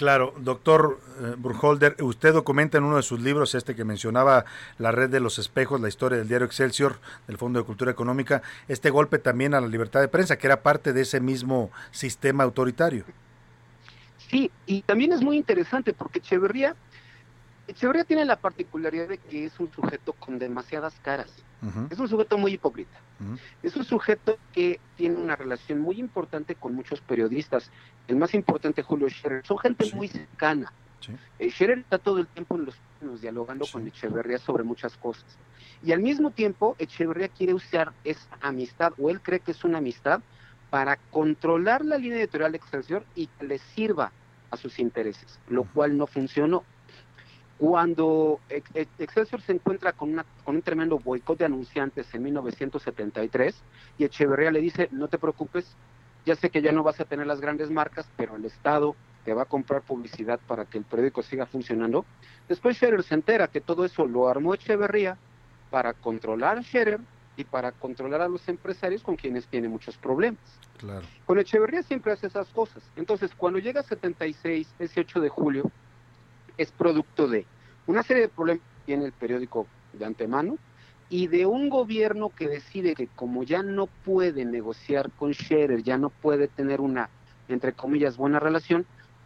Claro, 0.00 0.32
doctor 0.38 0.98
eh, 1.20 1.34
Burholder, 1.36 1.94
usted 2.00 2.32
documenta 2.32 2.78
en 2.78 2.84
uno 2.84 2.96
de 2.96 3.02
sus 3.02 3.20
libros, 3.20 3.54
este 3.54 3.76
que 3.76 3.84
mencionaba, 3.84 4.46
La 4.78 4.92
Red 4.92 5.10
de 5.10 5.20
los 5.20 5.38
Espejos, 5.38 5.78
la 5.78 5.88
historia 5.88 6.16
del 6.16 6.26
diario 6.26 6.46
Excelsior, 6.46 6.98
del 7.26 7.36
Fondo 7.36 7.58
de 7.58 7.66
Cultura 7.66 7.90
Económica, 7.90 8.40
este 8.66 8.88
golpe 8.88 9.18
también 9.18 9.52
a 9.52 9.60
la 9.60 9.66
libertad 9.66 10.00
de 10.00 10.08
prensa, 10.08 10.38
que 10.38 10.46
era 10.46 10.62
parte 10.62 10.94
de 10.94 11.02
ese 11.02 11.20
mismo 11.20 11.70
sistema 11.90 12.44
autoritario. 12.44 13.04
Sí, 14.16 14.50
y 14.64 14.80
también 14.80 15.12
es 15.12 15.20
muy 15.20 15.36
interesante 15.36 15.92
porque 15.92 16.20
Echeverría, 16.20 16.74
Echeverría 17.70 18.04
tiene 18.04 18.24
la 18.24 18.36
particularidad 18.36 19.08
de 19.08 19.18
que 19.18 19.44
es 19.44 19.60
un 19.60 19.70
sujeto 19.72 20.12
con 20.14 20.38
demasiadas 20.38 20.94
caras. 21.02 21.32
Es 21.90 21.98
un 21.98 22.08
sujeto 22.08 22.38
muy 22.38 22.54
hipócrita. 22.54 22.98
Es 23.62 23.76
un 23.76 23.84
sujeto 23.84 24.38
que 24.52 24.80
tiene 24.96 25.16
una 25.16 25.36
relación 25.36 25.80
muy 25.80 26.00
importante 26.00 26.54
con 26.54 26.74
muchos 26.74 27.00
periodistas. 27.00 27.70
El 28.08 28.16
más 28.16 28.34
importante, 28.34 28.82
Julio 28.82 29.08
Scherer. 29.08 29.46
Son 29.46 29.58
gente 29.58 29.90
muy 29.94 30.08
cercana. 30.08 30.72
Eh, 31.38 31.50
Scherer 31.50 31.78
está 31.78 31.98
todo 31.98 32.18
el 32.18 32.26
tiempo 32.26 32.56
en 32.56 32.66
los 32.66 32.74
pinos 32.98 33.20
dialogando 33.20 33.66
con 33.70 33.86
Echeverría 33.86 34.38
sobre 34.38 34.64
muchas 34.64 34.96
cosas. 34.96 35.24
Y 35.82 35.92
al 35.92 36.00
mismo 36.00 36.30
tiempo, 36.30 36.76
Echeverría 36.78 37.28
quiere 37.28 37.54
usar 37.54 37.92
esa 38.04 38.36
amistad, 38.40 38.92
o 38.98 39.10
él 39.10 39.20
cree 39.20 39.40
que 39.40 39.52
es 39.52 39.64
una 39.64 39.78
amistad, 39.78 40.20
para 40.70 40.96
controlar 41.10 41.84
la 41.84 41.98
línea 41.98 42.18
editorial 42.18 42.52
de 42.52 42.58
Excelsior 42.58 43.04
y 43.14 43.26
que 43.28 43.46
le 43.46 43.58
sirva 43.58 44.12
a 44.50 44.56
sus 44.56 44.78
intereses, 44.78 45.38
lo 45.48 45.64
cual 45.64 45.96
no 45.96 46.06
funcionó. 46.06 46.64
Cuando 47.60 48.40
Ex- 48.48 48.70
Ex- 48.74 48.90
Excelsior 48.98 49.42
se 49.42 49.52
encuentra 49.52 49.92
con, 49.92 50.10
una, 50.14 50.24
con 50.44 50.56
un 50.56 50.62
tremendo 50.62 50.98
boicot 50.98 51.38
de 51.38 51.44
anunciantes 51.44 52.12
en 52.14 52.22
1973 52.22 53.54
y 53.98 54.04
Echeverría 54.04 54.50
le 54.50 54.62
dice, 54.62 54.88
no 54.92 55.08
te 55.08 55.18
preocupes, 55.18 55.76
ya 56.24 56.34
sé 56.36 56.48
que 56.48 56.62
ya 56.62 56.72
no 56.72 56.82
vas 56.82 57.00
a 57.00 57.04
tener 57.04 57.26
las 57.26 57.38
grandes 57.42 57.70
marcas, 57.70 58.08
pero 58.16 58.36
el 58.36 58.46
Estado 58.46 58.96
te 59.26 59.34
va 59.34 59.42
a 59.42 59.44
comprar 59.44 59.82
publicidad 59.82 60.40
para 60.46 60.64
que 60.64 60.78
el 60.78 60.84
periódico 60.84 61.22
siga 61.22 61.44
funcionando. 61.44 62.06
Después 62.48 62.78
Scherer 62.78 63.02
se 63.02 63.12
entera 63.12 63.46
que 63.48 63.60
todo 63.60 63.84
eso 63.84 64.06
lo 64.06 64.26
armó 64.26 64.54
Echeverría 64.54 65.18
para 65.70 65.92
controlar 65.92 66.56
a 66.56 66.62
Scherer 66.62 66.98
y 67.36 67.44
para 67.44 67.72
controlar 67.72 68.22
a 68.22 68.28
los 68.28 68.48
empresarios 68.48 69.02
con 69.02 69.16
quienes 69.16 69.46
tiene 69.46 69.68
muchos 69.68 69.98
problemas. 69.98 70.40
Claro. 70.78 71.04
Con 71.26 71.38
Echeverría 71.38 71.82
siempre 71.82 72.12
hace 72.12 72.26
esas 72.28 72.48
cosas. 72.48 72.82
Entonces, 72.96 73.32
cuando 73.36 73.58
llega 73.58 73.82
76, 73.82 74.66
ese 74.78 75.00
8 75.00 75.20
de 75.20 75.28
julio, 75.28 75.70
es 76.60 76.70
producto 76.72 77.26
de 77.26 77.46
una 77.86 78.02
serie 78.02 78.24
de 78.24 78.28
problemas 78.28 78.62
que 78.62 78.84
tiene 78.86 79.06
el 79.06 79.12
periódico 79.12 79.66
de 79.94 80.04
antemano 80.04 80.58
y 81.08 81.26
de 81.26 81.46
un 81.46 81.70
gobierno 81.70 82.28
que 82.28 82.48
decide 82.48 82.94
que 82.94 83.08
como 83.16 83.42
ya 83.44 83.62
no 83.62 83.88
puede 84.04 84.44
negociar 84.44 85.10
con 85.18 85.32
Scherer, 85.32 85.82
ya 85.82 85.96
no 85.96 86.10
puede 86.10 86.48
tener 86.48 86.82
una, 86.82 87.08
entre 87.48 87.72
comillas, 87.72 88.18
buena 88.18 88.38
relación, 88.38 88.84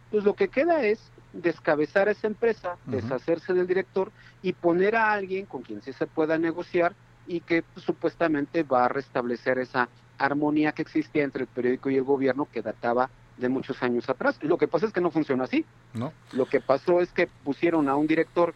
pues 0.09 0.23
lo 0.23 0.33
que 0.33 0.47
queda 0.47 0.83
es 0.85 1.11
descabezar 1.33 2.07
a 2.07 2.11
esa 2.11 2.27
empresa, 2.27 2.77
deshacerse 2.85 3.53
del 3.53 3.67
director 3.67 4.11
y 4.41 4.53
poner 4.53 4.95
a 4.95 5.11
alguien 5.11 5.45
con 5.45 5.61
quien 5.61 5.81
sí 5.81 5.91
se 5.91 6.07
pueda 6.07 6.37
negociar 6.37 6.95
y 7.27 7.41
que 7.41 7.63
pues, 7.63 7.85
supuestamente 7.85 8.63
va 8.63 8.85
a 8.85 8.89
restablecer 8.89 9.59
esa 9.59 9.89
armonía 10.17 10.71
que 10.71 10.83
existía 10.83 11.23
entre 11.23 11.41
el 11.41 11.47
periódico 11.47 11.89
y 11.89 11.97
el 11.97 12.03
gobierno 12.03 12.47
que 12.51 12.61
databa 12.61 13.09
de 13.37 13.49
muchos 13.49 13.81
años 13.83 14.09
atrás. 14.09 14.37
Lo 14.41 14.57
que 14.57 14.67
pasa 14.67 14.85
es 14.85 14.93
que 14.93 15.01
no 15.01 15.11
funciona 15.11 15.43
así. 15.43 15.65
¿No? 15.93 16.13
Lo 16.31 16.45
que 16.45 16.61
pasó 16.61 17.01
es 17.01 17.11
que 17.11 17.27
pusieron 17.27 17.89
a 17.89 17.95
un 17.95 18.07
director 18.07 18.53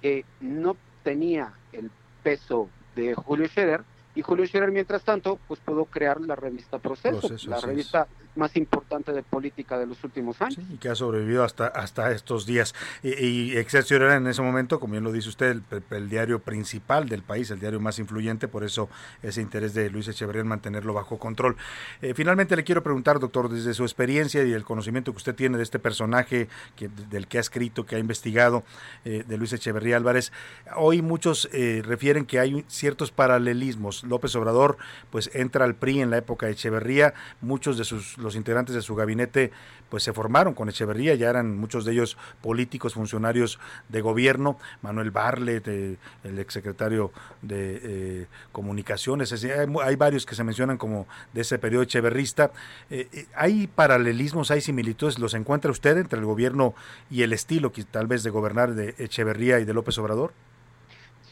que 0.00 0.24
no 0.40 0.76
tenía 1.02 1.52
el 1.72 1.90
peso 2.22 2.68
de 2.94 3.14
Julio 3.14 3.46
Scherer 3.46 3.82
y 4.14 4.22
Julio 4.22 4.46
Scherer 4.46 4.70
mientras 4.70 5.02
tanto 5.02 5.38
pues 5.48 5.60
pudo 5.60 5.86
crear 5.86 6.20
la 6.20 6.36
revista 6.36 6.78
Proceso, 6.78 7.20
Proceso, 7.20 7.50
la 7.50 7.56
es. 7.72 7.92
Más 8.34 8.56
importante 8.56 9.12
de 9.12 9.22
política 9.22 9.78
de 9.78 9.86
los 9.86 10.02
últimos 10.04 10.40
años. 10.40 10.58
y 10.70 10.76
que 10.76 10.88
ha 10.88 10.94
sobrevivido 10.94 11.44
hasta, 11.44 11.66
hasta 11.66 12.12
estos 12.12 12.46
días. 12.46 12.74
Y, 13.02 13.10
y 13.10 13.56
era 13.90 14.16
en 14.16 14.26
ese 14.26 14.42
momento, 14.42 14.80
como 14.80 14.92
bien 14.92 15.04
lo 15.04 15.12
dice 15.12 15.28
usted, 15.28 15.50
el, 15.50 15.82
el 15.90 16.08
diario 16.08 16.38
principal 16.38 17.08
del 17.08 17.22
país, 17.22 17.50
el 17.50 17.60
diario 17.60 17.80
más 17.80 17.98
influyente, 17.98 18.48
por 18.48 18.64
eso 18.64 18.88
ese 19.22 19.40
interés 19.42 19.74
de 19.74 19.90
Luis 19.90 20.08
Echeverría 20.08 20.42
en 20.42 20.48
mantenerlo 20.48 20.94
bajo 20.94 21.18
control. 21.18 21.56
Eh, 22.00 22.14
finalmente 22.14 22.56
le 22.56 22.64
quiero 22.64 22.82
preguntar, 22.82 23.18
doctor, 23.18 23.48
desde 23.48 23.74
su 23.74 23.82
experiencia 23.82 24.44
y 24.44 24.52
el 24.52 24.64
conocimiento 24.64 25.12
que 25.12 25.18
usted 25.18 25.34
tiene 25.34 25.56
de 25.56 25.62
este 25.62 25.78
personaje 25.78 26.48
que, 26.76 26.88
del 26.88 27.26
que 27.26 27.38
ha 27.38 27.40
escrito, 27.40 27.84
que 27.86 27.96
ha 27.96 27.98
investigado, 27.98 28.64
eh, 29.04 29.24
de 29.26 29.36
Luis 29.36 29.52
Echeverría 29.52 29.96
Álvarez, 29.96 30.32
hoy 30.76 31.02
muchos 31.02 31.48
eh, 31.52 31.82
refieren 31.84 32.24
que 32.24 32.38
hay 32.38 32.64
ciertos 32.68 33.10
paralelismos. 33.10 34.04
López 34.04 34.34
Obrador, 34.36 34.76
pues 35.10 35.30
entra 35.34 35.64
al 35.64 35.74
PRI 35.74 36.00
en 36.00 36.10
la 36.10 36.18
época 36.18 36.46
de 36.46 36.52
Echeverría, 36.52 37.14
muchos 37.40 37.78
de 37.78 37.84
sus 37.84 38.16
los 38.22 38.36
integrantes 38.36 38.74
de 38.74 38.82
su 38.82 38.94
gabinete 38.94 39.50
pues 39.90 40.02
se 40.02 40.12
formaron 40.12 40.54
con 40.54 40.68
Echeverría, 40.70 41.14
ya 41.14 41.28
eran 41.28 41.56
muchos 41.58 41.84
de 41.84 41.92
ellos 41.92 42.16
políticos, 42.40 42.94
funcionarios 42.94 43.58
de 43.90 44.00
gobierno, 44.00 44.58
Manuel 44.80 45.10
Barlet, 45.10 45.66
eh, 45.68 45.96
el 46.24 46.38
exsecretario 46.38 47.12
de 47.42 47.80
eh, 47.82 48.26
comunicaciones, 48.52 49.30
es 49.32 49.42
decir, 49.42 49.58
hay, 49.58 49.66
hay 49.84 49.96
varios 49.96 50.24
que 50.24 50.34
se 50.34 50.44
mencionan 50.44 50.78
como 50.78 51.06
de 51.34 51.42
ese 51.42 51.58
periodo 51.58 51.82
echeverrista. 51.82 52.52
Eh, 52.88 53.08
eh, 53.12 53.26
¿Hay 53.34 53.66
paralelismos, 53.66 54.50
hay 54.50 54.62
similitudes? 54.62 55.18
¿Los 55.18 55.34
encuentra 55.34 55.70
usted 55.70 55.98
entre 55.98 56.18
el 56.18 56.24
gobierno 56.24 56.74
y 57.10 57.22
el 57.22 57.32
estilo 57.34 57.72
que 57.72 57.84
tal 57.84 58.06
vez 58.06 58.22
de 58.22 58.30
gobernar 58.30 58.74
de 58.74 58.94
Echeverría 58.98 59.60
y 59.60 59.64
de 59.64 59.74
López 59.74 59.98
Obrador? 59.98 60.32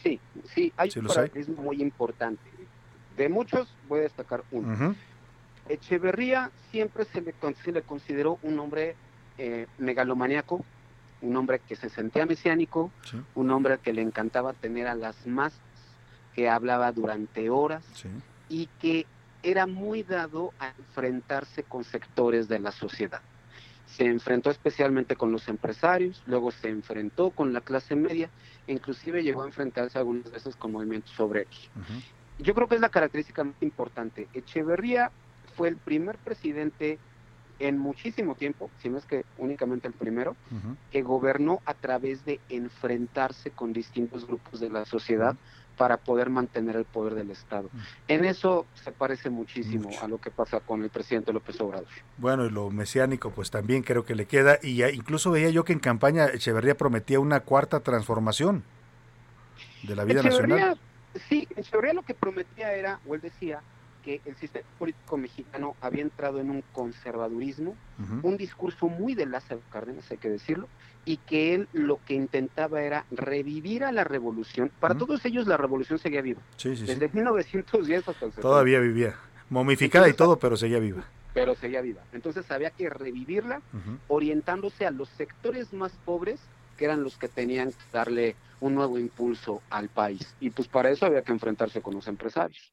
Sí, 0.03 0.19
sí, 0.53 0.71
hay 0.77 0.91
Sí, 0.91 0.99
un 0.99 1.05
hay. 1.09 1.15
paralelismo 1.15 1.61
muy 1.63 1.81
importante. 1.81 2.41
De 3.17 3.29
muchos 3.29 3.67
voy 3.87 3.99
a 3.99 4.03
destacar 4.03 4.43
uno. 4.51 4.95
Echeverría 5.69 6.51
siempre 6.71 7.05
se 7.05 7.21
le, 7.21 7.33
con- 7.33 7.55
se 7.55 7.71
le 7.71 7.81
consideró 7.83 8.39
un 8.41 8.59
hombre 8.59 8.95
eh, 9.37 9.67
megalomaníaco, 9.77 10.65
un 11.21 11.35
hombre 11.35 11.59
que 11.59 11.75
se 11.75 11.89
sentía 11.89 12.25
mesiánico, 12.25 12.91
Sí. 13.03 13.17
un 13.35 13.51
hombre 13.51 13.77
que 13.79 13.93
le 13.93 14.01
encantaba 14.01 14.53
tener 14.53 14.87
a 14.87 14.95
las 14.95 15.25
masas, 15.27 15.59
que 16.33 16.49
hablaba 16.49 16.91
durante 16.91 17.49
horas 17.49 17.83
y 18.49 18.67
que 18.79 19.05
era 19.43 19.65
muy 19.67 20.03
dado 20.03 20.53
a 20.59 20.73
enfrentarse 20.77 21.63
con 21.63 21.83
sectores 21.83 22.47
de 22.47 22.59
la 22.59 22.71
sociedad. 22.71 23.21
Se 23.85 24.05
enfrentó 24.05 24.49
especialmente 24.51 25.15
con 25.15 25.31
los 25.31 25.47
empresarios, 25.47 26.21
luego 26.25 26.51
se 26.51 26.69
enfrentó 26.69 27.31
con 27.31 27.51
la 27.51 27.61
clase 27.61 27.95
media, 27.95 28.29
e 28.67 28.73
inclusive 28.73 29.23
llegó 29.23 29.43
a 29.43 29.47
enfrentarse 29.47 29.97
algunas 29.97 30.31
veces 30.31 30.55
con 30.55 30.71
movimientos 30.71 31.19
obreros. 31.19 31.69
Yo 32.39 32.53
creo 32.53 32.67
que 32.67 32.75
es 32.75 32.81
la 32.81 32.89
característica 32.89 33.43
más 33.43 33.55
importante. 33.61 34.29
Echeverría 34.33 35.11
fue 35.55 35.69
el 35.69 35.77
primer 35.77 36.17
presidente 36.17 36.97
en 37.59 37.77
muchísimo 37.77 38.35
tiempo, 38.35 38.71
si 38.81 38.89
no 38.89 38.97
es 38.97 39.05
que 39.05 39.23
únicamente 39.37 39.87
el 39.87 39.93
primero, 39.93 40.35
que 40.91 41.03
gobernó 41.03 41.61
a 41.65 41.73
través 41.75 42.25
de 42.25 42.39
enfrentarse 42.49 43.51
con 43.51 43.71
distintos 43.71 44.25
grupos 44.25 44.59
de 44.59 44.69
la 44.69 44.85
sociedad 44.85 45.35
para 45.77 45.97
poder 45.97 46.29
mantener 46.29 46.75
el 46.75 46.85
poder 46.85 47.15
del 47.15 47.31
Estado. 47.31 47.69
En 48.07 48.25
eso 48.25 48.65
se 48.83 48.91
parece 48.91 49.29
muchísimo 49.29 49.89
a 50.01 50.07
lo 50.07 50.19
que 50.19 50.29
pasa 50.29 50.59
con 50.59 50.83
el 50.83 50.89
presidente 50.89 51.31
López 51.33 51.59
Obrador. 51.61 51.87
Bueno, 52.17 52.45
y 52.45 52.49
lo 52.49 52.69
mesiánico, 52.69 53.31
pues 53.31 53.51
también 53.51 53.83
creo 53.83 54.05
que 54.05 54.15
le 54.15 54.25
queda. 54.25 54.59
Y 54.61 54.83
incluso 54.83 55.31
veía 55.31 55.49
yo 55.49 55.63
que 55.63 55.73
en 55.73 55.79
campaña 55.79 56.27
Echeverría 56.27 56.75
prometía 56.75 57.19
una 57.19 57.41
cuarta 57.41 57.79
transformación 57.79 58.63
de 59.83 59.95
la 59.95 60.03
vida 60.03 60.21
Echeverría, 60.21 60.55
nacional. 60.55 60.79
Sí, 61.29 61.47
Echeverría 61.55 61.93
lo 61.93 62.03
que 62.03 62.13
prometía 62.13 62.73
era, 62.73 62.99
o 63.07 63.15
él 63.15 63.21
decía, 63.21 63.61
que 64.03 64.21
el 64.25 64.35
sistema 64.35 64.65
político 64.77 65.17
mexicano 65.17 65.75
había 65.81 66.01
entrado 66.01 66.39
en 66.39 66.49
un 66.49 66.63
conservadurismo, 66.73 67.75
un 68.23 68.37
discurso 68.37 68.87
muy 68.87 69.13
de 69.13 69.25
Lázaro 69.25 69.61
Cárdenas, 69.71 70.09
hay 70.11 70.17
que 70.17 70.29
decirlo, 70.29 70.67
y 71.05 71.17
que 71.17 71.53
él 71.53 71.67
lo 71.73 71.99
que 72.05 72.13
intentaba 72.13 72.81
era 72.81 73.05
revivir 73.11 73.83
a 73.83 73.91
la 73.91 74.03
revolución. 74.03 74.71
Para 74.79 74.95
todos 74.95 75.23
ellos 75.25 75.47
la 75.47 75.57
revolución 75.57 75.99
seguía 75.99 76.21
viva. 76.21 76.41
Sí, 76.57 76.75
sí, 76.75 76.85
sí. 76.85 76.93
Desde 76.93 77.09
1910 77.09 77.99
hasta 77.99 78.25
el 78.25 78.31
60. 78.31 78.41
Todavía 78.41 78.79
vivía. 78.79 79.15
Momificada 79.49 80.07
y 80.07 80.13
todo, 80.13 80.39
pero 80.39 80.57
seguía 80.57 80.79
viva. 80.79 81.03
Pero 81.33 81.55
seguía 81.55 81.81
viva. 81.81 82.01
Entonces 82.13 82.49
había 82.51 82.71
que 82.71 82.89
revivirla 82.89 83.61
orientándose 84.07 84.85
a 84.85 84.91
los 84.91 85.09
sectores 85.09 85.73
más 85.73 85.91
pobres 86.05 86.39
que 86.77 86.85
eran 86.85 87.03
los 87.03 87.17
que 87.17 87.27
tenían 87.27 87.71
que 87.71 87.77
darle 87.91 88.35
un 88.59 88.75
nuevo 88.75 88.97
impulso 88.97 89.61
al 89.69 89.89
país. 89.89 90.35
Y 90.39 90.49
pues 90.51 90.67
para 90.67 90.89
eso 90.89 91.05
había 91.05 91.21
que 91.21 91.31
enfrentarse 91.31 91.81
con 91.81 91.95
los 91.95 92.07
empresarios. 92.07 92.71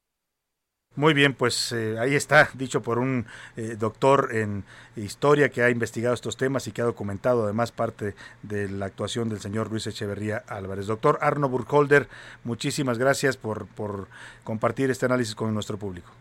Muy 0.95 1.13
bien, 1.13 1.33
pues 1.33 1.71
eh, 1.71 1.97
ahí 1.99 2.15
está, 2.15 2.49
dicho 2.55 2.81
por 2.81 2.97
un 2.99 3.25
eh, 3.55 3.75
doctor 3.79 4.35
en 4.35 4.65
historia 4.97 5.49
que 5.49 5.63
ha 5.63 5.69
investigado 5.69 6.13
estos 6.13 6.35
temas 6.35 6.67
y 6.67 6.71
que 6.71 6.81
ha 6.81 6.85
documentado 6.85 7.43
además 7.43 7.71
parte 7.71 8.15
de 8.43 8.67
la 8.69 8.87
actuación 8.87 9.29
del 9.29 9.39
señor 9.39 9.69
Luis 9.69 9.87
Echeverría 9.87 10.43
Álvarez. 10.47 10.87
Doctor 10.87 11.19
Arno 11.21 11.47
Burkholder, 11.47 12.09
muchísimas 12.43 12.97
gracias 12.97 13.37
por, 13.37 13.67
por 13.67 14.07
compartir 14.43 14.89
este 14.91 15.05
análisis 15.05 15.35
con 15.35 15.53
nuestro 15.53 15.77
público. 15.77 16.11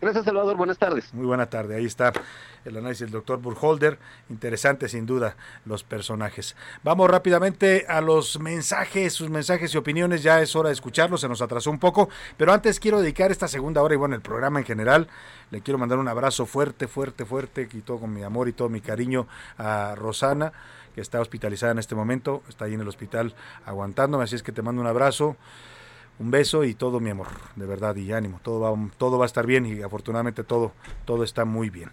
Gracias, 0.00 0.24
Salvador. 0.24 0.56
Buenas 0.56 0.78
tardes. 0.78 1.12
Muy 1.14 1.26
buena 1.26 1.46
tarde. 1.46 1.76
Ahí 1.76 1.86
está 1.86 2.12
el 2.64 2.76
análisis 2.76 3.00
del 3.00 3.10
doctor 3.10 3.40
Burholder. 3.40 3.98
Interesante, 4.28 4.88
sin 4.88 5.06
duda, 5.06 5.36
los 5.64 5.82
personajes. 5.84 6.56
Vamos 6.82 7.10
rápidamente 7.10 7.86
a 7.88 8.00
los 8.00 8.38
mensajes, 8.38 9.12
sus 9.12 9.30
mensajes 9.30 9.74
y 9.74 9.78
opiniones. 9.78 10.22
Ya 10.22 10.40
es 10.40 10.54
hora 10.56 10.68
de 10.68 10.74
escucharlos, 10.74 11.20
se 11.20 11.28
nos 11.28 11.42
atrasó 11.42 11.70
un 11.70 11.78
poco. 11.78 12.08
Pero 12.36 12.52
antes 12.52 12.80
quiero 12.80 13.00
dedicar 13.00 13.30
esta 13.30 13.48
segunda 13.48 13.82
hora 13.82 13.94
y 13.94 13.98
bueno, 13.98 14.14
el 14.14 14.22
programa 14.22 14.58
en 14.58 14.66
general. 14.66 15.08
Le 15.50 15.60
quiero 15.60 15.78
mandar 15.78 15.98
un 15.98 16.08
abrazo 16.08 16.46
fuerte, 16.46 16.88
fuerte, 16.88 17.24
fuerte 17.24 17.68
y 17.72 17.80
todo 17.80 18.00
con 18.00 18.12
mi 18.12 18.22
amor 18.22 18.48
y 18.48 18.52
todo 18.52 18.68
mi 18.68 18.80
cariño 18.80 19.26
a 19.56 19.94
Rosana, 19.94 20.52
que 20.94 21.00
está 21.00 21.20
hospitalizada 21.20 21.72
en 21.72 21.78
este 21.78 21.94
momento. 21.94 22.42
Está 22.48 22.66
ahí 22.66 22.74
en 22.74 22.80
el 22.80 22.88
hospital 22.88 23.34
aguantándome. 23.64 24.24
Así 24.24 24.36
es 24.36 24.42
que 24.42 24.52
te 24.52 24.62
mando 24.62 24.80
un 24.80 24.88
abrazo 24.88 25.36
un 26.18 26.30
beso 26.30 26.64
y 26.64 26.74
todo 26.74 27.00
mi 27.00 27.10
amor, 27.10 27.26
de 27.56 27.66
verdad 27.66 27.96
y 27.96 28.12
ánimo, 28.12 28.40
todo 28.42 28.60
va, 28.60 28.90
todo 28.96 29.18
va 29.18 29.24
a 29.24 29.26
estar 29.26 29.46
bien 29.46 29.66
y 29.66 29.82
afortunadamente 29.82 30.44
todo, 30.44 30.72
todo 31.04 31.24
está 31.24 31.44
muy 31.44 31.70
bien. 31.70 31.90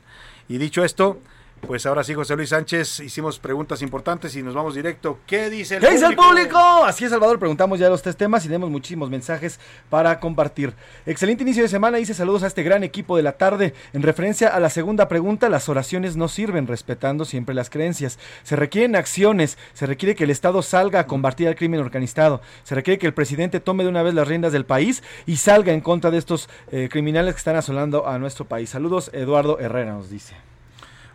Y 0.48 0.58
dicho 0.58 0.84
esto, 0.84 1.20
pues 1.62 1.86
ahora 1.86 2.04
sí, 2.04 2.14
José 2.14 2.36
Luis 2.36 2.50
Sánchez, 2.50 3.00
hicimos 3.00 3.40
preguntas 3.40 3.82
importantes 3.82 4.36
y 4.36 4.44
nos 4.44 4.54
vamos 4.54 4.76
directo. 4.76 5.20
¿Qué 5.26 5.50
dice 5.50 5.76
el 5.76 5.82
¿Qué 5.82 5.92
dice 5.92 6.06
el 6.06 6.16
público? 6.16 6.58
público? 6.58 6.86
Así 6.86 7.06
es, 7.06 7.12
Salvador, 7.12 7.40
preguntamos 7.40 7.80
ya 7.80 7.88
los 7.88 8.02
tres 8.02 8.18
temas 8.18 8.44
y 8.44 8.48
tenemos 8.48 8.70
muchísimos 8.70 9.10
mensajes 9.10 9.60
para 9.90 10.20
compartir. 10.20 10.74
Excelente 11.06 11.44
inicio 11.44 11.64
de 11.64 11.70
semana, 11.70 11.98
dice 11.98 12.14
saludos 12.14 12.44
a 12.44 12.48
este 12.48 12.64
gran 12.64 12.84
equipo 12.84 13.16
de 13.16 13.24
la 13.24 13.34
tarde. 13.34 13.74
En 13.94 14.02
referencia 14.02 14.50
a 14.50 14.60
la 14.60 14.70
segunda 14.70 15.08
pregunta, 15.08 15.50
las 15.50 15.70
oraciones 15.70 16.16
no 16.18 16.28
sirven, 16.28 16.68
respetando 16.68 17.26
siempre 17.26 17.56
las 17.56 17.70
creencias. 17.70 18.20
Se 18.44 18.56
requieren 18.56 18.96
acciones, 18.96 19.58
se 19.74 19.86
requiere 19.86 20.16
que 20.16 20.24
el 20.26 20.32
Estado 20.32 20.62
salga 20.64 21.02
a 21.02 21.08
combatir 21.08 21.48
al 21.48 21.56
crimen 21.56 21.80
organizado, 21.80 22.42
se 22.64 22.76
requiere 22.76 22.98
que 22.98 23.08
el 23.08 23.14
presidente 23.14 23.60
tome 23.60 23.84
de 23.84 23.90
una 23.90 24.04
vez 24.04 24.14
las 24.14 24.28
riendas 24.28 24.52
del 24.52 24.66
país 24.66 25.04
y 25.26 25.38
salga 25.38 25.72
en 25.74 25.82
contra 25.82 26.12
de 26.12 26.18
estos 26.18 26.50
eh, 26.72 26.90
criminales 26.92 27.36
que 27.36 27.40
están 27.40 27.56
asolando 27.56 28.08
a 28.08 28.20
nuestro 28.20 28.46
país. 28.46 28.70
Saludos, 28.72 29.10
Eduardo 29.14 29.60
Herrera 29.60 29.94
nos 29.94 30.10
dice. 30.10 30.51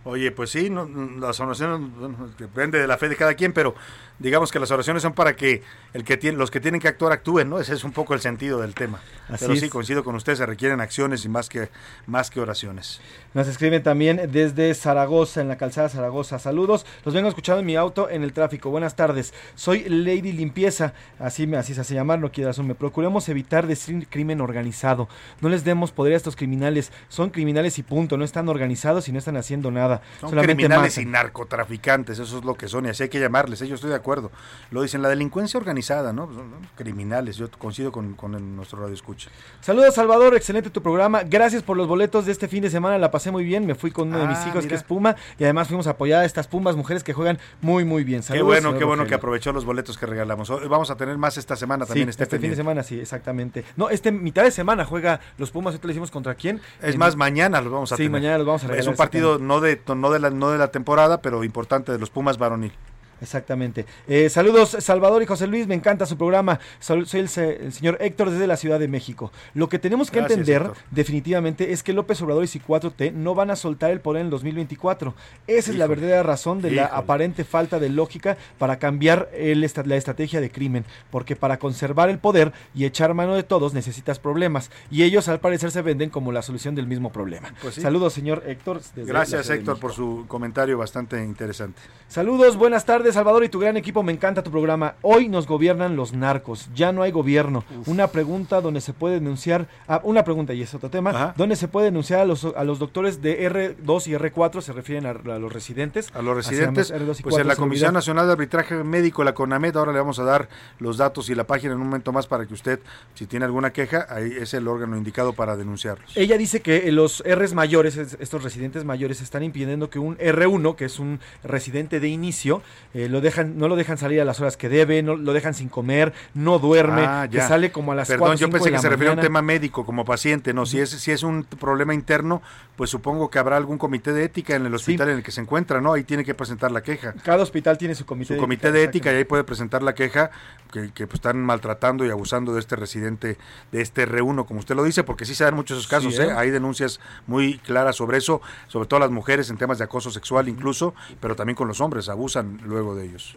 Oye, 0.08 0.30
pues 0.30 0.50
sí, 0.50 0.70
no, 0.70 0.88
las 1.18 1.40
oraciones 1.40 1.80
bueno, 1.98 2.30
depende 2.38 2.78
de 2.78 2.86
la 2.86 2.96
fe 2.96 3.08
de 3.08 3.16
cada 3.16 3.34
quien, 3.34 3.52
pero 3.52 3.74
digamos 4.20 4.52
que 4.52 4.60
las 4.60 4.70
oraciones 4.70 5.02
son 5.02 5.14
para 5.14 5.34
que 5.34 5.62
el 5.94 6.04
que 6.04 6.16
tiene, 6.16 6.38
los 6.38 6.52
que 6.52 6.60
tienen 6.60 6.80
que 6.80 6.86
actuar 6.86 7.12
actúen, 7.12 7.50
¿no? 7.50 7.58
Ese 7.58 7.74
es 7.74 7.82
un 7.82 7.90
poco 7.90 8.14
el 8.14 8.20
sentido 8.20 8.60
del 8.60 8.72
tema. 8.72 9.00
Así 9.28 9.44
pero 9.44 9.56
sí, 9.56 9.68
coincido 9.68 10.04
con 10.04 10.14
usted, 10.14 10.36
se 10.36 10.46
requieren 10.46 10.80
acciones 10.80 11.24
y 11.24 11.28
más 11.28 11.48
que 11.48 11.70
más 12.06 12.30
que 12.30 12.40
oraciones. 12.40 13.00
Nos 13.34 13.48
escriben 13.48 13.82
también 13.82 14.30
desde 14.30 14.72
Zaragoza, 14.74 15.40
en 15.40 15.48
la 15.48 15.58
calzada 15.58 15.88
Zaragoza. 15.88 16.38
Saludos, 16.38 16.86
los 17.04 17.12
vengo 17.12 17.28
escuchando 17.28 17.58
en 17.60 17.66
mi 17.66 17.74
auto 17.74 18.08
en 18.08 18.22
el 18.22 18.32
tráfico. 18.32 18.70
Buenas 18.70 18.94
tardes. 18.94 19.34
Soy 19.56 19.88
Lady 19.88 20.30
Limpieza, 20.30 20.94
así 21.18 21.48
me 21.48 21.56
así 21.56 21.74
se 21.74 21.80
hace 21.80 21.94
llamar, 21.94 22.20
no 22.20 22.30
quiero 22.30 22.50
asumirme. 22.50 22.76
Procuremos 22.76 23.28
evitar 23.28 23.66
decir 23.66 24.06
crimen 24.08 24.40
organizado. 24.40 25.08
No 25.40 25.48
les 25.48 25.64
demos 25.64 25.90
poder 25.90 26.14
a 26.14 26.16
estos 26.16 26.36
criminales. 26.36 26.92
Son 27.08 27.30
criminales 27.30 27.80
y 27.80 27.82
punto. 27.82 28.16
No 28.16 28.24
están 28.24 28.48
organizados 28.48 29.08
y 29.08 29.12
no 29.12 29.18
están 29.18 29.36
haciendo 29.36 29.72
nada. 29.72 29.95
Son 30.20 30.30
Solamente 30.30 30.54
criminales 30.56 30.96
matan. 30.98 31.08
y 31.08 31.12
narcotraficantes, 31.12 32.18
eso 32.18 32.38
es 32.38 32.44
lo 32.44 32.54
que 32.54 32.68
son, 32.68 32.86
y 32.86 32.88
así 32.90 33.04
hay 33.04 33.08
que 33.08 33.20
llamarles, 33.20 33.62
¿eh? 33.62 33.68
yo 33.68 33.74
estoy 33.74 33.90
de 33.90 33.96
acuerdo. 33.96 34.30
Lo 34.70 34.82
dicen, 34.82 35.02
la 35.02 35.08
delincuencia 35.08 35.58
organizada, 35.58 36.12
¿no? 36.12 36.26
Son 36.32 36.50
criminales, 36.76 37.36
yo 37.36 37.50
coincido 37.58 37.92
con, 37.92 38.14
con 38.14 38.34
el- 38.34 38.56
nuestro 38.56 38.80
radio 38.80 38.94
escucha. 38.94 39.30
Saludos 39.60 39.94
Salvador, 39.94 40.34
excelente 40.34 40.70
tu 40.70 40.82
programa. 40.82 41.22
Gracias 41.24 41.62
por 41.62 41.76
los 41.76 41.86
boletos 41.88 42.26
de 42.26 42.32
este 42.32 42.48
fin 42.48 42.62
de 42.62 42.70
semana, 42.70 42.98
la 42.98 43.10
pasé 43.10 43.30
muy 43.30 43.44
bien. 43.44 43.66
Me 43.66 43.74
fui 43.74 43.90
con 43.90 44.08
uno 44.08 44.18
de 44.18 44.26
mis 44.28 44.38
Ah, 44.38 44.48
hijos 44.48 44.64
mira. 44.64 44.68
que 44.68 44.74
es 44.74 44.82
Puma 44.82 45.16
y 45.38 45.44
además 45.44 45.68
fuimos 45.68 45.86
a 45.86 45.90
apoyar 45.90 46.22
a 46.22 46.24
estas 46.24 46.46
Pumas 46.48 46.76
mujeres 46.76 47.02
que 47.04 47.12
juegan 47.12 47.38
muy 47.60 47.84
muy 47.84 48.04
bien. 48.04 48.20
Qué 48.20 48.26
Saludos, 48.28 48.46
bueno, 48.46 48.60
señor 48.68 48.78
qué 48.78 48.84
bueno 48.84 49.06
que 49.06 49.14
aprovechó 49.14 49.52
los 49.52 49.64
boletos 49.64 49.96
que 49.98 50.06
regalamos. 50.06 50.48
Vamos 50.68 50.90
a 50.90 50.96
tener 50.96 51.16
más 51.18 51.36
esta 51.36 51.56
semana 51.56 51.86
también. 51.86 52.06
Sí, 52.06 52.10
esté 52.10 52.22
este 52.24 52.38
fin 52.38 52.50
de 52.50 52.56
semana, 52.56 52.82
sí, 52.82 52.98
exactamente. 53.00 53.64
No, 53.76 53.88
este 53.90 54.12
mitad 54.12 54.42
de 54.44 54.50
semana 54.50 54.84
juega 54.84 55.20
los 55.38 55.50
Pumas, 55.50 55.72
ahorita 55.72 55.86
le 55.88 55.92
decimos 55.92 56.10
contra 56.10 56.34
quién. 56.34 56.60
Es 56.82 56.94
En- 56.94 56.98
más, 57.00 57.16
mañana 57.16 57.60
los 57.60 57.72
vamos 57.72 57.92
a 57.92 57.96
Sí, 57.96 58.04
tener. 58.04 58.12
mañana 58.12 58.38
los 58.38 58.46
vamos 58.46 58.62
a 58.62 58.66
Es 58.66 58.70
regalar, 58.70 58.90
un 58.90 58.96
partido 58.96 59.38
no 59.38 59.60
de, 59.60 59.76
no, 59.94 60.10
de 60.10 60.18
la, 60.18 60.30
no 60.30 60.50
de 60.50 60.58
la 60.58 60.70
temporada, 60.70 61.20
pero 61.22 61.44
importante 61.44 61.92
de 61.92 61.98
los 61.98 62.10
Pumas 62.10 62.38
varonil. 62.38 62.72
Exactamente. 63.20 63.86
Eh, 64.08 64.28
saludos, 64.28 64.76
Salvador 64.80 65.22
y 65.22 65.26
José 65.26 65.46
Luis, 65.46 65.66
me 65.66 65.74
encanta 65.74 66.06
su 66.06 66.16
programa. 66.18 66.60
Sal- 66.80 67.06
soy 67.06 67.20
el, 67.20 67.28
se- 67.28 67.64
el 67.64 67.72
señor 67.72 67.96
Héctor 68.00 68.30
desde 68.30 68.46
la 68.46 68.56
Ciudad 68.56 68.78
de 68.78 68.88
México. 68.88 69.32
Lo 69.54 69.68
que 69.68 69.78
tenemos 69.78 70.10
que 70.10 70.18
Gracias, 70.20 70.38
entender 70.40 70.62
Héctor. 70.62 70.76
definitivamente 70.90 71.72
es 71.72 71.82
que 71.82 71.92
López 71.92 72.20
Obrador 72.22 72.44
y 72.44 72.48
4T 72.48 73.12
no 73.12 73.34
van 73.34 73.50
a 73.50 73.56
soltar 73.56 73.90
el 73.90 74.00
poder 74.00 74.20
en 74.20 74.26
el 74.26 74.30
2024. 74.30 75.14
Esa 75.46 75.70
es 75.70 75.76
la 75.78 75.86
verdadera 75.86 76.22
razón 76.22 76.60
de 76.60 76.70
la 76.72 76.84
aparente 76.86 77.44
falta 77.44 77.78
de 77.78 77.88
lógica 77.88 78.36
para 78.58 78.78
cambiar 78.78 79.28
el 79.34 79.60
la 79.84 79.96
estrategia 79.96 80.40
de 80.40 80.50
crimen. 80.50 80.84
Porque 81.10 81.36
para 81.36 81.58
conservar 81.58 82.10
el 82.10 82.18
poder 82.18 82.52
y 82.74 82.84
echar 82.84 83.14
mano 83.14 83.34
de 83.34 83.42
todos 83.42 83.72
necesitas 83.74 84.18
problemas. 84.18 84.70
Y 84.90 85.02
ellos 85.02 85.28
al 85.28 85.40
parecer 85.40 85.70
se 85.70 85.82
venden 85.82 86.10
como 86.10 86.32
la 86.32 86.42
solución 86.42 86.74
del 86.74 86.86
mismo 86.86 87.10
problema. 87.12 87.52
Pues 87.62 87.74
sí. 87.76 87.80
Saludos, 87.80 88.12
señor 88.12 88.42
Héctor. 88.46 88.80
desde 88.80 89.02
la 89.12 89.20
Gracias, 89.20 89.46
Ciudad 89.46 89.58
Héctor, 89.60 89.78
por 89.80 89.92
su 89.92 90.24
comentario 90.28 90.76
bastante 90.78 91.22
interesante. 91.24 91.80
Saludos, 92.08 92.56
buenas 92.56 92.84
tardes, 92.84 93.05
Salvador 93.12 93.44
y 93.44 93.48
tu 93.48 93.58
gran 93.58 93.76
equipo. 93.76 94.02
Me 94.02 94.12
encanta 94.12 94.42
tu 94.42 94.50
programa. 94.50 94.94
Hoy 95.02 95.28
nos 95.28 95.46
gobiernan 95.46 95.96
los 95.96 96.12
narcos. 96.12 96.68
Ya 96.74 96.92
no 96.92 97.02
hay 97.02 97.10
gobierno. 97.12 97.64
Una 97.86 98.08
pregunta 98.08 98.60
donde 98.60 98.80
se 98.80 98.92
puede 98.92 99.14
denunciar. 99.16 99.68
Ah, 99.88 100.00
una 100.04 100.24
pregunta 100.24 100.54
y 100.54 100.62
es 100.62 100.74
otro 100.74 100.90
tema. 100.90 101.34
Donde 101.36 101.56
se 101.56 101.68
puede 101.68 101.86
denunciar 101.86 102.20
a 102.20 102.24
los, 102.24 102.44
a 102.44 102.64
los 102.64 102.78
doctores 102.78 103.22
de 103.22 103.50
R2 103.50 104.06
y 104.08 104.12
R4. 104.14 104.60
Se 104.60 104.72
refieren 104.72 105.06
a, 105.06 105.10
a 105.10 105.38
los 105.38 105.52
residentes. 105.52 106.10
A 106.14 106.22
los 106.22 106.36
residentes, 106.36 106.88
llaman, 106.88 107.06
R2 107.08 107.20
y 107.20 107.22
pues 107.22 107.32
4 107.34 107.40
en 107.42 107.48
la. 107.48 107.56
Comisión 107.56 107.94
Nacional 107.94 108.26
de 108.26 108.32
Arbitraje 108.32 108.74
Médico, 108.84 109.24
la 109.24 109.34
CONAMED, 109.34 109.76
ahora 109.76 109.92
le 109.92 109.98
vamos 109.98 110.18
a 110.18 110.24
dar 110.24 110.48
los 110.78 110.96
datos 110.98 111.28
y 111.30 111.34
la 111.34 111.44
página 111.44 111.72
en 111.72 111.80
un 111.80 111.86
momento 111.86 112.12
más 112.12 112.26
para 112.26 112.46
que 112.46 112.54
usted, 112.54 112.80
si 113.14 113.26
tiene 113.26 113.44
alguna 113.44 113.72
queja, 113.72 114.06
ahí 114.08 114.30
es 114.38 114.54
el 114.54 114.68
órgano 114.68 114.96
indicado 114.96 115.32
para 115.32 115.56
denunciarlos. 115.56 116.16
Ella 116.16 116.36
dice 116.38 116.60
que 116.60 116.90
los 116.92 117.22
Rs 117.26 117.54
mayores, 117.54 117.96
es- 117.96 118.16
estos 118.20 118.42
residentes 118.42 118.84
mayores, 118.84 119.20
están 119.20 119.42
impidiendo 119.42 119.90
que 119.90 119.98
un 119.98 120.16
R1, 120.18 120.76
que 120.76 120.84
es 120.84 120.98
un 120.98 121.20
residente 121.42 122.00
de 122.00 122.08
inicio, 122.08 122.62
eh, 122.96 123.10
lo 123.10 123.20
dejan, 123.20 123.58
no 123.58 123.68
lo 123.68 123.76
dejan 123.76 123.98
salir 123.98 124.22
a 124.22 124.24
las 124.24 124.40
horas 124.40 124.56
que 124.56 124.70
debe, 124.70 125.02
no 125.02 125.16
lo 125.16 125.34
dejan 125.34 125.52
sin 125.52 125.68
comer, 125.68 126.14
no 126.32 126.58
duerme, 126.58 127.04
Ah, 127.06 127.28
que 127.30 127.36
ya. 127.36 127.46
sale 127.46 127.70
como 127.70 127.92
a 127.92 127.94
las 127.94 128.08
Perdón, 128.08 128.28
4, 128.28 128.38
yo 128.38 128.46
5 128.46 128.52
pensé 128.52 128.70
de 128.70 128.76
que 128.76 128.80
se 128.82 128.88
refería 128.88 129.10
a 129.10 129.14
un 129.16 129.20
tema 129.20 129.42
médico 129.42 129.84
como 129.84 130.06
paciente, 130.06 130.54
no, 130.54 130.64
si 130.64 130.80
es 130.80 130.88
si 130.90 131.12
es 131.12 131.22
un 131.22 131.44
problema 131.44 131.92
interno, 131.92 132.40
pues 132.74 132.88
supongo 132.88 133.28
que 133.28 133.38
habrá 133.38 133.58
algún 133.58 133.76
comité 133.76 134.14
de 134.14 134.24
ética 134.24 134.56
en 134.56 134.64
el 134.64 134.74
hospital 134.74 135.10
en 135.10 135.16
el 135.18 135.22
que 135.22 135.30
se 135.30 135.42
encuentra, 135.42 135.80
¿no? 135.82 135.92
Ahí 135.92 136.04
tiene 136.04 136.24
que 136.24 136.32
presentar 136.34 136.72
la 136.72 136.82
queja. 136.82 137.12
Cada 137.22 137.42
hospital 137.42 137.76
tiene 137.76 137.94
su 137.94 138.06
comité, 138.06 138.34
Su 138.34 138.40
comité 138.40 138.72
de 138.72 138.84
ética 138.84 139.12
y 139.12 139.16
ahí 139.16 139.24
puede 139.24 139.44
presentar 139.44 139.82
la 139.82 139.94
queja 139.94 140.30
que, 140.72 140.90
que, 140.92 141.06
pues, 141.06 141.16
están 141.18 141.38
maltratando 141.44 142.04
y 142.06 142.10
abusando 142.10 142.54
de 142.54 142.60
este 142.60 142.76
residente, 142.76 143.36
de 143.72 143.80
este 143.80 144.06
R1, 144.08 144.46
como 144.46 144.60
usted 144.60 144.74
lo 144.74 144.84
dice, 144.84 145.04
porque 145.04 145.24
sí 145.24 145.34
se 145.34 145.44
dan 145.44 145.54
muchos 145.54 145.78
esos 145.78 145.88
casos, 145.88 146.14
Sí, 146.14 146.22
¿eh? 146.22 146.26
¿eh? 146.26 146.32
Hay 146.36 146.50
denuncias 146.50 147.00
muy 147.26 147.58
claras 147.58 147.96
sobre 147.96 148.18
eso, 148.18 148.40
sobre 148.68 148.86
todo 148.88 149.00
las 149.00 149.10
mujeres 149.10 149.50
en 149.50 149.56
temas 149.58 149.78
de 149.78 149.84
acoso 149.84 150.10
sexual 150.10 150.48
incluso, 150.48 150.94
pero 151.20 151.36
también 151.36 151.56
con 151.56 151.68
los 151.68 151.80
hombres, 151.80 152.08
abusan 152.08 152.60
luego 152.64 152.85
de 152.94 153.06
ellos. 153.06 153.36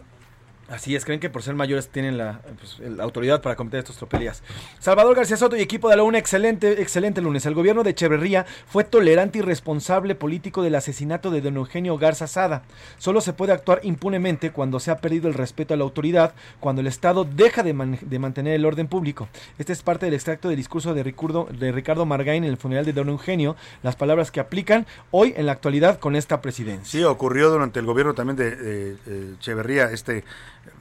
Así 0.70 0.94
es, 0.94 1.04
creen 1.04 1.18
que 1.18 1.28
por 1.28 1.42
ser 1.42 1.54
mayores 1.56 1.88
tienen 1.88 2.16
la, 2.16 2.40
pues, 2.58 2.78
la 2.78 3.02
autoridad 3.02 3.42
para 3.42 3.56
cometer 3.56 3.80
estos 3.80 3.96
tropelías. 3.96 4.42
Salvador 4.78 5.16
García 5.16 5.36
Soto 5.36 5.56
y 5.56 5.60
equipo 5.60 5.88
de 5.88 5.96
la 5.96 6.04
UNA, 6.04 6.18
excelente, 6.18 6.80
excelente 6.80 7.20
lunes. 7.20 7.44
El 7.44 7.54
gobierno 7.54 7.82
de 7.82 7.90
Echeverría 7.90 8.46
fue 8.66 8.84
tolerante 8.84 9.38
y 9.38 9.42
responsable 9.42 10.14
político 10.14 10.62
del 10.62 10.76
asesinato 10.76 11.32
de 11.32 11.40
don 11.40 11.56
Eugenio 11.56 11.98
Garza 11.98 12.28
Sada. 12.28 12.62
Solo 12.98 13.20
se 13.20 13.32
puede 13.32 13.52
actuar 13.52 13.80
impunemente 13.82 14.52
cuando 14.52 14.78
se 14.78 14.92
ha 14.92 14.98
perdido 14.98 15.26
el 15.26 15.34
respeto 15.34 15.74
a 15.74 15.76
la 15.76 15.82
autoridad, 15.82 16.34
cuando 16.60 16.82
el 16.82 16.86
Estado 16.86 17.24
deja 17.24 17.64
de, 17.64 17.98
de 18.00 18.18
mantener 18.20 18.54
el 18.54 18.64
orden 18.64 18.86
público. 18.86 19.28
Este 19.58 19.72
es 19.72 19.82
parte 19.82 20.06
del 20.06 20.14
extracto 20.14 20.48
del 20.48 20.56
discurso 20.56 20.94
de 20.94 21.02
Ricardo, 21.02 21.48
de 21.50 21.72
Ricardo 21.72 22.06
Margain 22.06 22.44
en 22.44 22.50
el 22.50 22.56
funeral 22.56 22.84
de 22.84 22.92
don 22.92 23.08
Eugenio, 23.08 23.56
las 23.82 23.96
palabras 23.96 24.30
que 24.30 24.38
aplican 24.38 24.86
hoy 25.10 25.34
en 25.36 25.46
la 25.46 25.52
actualidad 25.52 25.98
con 25.98 26.14
esta 26.14 26.40
presidencia. 26.40 27.00
Sí, 27.00 27.04
ocurrió 27.04 27.50
durante 27.50 27.80
el 27.80 27.86
gobierno 27.86 28.14
también 28.14 28.36
de 28.36 28.48
eh, 28.48 28.96
eh, 29.06 29.34
Echeverría 29.36 29.90
este 29.90 30.24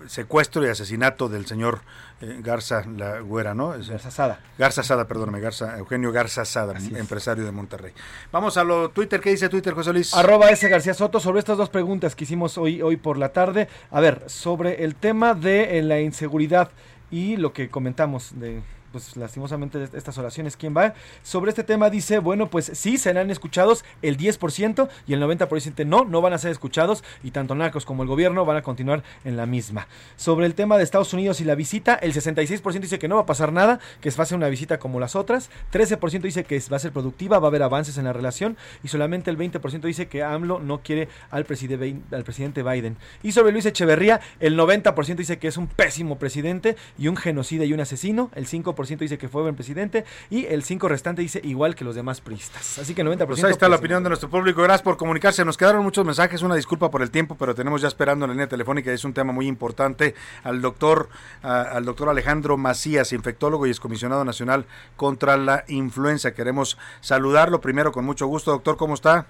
secuestro 0.07 0.65
y 0.65 0.69
asesinato 0.69 1.29
del 1.29 1.45
señor 1.45 1.81
eh, 2.21 2.39
Garza 2.41 2.83
La 2.85 3.19
Güera, 3.19 3.53
¿no? 3.53 3.69
Garza 3.69 4.11
Sada. 4.11 4.39
Garza 4.57 4.83
Sada, 4.83 5.07
perdóname, 5.07 5.39
Garza, 5.39 5.77
Eugenio 5.77 6.11
Garza 6.11 6.45
Sada, 6.45 6.77
empresario 6.95 7.45
de 7.45 7.51
Monterrey. 7.51 7.93
Vamos 8.31 8.57
a 8.57 8.63
lo 8.63 8.89
Twitter, 8.89 9.21
¿qué 9.21 9.31
dice 9.31 9.49
Twitter, 9.49 9.73
José 9.73 9.93
Luis? 9.93 10.13
Arroba 10.13 10.49
S. 10.49 10.67
García 10.67 10.93
Soto 10.93 11.19
sobre 11.19 11.39
estas 11.39 11.57
dos 11.57 11.69
preguntas 11.69 12.15
que 12.15 12.23
hicimos 12.23 12.57
hoy, 12.57 12.81
hoy 12.81 12.97
por 12.97 13.17
la 13.17 13.29
tarde. 13.29 13.67
A 13.91 13.99
ver, 13.99 14.23
sobre 14.27 14.83
el 14.83 14.95
tema 14.95 15.33
de 15.33 15.77
eh, 15.77 15.81
la 15.81 15.99
inseguridad 15.99 16.71
y 17.11 17.37
lo 17.37 17.53
que 17.53 17.69
comentamos 17.69 18.39
de 18.39 18.61
pues 18.91 19.15
lastimosamente 19.17 19.83
estas 19.93 20.17
oraciones, 20.17 20.57
¿quién 20.57 20.75
va? 20.75 20.93
Sobre 21.23 21.49
este 21.49 21.63
tema 21.63 21.89
dice, 21.89 22.19
bueno, 22.19 22.49
pues 22.49 22.71
sí, 22.73 22.97
serán 22.97 23.29
escuchados 23.31 23.85
el 24.01 24.17
10% 24.17 24.89
y 25.07 25.13
el 25.13 25.21
90% 25.21 25.85
no, 25.85 26.05
no 26.05 26.21
van 26.21 26.33
a 26.33 26.37
ser 26.37 26.51
escuchados 26.51 27.03
y 27.23 27.31
tanto 27.31 27.55
Narcos 27.55 27.85
como 27.85 28.03
el 28.03 28.09
gobierno 28.09 28.45
van 28.45 28.57
a 28.57 28.61
continuar 28.61 29.03
en 29.25 29.37
la 29.37 29.45
misma. 29.45 29.87
Sobre 30.15 30.45
el 30.45 30.55
tema 30.55 30.77
de 30.77 30.83
Estados 30.83 31.13
Unidos 31.13 31.41
y 31.41 31.45
la 31.45 31.55
visita, 31.55 31.95
el 31.95 32.13
66% 32.13 32.79
dice 32.79 32.99
que 32.99 33.07
no 33.07 33.15
va 33.15 33.21
a 33.21 33.25
pasar 33.25 33.53
nada, 33.53 33.79
que 34.01 34.09
va 34.11 34.23
a 34.23 34.25
ser 34.27 34.37
una 34.37 34.49
visita 34.49 34.79
como 34.79 34.99
las 34.99 35.15
otras, 35.15 35.49
13% 35.71 36.21
dice 36.21 36.43
que 36.43 36.61
va 36.71 36.77
a 36.77 36.79
ser 36.79 36.91
productiva, 36.91 37.39
va 37.39 37.47
a 37.47 37.49
haber 37.49 37.63
avances 37.63 37.97
en 37.97 38.05
la 38.05 38.13
relación 38.13 38.57
y 38.83 38.87
solamente 38.87 39.29
el 39.29 39.37
20% 39.37 39.81
dice 39.81 40.07
que 40.07 40.23
AMLO 40.23 40.59
no 40.59 40.79
quiere 40.81 41.07
al, 41.31 41.45
preside- 41.45 41.99
al 42.11 42.23
presidente 42.23 42.63
Biden. 42.63 42.97
Y 43.23 43.31
sobre 43.33 43.51
Luis 43.51 43.65
Echeverría, 43.65 44.19
el 44.39 44.57
90% 44.57 45.15
dice 45.15 45.37
que 45.39 45.47
es 45.47 45.57
un 45.57 45.67
pésimo 45.67 46.17
presidente 46.17 46.75
y 46.97 47.07
un 47.07 47.15
genocida 47.17 47.65
y 47.65 47.73
un 47.73 47.79
asesino, 47.79 48.31
el 48.35 48.47
5% 48.47 48.78
dice 48.87 49.17
que 49.17 49.27
fue 49.27 49.41
buen 49.41 49.55
presidente 49.55 50.05
y 50.29 50.45
el 50.45 50.63
5% 50.63 50.87
restante 50.87 51.21
dice 51.21 51.41
igual 51.43 51.75
que 51.75 51.83
los 51.83 51.95
demás 51.95 52.21
priistas. 52.21 52.79
Así 52.79 52.93
que 52.95 53.01
el 53.01 53.07
90% 53.07 53.25
Pues 53.27 53.43
ahí 53.43 53.51
está 53.51 53.67
la 53.69 53.75
opinión 53.75 54.03
de 54.03 54.09
nuestro 54.09 54.29
público. 54.29 54.61
Gracias 54.61 54.81
por 54.83 54.97
comunicarse. 54.97 55.43
Nos 55.45 55.57
quedaron 55.57 55.83
muchos 55.83 56.05
mensajes. 56.05 56.41
Una 56.41 56.55
disculpa 56.55 56.89
por 56.89 57.01
el 57.01 57.11
tiempo, 57.11 57.35
pero 57.35 57.53
tenemos 57.55 57.81
ya 57.81 57.87
esperando 57.87 58.25
en 58.25 58.29
la 58.29 58.33
línea 58.35 58.47
telefónica. 58.47 58.91
Es 58.91 59.03
un 59.03 59.13
tema 59.13 59.33
muy 59.33 59.47
importante 59.47 60.15
al 60.43 60.61
doctor, 60.61 61.09
a- 61.43 61.61
al 61.63 61.85
doctor 61.85 62.09
Alejandro 62.09 62.57
Macías, 62.57 63.11
infectólogo 63.13 63.67
y 63.67 63.69
excomisionado 63.69 64.23
nacional 64.25 64.65
contra 64.95 65.35
la 65.37 65.63
influenza. 65.67 66.33
Queremos 66.33 66.77
saludarlo 67.01 67.61
primero 67.61 67.91
con 67.91 68.05
mucho 68.05 68.27
gusto. 68.27 68.51
Doctor, 68.51 68.77
¿cómo 68.77 68.93
está? 68.93 69.25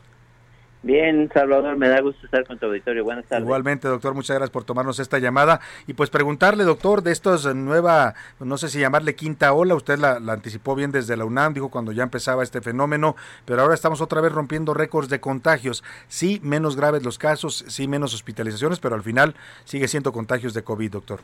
Bien, 0.82 1.30
Salvador, 1.34 1.76
me 1.76 1.90
da 1.90 2.00
gusto 2.00 2.26
estar 2.26 2.46
con 2.46 2.58
tu 2.58 2.68
auditorio. 2.68 3.04
Buenas 3.04 3.26
tardes. 3.26 3.44
Igualmente, 3.44 3.90
doctor, 3.90 4.14
muchas 4.14 4.38
gracias 4.38 4.50
por 4.50 4.64
tomarnos 4.64 4.98
esta 5.00 5.20
llamada. 5.20 5.60
Y 5.88 5.94
pues 5.94 6.10
preguntarle, 6.10 6.64
doctor, 6.64 7.04
de 7.04 7.12
esta 7.12 7.36
nueva, 7.54 8.14
no 8.40 8.58
sé 8.58 8.70
si 8.70 8.80
llamarle 8.80 9.14
quinta 9.14 9.52
ola, 9.52 9.76
usted 9.76 10.00
la, 10.00 10.22
la 10.22 10.32
anticipó 10.32 10.76
bien 10.76 10.94
desde 10.94 11.18
la 11.18 11.26
UNAM, 11.26 11.54
dijo 11.54 11.70
cuando 11.70 11.92
ya 11.92 12.04
empezaba 12.04 12.44
este 12.44 12.62
fenómeno, 12.62 13.18
pero 13.44 13.62
ahora 13.62 13.74
estamos 13.74 14.00
otra 14.00 14.22
vez 14.22 14.32
rompiendo 14.32 14.74
récords 14.74 15.10
de 15.10 15.20
contagios. 15.20 15.84
Sí, 16.08 16.40
menos 16.44 16.78
graves 16.78 17.04
los 17.04 17.18
casos, 17.18 17.66
sí, 17.68 17.90
menos 17.90 18.14
hospitalizaciones, 18.14 18.80
pero 18.80 18.96
al 18.96 19.04
final 19.04 19.36
sigue 19.66 19.90
siendo 19.90 20.14
contagios 20.14 20.54
de 20.54 20.64
COVID, 20.64 20.92
doctor. 20.92 21.20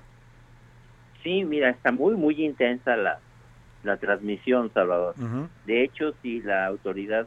Sí, 1.23 1.45
mira, 1.45 1.69
está 1.69 1.93
muy, 1.93 2.15
muy 2.15 2.43
intensa 2.43 2.97
la, 2.97 3.19
la 3.83 3.95
transmisión, 3.95 4.69
Salvador. 4.73 5.15
De 5.65 5.83
hecho, 5.83 6.13
si 6.21 6.41
la 6.41 6.65
autoridad 6.65 7.25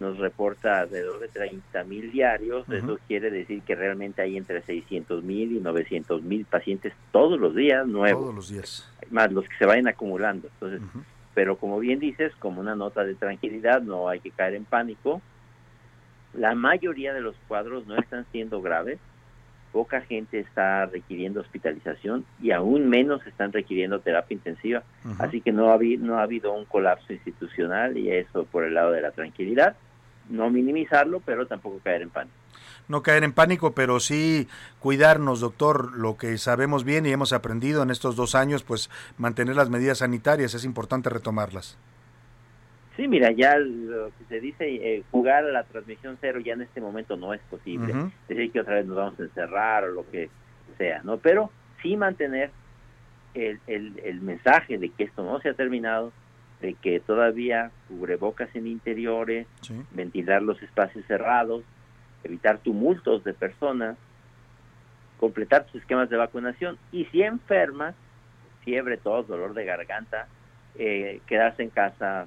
nos 0.00 0.18
reporta 0.18 0.80
alrededor 0.80 1.20
de 1.20 1.28
30 1.28 1.84
mil 1.84 2.10
diarios, 2.10 2.68
eso 2.70 2.98
quiere 3.06 3.30
decir 3.30 3.62
que 3.62 3.74
realmente 3.74 4.22
hay 4.22 4.36
entre 4.36 4.62
600 4.62 5.22
mil 5.22 5.52
y 5.52 5.60
900 5.60 6.22
mil 6.22 6.46
pacientes 6.46 6.92
todos 7.12 7.38
los 7.38 7.54
días 7.54 7.86
nuevos. 7.86 8.22
Todos 8.22 8.34
los 8.34 8.48
días. 8.48 8.90
Más 9.10 9.30
los 9.30 9.46
que 9.46 9.56
se 9.58 9.66
vayan 9.66 9.88
acumulando. 9.88 10.48
Entonces, 10.48 10.80
pero 11.34 11.56
como 11.56 11.78
bien 11.78 12.00
dices, 12.00 12.34
como 12.38 12.60
una 12.60 12.74
nota 12.74 13.04
de 13.04 13.14
tranquilidad, 13.14 13.82
no 13.82 14.08
hay 14.08 14.20
que 14.20 14.30
caer 14.30 14.54
en 14.54 14.64
pánico. 14.64 15.20
La 16.32 16.54
mayoría 16.54 17.12
de 17.12 17.20
los 17.20 17.36
cuadros 17.46 17.86
no 17.86 17.96
están 17.96 18.24
siendo 18.32 18.62
graves, 18.62 18.98
poca 19.72 20.00
gente 20.00 20.40
está 20.40 20.86
requiriendo 20.86 21.40
hospitalización 21.40 22.24
y 22.40 22.50
aún 22.50 22.88
menos 22.88 23.26
están 23.26 23.52
requiriendo 23.52 24.00
terapia 24.00 24.34
intensiva, 24.34 24.82
así 25.18 25.40
que 25.40 25.52
no 25.52 25.72
ha, 25.72 25.78
no 25.98 26.18
ha 26.18 26.22
habido 26.22 26.52
un 26.52 26.64
colapso 26.64 27.12
institucional 27.12 27.96
y 27.96 28.10
eso 28.10 28.44
por 28.44 28.64
el 28.64 28.74
lado 28.74 28.92
de 28.92 29.02
la 29.02 29.12
tranquilidad, 29.12 29.76
no 30.30 30.50
minimizarlo, 30.50 31.20
pero 31.20 31.46
tampoco 31.46 31.78
caer 31.84 32.02
en 32.02 32.10
pánico. 32.10 32.34
No 32.88 33.02
caer 33.02 33.22
en 33.22 33.32
pánico, 33.32 33.72
pero 33.72 34.00
sí 34.00 34.48
cuidarnos, 34.80 35.40
doctor. 35.40 35.92
Lo 35.96 36.16
que 36.16 36.38
sabemos 36.38 36.84
bien 36.84 37.06
y 37.06 37.12
hemos 37.12 37.32
aprendido 37.32 37.82
en 37.82 37.90
estos 37.90 38.16
dos 38.16 38.34
años, 38.34 38.62
pues 38.64 38.90
mantener 39.18 39.54
las 39.54 39.70
medidas 39.70 39.98
sanitarias, 39.98 40.54
es 40.54 40.64
importante 40.64 41.08
retomarlas. 41.08 41.78
Sí, 42.96 43.06
mira, 43.06 43.30
ya 43.30 43.56
lo 43.58 44.08
que 44.18 44.24
se 44.28 44.40
dice, 44.40 44.66
eh, 44.66 45.04
jugar 45.10 45.44
a 45.44 45.52
la 45.52 45.62
transmisión 45.64 46.18
cero 46.20 46.40
ya 46.40 46.54
en 46.54 46.62
este 46.62 46.80
momento 46.80 47.16
no 47.16 47.32
es 47.32 47.40
posible. 47.42 47.92
Ujú. 47.94 48.10
Decir 48.28 48.50
que 48.50 48.60
otra 48.60 48.74
vez 48.74 48.86
nos 48.86 48.96
vamos 48.96 49.20
a 49.20 49.22
encerrar 49.22 49.84
o 49.84 49.92
lo 49.92 50.10
que 50.10 50.28
sea, 50.76 51.00
¿no? 51.04 51.18
Pero 51.18 51.50
sí 51.82 51.96
mantener 51.96 52.50
el, 53.34 53.60
el, 53.68 54.00
el 54.04 54.20
mensaje 54.20 54.78
de 54.78 54.90
que 54.90 55.04
esto 55.04 55.22
no 55.22 55.40
se 55.40 55.50
ha 55.50 55.54
terminado, 55.54 56.12
de 56.60 56.74
que 56.74 57.00
todavía 57.00 57.70
cubrebocas 57.88 58.54
en 58.54 58.66
interiores, 58.66 59.46
ventilar 59.92 60.42
los 60.42 60.62
espacios 60.62 61.04
cerrados, 61.06 61.64
evitar 62.22 62.58
tumultos 62.58 63.24
de 63.24 63.32
personas, 63.32 63.96
completar 65.18 65.64
tus 65.66 65.80
esquemas 65.80 66.10
de 66.10 66.16
vacunación 66.16 66.78
y 66.92 67.06
si 67.06 67.22
enfermas, 67.22 67.94
fiebre, 68.64 68.96
tos, 68.96 69.26
dolor 69.26 69.54
de 69.54 69.64
garganta, 69.64 70.28
eh, 70.76 71.20
quedarse 71.26 71.62
en 71.62 71.70
casa 71.70 72.26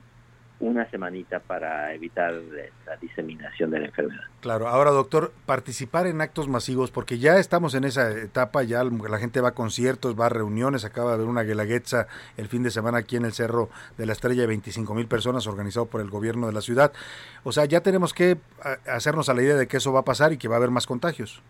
una 0.59 0.89
semanita 0.89 1.39
para 1.41 1.93
evitar 1.93 2.33
eh, 2.33 2.71
la 2.85 2.95
diseminación 2.97 3.69
de 3.71 3.79
la 3.79 3.85
enfermedad. 3.87 4.21
Claro, 4.39 4.67
ahora 4.67 4.91
doctor, 4.91 5.33
participar 5.45 6.07
en 6.07 6.21
actos 6.21 6.47
masivos, 6.47 6.89
porque 6.89 7.17
ya 7.19 7.37
estamos 7.37 7.75
en 7.75 7.83
esa 7.83 8.11
etapa, 8.11 8.63
ya 8.63 8.83
la 8.83 9.17
gente 9.17 9.41
va 9.41 9.49
a 9.49 9.53
conciertos, 9.53 10.17
va 10.17 10.27
a 10.27 10.29
reuniones, 10.29 10.85
acaba 10.85 11.09
de 11.09 11.15
haber 11.15 11.27
una 11.27 11.43
guelaguetza 11.43 12.07
el 12.37 12.47
fin 12.47 12.63
de 12.63 12.71
semana 12.71 12.99
aquí 12.99 13.17
en 13.17 13.25
el 13.25 13.33
Cerro 13.33 13.69
de 13.97 14.05
la 14.05 14.13
Estrella 14.13 14.41
de 14.41 14.47
25 14.47 14.93
mil 14.93 15.07
personas 15.07 15.47
organizado 15.47 15.85
por 15.87 15.99
el 16.01 16.09
gobierno 16.09 16.47
de 16.47 16.53
la 16.53 16.61
ciudad. 16.61 16.93
O 17.43 17.51
sea, 17.51 17.65
ya 17.65 17.81
tenemos 17.81 18.13
que 18.13 18.37
a- 18.63 18.77
hacernos 18.95 19.27
a 19.29 19.33
la 19.33 19.41
idea 19.41 19.55
de 19.55 19.67
que 19.67 19.77
eso 19.77 19.91
va 19.91 20.01
a 20.01 20.05
pasar 20.05 20.31
y 20.31 20.37
que 20.37 20.47
va 20.47 20.55
a 20.55 20.57
haber 20.59 20.71
más 20.71 20.85
contagios. 20.87 21.41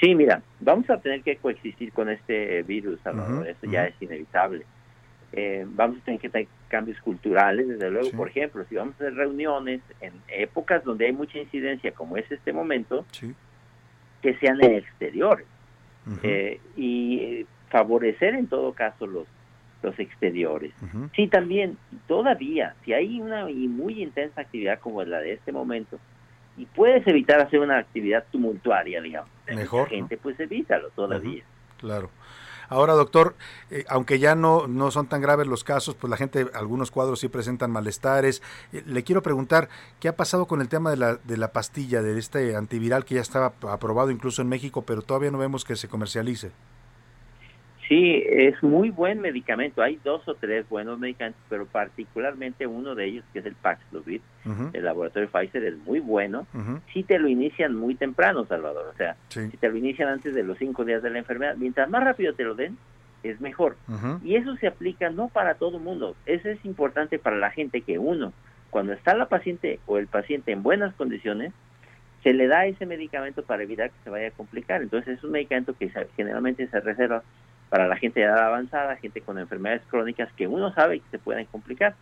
Sí, 0.00 0.14
mira, 0.14 0.40
vamos 0.60 0.88
a 0.90 0.98
tener 0.98 1.22
que 1.22 1.36
coexistir 1.38 1.92
con 1.92 2.08
este 2.08 2.62
virus, 2.62 3.00
Salvador, 3.02 3.48
eso 3.48 3.66
ya 3.68 3.86
es 3.86 3.94
inevitable. 4.00 4.64
Eh, 5.32 5.66
vamos 5.68 5.98
a 5.98 6.04
tener 6.04 6.20
que 6.20 6.28
tener 6.28 6.48
cambios 6.68 6.98
culturales, 7.00 7.68
desde 7.68 7.90
luego, 7.90 8.10
por 8.12 8.28
ejemplo, 8.28 8.64
si 8.68 8.76
vamos 8.76 8.94
a 8.94 9.04
hacer 9.04 9.14
reuniones 9.14 9.80
en 10.00 10.12
épocas 10.28 10.82
donde 10.84 11.06
hay 11.06 11.12
mucha 11.12 11.38
incidencia, 11.38 11.92
como 11.92 12.16
es 12.16 12.30
este 12.30 12.52
momento, 12.52 13.04
que 14.22 14.34
sean 14.38 14.62
en 14.62 14.74
exteriores 14.74 15.46
eh, 16.22 16.60
y 16.76 17.46
favorecer 17.68 18.34
en 18.34 18.46
todo 18.46 18.72
caso 18.72 19.06
los 19.06 19.26
los 19.82 19.98
exteriores. 19.98 20.72
Sí, 21.14 21.28
también, 21.28 21.78
todavía, 22.06 22.74
si 22.84 22.92
hay 22.92 23.20
una 23.20 23.48
y 23.50 23.68
muy 23.68 24.02
intensa 24.02 24.40
actividad 24.40 24.80
como 24.80 25.04
la 25.04 25.20
de 25.20 25.34
este 25.34 25.52
momento, 25.52 25.98
y 26.56 26.66
puedes 26.66 27.06
evitar 27.06 27.40
hacer 27.40 27.60
una 27.60 27.78
actividad 27.78 28.24
tumultuaria, 28.32 29.00
digamos, 29.00 29.30
Mejor, 29.46 29.82
¿no? 29.82 29.86
gente, 29.86 30.16
pues 30.16 30.38
evítalo 30.40 30.88
todavía. 30.90 31.44
Claro. 31.78 32.10
Ahora, 32.68 32.94
doctor, 32.94 33.34
eh, 33.70 33.84
aunque 33.88 34.18
ya 34.18 34.34
no, 34.34 34.66
no 34.66 34.90
son 34.90 35.06
tan 35.06 35.20
graves 35.20 35.46
los 35.46 35.64
casos, 35.64 35.94
pues 35.94 36.10
la 36.10 36.16
gente, 36.16 36.50
algunos 36.54 36.90
cuadros 36.90 37.20
sí 37.20 37.28
presentan 37.28 37.70
malestares. 37.70 38.42
Eh, 38.72 38.82
le 38.86 39.04
quiero 39.04 39.22
preguntar, 39.22 39.68
¿qué 40.00 40.08
ha 40.08 40.16
pasado 40.16 40.46
con 40.46 40.60
el 40.60 40.68
tema 40.68 40.90
de 40.90 40.96
la, 40.96 41.16
de 41.16 41.36
la 41.36 41.52
pastilla, 41.52 42.02
de 42.02 42.18
este 42.18 42.56
antiviral 42.56 43.04
que 43.04 43.16
ya 43.16 43.20
estaba 43.20 43.54
aprobado 43.70 44.10
incluso 44.10 44.42
en 44.42 44.48
México, 44.48 44.82
pero 44.82 45.02
todavía 45.02 45.30
no 45.30 45.38
vemos 45.38 45.64
que 45.64 45.76
se 45.76 45.88
comercialice? 45.88 46.52
Sí, 47.88 48.22
es 48.26 48.62
muy 48.62 48.90
buen 48.90 49.20
medicamento. 49.20 49.80
Hay 49.82 49.98
dos 50.04 50.26
o 50.28 50.34
tres 50.34 50.68
buenos 50.68 50.98
medicamentos, 50.98 51.40
pero 51.48 51.64
particularmente 51.64 52.66
uno 52.66 52.94
de 52.94 53.06
ellos, 53.06 53.24
que 53.32 53.38
es 53.38 53.46
el 53.46 53.54
Paxlovid, 53.54 54.20
el 54.74 54.84
laboratorio 54.84 55.28
Pfizer, 55.30 55.64
es 55.64 55.78
muy 55.78 56.00
bueno. 56.00 56.46
Ujú. 56.54 56.80
Si 56.92 57.02
te 57.02 57.18
lo 57.18 57.28
inician 57.28 57.74
muy 57.74 57.94
temprano, 57.94 58.44
Salvador. 58.46 58.90
O 58.92 58.96
sea, 58.96 59.16
Sí. 59.28 59.50
si 59.50 59.56
te 59.56 59.68
lo 59.70 59.76
inician 59.76 60.08
antes 60.10 60.34
de 60.34 60.42
los 60.42 60.58
cinco 60.58 60.84
días 60.84 61.02
de 61.02 61.10
la 61.10 61.18
enfermedad, 61.18 61.56
mientras 61.56 61.88
más 61.88 62.04
rápido 62.04 62.34
te 62.34 62.44
lo 62.44 62.54
den, 62.54 62.76
es 63.22 63.40
mejor. 63.40 63.76
Y 64.22 64.36
eso 64.36 64.54
se 64.56 64.66
aplica 64.66 65.08
no 65.10 65.28
para 65.28 65.54
todo 65.54 65.78
el 65.78 65.82
mundo. 65.82 66.14
Eso 66.26 66.48
es 66.50 66.62
importante 66.64 67.18
para 67.18 67.36
la 67.36 67.50
gente 67.50 67.80
que 67.80 67.98
uno, 67.98 68.32
cuando 68.70 68.92
está 68.92 69.14
la 69.16 69.26
paciente 69.26 69.80
o 69.86 69.96
el 69.98 70.06
paciente 70.08 70.52
en 70.52 70.62
buenas 70.62 70.94
condiciones, 70.94 71.52
se 72.22 72.32
le 72.34 72.48
da 72.48 72.66
ese 72.66 72.84
medicamento 72.84 73.42
para 73.44 73.62
evitar 73.62 73.90
que 73.90 73.96
se 74.04 74.10
vaya 74.10 74.28
a 74.28 74.32
complicar. 74.32 74.82
Entonces 74.82 75.18
es 75.18 75.24
un 75.24 75.30
medicamento 75.30 75.74
que 75.78 75.90
generalmente 76.16 76.66
se 76.68 76.80
reserva 76.80 77.22
para 77.68 77.86
la 77.86 77.96
gente 77.96 78.20
de 78.20 78.26
edad 78.26 78.46
avanzada, 78.46 78.96
gente 78.96 79.20
con 79.20 79.38
enfermedades 79.38 79.82
crónicas 79.88 80.32
que 80.34 80.46
uno 80.46 80.72
sabe 80.72 81.00
que 81.00 81.10
se 81.10 81.18
pueden 81.18 81.46
complicar. 81.46 81.94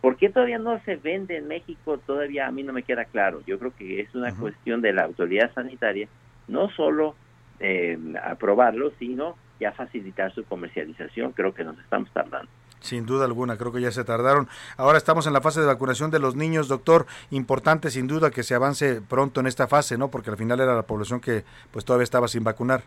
¿Por 0.00 0.16
qué 0.16 0.28
todavía 0.28 0.58
no 0.58 0.80
se 0.84 0.96
vende 0.96 1.36
en 1.36 1.48
México? 1.48 1.98
Todavía 1.98 2.46
a 2.46 2.52
mí 2.52 2.62
no 2.62 2.72
me 2.72 2.84
queda 2.84 3.04
claro. 3.04 3.42
Yo 3.46 3.58
creo 3.58 3.74
que 3.76 4.00
es 4.00 4.14
una 4.14 4.34
cuestión 4.34 4.80
de 4.80 4.92
la 4.92 5.04
autoridad 5.04 5.52
sanitaria, 5.54 6.08
no 6.46 6.70
solo 6.70 7.16
eh, 7.58 7.98
aprobarlo, 8.22 8.92
sino 8.98 9.36
ya 9.58 9.72
facilitar 9.72 10.32
su 10.34 10.44
comercialización. 10.44 11.32
Creo 11.32 11.52
que 11.52 11.64
nos 11.64 11.78
estamos 11.80 12.10
tardando. 12.12 12.48
Sin 12.80 13.06
duda 13.06 13.24
alguna, 13.24 13.56
creo 13.56 13.72
que 13.72 13.80
ya 13.80 13.90
se 13.90 14.04
tardaron. 14.04 14.48
Ahora 14.76 14.98
estamos 14.98 15.26
en 15.26 15.32
la 15.32 15.40
fase 15.40 15.60
de 15.60 15.66
vacunación 15.66 16.12
de 16.12 16.20
los 16.20 16.36
niños, 16.36 16.68
doctor. 16.68 17.06
Importante 17.30 17.90
sin 17.90 18.06
duda 18.06 18.30
que 18.30 18.44
se 18.44 18.54
avance 18.54 19.00
pronto 19.00 19.40
en 19.40 19.48
esta 19.48 19.66
fase, 19.66 19.98
¿no? 19.98 20.12
Porque 20.12 20.30
al 20.30 20.36
final 20.36 20.60
era 20.60 20.76
la 20.76 20.84
población 20.84 21.20
que 21.20 21.44
pues 21.72 21.84
todavía 21.84 22.04
estaba 22.04 22.28
sin 22.28 22.44
vacunar. 22.44 22.82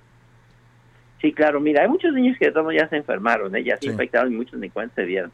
Sí, 1.22 1.34
claro, 1.34 1.60
mira, 1.60 1.84
hay 1.84 1.88
muchos 1.88 2.14
niños 2.14 2.36
que 2.40 2.46
de 2.46 2.52
todos 2.52 2.74
ya 2.74 2.88
se 2.90 2.98
enfermaron, 2.98 3.56
¿eh? 3.56 3.64
ya 3.64 3.76
se 3.78 3.86
Sí. 3.86 3.92
infectaron 3.92 4.34
y 4.34 4.36
muchos 4.36 4.60
ni 4.60 4.70
cuenta 4.70 4.96
se 4.96 5.06
dieron. 5.06 5.32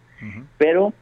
Pero 0.57 0.93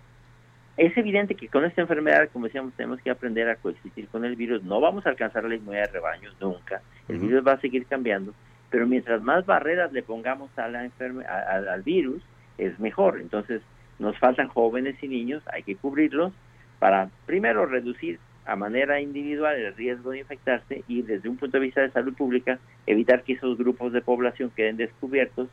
es 0.78 0.96
evidente 0.98 1.34
que 1.36 1.48
con 1.48 1.66
esta 1.66 1.82
enfermedad, 1.82 2.30
como 2.32 2.46
decíamos, 2.46 2.74
tenemos 2.74 3.00
que 3.02 3.10
aprender 3.10 3.50
a 3.50 3.56
coexistir 3.56 4.08
con 4.10 4.26
el 4.26 4.36
virus. 4.36 4.64
No 4.64 4.80
vamos 4.80 5.06
a 5.06 5.10
alcanzar 5.10 5.44
la 5.46 5.56
inmunidad 5.56 5.88
de 5.88 5.94
rebaños 5.94 6.36
nunca. 6.40 6.82
El 7.10 7.18
virus 7.18 7.46
va 7.48 7.54
a 7.54 7.62
seguir 7.62 7.86
cambiando, 7.88 8.34
pero 8.70 8.86
mientras 8.86 9.22
más 9.24 9.46
barreras 9.46 9.92
le 9.92 10.04
pongamos 10.04 10.50
a 10.58 10.68
la 10.68 10.86
enferme- 10.86 11.26
a- 11.26 11.56
a- 11.56 11.74
al 11.74 11.82
virus, 11.82 12.22
es 12.58 12.78
mejor. 12.80 13.20
Entonces, 13.20 13.62
nos 14.00 14.18
faltan 14.20 14.50
jóvenes 14.50 15.02
y 15.02 15.08
niños, 15.08 15.42
hay 15.52 15.64
que 15.64 15.76
cubrirlos 15.78 16.32
para, 16.80 17.10
primero, 17.26 17.66
reducir 17.66 18.20
a 18.46 18.56
manera 18.56 19.02
individual 19.02 19.56
el 19.56 19.76
riesgo 19.76 20.12
de 20.12 20.20
infectarse 20.20 20.84
y 20.88 21.02
desde 21.02 21.30
un 21.30 21.38
punto 21.38 21.58
de 21.58 21.66
vista 21.66 21.82
de 21.82 21.92
salud 21.92 22.14
pública, 22.14 22.60
evitar 22.86 23.24
que 23.24 23.34
esos 23.34 23.58
grupos 23.58 23.92
de 23.92 24.02
población 24.02 24.52
queden 24.56 24.78
descubiertos 24.78 25.50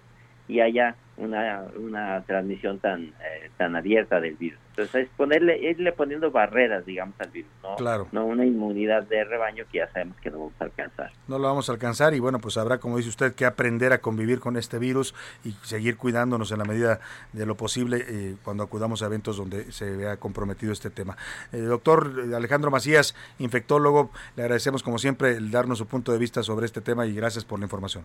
y 0.48 0.60
haya 0.60 0.96
una, 1.18 1.66
una 1.76 2.22
transmisión 2.22 2.78
tan 2.78 3.04
eh, 3.04 3.50
tan 3.58 3.76
abierta 3.76 4.18
del 4.20 4.34
virus. 4.34 4.58
Entonces 4.70 5.04
es 5.04 5.08
ponerle, 5.16 5.58
irle 5.58 5.92
poniendo 5.92 6.30
barreras, 6.30 6.86
digamos, 6.86 7.14
al 7.20 7.28
virus, 7.28 7.50
no, 7.62 7.76
Claro. 7.76 8.08
no 8.10 8.24
una 8.24 8.46
inmunidad 8.46 9.02
de 9.02 9.22
rebaño 9.22 9.64
que 9.70 9.78
ya 9.78 9.88
sabemos 9.92 10.16
que 10.22 10.30
no 10.30 10.38
vamos 10.38 10.54
a 10.58 10.64
alcanzar. 10.64 11.12
No 11.28 11.38
lo 11.38 11.46
vamos 11.48 11.68
a 11.68 11.72
alcanzar 11.72 12.14
y 12.14 12.20
bueno, 12.20 12.38
pues 12.40 12.56
habrá, 12.56 12.78
como 12.78 12.96
dice 12.96 13.10
usted, 13.10 13.34
que 13.34 13.44
aprender 13.44 13.92
a 13.92 13.98
convivir 13.98 14.40
con 14.40 14.56
este 14.56 14.78
virus 14.78 15.14
y 15.44 15.50
seguir 15.62 15.98
cuidándonos 15.98 16.50
en 16.52 16.58
la 16.58 16.64
medida 16.64 17.00
de 17.34 17.44
lo 17.44 17.54
posible 17.56 18.02
eh, 18.08 18.36
cuando 18.42 18.62
acudamos 18.64 19.02
a 19.02 19.06
eventos 19.06 19.36
donde 19.36 19.70
se 19.70 19.94
vea 19.94 20.16
comprometido 20.16 20.72
este 20.72 20.88
tema. 20.88 21.18
Eh, 21.52 21.58
doctor 21.58 22.10
Alejandro 22.34 22.70
Macías, 22.70 23.14
infectólogo, 23.38 24.10
le 24.36 24.44
agradecemos 24.44 24.82
como 24.82 24.96
siempre 24.98 25.32
el 25.32 25.50
darnos 25.50 25.76
su 25.76 25.86
punto 25.86 26.12
de 26.12 26.18
vista 26.18 26.42
sobre 26.42 26.64
este 26.64 26.80
tema 26.80 27.04
y 27.06 27.14
gracias 27.14 27.44
por 27.44 27.58
la 27.58 27.66
información. 27.66 28.04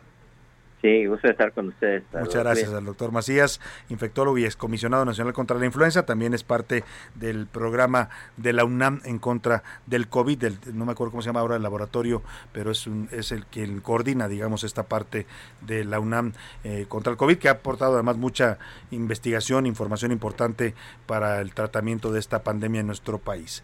Sí, 0.82 1.08
gusto 1.08 1.28
estar 1.28 1.52
con 1.54 1.70
ustedes. 1.70 2.04
Muchas 2.14 2.44
gracias 2.44 2.72
al 2.72 2.86
doctor 2.86 3.12
Macías, 3.12 3.60
infectólogo 3.90 4.38
y 4.38 4.46
excomisionado 4.46 5.06
nacional 5.06 5.34
contra 5.34 5.58
la 5.58 5.66
influenza. 5.66 6.06
También 6.06 6.36
es 6.36 6.44
parte 6.44 6.84
del 7.16 7.48
programa 7.48 8.10
de 8.38 8.54
la 8.54 8.64
UNAM 8.64 9.02
en 9.04 9.18
contra 9.18 9.64
del 9.88 10.08
COVID. 10.08 10.38
del- 10.38 10.60
no 10.74 10.86
me 10.86 10.92
acuerdo 10.92 11.10
cómo 11.12 11.24
se 11.24 11.30
llama 11.30 11.40
ahora 11.40 11.56
el 11.56 11.64
laboratorio, 11.64 12.22
pero 12.52 12.70
es, 12.70 12.86
un, 12.86 13.10
es 13.12 13.32
el 13.32 13.48
quien 13.48 13.80
coordina, 13.82 14.28
digamos, 14.28 14.64
esta 14.64 14.84
parte 14.84 15.26
de 15.62 15.84
la 15.84 16.00
UNAM 16.00 16.34
eh, 16.64 16.86
contra 16.88 17.12
el 17.12 17.18
COVID, 17.18 17.38
que 17.40 17.50
ha 17.50 17.54
aportado 17.54 17.96
además 17.96 18.18
mucha 18.18 18.60
investigación, 18.92 19.66
información 19.66 20.12
importante 20.12 20.76
para 21.08 21.42
el 21.42 21.56
tratamiento 21.56 22.12
de 22.12 22.20
esta 22.20 22.44
pandemia 22.44 22.82
en 22.82 22.88
nuestro 22.88 23.18
país. 23.18 23.64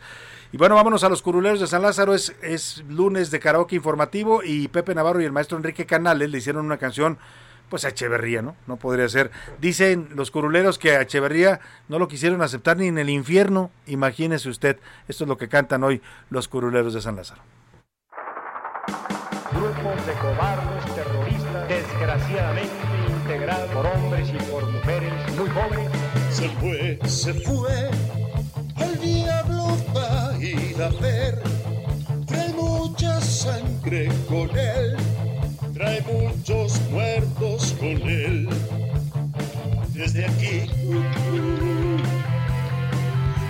Y 0.54 0.58
bueno, 0.58 0.76
vámonos 0.76 1.04
a 1.04 1.10
los 1.10 1.24
curuleros 1.24 1.60
de 1.60 1.66
San 1.66 1.82
Lázaro. 1.82 2.14
Es, 2.14 2.36
es 2.44 2.84
lunes 2.88 3.32
de 3.32 3.40
karaoke 3.40 3.76
informativo 3.76 4.44
y 4.44 4.68
Pepe 4.68 4.94
Navarro 4.94 5.20
y 5.20 5.26
el 5.26 5.32
maestro 5.32 5.58
Enrique 5.58 5.88
Canales 5.88 6.30
le 6.30 6.38
hicieron 6.38 6.64
una 6.64 6.78
canción 6.78 7.18
pues 7.70 7.86
a 7.86 7.90
Echeverría, 7.90 8.44
¿no? 8.44 8.56
No 8.68 8.78
podría 8.78 9.10
ser. 9.10 9.32
Dicen 9.60 10.10
los 10.14 10.30
curuleros 10.30 10.78
que 10.78 10.92
a 10.92 11.02
Echeverría 11.02 11.60
no 11.88 11.98
lo 11.98 12.08
quisieron 12.08 12.44
aceptar 12.44 12.78
ni 12.78 12.86
en 12.86 13.00
el 13.00 13.10
infierno. 13.10 13.72
Imagínese 13.88 14.48
usted, 14.48 14.78
esto 15.08 15.24
es 15.24 15.28
lo 15.28 15.40
que 15.40 15.50
cantan 15.50 15.84
hoy 15.84 16.04
los 16.30 16.48
curuleros 16.48 16.94
de 16.94 17.02
San 17.02 17.16
Lázaro. 17.16 17.42
Grupos 19.52 20.06
de 20.06 20.14
cobardes 20.14 20.96
terroristas, 20.96 21.68
desgraciadamente 21.68 22.72
integrados 23.10 23.72
por 23.72 23.88
hombres 23.88 24.30
y 24.30 24.52
por 24.52 24.70
mujeres 24.70 25.14
muy 25.36 25.50
jóvenes. 25.50 25.92
Se 26.30 26.50
fue, 26.50 27.00
se 27.08 27.34
fue, 27.34 27.90
va 29.96 30.30
a 30.30 30.38
ir 30.38 30.82
a 30.82 30.90
ver 31.02 31.54
sangre 33.44 34.10
con 34.30 34.50
él, 34.58 34.96
trae 35.74 36.02
muchos 36.04 36.80
muertos 36.92 37.76
con 37.80 38.02
él. 38.10 38.48
Desde 39.94 40.26
aquí, 40.26 40.70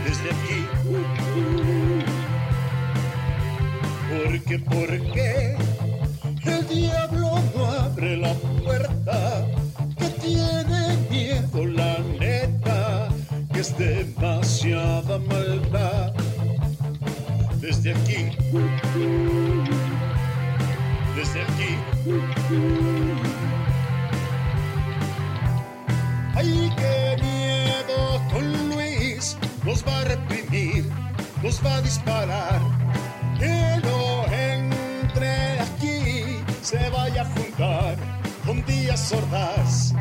desde 0.03 0.30
aquí, 0.32 0.60
porque, 4.10 4.60
porque 4.60 5.57
el 6.45 6.68
diablo 6.68 7.40
no 7.56 7.65
abre 7.65 8.18
la 8.18 8.34
puerta, 8.64 9.45
que 9.98 10.10
tiene 10.26 10.98
miedo 11.10 11.65
la 11.65 11.99
neta, 12.20 13.10
que 13.53 13.60
es 13.60 13.78
demasiada 13.78 15.20
maldad. 15.20 16.02
Desde 17.64 17.91
aquí, 17.94 18.30
desde 21.15 21.41
aquí. 21.44 21.77
Ay, 26.35 26.73
qué 26.76 27.18
miedo 27.22 28.22
con 28.34 28.69
Luis, 28.69 29.38
nos 29.64 29.81
va 29.88 30.02
a 30.02 30.03
reprimir, 30.03 30.90
nos 31.41 31.65
va 31.65 31.77
a 31.77 31.81
disparar. 31.81 32.60
Que 33.40 33.80
no 33.81 34.26
entre 34.26 35.61
aquí, 35.61 36.44
se 36.61 36.90
vaya 36.90 37.22
a 37.22 37.26
juntar 37.27 37.95
con 38.45 38.65
días 38.65 39.07
sordas. 39.07 39.95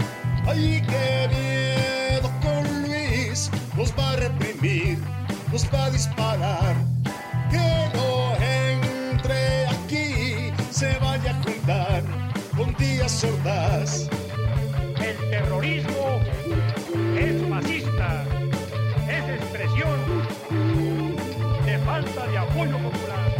Ay, 0.49 0.83
qué 0.89 1.29
miedo 1.31 2.29
con 2.43 2.83
Luis, 2.83 3.53
nos 3.77 3.97
va 3.97 4.11
a 4.11 4.17
reprimir, 4.17 4.99
nos 5.53 5.65
va 5.73 5.85
a 5.85 5.91
disparar. 5.91 6.92
Con 12.57 12.75
días. 12.75 14.09
El 15.01 15.31
terrorismo 15.31 16.21
es 17.17 17.49
fascista, 17.49 18.25
es 19.09 19.41
expresión 19.41 19.99
de 21.65 21.79
falta 21.79 22.27
de 22.27 22.39
apoyo 22.39 22.79
popular. 22.79 23.32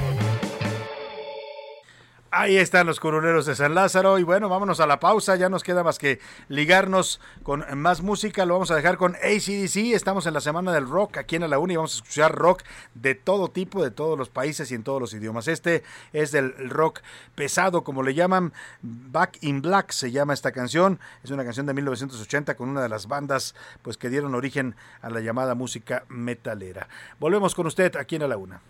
Ahí 2.35 2.57
están 2.57 2.87
los 2.87 2.99
curuleros 2.99 3.45
de 3.45 3.55
San 3.55 3.75
Lázaro. 3.75 4.19
Y 4.19 4.23
bueno, 4.23 4.49
vámonos 4.49 4.81
a 4.81 4.87
la 4.87 4.99
pausa. 4.99 5.37
Ya 5.37 5.51
nos 5.51 5.63
queda 5.63 5.85
más 5.85 5.99
que 5.99 6.19
ligarnos 6.49 7.21
con 7.43 7.63
más 7.77 8.01
música. 8.01 8.47
Lo 8.47 8.55
vamos 8.55 8.71
a 8.71 8.75
dejar 8.75 8.97
con 8.97 9.17
ACDC. 9.17 9.93
Estamos 9.93 10.25
en 10.25 10.33
la 10.33 10.41
semana 10.41 10.73
del 10.73 10.89
rock 10.89 11.19
aquí 11.19 11.37
en 11.37 11.51
la 11.51 11.59
Uni 11.59 11.77
vamos 11.77 11.93
a 11.93 11.97
escuchar 11.97 12.35
rock 12.35 12.63
de 12.95 13.15
todo 13.15 13.49
tipo, 13.49 13.85
de 13.85 13.91
todos 13.91 14.17
los 14.17 14.31
países 14.31 14.73
y 14.73 14.75
en 14.75 14.83
todos 14.83 14.99
los 14.99 15.13
idiomas. 15.13 15.47
Este 15.47 15.83
es 16.15 16.33
del 16.33 16.71
rock 16.71 17.01
pesado, 17.35 17.85
como 17.85 18.03
le 18.03 18.15
llaman. 18.15 18.55
Back 18.81 19.37
in 19.43 19.61
Black 19.61 19.93
se 19.93 20.11
llama 20.11 20.33
esta 20.33 20.53
canción. 20.53 21.01
Es 21.23 21.31
una 21.31 21.45
canción 21.45 21.67
de 21.67 21.75
1980 21.75 22.55
con 22.55 22.71
una 22.71 22.81
de 22.81 22.89
las 22.89 23.09
bandas 23.09 23.55
pues 23.83 23.99
que 23.99 24.09
dieron 24.09 24.35
origen 24.35 24.75
a 25.03 25.11
la 25.11 25.21
llamada 25.21 25.55
música 25.55 26.07
metalera. 26.09 26.89
Volvemos 27.21 27.55
con 27.55 27.67
usted 27.67 27.95
aquí 27.97 28.17
en 28.17 28.27
la 28.27 28.39
Una. 28.39 28.63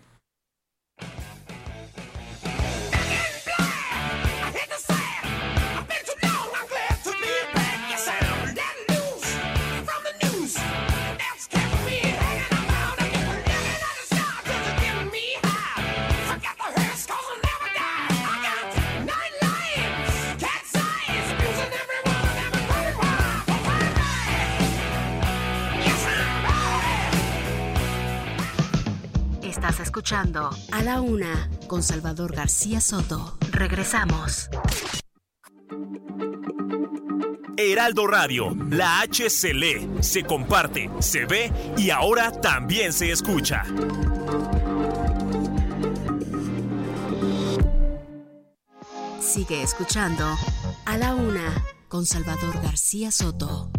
Escuchando 30.03 30.49
A 30.73 30.83
la 30.83 30.99
Una 30.99 31.49
con 31.67 31.81
Salvador 31.81 32.35
García 32.35 32.81
Soto. 32.81 33.37
Regresamos. 33.51 34.49
Heraldo 37.55 38.07
Radio, 38.07 38.53
la 38.69 38.99
H 38.99 39.29
se 39.29 39.53
lee, 39.53 39.89
se 40.01 40.23
comparte, 40.23 40.89
se 40.99 41.25
ve 41.25 41.53
y 41.77 41.89
ahora 41.89 42.33
también 42.33 42.91
se 42.91 43.13
escucha. 43.13 43.63
Sigue 49.21 49.63
escuchando 49.63 50.25
A 50.85 50.97
la 50.97 51.15
Una 51.15 51.63
con 51.87 52.05
Salvador 52.05 52.61
García 52.61 53.09
Soto. 53.09 53.71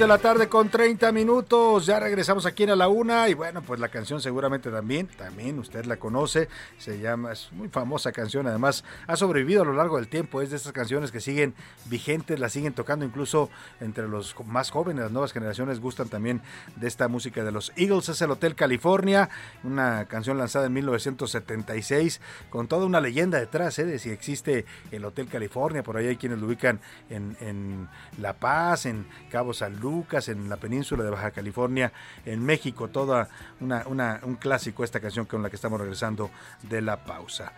De 0.00 0.06
la 0.06 0.16
tarde 0.16 0.48
con 0.48 0.70
30 0.70 1.12
minutos. 1.12 1.84
Ya 1.84 2.00
regresamos 2.00 2.46
aquí 2.46 2.62
en 2.62 2.70
a 2.70 2.76
la 2.76 2.88
una. 2.88 3.28
Y 3.28 3.34
bueno, 3.34 3.60
pues 3.60 3.78
la 3.80 3.88
canción 3.88 4.22
seguramente 4.22 4.70
también, 4.70 5.08
también 5.08 5.58
usted 5.58 5.84
la 5.84 5.98
conoce. 5.98 6.48
Se 6.78 6.98
llama, 7.00 7.32
es 7.32 7.52
muy 7.52 7.68
famosa 7.68 8.10
canción. 8.10 8.46
Además, 8.46 8.82
ha 9.06 9.16
sobrevivido 9.16 9.60
a 9.60 9.66
lo 9.66 9.74
largo 9.74 9.98
del 9.98 10.08
tiempo. 10.08 10.40
Es 10.40 10.50
de 10.50 10.56
estas 10.56 10.72
canciones 10.72 11.12
que 11.12 11.20
siguen 11.20 11.54
vigentes, 11.84 12.40
la 12.40 12.48
siguen 12.48 12.72
tocando 12.72 13.04
incluso 13.04 13.50
entre 13.78 14.08
los 14.08 14.34
más 14.46 14.70
jóvenes, 14.70 15.02
las 15.02 15.12
nuevas 15.12 15.32
generaciones 15.32 15.80
gustan 15.80 16.08
también 16.08 16.40
de 16.76 16.88
esta 16.88 17.08
música 17.08 17.44
de 17.44 17.52
los 17.52 17.70
Eagles. 17.76 18.08
Es 18.08 18.22
el 18.22 18.30
Hotel 18.30 18.54
California, 18.54 19.28
una 19.64 20.06
canción 20.06 20.38
lanzada 20.38 20.66
en 20.66 20.72
1976 20.72 22.22
con 22.48 22.68
toda 22.68 22.86
una 22.86 23.02
leyenda 23.02 23.38
detrás 23.38 23.78
¿eh? 23.78 23.84
de 23.84 23.98
si 23.98 24.08
existe 24.08 24.64
el 24.92 25.04
Hotel 25.04 25.28
California. 25.28 25.82
Por 25.82 25.98
ahí 25.98 26.06
hay 26.06 26.16
quienes 26.16 26.38
lo 26.38 26.46
ubican 26.46 26.80
en, 27.10 27.36
en 27.40 27.88
La 28.18 28.32
Paz, 28.32 28.86
en 28.86 29.06
Cabo 29.30 29.52
San 29.52 29.78
Lucas, 29.90 30.28
en 30.28 30.48
la 30.48 30.56
península 30.56 31.02
de 31.04 31.10
Baja 31.10 31.30
California, 31.32 31.92
en 32.24 32.44
México. 32.44 32.88
Toda 32.88 33.28
una, 33.60 33.82
una- 33.86 34.20
un 34.22 34.36
clásico 34.36 34.84
esta 34.84 35.00
canción 35.00 35.26
con 35.26 35.42
la 35.42 35.50
que 35.50 35.56
estamos 35.56 35.80
regresando 35.80 36.30
de 36.62 36.80
la 36.80 37.04
pausa. 37.04 37.52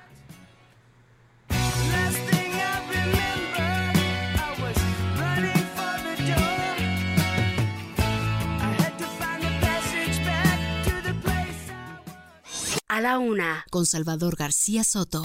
A 12.89 13.01
la 13.01 13.19
Una 13.19 13.65
con 13.71 13.87
Salvador 13.87 14.37
García 14.37 14.85
Soto. 14.85 15.23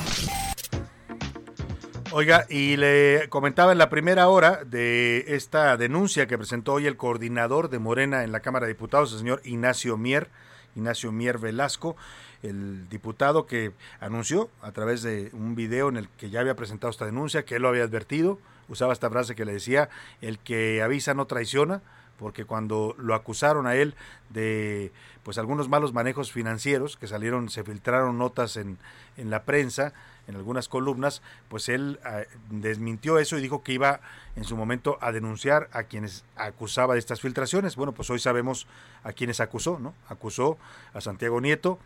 Oiga, 2.19 2.47
y 2.49 2.77
le 2.77 3.29
comentaba 3.29 3.71
en 3.71 3.77
la 3.77 3.91
primera 3.91 4.27
hora 4.27 4.63
de 4.65 5.23
esta 5.35 5.77
denuncia 5.77 6.25
que 6.25 6.35
presentó 6.35 6.73
hoy 6.73 6.87
el 6.87 6.97
coordinador 6.97 7.69
de 7.69 7.77
Morena 7.77 8.23
en 8.23 8.31
la 8.31 8.39
Cámara 8.39 8.65
de 8.65 8.73
Diputados, 8.73 9.13
el 9.13 9.19
señor 9.19 9.39
Ignacio 9.43 9.97
Mier. 9.97 10.27
Ignacio 10.75 11.11
Mier 11.11 11.37
Velasco, 11.37 11.95
el 12.41 12.89
diputado 12.89 13.45
que 13.45 13.71
anunció 13.99 14.49
a 14.63 14.71
través 14.71 15.03
de 15.03 15.29
un 15.31 15.53
video 15.53 15.89
en 15.89 15.97
el 15.97 16.09
que 16.09 16.31
ya 16.31 16.39
había 16.39 16.55
presentado 16.55 16.89
esta 16.89 17.05
denuncia, 17.05 17.45
que 17.45 17.57
él 17.57 17.61
lo 17.61 17.67
había 17.67 17.83
advertido, 17.83 18.39
usaba 18.67 18.93
esta 18.93 19.11
frase 19.11 19.35
que 19.35 19.45
le 19.45 19.53
decía, 19.53 19.87
el 20.19 20.39
que 20.39 20.81
avisa 20.81 21.13
no 21.13 21.27
traiciona, 21.27 21.83
porque 22.17 22.45
cuando 22.45 22.95
lo 22.97 23.13
acusaron 23.13 23.67
a 23.67 23.75
él 23.75 23.93
de 24.31 24.91
pues 25.21 25.37
algunos 25.37 25.69
malos 25.69 25.93
manejos 25.93 26.31
financieros 26.31 26.97
que 26.97 27.05
salieron, 27.05 27.49
se 27.49 27.63
filtraron 27.63 28.17
notas 28.17 28.57
en, 28.57 28.79
en 29.17 29.29
la 29.29 29.43
prensa, 29.43 29.93
en 30.27 30.35
algunas 30.35 30.67
columnas, 30.67 31.21
pues 31.49 31.69
él 31.69 31.99
ah, 32.03 32.21
desmintió 32.49 33.17
eso 33.19 33.37
y 33.37 33.41
dijo 33.41 33.63
que 33.63 33.73
iba 33.73 34.01
en 34.35 34.43
su 34.43 34.55
momento 34.55 34.97
a 35.01 35.11
denunciar 35.11 35.69
a 35.71 35.83
quienes 35.83 36.25
acusaba 36.35 36.93
de 36.93 36.99
estas 36.99 37.21
filtraciones. 37.21 37.75
Bueno, 37.75 37.93
pues 37.93 38.09
hoy 38.09 38.19
sabemos 38.19 38.67
a 39.03 39.13
quienes 39.13 39.39
acusó, 39.39 39.79
¿no? 39.79 39.93
Acusó 40.07 40.57
a 40.93 41.01
Santiago 41.01 41.41
Nieto, 41.41 41.79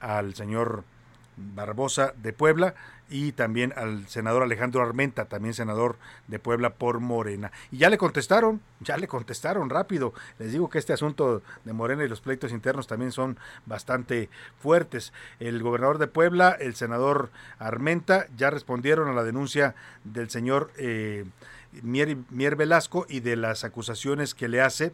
al 0.00 0.34
señor 0.34 0.84
Barbosa 1.36 2.14
de 2.16 2.32
Puebla 2.32 2.74
y 3.08 3.32
también 3.32 3.72
al 3.76 4.06
senador 4.08 4.42
Alejandro 4.42 4.82
Armenta, 4.82 5.26
también 5.26 5.54
senador 5.54 5.96
de 6.26 6.38
Puebla 6.38 6.74
por 6.74 7.00
Morena. 7.00 7.52
Y 7.70 7.78
ya 7.78 7.90
le 7.90 7.98
contestaron, 7.98 8.60
ya 8.80 8.96
le 8.96 9.08
contestaron 9.08 9.70
rápido. 9.70 10.12
Les 10.38 10.52
digo 10.52 10.68
que 10.68 10.78
este 10.78 10.92
asunto 10.92 11.42
de 11.64 11.72
Morena 11.72 12.04
y 12.04 12.08
los 12.08 12.20
pleitos 12.20 12.52
internos 12.52 12.86
también 12.86 13.12
son 13.12 13.38
bastante 13.64 14.28
fuertes. 14.58 15.12
El 15.38 15.62
gobernador 15.62 15.98
de 15.98 16.08
Puebla, 16.08 16.56
el 16.58 16.74
senador 16.74 17.30
Armenta, 17.58 18.26
ya 18.36 18.50
respondieron 18.50 19.08
a 19.08 19.12
la 19.12 19.24
denuncia 19.24 19.74
del 20.04 20.30
señor 20.30 20.72
eh, 20.76 21.24
Mier, 21.82 22.16
Mier 22.30 22.56
Velasco 22.56 23.06
y 23.08 23.20
de 23.20 23.36
las 23.36 23.64
acusaciones 23.64 24.34
que 24.34 24.48
le 24.48 24.60
hace 24.60 24.92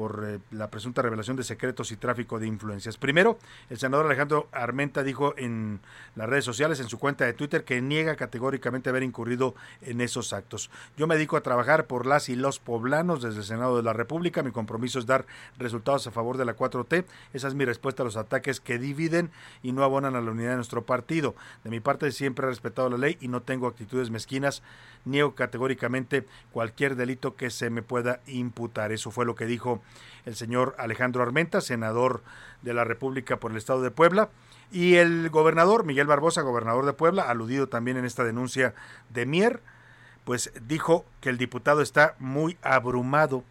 por 0.00 0.24
eh, 0.26 0.38
la 0.50 0.70
presunta 0.70 1.02
revelación 1.02 1.36
de 1.36 1.42
secretos 1.42 1.92
y 1.92 1.96
tráfico 1.96 2.38
de 2.38 2.46
influencias. 2.46 2.96
Primero, 2.96 3.38
el 3.68 3.76
senador 3.76 4.06
Alejandro 4.06 4.48
Armenta 4.50 5.02
dijo 5.02 5.34
en 5.36 5.80
las 6.14 6.26
redes 6.26 6.46
sociales, 6.46 6.80
en 6.80 6.88
su 6.88 6.98
cuenta 6.98 7.26
de 7.26 7.34
Twitter, 7.34 7.64
que 7.64 7.82
niega 7.82 8.16
categóricamente 8.16 8.88
haber 8.88 9.02
incurrido 9.02 9.54
en 9.82 10.00
esos 10.00 10.32
actos. 10.32 10.70
Yo 10.96 11.06
me 11.06 11.16
dedico 11.16 11.36
a 11.36 11.42
trabajar 11.42 11.86
por 11.86 12.06
las 12.06 12.30
y 12.30 12.34
los 12.34 12.60
poblanos 12.60 13.20
desde 13.20 13.40
el 13.40 13.44
Senado 13.44 13.76
de 13.76 13.82
la 13.82 13.92
República. 13.92 14.42
Mi 14.42 14.52
compromiso 14.52 14.98
es 14.98 15.04
dar 15.04 15.26
resultados 15.58 16.06
a 16.06 16.12
favor 16.12 16.38
de 16.38 16.46
la 16.46 16.56
4T. 16.56 17.04
Esa 17.34 17.48
es 17.48 17.54
mi 17.54 17.66
respuesta 17.66 18.02
a 18.02 18.06
los 18.06 18.16
ataques 18.16 18.58
que 18.58 18.78
dividen 18.78 19.30
y 19.62 19.72
no 19.72 19.84
abonan 19.84 20.16
a 20.16 20.22
la 20.22 20.30
unidad 20.30 20.52
de 20.52 20.56
nuestro 20.56 20.86
partido. 20.86 21.34
De 21.62 21.68
mi 21.68 21.80
parte 21.80 22.10
siempre 22.10 22.46
he 22.46 22.48
respetado 22.48 22.88
la 22.88 22.96
ley 22.96 23.18
y 23.20 23.28
no 23.28 23.42
tengo 23.42 23.66
actitudes 23.66 24.08
mezquinas. 24.08 24.62
Niego 25.04 25.34
categóricamente 25.34 26.26
cualquier 26.52 26.96
delito 26.96 27.36
que 27.36 27.50
se 27.50 27.68
me 27.68 27.82
pueda 27.82 28.20
imputar. 28.26 28.92
Eso 28.92 29.10
fue 29.10 29.26
lo 29.26 29.34
que 29.34 29.44
dijo 29.44 29.82
el 30.26 30.36
señor 30.36 30.74
Alejandro 30.78 31.22
Armenta, 31.22 31.60
senador 31.60 32.22
de 32.62 32.74
la 32.74 32.84
República 32.84 33.38
por 33.38 33.50
el 33.50 33.56
Estado 33.56 33.82
de 33.82 33.90
Puebla, 33.90 34.28
y 34.72 34.96
el 34.96 35.30
gobernador 35.30 35.84
Miguel 35.84 36.06
Barbosa, 36.06 36.42
gobernador 36.42 36.86
de 36.86 36.92
Puebla, 36.92 37.24
aludido 37.24 37.68
también 37.68 37.96
en 37.96 38.04
esta 38.04 38.24
denuncia 38.24 38.74
de 39.08 39.26
Mier, 39.26 39.60
pues 40.24 40.52
dijo 40.66 41.04
que 41.20 41.30
el 41.30 41.38
diputado 41.38 41.80
está 41.80 42.14
muy 42.18 42.56
abrumado 42.62 43.42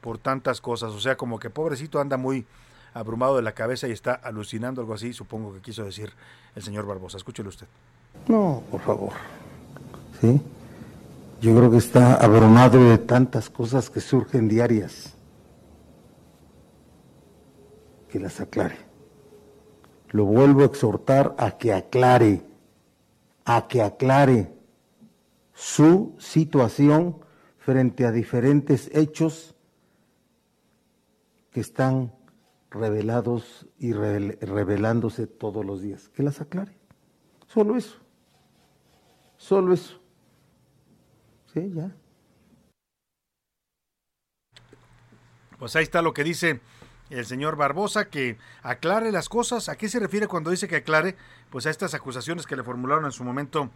por 0.00 0.18
tantas 0.18 0.60
cosas, 0.60 0.92
o 0.92 1.00
sea, 1.00 1.16
como 1.16 1.38
que 1.38 1.50
pobrecito 1.50 2.00
anda 2.00 2.16
muy 2.16 2.46
abrumado 2.94 3.36
de 3.36 3.42
la 3.42 3.52
cabeza 3.52 3.88
y 3.88 3.92
está 3.92 4.12
alucinando 4.12 4.80
algo 4.80 4.94
así, 4.94 5.12
supongo 5.12 5.52
que 5.52 5.60
quiso 5.60 5.84
decir 5.84 6.12
el 6.54 6.62
señor 6.62 6.86
Barbosa. 6.86 7.16
Escúchelo 7.16 7.48
usted. 7.48 7.66
No, 8.28 8.62
por 8.70 8.80
favor. 8.80 9.12
¿Sí? 10.20 10.40
Yo 11.40 11.56
creo 11.56 11.70
que 11.70 11.78
está 11.78 12.14
abrumado 12.14 12.78
de 12.90 12.98
tantas 12.98 13.48
cosas 13.48 13.88
que 13.88 14.00
surgen 14.00 14.48
diarias. 14.48 15.14
Que 18.10 18.18
las 18.18 18.40
aclare. 18.40 18.76
Lo 20.10 20.24
vuelvo 20.24 20.62
a 20.62 20.66
exhortar 20.66 21.34
a 21.38 21.56
que 21.56 21.72
aclare, 21.72 22.42
a 23.44 23.68
que 23.68 23.82
aclare 23.82 24.52
su 25.54 26.16
situación 26.18 27.24
frente 27.58 28.04
a 28.06 28.10
diferentes 28.10 28.90
hechos 28.94 29.54
que 31.52 31.60
están 31.60 32.12
revelados 32.70 33.66
y 33.78 33.92
revel- 33.92 34.38
revelándose 34.40 35.26
todos 35.26 35.64
los 35.64 35.80
días. 35.82 36.08
Que 36.08 36.22
las 36.22 36.40
aclare. 36.40 36.76
Solo 37.46 37.76
eso. 37.76 37.96
Solo 39.36 39.72
eso. 39.72 40.00
Sí, 41.52 41.70
ya. 41.74 41.94
Pues 45.58 45.76
ahí 45.76 45.82
está 45.82 46.00
lo 46.02 46.14
que 46.14 46.24
dice 46.24 46.60
el 47.10 47.26
señor 47.26 47.56
Barbosa, 47.56 48.08
que 48.08 48.38
aclare 48.62 49.12
las 49.12 49.28
cosas. 49.28 49.68
¿A 49.68 49.76
qué 49.76 49.88
se 49.88 49.98
refiere 49.98 50.28
cuando 50.28 50.50
dice 50.50 50.68
que 50.68 50.76
aclare? 50.76 51.16
Pues 51.50 51.66
a 51.66 51.70
estas 51.70 51.94
acusaciones 51.94 52.46
que 52.46 52.56
le 52.56 52.62
formularon 52.62 53.04
en 53.04 53.12
su 53.12 53.24
momento 53.24 53.70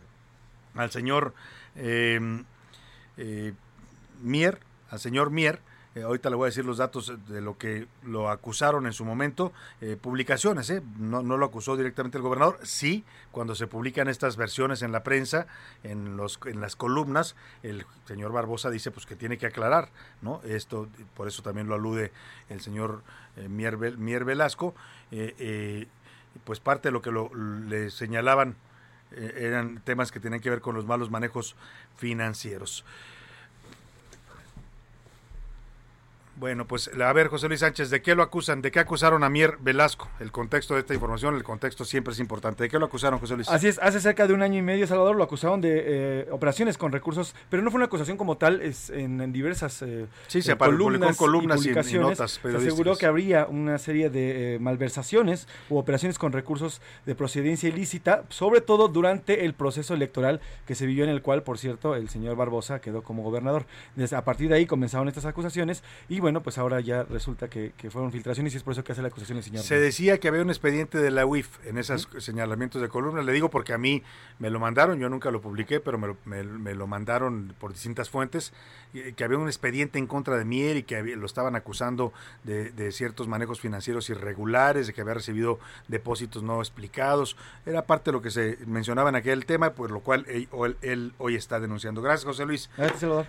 al 0.74 0.90
señor 0.90 1.35
eh, 1.77 2.43
eh, 3.16 3.52
Mier, 4.23 4.61
al 4.90 5.01
señor 5.01 5.31
Mier. 5.31 5.61
Eh, 5.95 6.03
ahorita 6.03 6.29
le 6.29 6.37
voy 6.37 6.47
a 6.47 6.51
decir 6.51 6.65
los 6.65 6.79
datos 6.79 7.12
de 7.29 7.41
lo 7.41 7.57
que 7.57 7.87
lo 8.03 8.29
acusaron 8.29 8.87
en 8.87 8.93
su 8.93 9.05
momento. 9.05 9.53
Eh, 9.81 9.97
publicaciones, 10.01 10.69
¿eh? 10.71 10.83
No, 10.99 11.23
no 11.23 11.37
lo 11.37 11.47
acusó 11.47 11.77
directamente 11.77 12.19
el 12.19 12.23
gobernador. 12.23 12.59
Sí, 12.62 13.05
cuando 13.31 13.55
se 13.55 13.66
publican 13.66 14.09
estas 14.09 14.37
versiones 14.37 14.83
en 14.83 14.91
la 14.91 15.05
prensa, 15.05 15.47
en, 15.85 16.16
los, 16.16 16.41
en 16.47 16.61
las 16.61 16.75
columnas, 16.75 17.37
el 17.62 17.87
señor 18.07 18.33
Barbosa 18.33 18.71
dice 18.71 18.91
pues 18.91 19.07
que 19.07 19.15
tiene 19.15 19.39
que 19.39 19.47
aclarar, 19.47 19.91
¿no? 20.21 20.41
Esto, 20.45 20.89
por 21.15 21.29
eso 21.29 21.43
también 21.43 21.69
lo 21.69 21.77
alude 21.77 22.11
el 22.49 22.61
señor 22.61 23.03
eh, 23.37 23.49
Mier, 23.49 23.77
Mier 23.97 24.25
Velasco. 24.25 24.75
Pues 26.45 26.59
parte 26.59 26.89
de 26.89 26.93
lo 26.93 27.01
que 27.01 27.12
le 27.69 27.91
señalaban 27.93 28.57
eran 29.12 29.81
temas 29.85 30.11
que 30.11 30.19
tenían 30.19 30.41
que 30.41 30.51
ver 30.51 30.61
con 30.61 30.75
los 30.75 30.85
malos 30.85 31.09
manejos 31.09 31.55
financieros. 31.97 32.85
Bueno, 36.36 36.66
pues 36.66 36.90
a 37.01 37.12
ver, 37.12 37.28
José 37.28 37.48
Luis 37.48 37.61
Sánchez, 37.61 37.90
¿de 37.90 38.02
qué 38.02 38.15
lo 38.15 38.23
acusan? 38.23 38.61
¿De 38.61 38.70
qué 38.70 38.81
acusaron 38.81 39.23
a 39.23 39.28
Mier 39.28 39.56
Velasco? 39.61 40.11
El 40.20 40.32
contexto 40.32 40.74
de 40.74 40.81
esta 40.81 40.94
información, 40.94 41.35
el 41.36 41.44
contexto 41.44 41.85
siempre 41.85 42.12
es 42.12 42.19
importante. 42.19 42.65
¿De 42.65 42.69
qué 42.69 42.78
lo 42.78 42.86
acusaron, 42.86 43.19
José 43.19 43.36
Luis? 43.36 43.48
Así 43.48 43.69
es, 43.69 43.78
hace 43.81 44.01
cerca 44.01 44.27
de 44.27 44.35
un 44.35 44.43
año 44.43 44.59
y 44.59 44.62
medio, 44.62 44.86
Salvador, 44.86 45.16
lo 45.16 45.23
acusaron 45.24 45.61
de 45.61 45.82
eh, 45.86 46.28
operaciones 46.31 46.77
con 46.77 46.93
recursos, 46.93 47.35
pero 47.48 47.62
no 47.62 47.70
fue 47.70 47.78
una 47.78 47.86
acusación 47.86 48.16
como 48.16 48.36
tal, 48.36 48.61
es 48.62 48.90
en, 48.90 49.20
en 49.20 49.32
diversas 49.32 49.82
eh, 49.82 50.06
Sí, 50.27 50.43
se 50.43 50.52
eh, 50.52 50.56
columnas, 50.56 51.16
columnas 51.16 51.65
y 51.65 51.98
notas 51.98 52.40
se 52.43 52.56
aseguró 52.56 52.97
que 52.97 53.06
habría 53.06 53.47
una 53.47 53.78
serie 53.78 54.11
de 54.11 54.55
eh, 54.55 54.59
malversaciones 54.59 55.48
u 55.69 55.77
operaciones 55.77 56.19
con 56.19 56.32
recursos 56.32 56.81
de 57.06 57.15
procedencia 57.15 57.69
ilícita, 57.69 58.24
sobre 58.28 58.61
todo 58.61 58.89
durante 58.89 59.44
el 59.44 59.55
proceso 59.55 59.94
electoral 59.94 60.40
que 60.66 60.74
se 60.74 60.86
vivió 60.86 61.05
en 61.05 61.11
el 61.11 61.23
cual, 61.23 61.43
por 61.43 61.59
cierto, 61.59 61.94
el 61.94 62.09
señor 62.09 62.36
Barbosa 62.36 62.81
quedó 62.81 63.02
como 63.02 63.23
gobernador. 63.23 63.66
Desde, 63.97 64.16
a 64.16 64.24
partir 64.24 64.48
de 64.48 64.56
ahí 64.56 64.66
comenzaron 64.66 65.09
estas 65.09 65.24
acusaciones 65.24 65.82
y 66.09 66.20
bueno, 66.25 66.43
pues 66.43 66.59
ahora 66.59 66.81
ya 66.81 67.05
resulta 67.05 67.49
que, 67.49 67.73
que 67.77 67.91
fueron 67.91 68.11
filtraciones 68.11 68.53
y 68.55 68.57
es 68.57 68.63
por 68.63 68.73
eso 68.73 68.83
que 68.83 68.93
hace 68.93 69.03
la 69.03 69.09
acusación 69.09 69.39
el 69.39 69.45
señor. 69.45 69.63
Se 69.63 69.79
decía 69.79 70.19
que 70.19 70.29
había 70.29 70.43
un 70.43 70.49
expediente 70.51 70.99
de 70.99 71.11
la 71.11 71.25
UIF 71.27 71.65
en 71.67 71.79
esos 71.79 72.09
señalamientos 72.19 72.83
de 72.83 72.89
columna. 72.89 73.23
Le 73.23 73.33
digo 73.33 73.51
porque 73.51 73.73
a 73.73 73.79
mí 73.79 74.03
me 74.39 74.51
lo 74.51 74.59
mandaron, 74.59 74.99
yo 74.99 75.09
nunca 75.09 75.31
lo 75.31 75.41
publiqué, 75.41 75.81
pero 75.81 75.99
me 75.99 76.09
lo, 76.09 76.17
me- 76.25 76.43
me 76.43 76.75
lo 76.75 76.87
mandaron 76.87 77.55
por 77.61 77.73
distintas 77.73 78.11
fuentes, 78.11 78.53
eh, 78.95 79.13
que 79.17 79.23
había 79.25 79.39
un 79.39 79.47
expediente 79.47 79.99
en 79.99 80.07
contra 80.07 80.37
de 80.37 80.45
Mier 80.45 80.77
y 80.79 80.83
que 80.83 80.97
había- 80.97 81.17
lo 81.17 81.27
estaban 81.27 81.55
acusando 81.57 82.13
de, 82.43 82.71
de 82.73 82.91
ciertos 82.91 83.29
manejos 83.29 83.61
financieros 83.61 84.09
irregulares, 84.11 84.87
de 84.87 84.93
que 84.95 85.03
había 85.03 85.15
recibido 85.15 85.59
depósitos 85.89 86.43
no 86.43 86.61
explicados. 86.61 87.37
Era 87.67 87.83
parte 87.87 88.11
de 88.11 88.13
lo 88.13 88.23
que 88.23 88.31
se 88.31 88.59
mencionaba 88.67 89.09
en 89.11 89.17
aquel 89.17 89.47
tema, 89.47 89.71
por 89.75 89.91
lo 89.91 90.01
cual 90.01 90.25
él, 90.29 90.49
él- 90.53 90.77
él 90.83 91.13
hoy 91.19 91.35
está 91.37 91.61
denunciando. 91.61 92.03
Gracias, 92.03 92.25
José 92.25 92.47
Luis. 92.47 92.71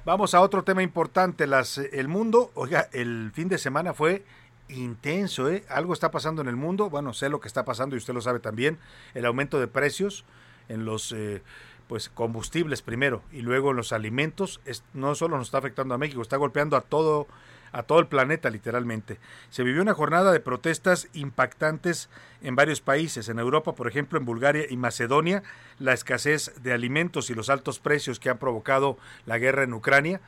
Vamos 0.06 0.34
a 0.34 0.42
otro 0.42 0.64
tema 0.64 0.82
importante. 0.84 1.48
Las, 1.48 1.78
el 1.78 2.08
mundo, 2.08 2.52
oiga, 2.56 2.85
el 2.94 3.32
fin 3.34 3.48
de 3.50 3.58
semana 3.58 3.94
fue 3.94 4.24
intenso, 4.70 5.50
¿eh? 5.50 5.64
Algo 5.70 5.94
está 5.94 6.12
pasando 6.12 6.42
en 6.42 6.48
el 6.48 6.56
mundo. 6.56 6.90
Bueno, 6.90 7.14
sé 7.14 7.30
lo 7.30 7.40
que 7.40 7.48
está 7.48 7.66
pasando 7.66 7.96
y 7.96 8.00
usted 8.00 8.14
lo 8.14 8.22
sabe 8.22 8.40
también. 8.40 8.78
El 9.14 9.26
aumento 9.26 9.60
de 9.60 9.68
precios 9.68 10.26
en 10.70 10.86
los 10.86 11.12
eh, 11.12 11.42
pues 11.88 12.10
combustibles 12.10 12.82
primero 12.82 13.22
y 13.32 13.42
luego 13.42 13.70
en 13.72 13.78
los 13.78 13.94
alimentos 13.94 14.60
es- 14.66 14.84
no 14.96 15.14
solo 15.14 15.38
nos 15.38 15.48
está 15.48 15.60
afectando 15.60 15.94
a 15.94 16.00
México, 16.00 16.22
está 16.22 16.38
golpeando 16.38 16.76
a 16.78 16.82
todo 16.82 17.28
a 17.72 17.84
todo 17.84 18.00
el 18.00 18.08
planeta 18.08 18.50
literalmente. 18.50 19.20
Se 19.50 19.62
vivió 19.62 19.82
una 19.82 19.94
jornada 19.94 20.32
de 20.32 20.40
protestas 20.40 21.10
impactantes 21.14 22.10
en 22.42 22.56
varios 22.56 22.80
países, 22.80 23.28
en 23.28 23.38
Europa, 23.38 23.76
por 23.76 23.90
ejemplo, 23.90 24.18
en 24.18 24.24
Bulgaria 24.24 24.64
y 24.70 24.78
Macedonia, 24.78 25.44
la 25.78 25.92
escasez 25.92 26.54
de 26.64 26.72
alimentos 26.72 27.30
y 27.30 27.34
los 27.36 27.50
altos 27.50 27.80
precios 27.80 28.18
que 28.18 28.30
han 28.30 28.38
provocado 28.38 28.98
la 29.26 29.40
guerra 29.40 29.64
en 29.64 29.74
Ucrania 29.74 30.22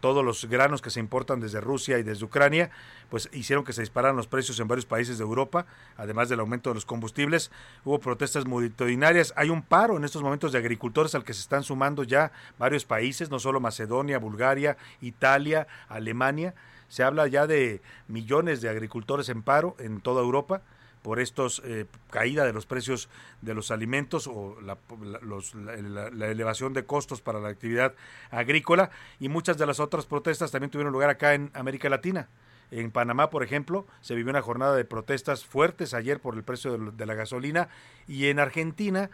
todos 0.00 0.24
los 0.24 0.44
granos 0.46 0.82
que 0.82 0.90
se 0.90 1.00
importan 1.00 1.40
desde 1.40 1.60
Rusia 1.60 1.98
y 1.98 2.02
desde 2.02 2.24
Ucrania, 2.24 2.70
pues 3.10 3.28
hicieron 3.32 3.64
que 3.64 3.72
se 3.72 3.80
dispararan 3.80 4.16
los 4.16 4.26
precios 4.26 4.60
en 4.60 4.68
varios 4.68 4.86
países 4.86 5.18
de 5.18 5.24
Europa, 5.24 5.66
además 5.96 6.28
del 6.28 6.40
aumento 6.40 6.70
de 6.70 6.74
los 6.74 6.84
combustibles. 6.84 7.50
Hubo 7.84 7.98
protestas 7.98 8.46
multitudinarias. 8.46 9.32
Hay 9.36 9.50
un 9.50 9.62
paro 9.62 9.96
en 9.96 10.04
estos 10.04 10.22
momentos 10.22 10.52
de 10.52 10.58
agricultores 10.58 11.14
al 11.14 11.24
que 11.24 11.34
se 11.34 11.40
están 11.40 11.62
sumando 11.62 12.02
ya 12.02 12.32
varios 12.58 12.84
países, 12.84 13.30
no 13.30 13.38
solo 13.38 13.60
Macedonia, 13.60 14.18
Bulgaria, 14.18 14.76
Italia, 15.00 15.66
Alemania. 15.88 16.54
Se 16.88 17.02
habla 17.02 17.26
ya 17.26 17.46
de 17.46 17.82
millones 18.08 18.60
de 18.60 18.68
agricultores 18.68 19.28
en 19.28 19.42
paro 19.42 19.76
en 19.78 20.00
toda 20.00 20.22
Europa. 20.22 20.62
Por 21.08 21.20
estos 21.20 21.62
eh, 21.64 21.86
caída 22.10 22.44
de 22.44 22.52
los 22.52 22.66
precios 22.66 23.08
de 23.40 23.54
los 23.54 23.70
alimentos 23.70 24.26
o 24.26 24.60
la, 24.60 24.76
los- 25.22 25.54
la 25.54 26.26
elevación 26.26 26.74
de 26.74 26.84
costos 26.84 27.22
para 27.22 27.40
la 27.40 27.48
actividad 27.48 27.94
agrícola 28.30 28.90
y 29.18 29.30
muchas 29.30 29.56
de 29.56 29.64
las 29.64 29.80
otras 29.80 30.04
protestas 30.04 30.50
también 30.50 30.70
tuvieron 30.70 30.92
lugar 30.92 31.08
acá 31.08 31.32
en 31.32 31.50
América 31.54 31.88
Latina. 31.88 32.28
En 32.70 32.90
Panamá, 32.90 33.30
por 33.30 33.42
ejemplo, 33.42 33.86
se 34.02 34.14
vivió 34.14 34.28
una 34.28 34.42
jornada 34.42 34.76
de 34.76 34.84
protestas 34.84 35.46
fuertes 35.46 35.94
ayer 35.94 36.20
por 36.20 36.34
el 36.34 36.42
precio 36.42 36.76
de, 36.76 36.90
de 36.90 37.06
la 37.06 37.14
gasolina 37.14 37.70
y 38.06 38.26
en 38.26 38.38
Argentina 38.38 39.08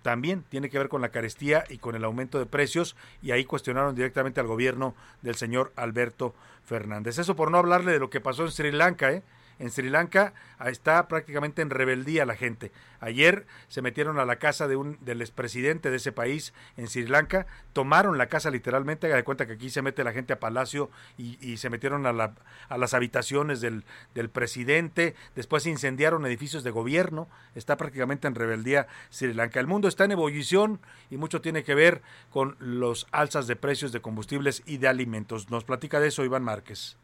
también 0.00 0.42
tiene 0.48 0.70
que 0.70 0.78
ver 0.78 0.88
con 0.88 1.02
la 1.02 1.10
carestía 1.10 1.64
y 1.68 1.76
con 1.76 1.96
el 1.96 2.04
aumento 2.04 2.38
de 2.38 2.46
precios 2.46 2.96
y 3.20 3.32
ahí 3.32 3.44
cuestionaron 3.44 3.94
directamente 3.94 4.40
al 4.40 4.46
gobierno 4.46 4.94
del 5.20 5.34
señor 5.34 5.70
Alberto 5.76 6.34
Fernández. 6.64 7.18
Eso 7.18 7.36
por 7.36 7.50
no 7.50 7.58
hablarle 7.58 7.92
de 7.92 7.98
lo 7.98 8.08
que 8.08 8.22
pasó 8.22 8.44
en 8.46 8.52
Sri 8.52 8.72
Lanka, 8.72 9.12
¿eh? 9.12 9.22
En 9.58 9.70
Sri 9.70 9.88
Lanka 9.88 10.34
ah, 10.58 10.68
está 10.68 11.08
prácticamente 11.08 11.62
en 11.62 11.70
rebeldía 11.70 12.26
la 12.26 12.36
gente. 12.36 12.72
Ayer 13.00 13.46
se 13.68 13.82
metieron 13.82 14.18
a 14.18 14.24
la 14.24 14.36
casa 14.36 14.68
de 14.68 14.76
un 14.76 14.98
del 15.00 15.20
expresidente 15.20 15.90
de 15.90 15.96
ese 15.96 16.12
país 16.12 16.52
en 16.76 16.88
Sri 16.88 17.06
Lanka, 17.06 17.46
tomaron 17.72 18.18
la 18.18 18.26
casa 18.26 18.50
literalmente, 18.50 19.06
haga 19.06 19.16
de 19.16 19.24
cuenta 19.24 19.46
que 19.46 19.52
aquí 19.54 19.70
se 19.70 19.82
mete 19.82 20.04
la 20.04 20.12
gente 20.12 20.32
a 20.32 20.40
palacio 20.40 20.90
y, 21.18 21.56
se 21.56 21.70
metieron 21.70 22.06
a, 22.06 22.12
la- 22.12 22.34
a 22.68 22.76
las 22.78 22.92
habitaciones 22.94 23.60
del, 23.60 23.84
del 24.14 24.28
presidente, 24.28 25.14
después 25.34 25.66
incendiaron 25.66 26.26
edificios 26.26 26.64
de 26.64 26.70
gobierno, 26.70 27.28
está 27.54 27.76
prácticamente 27.76 28.28
en 28.28 28.34
rebeldía 28.34 28.86
Sri 29.10 29.32
Lanka. 29.32 29.60
El 29.60 29.66
mundo 29.66 29.88
está 29.88 30.04
en 30.04 30.12
ebullición 30.12 30.80
y 31.10 31.16
mucho 31.16 31.40
tiene 31.40 31.64
que 31.64 31.74
ver 31.74 32.02
con 32.30 32.56
los 32.58 33.06
alzas 33.10 33.46
de 33.46 33.56
precios 33.56 33.92
de 33.92 34.00
combustibles 34.00 34.62
y 34.66 34.78
de 34.78 34.88
alimentos. 34.88 35.50
Nos 35.50 35.64
platica 35.64 36.00
de 36.00 36.08
eso 36.08 36.24
Iván 36.24 36.44
Márquez. 36.44 36.96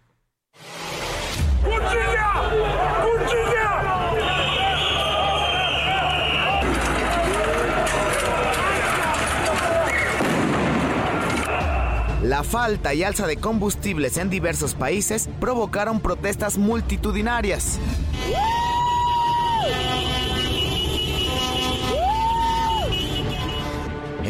La 12.23 12.45
falta 12.45 12.95
y 12.95 13.03
alza 13.03 13.27
de 13.27 13.37
combustibles 13.37 14.17
en 14.17 14.31
diversos 14.31 14.75
países 14.75 15.29
provocaron 15.39 16.01
protestas 16.01 16.57
multitudinarias. 16.57 17.79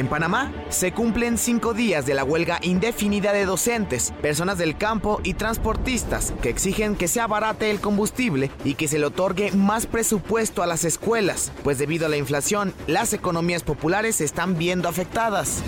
En 0.03 0.09
Panamá 0.09 0.51
se 0.69 0.91
cumplen 0.91 1.39
cinco 1.39 1.74
días 1.74 2.07
de 2.07 2.15
la 2.15 2.24
huelga 2.24 2.59
indefinida 2.62 3.33
de 3.33 3.45
docentes, 3.45 4.12
personas 4.20 4.59
del 4.59 4.77
campo 4.77 5.20
y 5.23 5.35
transportistas 5.35 6.35
que 6.43 6.49
exigen 6.49 6.97
que 6.97 7.07
se 7.07 7.20
abarate 7.20 7.70
el 7.70 7.79
combustible 7.79 8.51
y 8.65 8.74
que 8.74 8.89
se 8.89 8.99
le 8.99 9.07
otorgue 9.07 9.53
más 9.53 9.87
presupuesto 9.87 10.61
a 10.61 10.66
las 10.66 10.85
escuelas, 10.85 11.53
pues 11.62 11.79
debido 11.79 12.07
a 12.07 12.09
la 12.09 12.16
inflación 12.16 12.74
las 12.89 13.12
economías 13.12 13.62
populares 13.62 14.16
se 14.16 14.24
están 14.24 14.59
viendo 14.59 14.89
afectadas. 14.89 15.62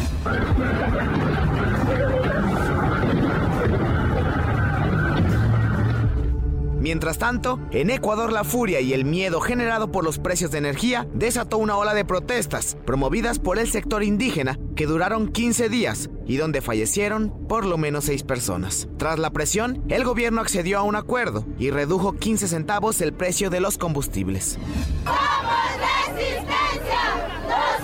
Mientras 6.85 7.17
tanto, 7.17 7.59
en 7.71 7.89
Ecuador 7.89 8.31
la 8.31 8.45
furia 8.45 8.83
y 8.83 8.93
el 8.93 9.07
miedo 9.07 9.41
generado 9.41 9.91
por 9.91 10.05
los 10.05 10.19
precios 10.19 10.51
de 10.51 10.59
energía 10.59 11.09
desató 11.15 11.57
una 11.57 11.79
ola 11.79 11.95
de 11.95 12.05
protestas 12.05 12.77
promovidas 12.85 13.39
por 13.39 13.59
el 13.59 13.71
sector 13.71 14.03
indígena 14.03 14.59
que 14.77 14.85
duraron 14.85 15.33
15 15.33 15.71
días 15.71 16.11
y 16.27 16.37
donde 16.37 16.61
fallecieron 16.61 17.33
por 17.49 17.65
lo 17.65 17.79
menos 17.79 18.05
6 18.05 18.25
personas. 18.25 18.87
Tras 18.99 19.19
la 19.19 19.31
presión, 19.31 19.83
el 19.89 20.05
gobierno 20.05 20.43
accedió 20.43 20.79
a 20.79 20.83
un 20.83 20.95
acuerdo 20.95 21.47
y 21.59 21.71
redujo 21.71 22.13
15 22.13 22.49
centavos 22.49 23.01
el 23.01 23.15
precio 23.15 23.49
de 23.49 23.61
los 23.61 23.79
combustibles 23.79 24.59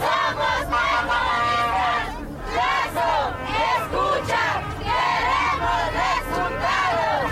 somos 0.00 0.62
mayorías. 0.70 2.08
Eso, 2.84 3.08
escucha, 3.74 4.44
queremos 4.78 5.82
resultados. 6.04 7.30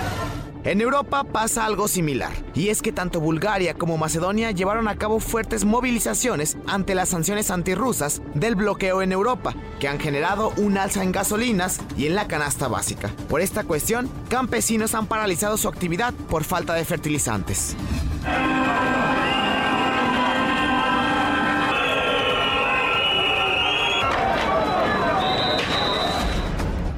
En 0.65 0.81
Europa 0.81 1.25
pasa 1.25 1.65
algo 1.65 1.87
similar, 1.87 2.33
y 2.55 2.69
es 2.69 2.83
que 2.83 2.93
tanto 2.93 3.21
Bulgaria 3.21 3.75
como 3.75 3.97
Macedonia 3.97 4.51
llevaron 4.51 4.89
a 4.89 4.97
cabo 4.97 5.21
fuertes 5.21 5.65
movilizaciones 5.65 6.57
ante 6.67 6.95
las 6.95 7.11
sanciones 7.11 7.51
antirrusas 7.51 8.23
del 8.35 8.57
bloqueo 8.57 9.01
en 9.01 9.13
Europa, 9.13 9.55
que 9.79 9.89
han 9.89 10.01
generado 10.01 10.53
un 10.57 10.77
alza 10.77 11.05
en 11.05 11.13
gasolinas 11.13 11.81
y 11.97 12.07
en 12.07 12.17
la 12.17 12.27
canasta 12.27 12.67
básica. 12.69 13.11
Por 13.29 13.41
esta 13.41 13.65
cuestión, 13.65 14.11
campesinos 14.29 14.95
han 14.95 15.07
paralizado 15.07 15.57
su 15.57 15.69
actividad 15.69 16.13
por 16.29 16.45
falta 16.45 16.75
de 16.75 16.85
fertilizantes. 16.85 17.77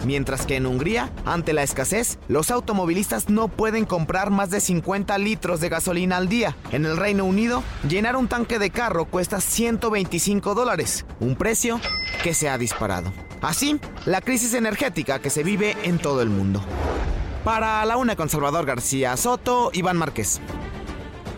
Mientras 0.05 0.47
que 0.47 0.57
en 0.57 0.67
Hungría, 0.67 1.13
ante 1.25 1.53
la 1.53 1.63
escasez, 1.63 2.19
los 2.29 2.51
automovilistas 2.51 3.29
no 3.29 3.49
pueden 3.49 3.85
comprar 3.85 4.31
más 4.31 4.51
de 4.51 4.61
50 4.61 5.17
litros 5.19 5.61
de 5.61 5.69
gasolina 5.69 6.17
al 6.17 6.29
día. 6.29 6.57
En 6.73 6.87
el 6.87 6.97
Reino 6.97 7.25
Unido, 7.25 7.63
llenar 7.89 8.17
un 8.17 8.29
tanque 8.29 8.59
de 8.59 8.71
carro 8.71 9.05
cuesta 9.05 9.41
125 9.41 10.55
dólares, 10.55 11.05
un 11.21 11.37
precio 11.37 11.81
que 12.23 12.35
se 12.35 12.49
ha 12.49 12.59
disparado. 12.59 13.13
Así, 13.43 13.81
la 14.07 14.21
crisis 14.21 14.55
energética 14.55 15.19
que 15.19 15.31
se 15.31 15.43
vive 15.43 15.77
en 15.83 15.99
todo 15.99 16.23
el 16.23 16.31
mundo. 16.31 16.63
Para 17.45 17.85
la 17.87 17.97
una 17.97 18.17
con 18.17 18.29
Salvador 18.29 18.67
García 18.67 19.17
Soto, 19.17 19.71
Iván 19.73 19.97
Márquez. 19.97 20.41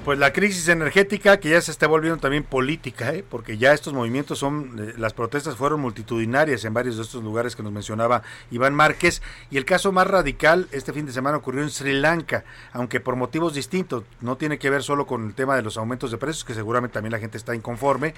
Pues 0.04 0.18
la 0.18 0.32
crisis 0.32 0.66
energética 0.66 1.38
que 1.38 1.50
ya 1.50 1.60
se 1.60 1.70
está 1.70 1.86
volviendo 1.86 2.18
también 2.18 2.42
política, 2.42 3.14
¿eh? 3.14 3.24
porque 3.28 3.56
ya 3.56 3.72
estos 3.72 3.92
movimientos 3.92 4.36
son, 4.36 4.76
eh, 4.80 4.94
las 4.98 5.12
protestas 5.12 5.54
fueron 5.54 5.80
multitudinarias 5.80 6.64
en 6.64 6.74
varios 6.74 6.96
de 6.96 7.02
estos 7.02 7.22
lugares 7.22 7.54
que 7.54 7.62
nos 7.62 7.70
mencionaba 7.70 8.24
Iván 8.50 8.74
Márquez, 8.74 9.22
y 9.48 9.58
el 9.58 9.64
caso 9.64 9.92
más 9.92 10.08
radical 10.08 10.66
este 10.72 10.92
fin 10.92 11.06
de 11.06 11.12
semana 11.12 11.36
ocurrió 11.36 11.62
en 11.62 11.70
Sri 11.70 11.92
Lanka, 11.92 12.42
aunque 12.72 12.98
por 12.98 13.14
motivos 13.14 13.54
distintos, 13.54 14.02
no 14.20 14.36
tiene 14.36 14.58
que 14.58 14.70
ver 14.70 14.82
solo 14.82 15.06
con 15.06 15.24
el 15.24 15.34
tema 15.34 15.54
de 15.54 15.62
los 15.62 15.76
aumentos 15.76 16.10
de 16.10 16.18
precios, 16.18 16.44
que 16.44 16.54
seguramente 16.54 16.94
también 16.94 17.12
la 17.12 17.20
gente 17.20 17.38
está 17.38 17.54
inconforme, 17.54 18.14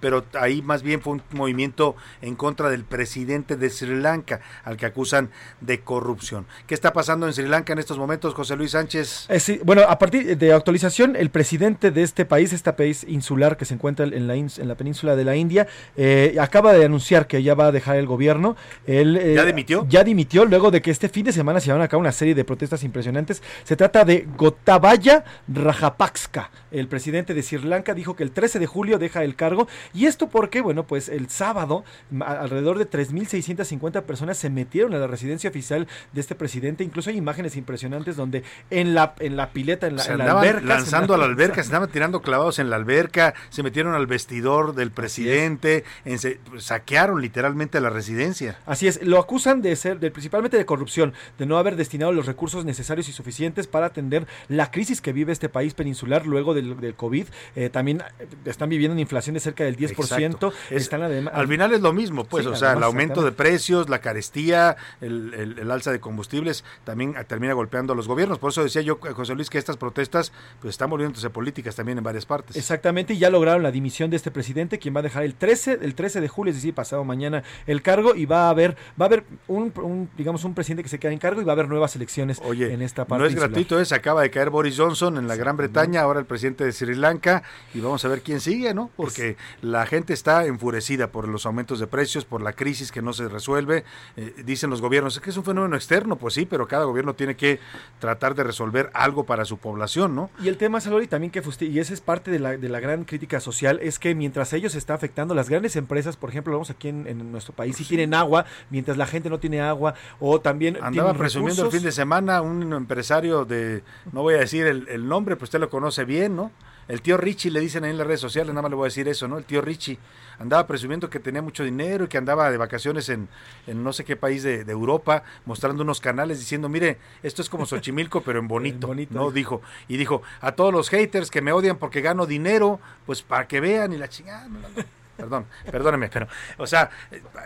pero 0.00 0.24
ahí 0.38 0.62
más 0.62 0.82
bien 0.82 1.00
fue 1.00 1.14
un 1.14 1.22
movimiento 1.32 1.96
en 2.22 2.34
contra 2.34 2.70
del 2.70 2.84
presidente 2.84 3.56
de 3.56 3.70
Sri 3.70 4.00
Lanka, 4.00 4.40
al 4.64 4.76
que 4.76 4.86
acusan 4.86 5.30
de 5.60 5.80
corrupción. 5.80 6.46
¿Qué 6.66 6.74
está 6.74 6.92
pasando 6.92 7.26
en 7.26 7.32
Sri 7.32 7.48
Lanka 7.48 7.72
en 7.72 7.78
estos 7.78 7.98
momentos, 7.98 8.34
José 8.34 8.56
Luis 8.56 8.72
Sánchez? 8.72 9.26
Eh, 9.28 9.40
sí, 9.40 9.60
bueno, 9.64 9.82
a 9.82 9.98
partir 9.98 10.36
de 10.36 10.52
actualización, 10.52 11.16
el 11.16 11.30
presidente 11.30 11.90
de 11.90 12.02
este 12.02 12.24
país, 12.24 12.52
este 12.52 12.72
país 12.72 13.04
insular 13.08 13.56
que 13.56 13.64
se 13.64 13.74
encuentra 13.74 14.06
en 14.06 14.26
la, 14.26 14.34
en 14.34 14.68
la 14.68 14.74
península 14.74 15.16
de 15.16 15.24
la 15.24 15.36
India, 15.36 15.66
eh, 15.96 16.36
acaba 16.40 16.72
de 16.72 16.84
anunciar 16.84 17.26
que 17.26 17.42
ya 17.42 17.54
va 17.54 17.66
a 17.66 17.72
dejar 17.72 17.96
el 17.96 18.06
gobierno. 18.06 18.56
Él, 18.86 19.16
eh, 19.16 19.34
¿Ya 19.34 19.44
dimitió? 19.44 19.86
Ya 19.88 20.04
dimitió 20.04 20.44
luego 20.44 20.70
de 20.70 20.82
que 20.82 20.90
este 20.90 21.08
fin 21.08 21.24
de 21.24 21.32
semana 21.32 21.60
se 21.60 21.66
llevaron 21.66 21.84
a 21.84 21.88
cabo 21.88 22.00
una 22.00 22.12
serie 22.12 22.34
de 22.34 22.44
protestas 22.44 22.82
impresionantes. 22.84 23.42
Se 23.64 23.76
trata 23.76 24.04
de 24.04 24.26
Gotabaya 24.36 25.24
Rajapaksa. 25.48 26.50
El 26.70 26.88
presidente 26.88 27.34
de 27.34 27.42
Sri 27.42 27.58
Lanka 27.58 27.94
dijo 27.94 28.16
que 28.16 28.22
el 28.22 28.32
13 28.32 28.58
de 28.58 28.66
julio 28.66 28.98
deja 28.98 29.24
el 29.24 29.36
cargo. 29.36 29.68
¿Y 29.94 30.06
esto 30.06 30.28
porque 30.28 30.60
Bueno, 30.60 30.86
pues 30.86 31.08
el 31.08 31.28
sábado 31.28 31.84
alrededor 32.20 32.78
de 32.78 32.88
3.650 32.88 34.02
personas 34.02 34.36
se 34.38 34.50
metieron 34.50 34.94
a 34.94 34.98
la 34.98 35.06
residencia 35.06 35.50
oficial 35.50 35.86
de 36.12 36.20
este 36.20 36.34
presidente. 36.34 36.84
Incluso 36.84 37.10
hay 37.10 37.16
imágenes 37.16 37.56
impresionantes 37.56 38.16
donde 38.16 38.42
en 38.70 38.94
la, 38.94 39.14
en 39.20 39.36
la 39.36 39.50
pileta, 39.50 39.86
en 39.86 39.96
la, 39.96 40.02
se 40.02 40.12
en 40.12 40.18
la 40.18 40.24
andaban 40.24 40.44
alberca. 40.46 40.66
lanzando 40.66 41.14
a 41.14 41.18
la 41.18 41.24
andaban- 41.24 41.30
alberca, 41.42 41.54
se 41.62 41.66
estaban 41.68 41.90
tirando 41.90 42.22
clavados 42.22 42.58
en 42.58 42.70
la 42.70 42.76
alberca, 42.76 43.34
se 43.50 43.62
metieron 43.62 43.94
al 43.94 44.06
vestidor 44.06 44.74
del 44.74 44.90
presidente, 44.90 45.84
en 46.04 46.18
se- 46.18 46.40
saquearon 46.58 47.20
literalmente 47.20 47.80
la 47.80 47.90
residencia. 47.90 48.58
Así 48.66 48.88
es, 48.88 49.02
lo 49.02 49.18
acusan 49.18 49.62
de 49.62 49.74
ser, 49.76 50.00
de, 50.00 50.10
principalmente 50.10 50.56
de 50.56 50.66
corrupción, 50.66 51.12
de 51.38 51.46
no 51.46 51.58
haber 51.58 51.76
destinado 51.76 52.12
los 52.12 52.26
recursos 52.26 52.64
necesarios 52.64 53.08
y 53.08 53.12
suficientes 53.12 53.66
para 53.66 53.86
atender 53.86 54.26
la 54.48 54.70
crisis 54.70 55.00
que 55.00 55.12
vive 55.12 55.32
este 55.32 55.48
país 55.48 55.74
peninsular 55.74 56.26
luego 56.26 56.54
del, 56.54 56.80
del 56.80 56.94
COVID. 56.94 57.26
Eh, 57.54 57.70
también 57.70 58.02
eh, 58.18 58.26
están 58.46 58.68
viviendo 58.68 58.92
una 58.92 59.00
inflación 59.00 59.34
de 59.34 59.40
cerca 59.40 59.64
del 59.64 59.75
10%. 59.76 60.52
Es- 60.70 60.82
Están 60.82 61.02
adem- 61.02 61.30
al 61.32 61.48
final 61.48 61.72
es 61.72 61.80
lo 61.80 61.92
mismo, 61.92 62.24
pues, 62.24 62.44
Sí, 62.44 62.50
o 62.50 62.56
sea, 62.56 62.72
el 62.72 62.82
aumento 62.82 63.22
de 63.22 63.32
precios, 63.32 63.88
la 63.88 64.00
carestía, 64.00 64.76
el, 65.00 65.34
el- 65.34 65.58
el 65.58 65.70
alza 65.70 65.92
de 65.92 66.00
combustibles, 66.00 66.64
también 66.84 67.14
termina 67.26 67.52
golpeando 67.52 67.92
a 67.92 67.96
los 67.96 68.08
gobiernos. 68.08 68.38
Por 68.38 68.50
eso 68.50 68.62
decía 68.62 68.82
yo, 68.82 68.98
eh, 69.08 69.12
José 69.12 69.34
Luis, 69.34 69.50
que 69.50 69.58
estas 69.58 69.76
protestas 69.76 70.32
pues 70.60 70.70
están 70.74 70.90
volviéndose 70.90 71.28
políticas 71.30 71.76
también 71.76 71.98
en 71.98 72.04
varias 72.04 72.26
partes. 72.26 72.56
Exactamente, 72.56 73.14
y 73.14 73.18
ya 73.18 73.30
lograron 73.30 73.62
la 73.62 73.70
dimisión 73.70 74.10
de 74.10 74.16
este 74.16 74.30
presidente, 74.30 74.78
quien 74.78 74.94
va 74.94 75.00
a 75.00 75.02
dejar 75.02 75.22
el 75.24 75.34
13, 75.34 75.78
el 75.82 75.94
13 75.94 76.20
de 76.20 76.28
julio, 76.28 76.50
es 76.50 76.56
decir, 76.56 76.74
pasado 76.74 77.04
mañana, 77.04 77.42
el 77.66 77.82
cargo, 77.82 78.14
y 78.14 78.26
va 78.26 78.46
a 78.46 78.50
haber, 78.50 78.76
va 79.00 79.04
a 79.04 79.08
haber 79.08 79.24
un, 79.48 79.72
un, 79.76 80.08
digamos, 80.16 80.44
un 80.44 80.54
presidente 80.54 80.82
que 80.82 80.88
se 80.88 80.98
queda 80.98 81.12
en 81.12 81.18
cargo 81.18 81.40
y 81.40 81.44
va 81.44 81.52
a 81.52 81.54
haber 81.54 81.68
nuevas 81.68 81.94
elecciones 81.96 82.40
en 82.44 82.82
esta 82.82 83.04
parte. 83.04 83.20
No 83.20 83.26
es 83.26 83.32
insular. 83.32 83.50
gratuito, 83.50 83.80
es 83.80 83.92
acaba 83.92 84.22
de 84.22 84.30
caer 84.30 84.50
Boris 84.50 84.76
Johnson 84.76 85.16
en 85.18 85.28
la 85.28 85.36
Gran 85.36 85.56
Bretaña, 85.56 86.00
ahora 86.02 86.20
el 86.20 86.26
presidente 86.26 86.64
de 86.64 86.72
Sri 86.72 86.94
Lanka, 86.94 87.42
y 87.74 87.80
vamos 87.80 88.04
a 88.04 88.08
ver 88.08 88.22
quién 88.22 88.40
sigue, 88.40 88.74
¿no? 88.74 88.90
Porque 88.96 89.36
la 89.66 89.84
gente 89.86 90.12
está 90.12 90.46
enfurecida 90.46 91.10
por 91.10 91.28
los 91.28 91.44
aumentos 91.46 91.78
de 91.80 91.86
precios, 91.86 92.24
por 92.24 92.40
la 92.40 92.52
crisis 92.52 92.92
que 92.92 93.02
no 93.02 93.12
se 93.12 93.28
resuelve. 93.28 93.84
Eh, 94.16 94.34
dicen 94.44 94.70
los 94.70 94.80
gobiernos, 94.80 95.16
es 95.16 95.20
que 95.20 95.30
es 95.30 95.36
un 95.36 95.44
fenómeno 95.44 95.76
externo, 95.76 96.16
pues 96.16 96.34
sí, 96.34 96.46
pero 96.46 96.68
cada 96.68 96.84
gobierno 96.84 97.14
tiene 97.14 97.36
que 97.36 97.58
tratar 97.98 98.34
de 98.34 98.44
resolver 98.44 98.90
algo 98.94 99.24
para 99.24 99.44
su 99.44 99.58
población, 99.58 100.14
¿no? 100.14 100.30
Y 100.40 100.48
el 100.48 100.56
tema, 100.56 100.80
Salori, 100.80 101.06
también 101.06 101.30
que 101.30 101.42
y 101.60 101.78
esa 101.78 101.94
es 101.94 102.00
parte 102.00 102.30
de 102.30 102.38
la, 102.38 102.56
de 102.56 102.68
la 102.68 102.80
gran 102.80 103.04
crítica 103.04 103.40
social, 103.40 103.78
es 103.82 103.98
que 103.98 104.14
mientras 104.14 104.52
ellos 104.52 104.74
está 104.74 104.94
afectando, 104.94 105.34
las 105.34 105.48
grandes 105.48 105.76
empresas, 105.76 106.16
por 106.16 106.30
ejemplo, 106.30 106.52
vamos 106.52 106.70
aquí 106.70 106.88
en, 106.88 107.06
en 107.06 107.32
nuestro 107.32 107.54
país, 107.54 107.76
sí 107.76 107.84
tienen 107.84 108.14
agua, 108.14 108.46
mientras 108.70 108.96
la 108.96 109.06
gente 109.06 109.30
no 109.30 109.38
tiene 109.38 109.60
agua, 109.60 109.94
o 110.20 110.40
también 110.40 110.78
Andaba 110.82 111.14
presumiendo 111.14 111.64
el 111.64 111.70
fin 111.70 111.82
de 111.82 111.92
semana 111.92 112.40
un 112.42 112.72
empresario 112.72 113.44
de, 113.44 113.82
no 114.12 114.22
voy 114.22 114.34
a 114.34 114.38
decir 114.38 114.66
el, 114.66 114.88
el 114.88 115.08
nombre, 115.08 115.36
pues 115.36 115.48
usted 115.48 115.60
lo 115.60 115.70
conoce 115.70 116.04
bien, 116.04 116.36
¿no? 116.36 116.50
El 116.88 117.02
tío 117.02 117.16
Richie 117.16 117.50
le 117.50 117.60
dicen 117.60 117.84
ahí 117.84 117.90
en 117.90 117.98
las 117.98 118.06
redes 118.06 118.20
sociales, 118.20 118.50
nada 118.54 118.62
más 118.62 118.70
le 118.70 118.76
voy 118.76 118.84
a 118.84 118.90
decir 118.90 119.08
eso, 119.08 119.26
¿no? 119.26 119.38
El 119.38 119.44
tío 119.44 119.60
Richie 119.60 119.98
andaba 120.38 120.66
presumiendo 120.66 121.10
que 121.10 121.18
tenía 121.18 121.42
mucho 121.42 121.64
dinero 121.64 122.04
y 122.04 122.08
que 122.08 122.18
andaba 122.18 122.50
de 122.50 122.56
vacaciones 122.56 123.08
en, 123.08 123.28
en 123.66 123.82
no 123.82 123.92
sé 123.92 124.04
qué 124.04 124.16
país 124.16 124.42
de, 124.42 124.64
de 124.64 124.72
Europa, 124.72 125.24
mostrando 125.46 125.82
unos 125.82 126.00
canales 126.00 126.38
diciendo, 126.38 126.68
mire, 126.68 126.98
esto 127.22 127.42
es 127.42 127.48
como 127.48 127.66
Xochimilco, 127.66 128.22
pero 128.22 128.38
en 128.38 128.48
bonito, 128.48 128.94
¿no? 129.10 129.30
Dijo. 129.30 129.62
Y 129.88 129.96
dijo, 129.96 130.22
a 130.40 130.52
todos 130.52 130.72
los 130.72 130.88
haters 130.88 131.30
que 131.30 131.42
me 131.42 131.52
odian 131.52 131.78
porque 131.78 132.00
gano 132.00 132.26
dinero, 132.26 132.80
pues 133.04 133.22
para 133.22 133.48
que 133.48 133.60
vean 133.60 133.92
y 133.92 133.98
la 133.98 134.08
chingada. 134.08 134.46
no, 134.48 134.58
no, 134.60 134.68
no. 134.68 134.95
Perdón, 135.16 135.46
perdóneme, 135.70 136.08
pero, 136.12 136.28
o 136.58 136.66
sea, 136.66 136.90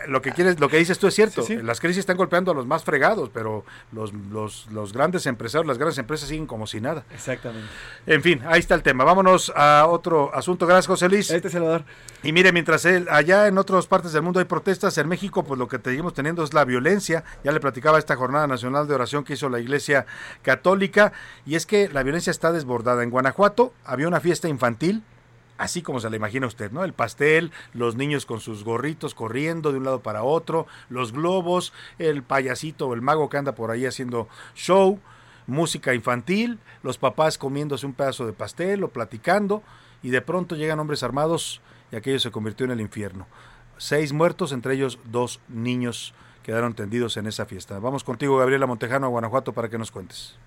lo 0.07 0.21
que 0.21 0.31
quieres, 0.31 0.59
lo 0.59 0.67
que 0.67 0.77
dices 0.77 0.99
tú 0.99 1.07
es 1.07 1.15
cierto. 1.15 1.45
Las 1.63 1.79
crisis 1.79 1.99
están 1.99 2.17
golpeando 2.17 2.51
a 2.51 2.53
los 2.53 2.65
más 2.65 2.83
fregados, 2.83 3.29
pero 3.33 3.63
los, 3.91 4.13
los, 4.13 4.67
los 4.71 4.93
grandes 4.93 5.25
empresarios, 5.25 5.67
las 5.67 5.77
grandes 5.77 5.97
empresas 5.97 6.27
siguen 6.27 6.47
como 6.47 6.67
si 6.67 6.81
nada. 6.81 7.05
Exactamente. 7.11 7.67
En 8.05 8.21
fin, 8.21 8.41
ahí 8.45 8.59
está 8.59 8.75
el 8.75 8.83
tema. 8.83 9.03
Vámonos 9.03 9.51
a 9.55 9.87
otro 9.87 10.33
asunto. 10.33 10.67
Gracias, 10.67 10.87
José 10.87 11.07
Luis. 11.09 11.31
Este 11.31 11.49
Salvador. 11.49 11.83
Y 12.23 12.33
mire, 12.33 12.51
mientras 12.51 12.85
él, 12.85 13.07
allá 13.09 13.47
en 13.47 13.57
otras 13.57 13.87
partes 13.87 14.11
del 14.11 14.21
mundo 14.21 14.39
hay 14.39 14.45
protestas, 14.45 14.97
en 14.97 15.07
México, 15.07 15.43
pues 15.43 15.57
lo 15.57 15.67
que 15.67 15.79
seguimos 15.83 16.13
teniendo 16.13 16.43
es 16.43 16.53
la 16.53 16.65
violencia. 16.65 17.23
Ya 17.43 17.51
le 17.51 17.59
platicaba 17.59 17.99
esta 17.99 18.15
jornada 18.15 18.47
nacional 18.47 18.87
de 18.87 18.95
oración 18.95 19.23
que 19.23 19.33
hizo 19.33 19.49
la 19.49 19.59
Iglesia 19.59 20.05
Católica. 20.41 21.13
Y 21.45 21.55
es 21.55 21.65
que 21.65 21.89
la 21.89 22.03
violencia 22.03 22.31
está 22.31 22.51
desbordada. 22.51 23.03
En 23.03 23.09
Guanajuato 23.09 23.73
había 23.85 24.07
una 24.07 24.19
fiesta 24.19 24.47
infantil. 24.47 25.03
Así 25.61 25.83
como 25.83 25.99
se 25.99 26.09
la 26.09 26.15
imagina 26.15 26.47
usted, 26.47 26.71
¿no? 26.71 26.83
El 26.83 26.93
pastel, 26.93 27.51
los 27.75 27.95
niños 27.95 28.25
con 28.25 28.39
sus 28.39 28.63
gorritos 28.63 29.13
corriendo 29.13 29.71
de 29.71 29.77
un 29.77 29.83
lado 29.83 30.01
para 30.01 30.23
otro, 30.23 30.65
los 30.89 31.11
globos, 31.11 31.71
el 31.99 32.23
payasito 32.23 32.87
o 32.87 32.95
el 32.95 33.03
mago 33.03 33.29
que 33.29 33.37
anda 33.37 33.53
por 33.53 33.69
ahí 33.69 33.85
haciendo 33.85 34.27
show, 34.55 34.99
música 35.45 35.93
infantil, 35.93 36.57
los 36.81 36.97
papás 36.97 37.37
comiéndose 37.37 37.85
un 37.85 37.93
pedazo 37.93 38.25
de 38.25 38.33
pastel 38.33 38.83
o 38.83 38.87
platicando, 38.87 39.61
y 40.01 40.09
de 40.09 40.23
pronto 40.23 40.55
llegan 40.55 40.79
hombres 40.79 41.03
armados 41.03 41.61
y 41.91 41.95
aquello 41.95 42.17
se 42.17 42.31
convirtió 42.31 42.65
en 42.65 42.71
el 42.71 42.81
infierno. 42.81 43.27
Seis 43.77 44.13
muertos, 44.13 44.53
entre 44.53 44.73
ellos 44.73 44.97
dos 45.11 45.41
niños 45.47 46.15
quedaron 46.41 46.73
tendidos 46.73 47.17
en 47.17 47.27
esa 47.27 47.45
fiesta. 47.45 47.77
Vamos 47.77 48.03
contigo, 48.03 48.35
Gabriela 48.35 48.65
Montejano, 48.65 49.05
a 49.05 49.09
Guanajuato, 49.09 49.53
para 49.53 49.69
que 49.69 49.77
nos 49.77 49.91
cuentes. 49.91 50.39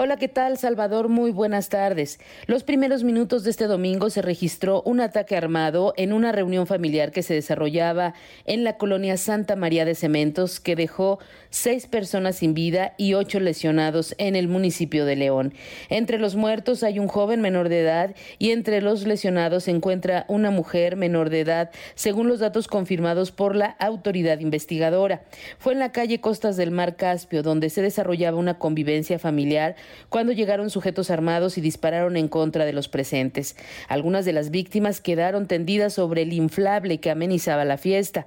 Hola, 0.00 0.16
¿qué 0.16 0.28
tal, 0.28 0.58
Salvador? 0.58 1.08
Muy 1.08 1.32
buenas 1.32 1.70
tardes. 1.70 2.20
Los 2.46 2.62
primeros 2.62 3.02
minutos 3.02 3.42
de 3.42 3.50
este 3.50 3.66
domingo 3.66 4.10
se 4.10 4.22
registró 4.22 4.80
un 4.82 5.00
ataque 5.00 5.36
armado 5.36 5.92
en 5.96 6.12
una 6.12 6.30
reunión 6.30 6.68
familiar 6.68 7.10
que 7.10 7.24
se 7.24 7.34
desarrollaba 7.34 8.14
en 8.44 8.62
la 8.62 8.76
colonia 8.76 9.16
Santa 9.16 9.56
María 9.56 9.84
de 9.84 9.96
Cementos, 9.96 10.60
que 10.60 10.76
dejó 10.76 11.18
seis 11.50 11.88
personas 11.88 12.36
sin 12.36 12.54
vida 12.54 12.94
y 12.96 13.14
ocho 13.14 13.40
lesionados 13.40 14.14
en 14.18 14.36
el 14.36 14.46
municipio 14.46 15.04
de 15.04 15.16
León. 15.16 15.52
Entre 15.88 16.20
los 16.20 16.36
muertos 16.36 16.84
hay 16.84 17.00
un 17.00 17.08
joven 17.08 17.40
menor 17.40 17.68
de 17.68 17.80
edad 17.80 18.14
y 18.38 18.52
entre 18.52 18.80
los 18.80 19.04
lesionados 19.04 19.64
se 19.64 19.72
encuentra 19.72 20.26
una 20.28 20.52
mujer 20.52 20.94
menor 20.94 21.28
de 21.28 21.40
edad, 21.40 21.72
según 21.96 22.28
los 22.28 22.38
datos 22.38 22.68
confirmados 22.68 23.32
por 23.32 23.56
la 23.56 23.70
autoridad 23.80 24.38
investigadora. 24.38 25.22
Fue 25.58 25.72
en 25.72 25.80
la 25.80 25.90
calle 25.90 26.20
Costas 26.20 26.56
del 26.56 26.70
Mar 26.70 26.94
Caspio, 26.94 27.42
donde 27.42 27.68
se 27.68 27.82
desarrollaba 27.82 28.38
una 28.38 28.60
convivencia 28.60 29.18
familiar 29.18 29.74
cuando 30.08 30.32
llegaron 30.32 30.70
sujetos 30.70 31.10
armados 31.10 31.58
y 31.58 31.60
dispararon 31.60 32.16
en 32.16 32.28
contra 32.28 32.64
de 32.64 32.72
los 32.72 32.88
presentes. 32.88 33.56
Algunas 33.88 34.24
de 34.24 34.32
las 34.32 34.50
víctimas 34.50 35.00
quedaron 35.00 35.46
tendidas 35.46 35.94
sobre 35.94 36.22
el 36.22 36.32
inflable 36.32 36.98
que 36.98 37.10
amenizaba 37.10 37.64
la 37.64 37.78
fiesta. 37.78 38.26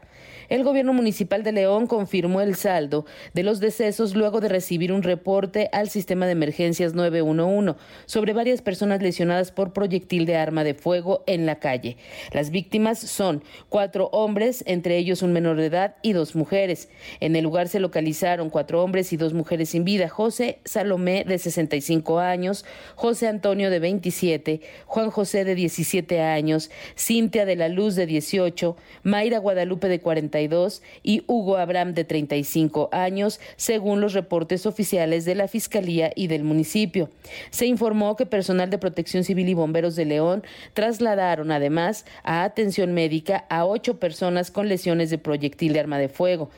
El 0.51 0.65
gobierno 0.65 0.91
municipal 0.91 1.43
de 1.43 1.53
León 1.53 1.87
confirmó 1.87 2.41
el 2.41 2.55
saldo 2.55 3.05
de 3.33 3.43
los 3.43 3.61
decesos 3.61 4.15
luego 4.15 4.41
de 4.41 4.49
recibir 4.49 4.91
un 4.91 5.01
reporte 5.01 5.69
al 5.71 5.89
sistema 5.89 6.25
de 6.25 6.33
emergencias 6.33 6.93
911 6.93 7.79
sobre 8.05 8.33
varias 8.33 8.61
personas 8.61 9.01
lesionadas 9.01 9.53
por 9.53 9.71
proyectil 9.71 10.25
de 10.25 10.35
arma 10.35 10.65
de 10.65 10.73
fuego 10.73 11.23
en 11.25 11.45
la 11.45 11.59
calle. 11.59 11.95
Las 12.33 12.51
víctimas 12.51 12.99
son 12.99 13.43
cuatro 13.69 14.09
hombres, 14.11 14.63
entre 14.67 14.97
ellos 14.97 15.21
un 15.21 15.31
menor 15.31 15.55
de 15.55 15.67
edad 15.67 15.95
y 16.01 16.11
dos 16.11 16.35
mujeres. 16.35 16.89
En 17.21 17.35
el 17.37 17.45
lugar 17.45 17.69
se 17.69 17.79
localizaron 17.79 18.49
cuatro 18.49 18.83
hombres 18.83 19.13
y 19.13 19.17
dos 19.17 19.33
mujeres 19.33 19.69
sin 19.69 19.85
vida. 19.85 20.09
José 20.09 20.59
Salomé 20.65 21.23
de 21.23 21.37
65 21.51 22.19
años, 22.19 22.65
José 22.95 23.27
Antonio 23.27 23.69
de 23.69 23.79
27, 23.79 24.61
Juan 24.85 25.11
José 25.11 25.43
de 25.45 25.55
17 25.55 26.21
años, 26.21 26.71
Cintia 26.97 27.45
de 27.45 27.55
la 27.55 27.69
Luz 27.69 27.95
de 27.95 28.05
18, 28.05 28.75
Mayra 29.03 29.39
Guadalupe 29.39 29.87
de 29.87 29.99
42 29.99 30.81
y 31.03 31.23
Hugo 31.27 31.57
Abraham 31.57 31.93
de 31.93 32.03
35 32.03 32.89
años, 32.91 33.39
según 33.55 34.01
los 34.01 34.13
reportes 34.13 34.65
oficiales 34.65 35.25
de 35.25 35.35
la 35.35 35.47
Fiscalía 35.47 36.11
y 36.15 36.27
del 36.27 36.43
municipio. 36.43 37.09
Se 37.49 37.65
informó 37.65 38.15
que 38.15 38.25
personal 38.25 38.69
de 38.69 38.77
Protección 38.77 39.23
Civil 39.23 39.49
y 39.49 39.53
bomberos 39.53 39.95
de 39.95 40.05
León 40.05 40.43
trasladaron 40.73 41.51
además 41.51 42.05
a 42.23 42.43
atención 42.43 42.93
médica 42.93 43.45
a 43.49 43.65
ocho 43.65 43.99
personas 43.99 44.51
con 44.51 44.67
lesiones 44.67 45.09
de 45.09 45.17
proyectil 45.17 45.73
de 45.73 45.79
arma 45.79 45.97
de 45.97 46.09
fuego. 46.09 46.49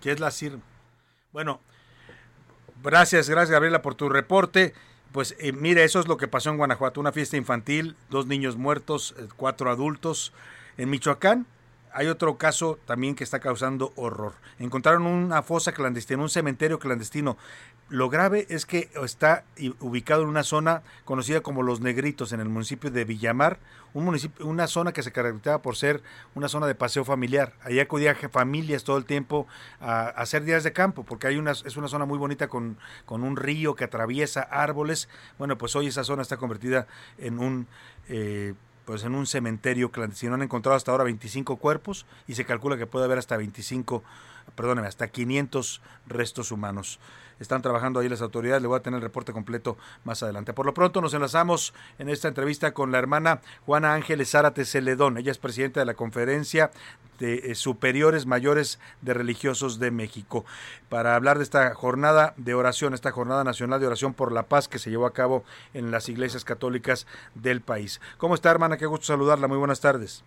¿Qué 0.00 0.12
es 0.12 0.20
la 0.20 0.30
CIR? 0.30 0.58
Bueno, 1.32 1.60
gracias, 2.82 3.28
gracias 3.28 3.50
Gabriela 3.50 3.82
por 3.82 3.94
tu 3.94 4.08
reporte. 4.08 4.74
Pues 5.12 5.34
eh, 5.38 5.52
mire, 5.52 5.84
eso 5.84 6.00
es 6.00 6.08
lo 6.08 6.18
que 6.18 6.28
pasó 6.28 6.50
en 6.50 6.58
Guanajuato, 6.58 7.00
una 7.00 7.12
fiesta 7.12 7.36
infantil, 7.36 7.96
dos 8.10 8.26
niños 8.26 8.56
muertos, 8.56 9.14
eh, 9.18 9.26
cuatro 9.36 9.70
adultos. 9.70 10.32
En 10.76 10.90
Michoacán 10.90 11.46
hay 11.92 12.08
otro 12.08 12.36
caso 12.36 12.78
también 12.84 13.14
que 13.14 13.24
está 13.24 13.40
causando 13.40 13.92
horror. 13.96 14.34
Encontraron 14.58 15.06
una 15.06 15.42
fosa 15.42 15.72
clandestina, 15.72 16.22
un 16.22 16.28
cementerio 16.28 16.78
clandestino. 16.78 17.36
Lo 17.90 18.10
grave 18.10 18.46
es 18.50 18.66
que 18.66 18.90
está 19.02 19.44
ubicado 19.80 20.22
en 20.22 20.28
una 20.28 20.42
zona 20.42 20.82
conocida 21.06 21.40
como 21.40 21.62
Los 21.62 21.80
Negritos, 21.80 22.32
en 22.32 22.40
el 22.40 22.48
municipio 22.50 22.90
de 22.90 23.04
Villamar, 23.06 23.58
un 23.94 24.04
municipio, 24.04 24.46
una 24.46 24.66
zona 24.66 24.92
que 24.92 25.02
se 25.02 25.10
caracterizaba 25.10 25.62
por 25.62 25.74
ser 25.74 26.02
una 26.34 26.48
zona 26.48 26.66
de 26.66 26.74
paseo 26.74 27.06
familiar. 27.06 27.54
Ahí 27.62 27.80
acudían 27.80 28.14
je- 28.14 28.28
familias 28.28 28.84
todo 28.84 28.98
el 28.98 29.06
tiempo 29.06 29.46
a, 29.80 30.02
a 30.02 30.08
hacer 30.08 30.44
días 30.44 30.64
de 30.64 30.74
campo, 30.74 31.04
porque 31.04 31.28
hay 31.28 31.38
una, 31.38 31.52
es 31.52 31.76
una 31.78 31.88
zona 31.88 32.04
muy 32.04 32.18
bonita 32.18 32.48
con, 32.48 32.76
con 33.06 33.22
un 33.24 33.36
río 33.36 33.74
que 33.74 33.84
atraviesa 33.84 34.42
árboles. 34.42 35.08
Bueno, 35.38 35.56
pues 35.56 35.74
hoy 35.74 35.86
esa 35.86 36.04
zona 36.04 36.20
está 36.20 36.36
convertida 36.36 36.86
en 37.16 37.38
un... 37.38 37.66
eh, 38.10 38.52
pues 38.84 39.04
en 39.04 39.14
un 39.14 39.26
cementerio 39.26 39.90
clandestino 39.90 40.32
han 40.32 40.40
encontrado 40.40 40.74
hasta 40.74 40.90
ahora 40.90 41.04
25 41.04 41.56
cuerpos 41.56 42.06
y 42.26 42.34
se 42.36 42.46
calcula 42.46 42.78
que 42.78 42.86
puede 42.86 43.04
haber 43.04 43.18
hasta 43.18 43.36
25, 43.36 44.02
perdóneme, 44.56 44.88
hasta 44.88 45.08
500 45.08 45.82
restos 46.06 46.50
humanos. 46.52 46.98
Están 47.40 47.62
trabajando 47.62 48.00
ahí 48.00 48.08
las 48.08 48.22
autoridades, 48.22 48.62
le 48.62 48.68
voy 48.68 48.78
a 48.78 48.82
tener 48.82 48.98
el 48.98 49.02
reporte 49.02 49.32
completo 49.32 49.76
más 50.04 50.22
adelante. 50.22 50.52
Por 50.52 50.66
lo 50.66 50.74
pronto 50.74 51.00
nos 51.00 51.14
enlazamos 51.14 51.74
en 51.98 52.08
esta 52.08 52.28
entrevista 52.28 52.72
con 52.72 52.92
la 52.92 52.98
hermana 52.98 53.40
Juana 53.66 53.94
Ángeles 53.94 54.30
Zárate 54.30 54.64
Celedón. 54.64 55.18
Ella 55.18 55.30
es 55.30 55.38
presidenta 55.38 55.80
de 55.80 55.86
la 55.86 55.94
Conferencia 55.94 56.70
de 57.18 57.50
eh, 57.50 57.54
Superiores 57.54 58.26
Mayores 58.26 58.78
de 59.02 59.14
Religiosos 59.14 59.78
de 59.78 59.90
México 59.90 60.44
para 60.88 61.14
hablar 61.14 61.38
de 61.38 61.44
esta 61.44 61.74
jornada 61.74 62.34
de 62.36 62.54
oración, 62.54 62.94
esta 62.94 63.10
jornada 63.10 63.44
nacional 63.44 63.80
de 63.80 63.86
oración 63.86 64.14
por 64.14 64.32
la 64.32 64.44
paz 64.44 64.68
que 64.68 64.78
se 64.78 64.90
llevó 64.90 65.06
a 65.06 65.12
cabo 65.12 65.44
en 65.74 65.90
las 65.90 66.08
iglesias 66.08 66.44
católicas 66.44 67.06
del 67.34 67.60
país. 67.60 68.00
¿Cómo 68.18 68.34
está, 68.34 68.50
hermana? 68.50 68.76
Qué 68.76 68.86
gusto 68.86 69.06
saludarla. 69.06 69.48
Muy 69.48 69.58
buenas 69.58 69.80
tardes. 69.80 70.24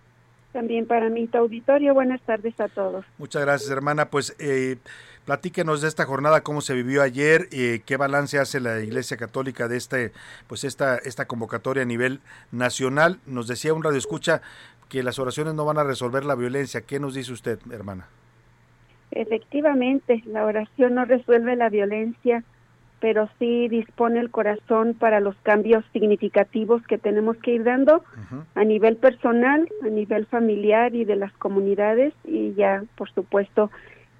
También 0.51 0.85
para 0.85 1.09
mi 1.09 1.29
auditorio, 1.31 1.93
buenas 1.93 2.21
tardes 2.23 2.59
a 2.59 2.67
todos. 2.67 3.05
Muchas 3.17 3.41
gracias, 3.41 3.71
hermana. 3.71 4.09
Pues 4.09 4.35
eh, 4.37 4.77
platíquenos 5.25 5.81
de 5.81 5.87
esta 5.87 6.05
jornada, 6.05 6.41
cómo 6.41 6.61
se 6.61 6.73
vivió 6.73 7.01
ayer, 7.01 7.47
eh, 7.51 7.81
qué 7.85 7.97
balance 7.97 8.39
hace 8.39 8.59
la 8.59 8.79
Iglesia 8.79 9.17
Católica 9.17 9.67
de 9.67 9.77
este, 9.77 10.11
pues 10.47 10.63
esta, 10.63 10.97
esta 10.97 11.25
convocatoria 11.25 11.83
a 11.83 11.85
nivel 11.85 12.19
nacional. 12.51 13.19
Nos 13.25 13.47
decía 13.47 13.73
un 13.73 13.83
radio 13.83 13.97
escucha 13.97 14.41
que 14.89 15.03
las 15.03 15.19
oraciones 15.19 15.53
no 15.53 15.65
van 15.65 15.77
a 15.77 15.83
resolver 15.83 16.25
la 16.25 16.35
violencia. 16.35 16.81
¿Qué 16.81 16.99
nos 16.99 17.13
dice 17.13 17.31
usted, 17.31 17.59
hermana? 17.71 18.07
Efectivamente, 19.11 20.23
la 20.25 20.45
oración 20.45 20.95
no 20.95 21.05
resuelve 21.05 21.55
la 21.55 21.69
violencia, 21.69 22.43
pero 23.01 23.29
sí 23.39 23.67
dispone 23.67 24.19
el 24.19 24.29
corazón 24.29 24.93
para 24.93 25.19
los 25.19 25.35
cambios 25.43 25.83
significativos 25.91 26.81
que 26.87 26.97
tenemos 26.97 27.35
que 27.37 27.55
ir 27.55 27.63
dando 27.63 28.03
a 28.55 28.63
nivel 28.63 28.95
personal, 28.95 29.67
a 29.83 29.87
nivel 29.87 30.27
familiar 30.27 30.93
y 30.95 31.03
de 31.03 31.15
las 31.15 31.33
comunidades 31.33 32.13
y 32.23 32.53
ya, 32.53 32.83
por 32.95 33.11
supuesto, 33.11 33.71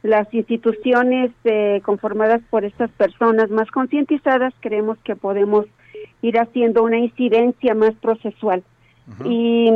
las 0.04 0.34
instituciones 0.34 1.32
eh, 1.44 1.82
conformadas 1.84 2.42
por 2.50 2.66
estas 2.66 2.90
personas 2.92 3.50
más 3.50 3.70
concientizadas 3.70 4.54
creemos 4.60 4.98
que 5.04 5.16
podemos 5.16 5.66
ir 6.22 6.40
haciendo 6.40 6.84
una 6.84 6.98
incidencia 6.98 7.76
más 7.76 7.94
procesual. 7.96 8.64
y, 9.26 9.70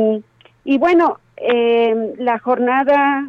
y 0.64 0.78
bueno, 0.78 1.18
eh, 1.36 2.14
la 2.18 2.38
jornada 2.38 3.28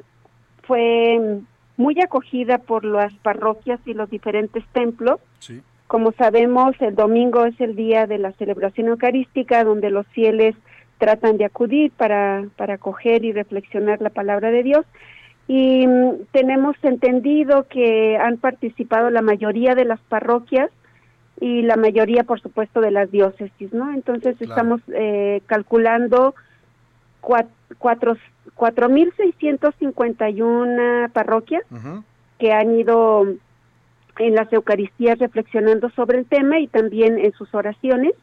fue 0.63 1.39
muy 1.75 1.99
acogida 2.01 2.57
por 2.57 2.83
las 2.83 3.13
parroquias 3.15 3.79
y 3.85 3.93
los 3.93 4.09
diferentes 4.09 4.63
templos. 4.73 5.19
Sí. 5.39 5.61
Como 5.87 6.11
sabemos, 6.13 6.75
el 6.81 6.95
domingo 6.95 7.45
es 7.45 7.59
el 7.61 7.75
día 7.75 8.07
de 8.07 8.17
la 8.17 8.31
celebración 8.33 8.87
eucarística, 8.87 9.63
donde 9.63 9.89
los 9.89 10.05
fieles 10.07 10.55
tratan 10.97 11.37
de 11.37 11.45
acudir 11.45 11.91
para, 11.91 12.45
para 12.55 12.75
acoger 12.75 13.23
y 13.23 13.31
reflexionar 13.31 14.01
la 14.01 14.09
palabra 14.09 14.51
de 14.51 14.63
Dios. 14.63 14.85
Y 15.47 15.87
mm, 15.87 16.25
tenemos 16.31 16.75
entendido 16.83 17.65
que 17.69 18.17
han 18.17 18.37
participado 18.37 19.09
la 19.09 19.21
mayoría 19.21 19.75
de 19.75 19.85
las 19.85 19.99
parroquias 20.01 20.69
y 21.39 21.61
la 21.61 21.75
mayoría, 21.77 22.23
por 22.23 22.41
supuesto, 22.41 22.81
de 22.81 22.91
las 22.91 23.09
diócesis, 23.11 23.71
¿no? 23.73 23.93
Entonces 23.93 24.35
Claro. 24.37 24.51
estamos 24.51 24.81
eh, 24.93 25.41
calculando 25.45 26.35
cua- 27.21 27.47
cuatro, 27.77 28.17
4.651 28.55 31.09
parroquias 31.11 31.63
que 32.39 32.51
han 32.53 32.75
ido 32.79 33.25
en 34.19 34.35
las 34.35 34.51
Eucaristías 34.51 35.19
reflexionando 35.19 35.89
sobre 35.91 36.17
el 36.19 36.25
tema 36.25 36.59
y 36.59 36.67
también 36.67 37.19
en 37.19 37.31
sus 37.33 37.53
oraciones. 37.53 38.13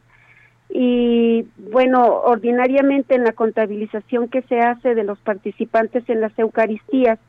Y 0.69 1.45
bueno, 1.57 2.05
ordinariamente 2.07 3.15
en 3.15 3.23
la 3.23 3.31
contabilización 3.33 4.27
que 4.29 4.41
se 4.43 4.59
hace 4.59 4.95
de 4.95 5.03
los 5.03 5.19
participantes 5.19 6.07
en 6.09 6.21
las 6.21 6.37
Eucaristías 6.39 7.19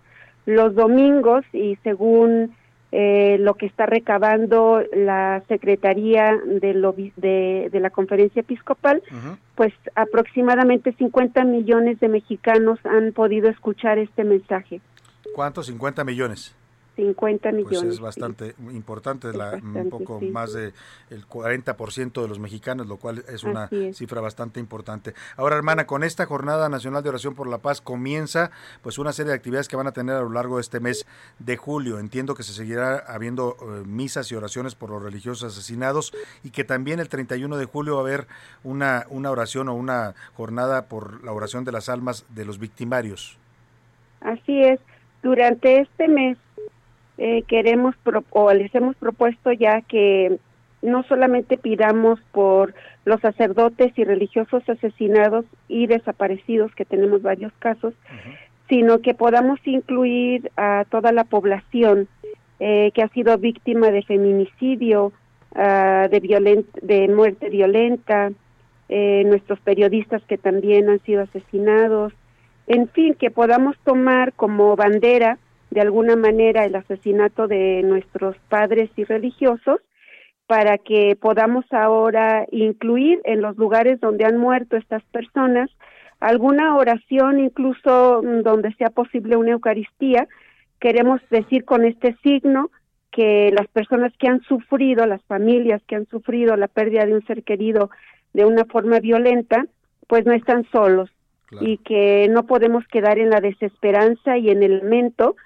los 0.46 0.74
domingos 0.74 1.44
y 1.52 1.76
según 1.82 2.54
eh, 2.92 3.36
lo 3.40 3.54
que 3.54 3.66
está 3.66 3.84
recabando 3.84 4.80
la 4.94 5.42
Secretaría 5.48 6.38
del 6.46 6.84
obi- 6.84 7.12
de, 7.16 7.68
de 7.72 7.80
la 7.80 7.90
Conferencia 7.90 8.40
Episcopal, 8.40 9.02
pues 9.56 9.72
aproximadamente 9.96 10.92
50 10.92 11.44
millones 11.44 11.98
de 12.00 12.08
mexicanos 12.08 12.78
han 12.84 13.12
podido 13.12 13.48
escuchar 13.50 13.98
este 13.98 14.22
mensaje. 14.24 14.80
¿Cuántos? 15.34 15.66
50 15.66 16.04
millones. 16.04 16.54
50 16.96 17.50
Pues 17.50 17.64
millones. 17.66 17.94
es 17.94 18.00
bastante 18.00 18.54
importante, 18.72 19.32
la- 19.32 19.60
un 19.62 19.90
poco 19.90 20.18
sí. 20.18 20.30
más 20.30 20.52
de 20.54 20.72
el 21.10 21.26
40% 21.28 22.22
de 22.22 22.28
los 22.28 22.38
mexicanos, 22.38 22.86
lo 22.86 22.96
cual 22.96 23.22
es 23.28 23.44
una 23.44 23.68
es. 23.70 23.98
cifra 23.98 24.20
bastante 24.22 24.60
importante. 24.60 25.12
Ahora, 25.36 25.56
hermana, 25.56 25.86
con 25.86 26.02
esta 26.02 26.24
Jornada 26.26 26.68
Nacional 26.70 27.02
de 27.02 27.10
Oración 27.10 27.34
por 27.34 27.46
la 27.48 27.58
Paz 27.58 27.80
comienza 27.82 28.50
pues 28.82 28.98
una 28.98 29.12
serie 29.12 29.30
de 29.30 29.36
actividades 29.36 29.68
que 29.68 29.76
van 29.76 29.86
a 29.86 29.92
tener 29.92 30.16
a 30.16 30.20
lo 30.22 30.30
largo 30.30 30.56
de 30.56 30.62
este 30.62 30.80
mes 30.80 31.06
de 31.38 31.56
julio. 31.58 31.98
Entiendo 31.98 32.34
que 32.34 32.42
se 32.42 32.52
seguirá 32.54 32.96
habiendo 32.98 33.56
eh, 33.60 33.86
misas 33.86 34.32
y 34.32 34.34
oraciones 34.34 34.74
por 34.74 34.88
los 34.90 35.02
religiosos 35.02 35.52
asesinados 35.52 36.12
y 36.42 36.50
que 36.50 36.64
también 36.64 36.98
el 36.98 37.08
31 37.10 37.56
de 37.58 37.64
julio 37.66 37.94
va 37.96 38.00
a 38.00 38.04
haber 38.04 38.26
una, 38.64 39.06
una 39.10 39.30
oración 39.30 39.68
o 39.68 39.74
una 39.74 40.14
jornada 40.34 40.86
por 40.86 41.22
la 41.22 41.32
oración 41.32 41.64
de 41.64 41.72
las 41.72 41.88
almas 41.90 42.24
de 42.30 42.44
los 42.46 42.58
victimarios. 42.58 43.36
Así 44.22 44.62
es. 44.62 44.80
Durante 45.22 45.80
este 45.80 46.08
mes 46.08 46.38
eh, 47.18 47.42
queremos 47.48 47.96
pro- 48.02 48.24
o 48.30 48.52
les 48.52 48.74
hemos 48.74 48.96
propuesto 48.96 49.52
ya 49.52 49.80
que 49.82 50.38
no 50.82 51.02
solamente 51.04 51.56
pidamos 51.56 52.20
por 52.32 52.74
los 53.04 53.20
sacerdotes 53.20 53.92
y 53.96 54.04
religiosos 54.04 54.68
asesinados 54.68 55.44
y 55.68 55.86
desaparecidos, 55.86 56.74
que 56.74 56.84
tenemos 56.84 57.22
varios 57.22 57.52
casos, 57.58 57.94
sino 58.68 58.98
que 59.00 59.14
podamos 59.14 59.58
incluir 59.64 60.50
a 60.56 60.84
toda 60.90 61.12
la 61.12 61.24
población 61.24 62.08
eh, 62.60 62.90
que 62.94 63.02
ha 63.02 63.08
sido 63.08 63.36
víctima 63.38 63.90
de 63.90 64.02
feminicidio, 64.02 65.12
ah, 65.54 66.08
de, 66.10 66.64
de 66.82 67.08
muerte 67.08 67.48
violenta, 67.48 68.30
eh, 68.88 69.22
nuestros 69.26 69.58
periodistas 69.60 70.22
que 70.24 70.38
también 70.38 70.88
han 70.88 71.00
sido 71.00 71.22
asesinados, 71.22 72.12
en 72.66 72.88
fin, 72.88 73.14
que 73.14 73.30
podamos 73.30 73.76
tomar 73.84 74.32
como 74.32 74.74
bandera 74.76 75.38
de 75.76 75.82
alguna 75.82 76.16
manera 76.16 76.64
el 76.64 76.74
asesinato 76.74 77.48
de 77.48 77.82
nuestros 77.82 78.34
padres 78.48 78.88
y 78.96 79.04
religiosos 79.04 79.78
para 80.46 80.78
que 80.78 81.18
podamos 81.20 81.66
ahora 81.70 82.46
incluir 82.50 83.20
en 83.24 83.42
los 83.42 83.58
lugares 83.58 84.00
donde 84.00 84.24
han 84.24 84.38
muerto 84.38 84.78
estas 84.78 85.02
personas 85.12 85.68
alguna 86.18 86.76
oración, 86.76 87.40
incluso 87.40 88.22
mm, 88.22 88.40
donde 88.40 88.72
sea 88.76 88.88
posible 88.88 89.36
una 89.36 89.50
Eucaristía. 89.50 90.26
Queremos 90.80 91.20
decir 91.28 91.66
con 91.66 91.84
este 91.84 92.16
signo 92.22 92.70
que 93.10 93.50
las 93.52 93.68
personas 93.68 94.14
que 94.18 94.28
han 94.28 94.40
sufrido, 94.44 95.04
las 95.04 95.22
familias 95.24 95.82
que 95.86 95.96
han 95.96 96.06
sufrido 96.06 96.56
la 96.56 96.68
pérdida 96.68 97.04
de 97.04 97.12
un 97.12 97.26
ser 97.26 97.42
querido 97.42 97.90
de 98.32 98.46
una 98.46 98.64
forma 98.64 98.98
violenta, 99.00 99.66
pues 100.06 100.24
no 100.24 100.32
están 100.32 100.64
solos 100.72 101.10
y 101.60 101.76
que 101.78 102.28
no 102.30 102.46
podemos 102.46 102.86
quedar 102.88 103.18
en 103.18 103.28
la 103.28 103.40
desesperanza 103.40 104.38
y 104.38 104.48
en 104.48 104.62
el 104.62 104.78
lamento, 104.78 105.36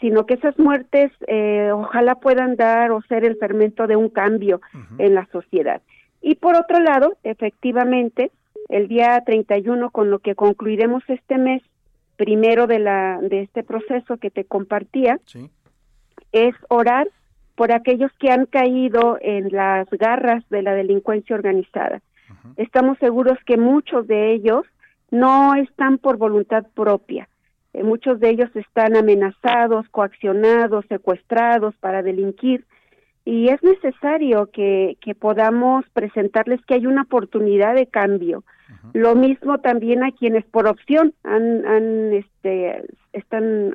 sino 0.00 0.26
que 0.26 0.34
esas 0.34 0.58
muertes 0.58 1.10
eh, 1.26 1.70
ojalá 1.72 2.16
puedan 2.16 2.56
dar 2.56 2.92
o 2.92 3.02
ser 3.02 3.24
el 3.24 3.36
fermento 3.36 3.86
de 3.86 3.96
un 3.96 4.08
cambio 4.08 4.60
en 4.98 5.14
la 5.14 5.26
sociedad. 5.32 5.82
Y 6.20 6.36
por 6.36 6.56
otro 6.56 6.80
lado, 6.80 7.16
efectivamente, 7.22 8.30
el 8.68 8.88
día 8.88 9.22
31 9.24 9.90
con 9.90 10.10
lo 10.10 10.18
que 10.18 10.34
concluiremos 10.34 11.02
este 11.08 11.38
mes 11.38 11.62
primero 12.16 12.66
de 12.66 12.80
la 12.80 13.18
de 13.20 13.42
este 13.42 13.62
proceso 13.62 14.16
que 14.16 14.30
te 14.30 14.44
compartía 14.44 15.20
es 16.32 16.54
orar 16.68 17.08
por 17.54 17.72
aquellos 17.72 18.12
que 18.18 18.30
han 18.30 18.46
caído 18.46 19.18
en 19.20 19.48
las 19.50 19.88
garras 19.90 20.44
de 20.48 20.62
la 20.62 20.74
delincuencia 20.74 21.34
organizada. 21.34 22.00
Estamos 22.56 22.98
seguros 22.98 23.38
que 23.46 23.56
muchos 23.56 24.06
de 24.06 24.32
ellos 24.32 24.64
no 25.10 25.54
están 25.54 25.98
por 25.98 26.18
voluntad 26.18 26.66
propia. 26.74 27.28
Eh, 27.78 27.84
muchos 27.84 28.18
de 28.20 28.30
ellos 28.30 28.50
están 28.54 28.96
amenazados, 28.96 29.88
coaccionados, 29.90 30.84
secuestrados 30.88 31.74
para 31.76 32.02
delinquir. 32.02 32.64
Y 33.24 33.48
es 33.48 33.62
necesario 33.62 34.50
que, 34.50 34.96
que 35.00 35.14
podamos 35.14 35.84
presentarles 35.92 36.64
que 36.64 36.74
hay 36.74 36.86
una 36.86 37.02
oportunidad 37.02 37.74
de 37.74 37.86
cambio. 37.86 38.42
Lo 38.94 39.14
mismo 39.14 39.58
también 39.58 40.02
a 40.02 40.12
quienes 40.12 40.44
por 40.46 40.66
opción 40.66 41.14
han, 41.24 41.66
han 41.66 42.12
este, 42.12 42.84
están 43.12 43.74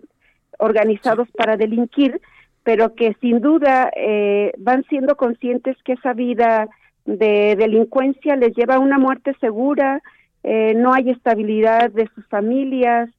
organizados 0.58 1.30
para 1.32 1.56
delinquir, 1.56 2.20
pero 2.64 2.96
que 2.96 3.16
sin 3.22 3.42
duda 3.42 3.92
eh, 3.96 4.54
van 4.58 4.84
siendo 4.86 5.16
conscientes 5.16 5.78
que 5.84 5.94
esa 5.94 6.14
vida 6.14 6.68
de 7.06 7.56
delincuencia 7.58 8.36
les 8.36 8.56
lleva 8.56 8.76
a 8.76 8.80
una 8.80 8.98
muerte 8.98 9.36
segura, 9.40 10.02
eh, 10.44 10.74
no 10.76 10.94
hay 10.94 11.10
estabilidad 11.10 11.92
de 11.92 12.10
sus 12.16 12.26
familias, 12.28 13.10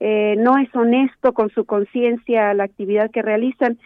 eh, 0.00 0.36
no 0.38 0.58
es 0.58 0.74
honesto 0.74 1.32
con 1.32 1.50
su 1.50 1.64
conciencia 1.64 2.54
la 2.54 2.64
actividad 2.64 3.10
que 3.10 3.22
realizan. 3.22 3.78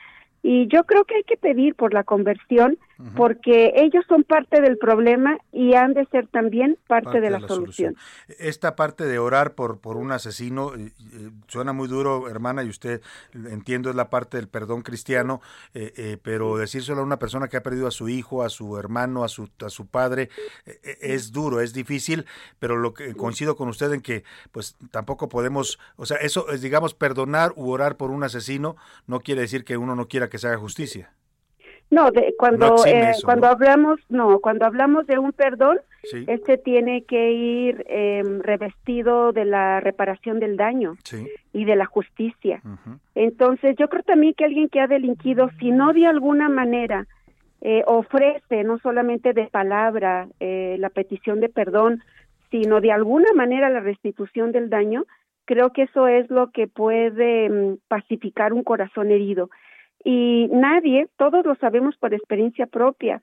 Y 0.42 0.66
yo 0.66 0.84
creo 0.84 1.04
que 1.04 1.16
hay 1.16 1.22
que 1.22 1.36
pedir 1.36 1.74
por 1.74 1.94
la 1.94 2.04
conversión 2.04 2.76
porque 3.16 3.72
ellos 3.76 4.04
son 4.08 4.24
parte 4.24 4.60
del 4.60 4.78
problema 4.78 5.38
y 5.52 5.74
han 5.74 5.94
de 5.94 6.06
ser 6.06 6.28
también 6.28 6.78
parte, 6.86 7.20
de 7.20 7.30
la, 7.30 7.40
solución. 7.40 7.96
Esta 8.38 8.76
parte 8.76 9.04
de 9.04 9.18
orar 9.18 9.54
por, 9.54 9.80
por 9.80 9.96
un 9.96 10.12
asesino 10.12 10.74
eh, 10.74 10.92
suena 11.48 11.72
muy 11.72 11.88
duro, 11.88 12.28
hermana, 12.28 12.62
y 12.62 12.68
usted 12.68 13.00
entiendo 13.34 13.90
es 13.90 13.96
la 13.96 14.10
parte 14.10 14.36
del 14.36 14.48
perdón 14.48 14.82
cristiano, 14.82 15.40
eh, 15.74 15.92
eh, 15.96 16.18
pero 16.22 16.56
decírselo 16.56 17.00
a 17.00 17.04
una 17.04 17.18
persona 17.18 17.48
que 17.48 17.56
ha 17.56 17.62
perdido 17.62 17.86
a 17.86 17.90
su 17.90 18.08
hijo, 18.08 18.42
a 18.42 18.48
su 18.48 18.78
hermano, 18.78 19.24
a 19.24 19.28
su, 19.28 19.48
a 19.64 19.70
su 19.70 19.86
padre, 19.86 20.30
eh, 20.66 20.80
eh, 20.82 20.98
es 21.00 21.32
duro, 21.32 21.60
es 21.60 21.72
difícil, 21.72 22.26
pero 22.58 22.76
lo 22.76 22.94
que 22.94 23.14
coincido 23.14 23.56
con 23.56 23.68
usted 23.68 23.92
en 23.92 24.00
que 24.00 24.24
pues 24.50 24.76
tampoco 24.90 25.28
podemos, 25.28 25.78
o 25.96 26.06
sea, 26.06 26.18
eso 26.18 26.48
es 26.50 26.60
digamos 26.60 26.94
perdonar 26.94 27.52
u 27.56 27.70
orar 27.70 27.96
por 27.96 28.10
un 28.10 28.24
asesino 28.24 28.76
no 29.06 29.20
quiere 29.20 29.42
decir 29.42 29.64
que 29.64 29.76
uno 29.76 29.94
no 29.96 30.08
quiera 30.08 30.28
que 30.28 30.38
se 30.38 30.48
haga 30.48 30.58
justicia. 30.58 31.12
No, 31.92 32.10
de, 32.10 32.34
cuando 32.38 32.68
No 32.68 32.86
eh, 32.86 33.10
eso, 33.10 33.26
cuando 33.26 33.46
hablamos, 33.46 34.00
no, 34.08 34.40
cuando 34.40 34.64
hablamos 34.64 35.06
de 35.06 35.18
un 35.18 35.32
perdón, 35.32 35.78
Sí. 36.04 36.24
este 36.26 36.58
tiene 36.58 37.04
que 37.04 37.30
ir 37.32 37.84
eh, 37.88 38.22
revestido 38.40 39.32
de 39.32 39.44
la 39.44 39.78
reparación 39.78 40.40
del 40.40 40.56
daño 40.56 40.96
Sí. 41.04 41.28
y 41.52 41.64
de 41.64 41.76
la 41.76 41.84
justicia. 41.84 42.60
Entonces, 43.14 43.76
yo 43.78 43.88
creo 43.88 44.02
también 44.02 44.34
que 44.34 44.44
alguien 44.46 44.68
que 44.68 44.80
ha 44.80 44.88
delinquido, 44.88 45.50
si 45.60 45.70
no 45.70 45.92
de 45.92 46.06
alguna 46.06 46.48
manera 46.48 47.06
eh, 47.60 47.84
ofrece, 47.86 48.64
no 48.64 48.78
solamente 48.78 49.32
de 49.34 49.46
palabra, 49.46 50.26
eh, 50.40 50.76
la 50.80 50.90
petición 50.90 51.38
de 51.38 51.48
perdón, 51.48 52.02
sino 52.50 52.80
de 52.80 52.90
alguna 52.90 53.32
manera 53.34 53.70
la 53.70 53.78
restitución 53.80 54.50
del 54.50 54.68
daño, 54.70 55.04
creo 55.44 55.70
que 55.72 55.82
eso 55.82 56.08
es 56.08 56.28
lo 56.30 56.50
que 56.50 56.66
puede 56.66 57.48
mm, 57.48 57.76
pacificar 57.86 58.52
un 58.52 58.64
corazón 58.64 59.10
herido. 59.12 59.50
Y 60.04 60.48
nadie, 60.50 61.08
todos 61.16 61.44
lo 61.44 61.54
sabemos 61.56 61.96
por 61.96 62.12
experiencia 62.12 62.66
propia, 62.66 63.20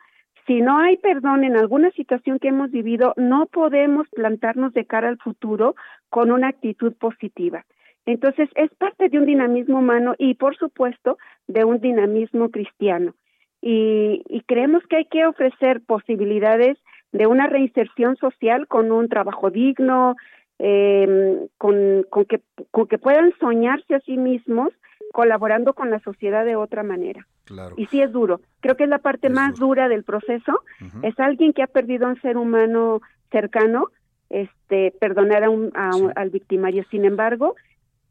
si 0.50 0.62
no 0.62 0.80
hay 0.80 0.98
perdón 0.98 1.44
en 1.44 1.58
alguna 1.58 1.92
situación 1.92 2.40
que 2.40 2.48
hemos 2.48 2.72
vivido, 2.72 3.14
no 3.18 3.46
podemos 3.46 4.08
plantarnos 4.10 4.74
de 4.74 4.86
cara 4.86 5.08
al 5.08 5.20
futuro 5.20 5.76
con 6.10 6.32
una 6.32 6.48
actitud 6.48 6.94
positiva. 6.94 7.66
Entonces, 8.08 8.50
es 8.56 8.72
parte 8.76 9.10
de 9.10 9.20
un 9.20 9.28
dinamismo 9.28 9.78
humano 9.78 10.16
y, 10.18 10.34
por 10.34 10.58
supuesto, 10.58 11.20
de 11.48 11.66
un 11.66 11.80
dinamismo 11.80 12.50
cristiano. 12.50 13.14
Y, 13.62 14.24
y 14.28 14.42
creemos 14.42 14.82
que 14.88 14.96
hay 14.96 15.06
que 15.06 15.28
ofrecer 15.28 15.82
posibilidades 15.86 16.80
de 17.12 17.28
una 17.28 17.46
reinserción 17.46 18.16
social 18.16 18.68
con 18.68 18.92
un 18.92 19.08
trabajo 19.08 19.52
digno, 19.52 20.16
eh, 20.58 21.48
con, 21.60 22.08
con, 22.10 22.26
que, 22.26 22.42
con 22.72 22.88
que 22.88 22.98
puedan 22.98 23.34
soñarse 23.40 23.94
a 23.94 24.00
sí 24.00 24.18
mismos 24.18 24.70
colaborando 25.14 25.74
con 25.74 25.90
la 25.90 26.00
sociedad 26.00 26.46
de 26.46 26.56
otra 26.56 26.84
manera. 26.84 27.26
Claro. 27.46 27.76
Y 27.78 27.88
sí 27.88 28.02
es 28.02 28.12
duro. 28.12 28.42
Creo 28.60 28.76
que 28.76 28.84
es 28.84 28.90
la 28.90 29.00
parte 29.00 29.30
más 29.30 29.56
dura 29.60 29.90
del 29.90 30.04
proceso. 30.04 30.62
Es 31.02 31.20
alguien 31.20 31.54
que 31.54 31.64
ha 31.64 31.68
perdido 31.68 32.06
a 32.06 32.10
un 32.10 32.22
ser 32.22 32.38
humano 32.38 33.02
cercano, 33.32 33.88
este, 34.30 34.94
perdonar 35.00 35.44
a 35.44 35.50
un, 35.50 35.72
a 35.76 35.96
un- 35.96 36.14
al 36.16 36.30
victimario. 36.30 36.84
Sin 36.92 37.06
embargo, 37.06 37.56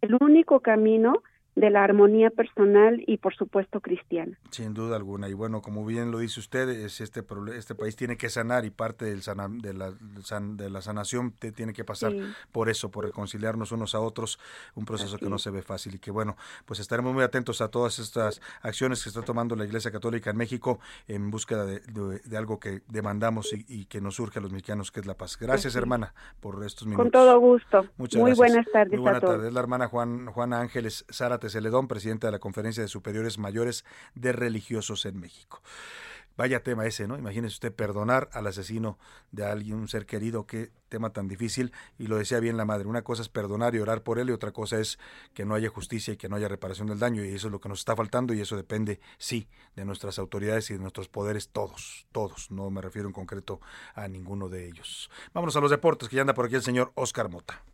el 0.01 0.17
único 0.21 0.61
camino 0.61 1.23
de 1.61 1.71
la 1.71 1.83
armonía 1.85 2.31
personal 2.31 3.03
y, 3.07 3.19
por 3.19 3.35
supuesto, 3.35 3.81
cristiana. 3.81 4.39
Sin 4.51 4.75
duda 4.75 4.97
alguna. 4.97 5.29
Y 5.29 5.33
bueno, 5.35 5.61
como 5.63 5.85
bien 5.85 6.11
lo 6.11 6.19
dice 6.19 6.41
usted, 6.41 6.69
es 6.69 7.01
este, 7.01 7.25
este 7.57 7.75
país 7.75 7.97
tiene 7.97 8.17
que 8.17 8.29
sanar 8.29 8.65
y 8.65 8.71
parte 8.71 9.05
del 9.07 9.23
sana- 9.23 9.49
de, 9.51 9.75
la, 9.75 9.93
san- 10.23 10.57
de 10.57 10.71
la 10.71 10.81
sanación 10.83 11.33
te- 11.33 11.53
tiene 11.53 11.73
que 11.73 11.85
pasar 11.85 12.13
Sí. 12.13 12.21
por 12.53 12.69
eso, 12.69 12.91
por 12.91 13.05
reconciliarnos 13.05 13.73
unos 13.73 13.95
a 13.95 14.01
otros, 14.01 14.39
un 14.75 14.85
proceso 14.85 15.19
que 15.19 15.29
no 15.29 15.39
se 15.39 15.51
ve 15.51 15.63
fácil 15.63 15.95
y 15.97 15.99
que 15.99 16.11
bueno, 16.11 16.37
pues 16.65 16.81
estaremos 16.81 17.13
muy 17.13 17.23
atentos 17.25 17.61
a 17.61 17.69
todas 17.69 17.99
estas 17.99 18.41
acciones 18.63 19.03
que 19.03 19.09
está 19.09 19.23
tomando 19.23 19.57
la 19.57 19.65
Iglesia 19.65 19.91
Católica 19.91 20.31
en 20.31 20.37
México 20.37 20.79
en 21.09 21.31
búsqueda 21.31 21.65
de, 21.67 21.81
de- 21.81 22.21
de 22.21 22.37
algo 22.37 22.59
que 22.61 22.83
demandamos 22.89 23.53
y, 23.53 23.65
y 23.69 23.85
que 23.87 24.01
nos 24.01 24.15
surge 24.17 24.39
a 24.39 24.43
los 24.43 24.53
mexicanos, 24.53 24.91
que 24.93 25.01
es 25.01 25.07
la 25.07 25.15
paz. 25.15 25.37
Gracias, 25.39 25.73
Así 25.73 25.79
hermana, 25.79 26.15
por 26.41 26.65
estos 26.65 26.87
minutos. 26.87 27.05
Con 27.05 27.11
todo 27.11 27.39
gusto. 27.41 27.87
Muchas 27.97 28.21
Muy 28.21 28.31
gracias. 28.31 28.37
buenas 28.39 28.67
tardes 28.73 28.93
Muy 28.93 29.01
buenas 29.01 29.19
a 29.19 29.21
todos. 29.21 29.35
tardes. 29.35 29.49
Es 29.49 29.55
la 29.55 29.61
hermana 29.61 29.89
Juan, 29.89 30.27
Juana 30.27 30.61
Ángeles 30.61 31.05
Zárate 31.13 31.48
Celedón, 31.51 31.89
presidenta 31.89 32.29
de 32.29 32.33
la 32.33 32.39
Conferencia 32.39 32.83
de 32.83 32.89
Superiores 32.89 33.39
Mayores 33.39 33.85
de 34.15 34.33
Religiosos 34.33 35.07
en 35.07 35.21
México. 35.21 35.63
Vaya 36.39 36.63
tema 36.63 36.87
ese, 36.87 37.09
¿no? 37.09 37.19
Imagínese 37.19 37.55
usted 37.55 37.75
perdonar 37.75 38.31
al 38.33 38.47
asesino 38.47 38.97
de 39.33 39.45
alguien, 39.45 39.75
un 39.75 39.89
ser 39.89 40.07
querido, 40.07 40.47
qué 40.47 40.71
tema 40.89 41.11
tan 41.11 41.27
difícil. 41.27 41.73
Y 41.99 42.07
lo 42.07 42.17
decía 42.17 42.39
bien 42.39 42.57
la 42.57 42.65
madre, 42.65 42.87
una 42.87 43.03
cosa 43.03 43.23
es 43.23 43.29
perdonar 43.29 43.75
y 43.75 43.81
orar 43.81 44.05
por 44.05 44.21
él 44.21 44.29
y 44.29 44.33
otra 44.33 44.53
cosa 44.53 44.79
es 44.79 45.01
que 45.35 45.45
no 45.45 45.57
haya 45.57 45.69
justicia 45.69 46.15
y 46.15 46.17
que 46.17 46.29
no 46.29 46.37
haya 46.37 46.47
reparación 46.47 46.87
del 46.87 47.01
daño. 47.01 47.25
Y 47.25 47.31
eso 47.31 47.49
es 47.49 47.53
lo 47.53 47.61
que 47.61 47.69
nos 47.69 47.81
está 47.81 47.97
faltando 47.97 48.35
y 48.35 48.41
eso 48.41 48.57
depende, 48.57 49.01
sí, 49.19 49.49
de 49.75 49.85
nuestras 49.85 50.21
autoridades 50.21 50.71
y 50.71 50.75
de 50.75 50.79
nuestros 50.79 51.09
poderes 51.09 51.49
todos, 51.49 52.07
todos. 52.13 52.53
No 52.53 52.71
me 52.71 52.83
refiero 52.83 53.09
en 53.09 53.15
concreto 53.15 53.61
a 53.97 54.07
ninguno 54.07 54.49
de 54.49 54.69
ellos. 54.69 55.11
Vámonos 55.35 55.57
a 55.57 55.61
los 55.61 55.73
deportes, 55.73 56.09
que 56.09 56.15
ya 56.15 56.23
anda 56.23 56.35
por 56.35 56.47
aquí 56.47 56.55
el 56.55 56.63
señor 56.63 56.93
Oscar 56.95 57.29
Mota. 57.31 57.65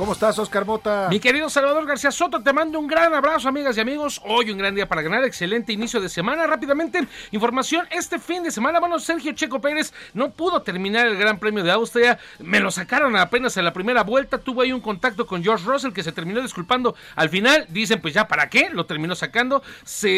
¿Cómo 0.00 0.14
estás, 0.14 0.38
Oscar 0.38 0.64
Mota? 0.64 1.08
Mi 1.10 1.20
querido 1.20 1.50
Salvador 1.50 1.84
García 1.84 2.10
Soto, 2.10 2.42
te 2.42 2.54
mando 2.54 2.78
un 2.78 2.86
gran 2.86 3.12
abrazo, 3.12 3.50
amigas 3.50 3.76
y 3.76 3.80
amigos. 3.80 4.18
Hoy 4.24 4.50
un 4.50 4.56
gran 4.56 4.74
día 4.74 4.88
para 4.88 5.02
ganar, 5.02 5.24
excelente 5.24 5.74
inicio 5.74 6.00
de 6.00 6.08
semana. 6.08 6.46
Rápidamente, 6.46 7.06
información, 7.32 7.86
este 7.90 8.18
fin 8.18 8.42
de 8.42 8.50
semana, 8.50 8.80
bueno, 8.80 8.98
Sergio 8.98 9.32
Checo 9.32 9.60
Pérez 9.60 9.92
no 10.14 10.30
pudo 10.30 10.62
terminar 10.62 11.06
el 11.06 11.18
Gran 11.18 11.38
Premio 11.38 11.62
de 11.62 11.70
Austria, 11.72 12.18
me 12.38 12.60
lo 12.60 12.70
sacaron 12.70 13.14
apenas 13.14 13.58
en 13.58 13.64
la 13.66 13.74
primera 13.74 14.02
vuelta, 14.02 14.38
tuvo 14.38 14.62
ahí 14.62 14.72
un 14.72 14.80
contacto 14.80 15.26
con 15.26 15.44
George 15.44 15.66
Russell 15.66 15.92
que 15.92 16.02
se 16.02 16.12
terminó 16.12 16.40
disculpando 16.40 16.94
al 17.14 17.28
final, 17.28 17.66
dicen 17.68 18.00
pues 18.00 18.14
ya 18.14 18.26
para 18.26 18.48
qué, 18.48 18.70
lo 18.72 18.86
terminó 18.86 19.14
sacando, 19.14 19.62
se, 19.84 20.08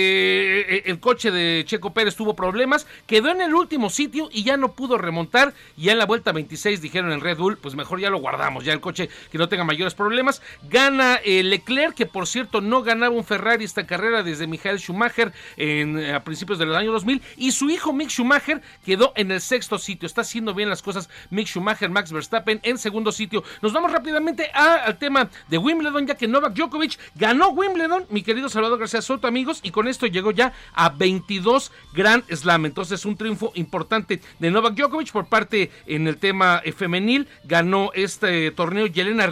eh, 0.61 0.83
el 0.87 1.01
coche 1.01 1.33
de 1.33 1.65
Checo 1.67 1.93
Pérez 1.93 2.15
tuvo 2.15 2.37
problemas, 2.37 2.87
quedó 3.09 3.31
en 3.31 3.41
el 3.41 3.53
último 3.53 3.91
sitio 3.91 4.29
y 4.31 4.45
ya 4.45 4.57
no 4.57 4.75
pudo 4.75 4.97
remontar, 4.97 5.55
ya 5.77 5.91
en 5.91 5.99
la 5.99 6.07
vuelta 6.07 6.31
26 6.31 6.81
dijeron 6.81 7.11
en 7.11 7.21
Red 7.21 7.39
Bull, 7.39 7.59
pues 7.59 7.75
mejor 7.75 7.99
ya 7.99 8.11
lo 8.11 8.21
guardamos, 8.21 8.65
ya 8.65 8.73
el 8.73 8.81
coche 8.81 9.11
que 9.33 9.39
no 9.39 9.49
tenga 9.49 9.72
mayores 9.73 9.95
problemas. 9.95 10.43
Gana 10.69 11.19
eh, 11.25 11.43
Leclerc, 11.43 11.95
que 11.95 12.05
por 12.05 12.27
cierto 12.27 12.61
no 12.61 12.83
ganaba 12.83 13.15
un 13.15 13.25
Ferrari 13.25 13.65
esta 13.65 13.87
carrera 13.87 14.23
desde 14.23 14.47
Michael 14.47 14.79
Schumacher 14.79 15.33
en, 15.57 15.99
eh, 15.99 16.13
a 16.13 16.23
principios 16.23 16.59
del 16.59 16.75
año 16.75 16.93
2000. 16.93 17.23
Y 17.39 17.53
su 17.53 17.71
hijo 17.71 17.95
Mick 17.95 18.11
Schumacher 18.11 18.61
quedó 18.85 19.15
en 19.17 19.31
el 19.31 19.41
sexto 19.41 19.79
sitio. 19.79 20.07
Está 20.07 20.21
haciendo 20.21 20.53
bien 20.53 20.69
las 20.69 20.83
cosas 20.83 21.09
Mick 21.31 21.47
Schumacher, 21.47 21.89
Max 21.89 22.13
Verstappen 22.13 22.61
en 22.63 22.77
segundo 22.77 23.13
sitio. 23.13 23.43
Nos 23.63 23.73
vamos 23.73 23.91
rápidamente 23.91 24.51
al 24.53 24.99
tema 24.99 25.31
de 25.49 25.57
Wimbledon, 25.57 26.07
ya 26.07 26.17
que 26.17 26.29
Novak 26.29 26.53
Djokovic 26.53 26.99
ganó 27.15 27.49
Wimbledon, 27.49 28.05
mi 28.11 28.23
querido 28.23 28.51
Salvador 28.51 28.79
García 28.79 29.01
Soto, 29.01 29.27
amigos, 29.27 29.61
y 29.63 29.71
con 29.71 29.89
esto 29.89 30.07
llegó 30.07 30.33
ya 30.33 30.53
a 30.75 30.91
22 30.91 31.73
Grand 31.95 32.25
Slam. 32.31 32.67
Entonces, 32.67 33.07
un 33.07 33.17
triunfo 33.17 33.53
importante 33.55 34.21
de 34.39 34.51
Novak 34.51 34.75
Djokovic 34.75 35.13
por 35.13 35.29
parte 35.29 35.71
en 35.87 36.07
el 36.09 36.19
tema 36.19 36.61
eh, 36.63 36.73
femenil. 36.73 37.27
Ganó 37.45 37.91
este 37.95 38.51
torneo 38.51 38.87
Yelena 38.87 39.27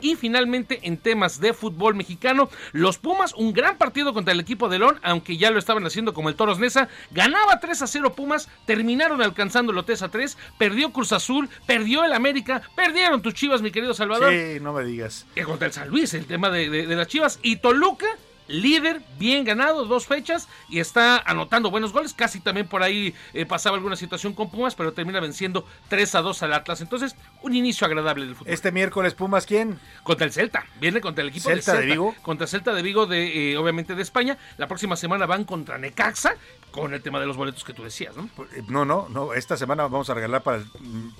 Y 0.00 0.16
finalmente 0.16 0.80
en 0.82 0.96
temas 0.98 1.40
de 1.40 1.52
fútbol 1.52 1.94
mexicano, 1.94 2.48
los 2.72 2.98
Pumas, 2.98 3.34
un 3.34 3.52
gran 3.52 3.76
partido 3.78 4.12
contra 4.14 4.32
el 4.32 4.40
equipo 4.40 4.68
de 4.68 4.78
León, 4.78 4.98
aunque 5.02 5.36
ya 5.36 5.50
lo 5.50 5.58
estaban 5.58 5.84
haciendo 5.86 6.14
como 6.14 6.28
el 6.28 6.34
Toros 6.36 6.58
Nesa, 6.58 6.88
ganaba 7.10 7.60
3 7.60 7.82
a 7.82 7.86
0 7.86 8.14
Pumas, 8.14 8.48
terminaron 8.66 9.22
alcanzando 9.22 9.72
el 9.72 9.84
3 9.84 10.02
a 10.02 10.08
3, 10.10 10.36
perdió 10.58 10.92
Cruz 10.92 11.12
Azul, 11.12 11.48
perdió 11.66 12.04
el 12.04 12.12
América, 12.12 12.62
perdieron 12.76 13.22
tus 13.22 13.34
Chivas, 13.34 13.62
mi 13.62 13.70
querido 13.70 13.94
Salvador. 13.94 14.32
Sí, 14.32 14.60
no 14.60 14.72
me 14.72 14.84
digas. 14.84 15.26
Que 15.34 15.44
contra 15.44 15.66
el 15.66 15.72
San 15.72 15.88
Luis, 15.88 16.12
el 16.14 16.26
tema 16.26 16.50
de, 16.50 16.68
de- 16.70 16.86
de 16.86 16.96
las 16.96 17.08
Chivas. 17.08 17.38
Y 17.42 17.56
Toluca, 17.56 18.06
líder, 18.48 19.00
bien 19.18 19.44
ganado, 19.44 19.84
dos 19.84 20.06
fechas, 20.06 20.48
y 20.68 20.80
está 20.80 21.18
anotando 21.18 21.70
buenos 21.70 21.92
goles. 21.92 22.12
Casi 22.14 22.40
también 22.40 22.66
por 22.66 22.82
ahí 22.82 23.14
eh, 23.34 23.46
pasaba 23.46 23.76
alguna 23.76 23.96
situación 23.96 24.32
con 24.32 24.50
Pumas, 24.50 24.74
pero 24.74 24.92
termina 24.92 25.20
venciendo 25.20 25.66
3 25.88 26.14
a 26.16 26.22
2 26.22 26.42
al 26.42 26.52
Atlas. 26.54 26.80
Entonces, 26.80 27.14
un 27.42 27.54
inicio 27.54 27.86
agradable 27.86 28.26
del 28.26 28.34
fútbol. 28.34 28.52
Este 28.52 28.72
miércoles 28.72 29.14
Pumas, 29.14 29.46
¿quién? 29.46 29.78
Contra 30.02 30.26
el 30.26 30.32
Celta, 30.32 30.66
viene 30.80 31.00
contra 31.00 31.22
el 31.22 31.28
equipo 31.28 31.48
¿Celta 31.48 31.72
de 31.72 31.78
de 31.78 31.82
Celta. 31.84 31.92
Vigo? 31.94 32.14
Contra 32.22 32.46
Celta 32.46 32.72
de 32.74 32.82
Vigo, 32.82 33.06
de, 33.06 33.52
eh, 33.52 33.56
obviamente 33.58 33.94
de 33.94 34.02
España. 34.02 34.38
La 34.56 34.66
próxima 34.66 34.96
semana 34.96 35.26
van 35.26 35.44
contra 35.44 35.78
Necaxa, 35.78 36.34
con 36.70 36.94
el 36.94 37.02
tema 37.02 37.20
de 37.20 37.26
los 37.26 37.36
boletos 37.36 37.64
que 37.64 37.72
tú 37.72 37.82
decías, 37.84 38.16
¿no? 38.16 38.28
Eh, 38.54 38.62
No, 38.68 38.84
no, 38.84 39.08
no. 39.08 39.34
Esta 39.34 39.56
semana 39.56 39.84
vamos 39.84 40.08
a 40.10 40.14
regalar 40.14 40.42
para 40.42 40.58
el 40.58 40.64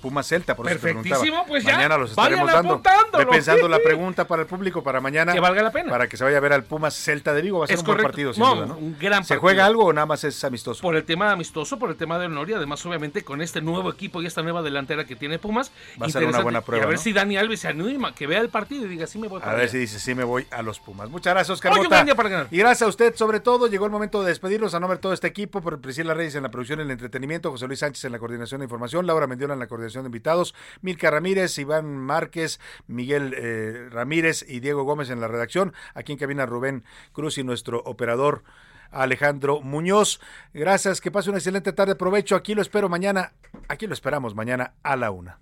Pumas 0.01 0.27
Celta, 0.27 0.55
por 0.55 0.67
eso 0.67 0.75
te 0.79 0.93
Perfectísimo, 0.93 1.45
pues 1.47 1.63
ya, 1.63 1.75
Mañana 1.75 1.97
los 1.97 2.11
estaremos 2.11 2.51
dando. 2.51 2.81
pensando 3.29 3.67
la 3.67 3.79
pregunta 3.79 4.25
para 4.27 4.41
el 4.43 4.47
público 4.47 4.81
para 4.83 4.99
mañana. 5.01 5.33
Que 5.33 5.39
valga 5.39 5.61
la 5.61 5.71
pena. 5.71 5.89
Para 5.91 6.07
que 6.07 6.17
se 6.17 6.23
vaya 6.23 6.37
a 6.37 6.39
ver 6.41 6.53
al 6.53 6.63
Pumas 6.63 6.95
Celta 6.95 7.18
de 7.33 7.41
Vigo. 7.41 7.59
Va 7.59 7.65
a 7.65 7.67
ser 7.67 7.75
Es 7.75 7.79
un 7.81 7.85
buen 7.85 7.97
correcto. 7.97 8.09
partido, 8.11 8.33
sin 8.33 8.43
No, 8.43 8.55
duda, 8.55 8.65
¿no? 8.67 8.77
un 8.77 8.97
gran 8.99 9.23
¿Se 9.23 9.29
partido. 9.35 9.41
juega 9.41 9.65
algo 9.65 9.85
o 9.85 9.93
nada 9.93 10.05
más 10.05 10.23
es 10.23 10.43
amistoso? 10.43 10.81
Por 10.81 10.95
el 10.95 11.03
tema 11.03 11.31
amistoso, 11.31 11.77
por 11.77 11.89
el 11.89 11.95
tema 11.95 12.17
de 12.19 12.25
honor 12.27 12.49
y 12.49 12.53
además 12.53 12.85
obviamente 12.85 13.23
con 13.23 13.41
este 13.41 13.61
nuevo 13.61 13.89
equipo 13.91 14.21
y 14.21 14.25
esta 14.25 14.41
nueva 14.41 14.61
delantera 14.61 15.05
que 15.05 15.15
tiene 15.15 15.39
Pumas. 15.39 15.71
Va 16.01 16.05
a 16.07 16.09
ser 16.09 16.25
una 16.25 16.41
buena 16.41 16.61
prueba, 16.61 16.83
Y 16.83 16.85
a 16.85 16.87
ver 16.87 16.97
¿no? 16.97 17.01
si 17.01 17.13
Dani 17.13 17.37
Alves 17.37 17.59
se 17.61 17.67
anima, 17.67 18.13
que 18.15 18.27
vea 18.27 18.39
el 18.41 18.49
partido 18.49 18.85
y 18.85 18.89
diga, 18.89 19.07
sí 19.07 19.17
me 19.19 19.27
voy 19.27 19.41
A 19.43 19.51
ver 19.51 19.61
allá". 19.61 19.67
si 19.71 19.77
dice, 19.77 19.99
sí 19.99 20.15
me 20.15 20.23
voy 20.23 20.47
a 20.51 20.61
los 20.61 20.79
Pumas. 20.79 21.09
Muchas 21.09 21.33
gracias, 21.33 21.53
Oscar 21.55 21.73
Hoy 21.73 21.79
un 21.79 21.83
Mota. 21.85 21.95
gran 21.97 22.05
día 22.05 22.15
para 22.15 22.29
ganar. 22.29 22.47
Y 22.51 22.57
gracias 22.57 22.81
a 22.83 22.87
usted, 22.87 23.15
sobre 23.15 23.39
todo, 23.39 23.67
llegó 23.67 23.85
el 23.85 23.91
momento 23.91 24.21
de 24.23 24.29
despedirnos 24.29 24.73
a 24.73 24.79
nombre 24.79 24.97
de 24.97 25.01
todo 25.01 25.13
este 25.13 25.27
equipo, 25.27 25.61
por 25.61 25.79
Priscila 25.81 26.13
Reyes 26.13 26.35
en 26.35 26.43
la 26.43 26.49
producción 26.51 26.79
y 26.79 26.83
el 26.83 26.91
entretenimiento, 26.91 27.51
José 27.51 27.67
Luis 27.67 27.79
Sánchez 27.79 28.05
en 28.05 28.11
la 28.11 28.19
coordinación 28.19 28.59
de 28.61 28.65
información, 28.65 29.05
Laura 29.07 29.27
Mendiola 29.27 29.53
en 29.53 29.59
la 29.59 29.67
coordinación 29.67 30.03
de 30.03 30.07
invitados, 30.07 30.53
Milka 30.81 31.09
Ramírez, 31.11 31.57
Iván 31.57 31.97
Márquez, 31.97 32.59
Miguel 32.87 33.33
eh, 33.37 33.87
Ramírez 33.91 34.45
y 34.47 34.59
Diego 34.59 34.83
Gómez 34.83 35.09
en 35.09 35.19
la 35.21 35.27
redacción, 35.27 35.73
aquí 35.93 36.11
en 36.13 36.17
cabina 36.17 36.45
Rubén 36.45 36.83
Cruz 37.11 37.37
y 37.37 37.43
nuestro 37.43 37.81
operador 37.85 38.43
Alejandro 38.91 39.61
Muñoz. 39.61 40.19
Gracias, 40.53 41.01
que 41.01 41.11
pase 41.11 41.29
una 41.29 41.39
excelente 41.39 41.73
tarde, 41.73 41.95
provecho, 41.95 42.35
aquí 42.35 42.55
lo 42.55 42.61
espero 42.61 42.89
mañana, 42.89 43.33
aquí 43.67 43.87
lo 43.87 43.93
esperamos 43.93 44.35
mañana 44.35 44.73
a 44.83 44.95
la 44.95 45.11
una. 45.11 45.39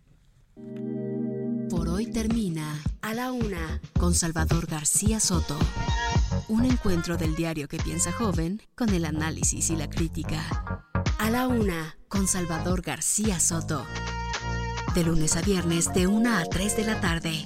Por 1.70 1.90
hoy 1.90 2.08
termina 2.08 2.82
A 3.02 3.14
la 3.14 3.32
Una 3.32 3.82
con 4.00 4.16
Salvador 4.16 4.68
García 4.68 5.20
Soto. 5.20 5.58
Un 6.48 6.66
encuentro 6.66 7.18
del 7.18 7.36
diario 7.36 7.68
que 7.68 7.78
piensa 7.78 8.12
joven 8.12 8.62
con 8.76 8.90
el 8.90 9.06
análisis 9.06 9.70
y 9.70 9.76
la 9.76 9.90
crítica. 9.90 10.84
A 11.20 11.30
la 11.30 11.48
Una 11.48 11.98
con 12.08 12.28
Salvador 12.28 12.82
García 12.82 13.40
Soto. 13.40 13.86
De 14.96 15.04
lunes 15.04 15.36
a 15.36 15.42
viernes 15.42 15.94
de 15.94 16.08
1 16.08 16.38
a 16.38 16.46
3 16.46 16.78
de 16.78 16.86
la 16.86 17.02
tarde. 17.02 17.46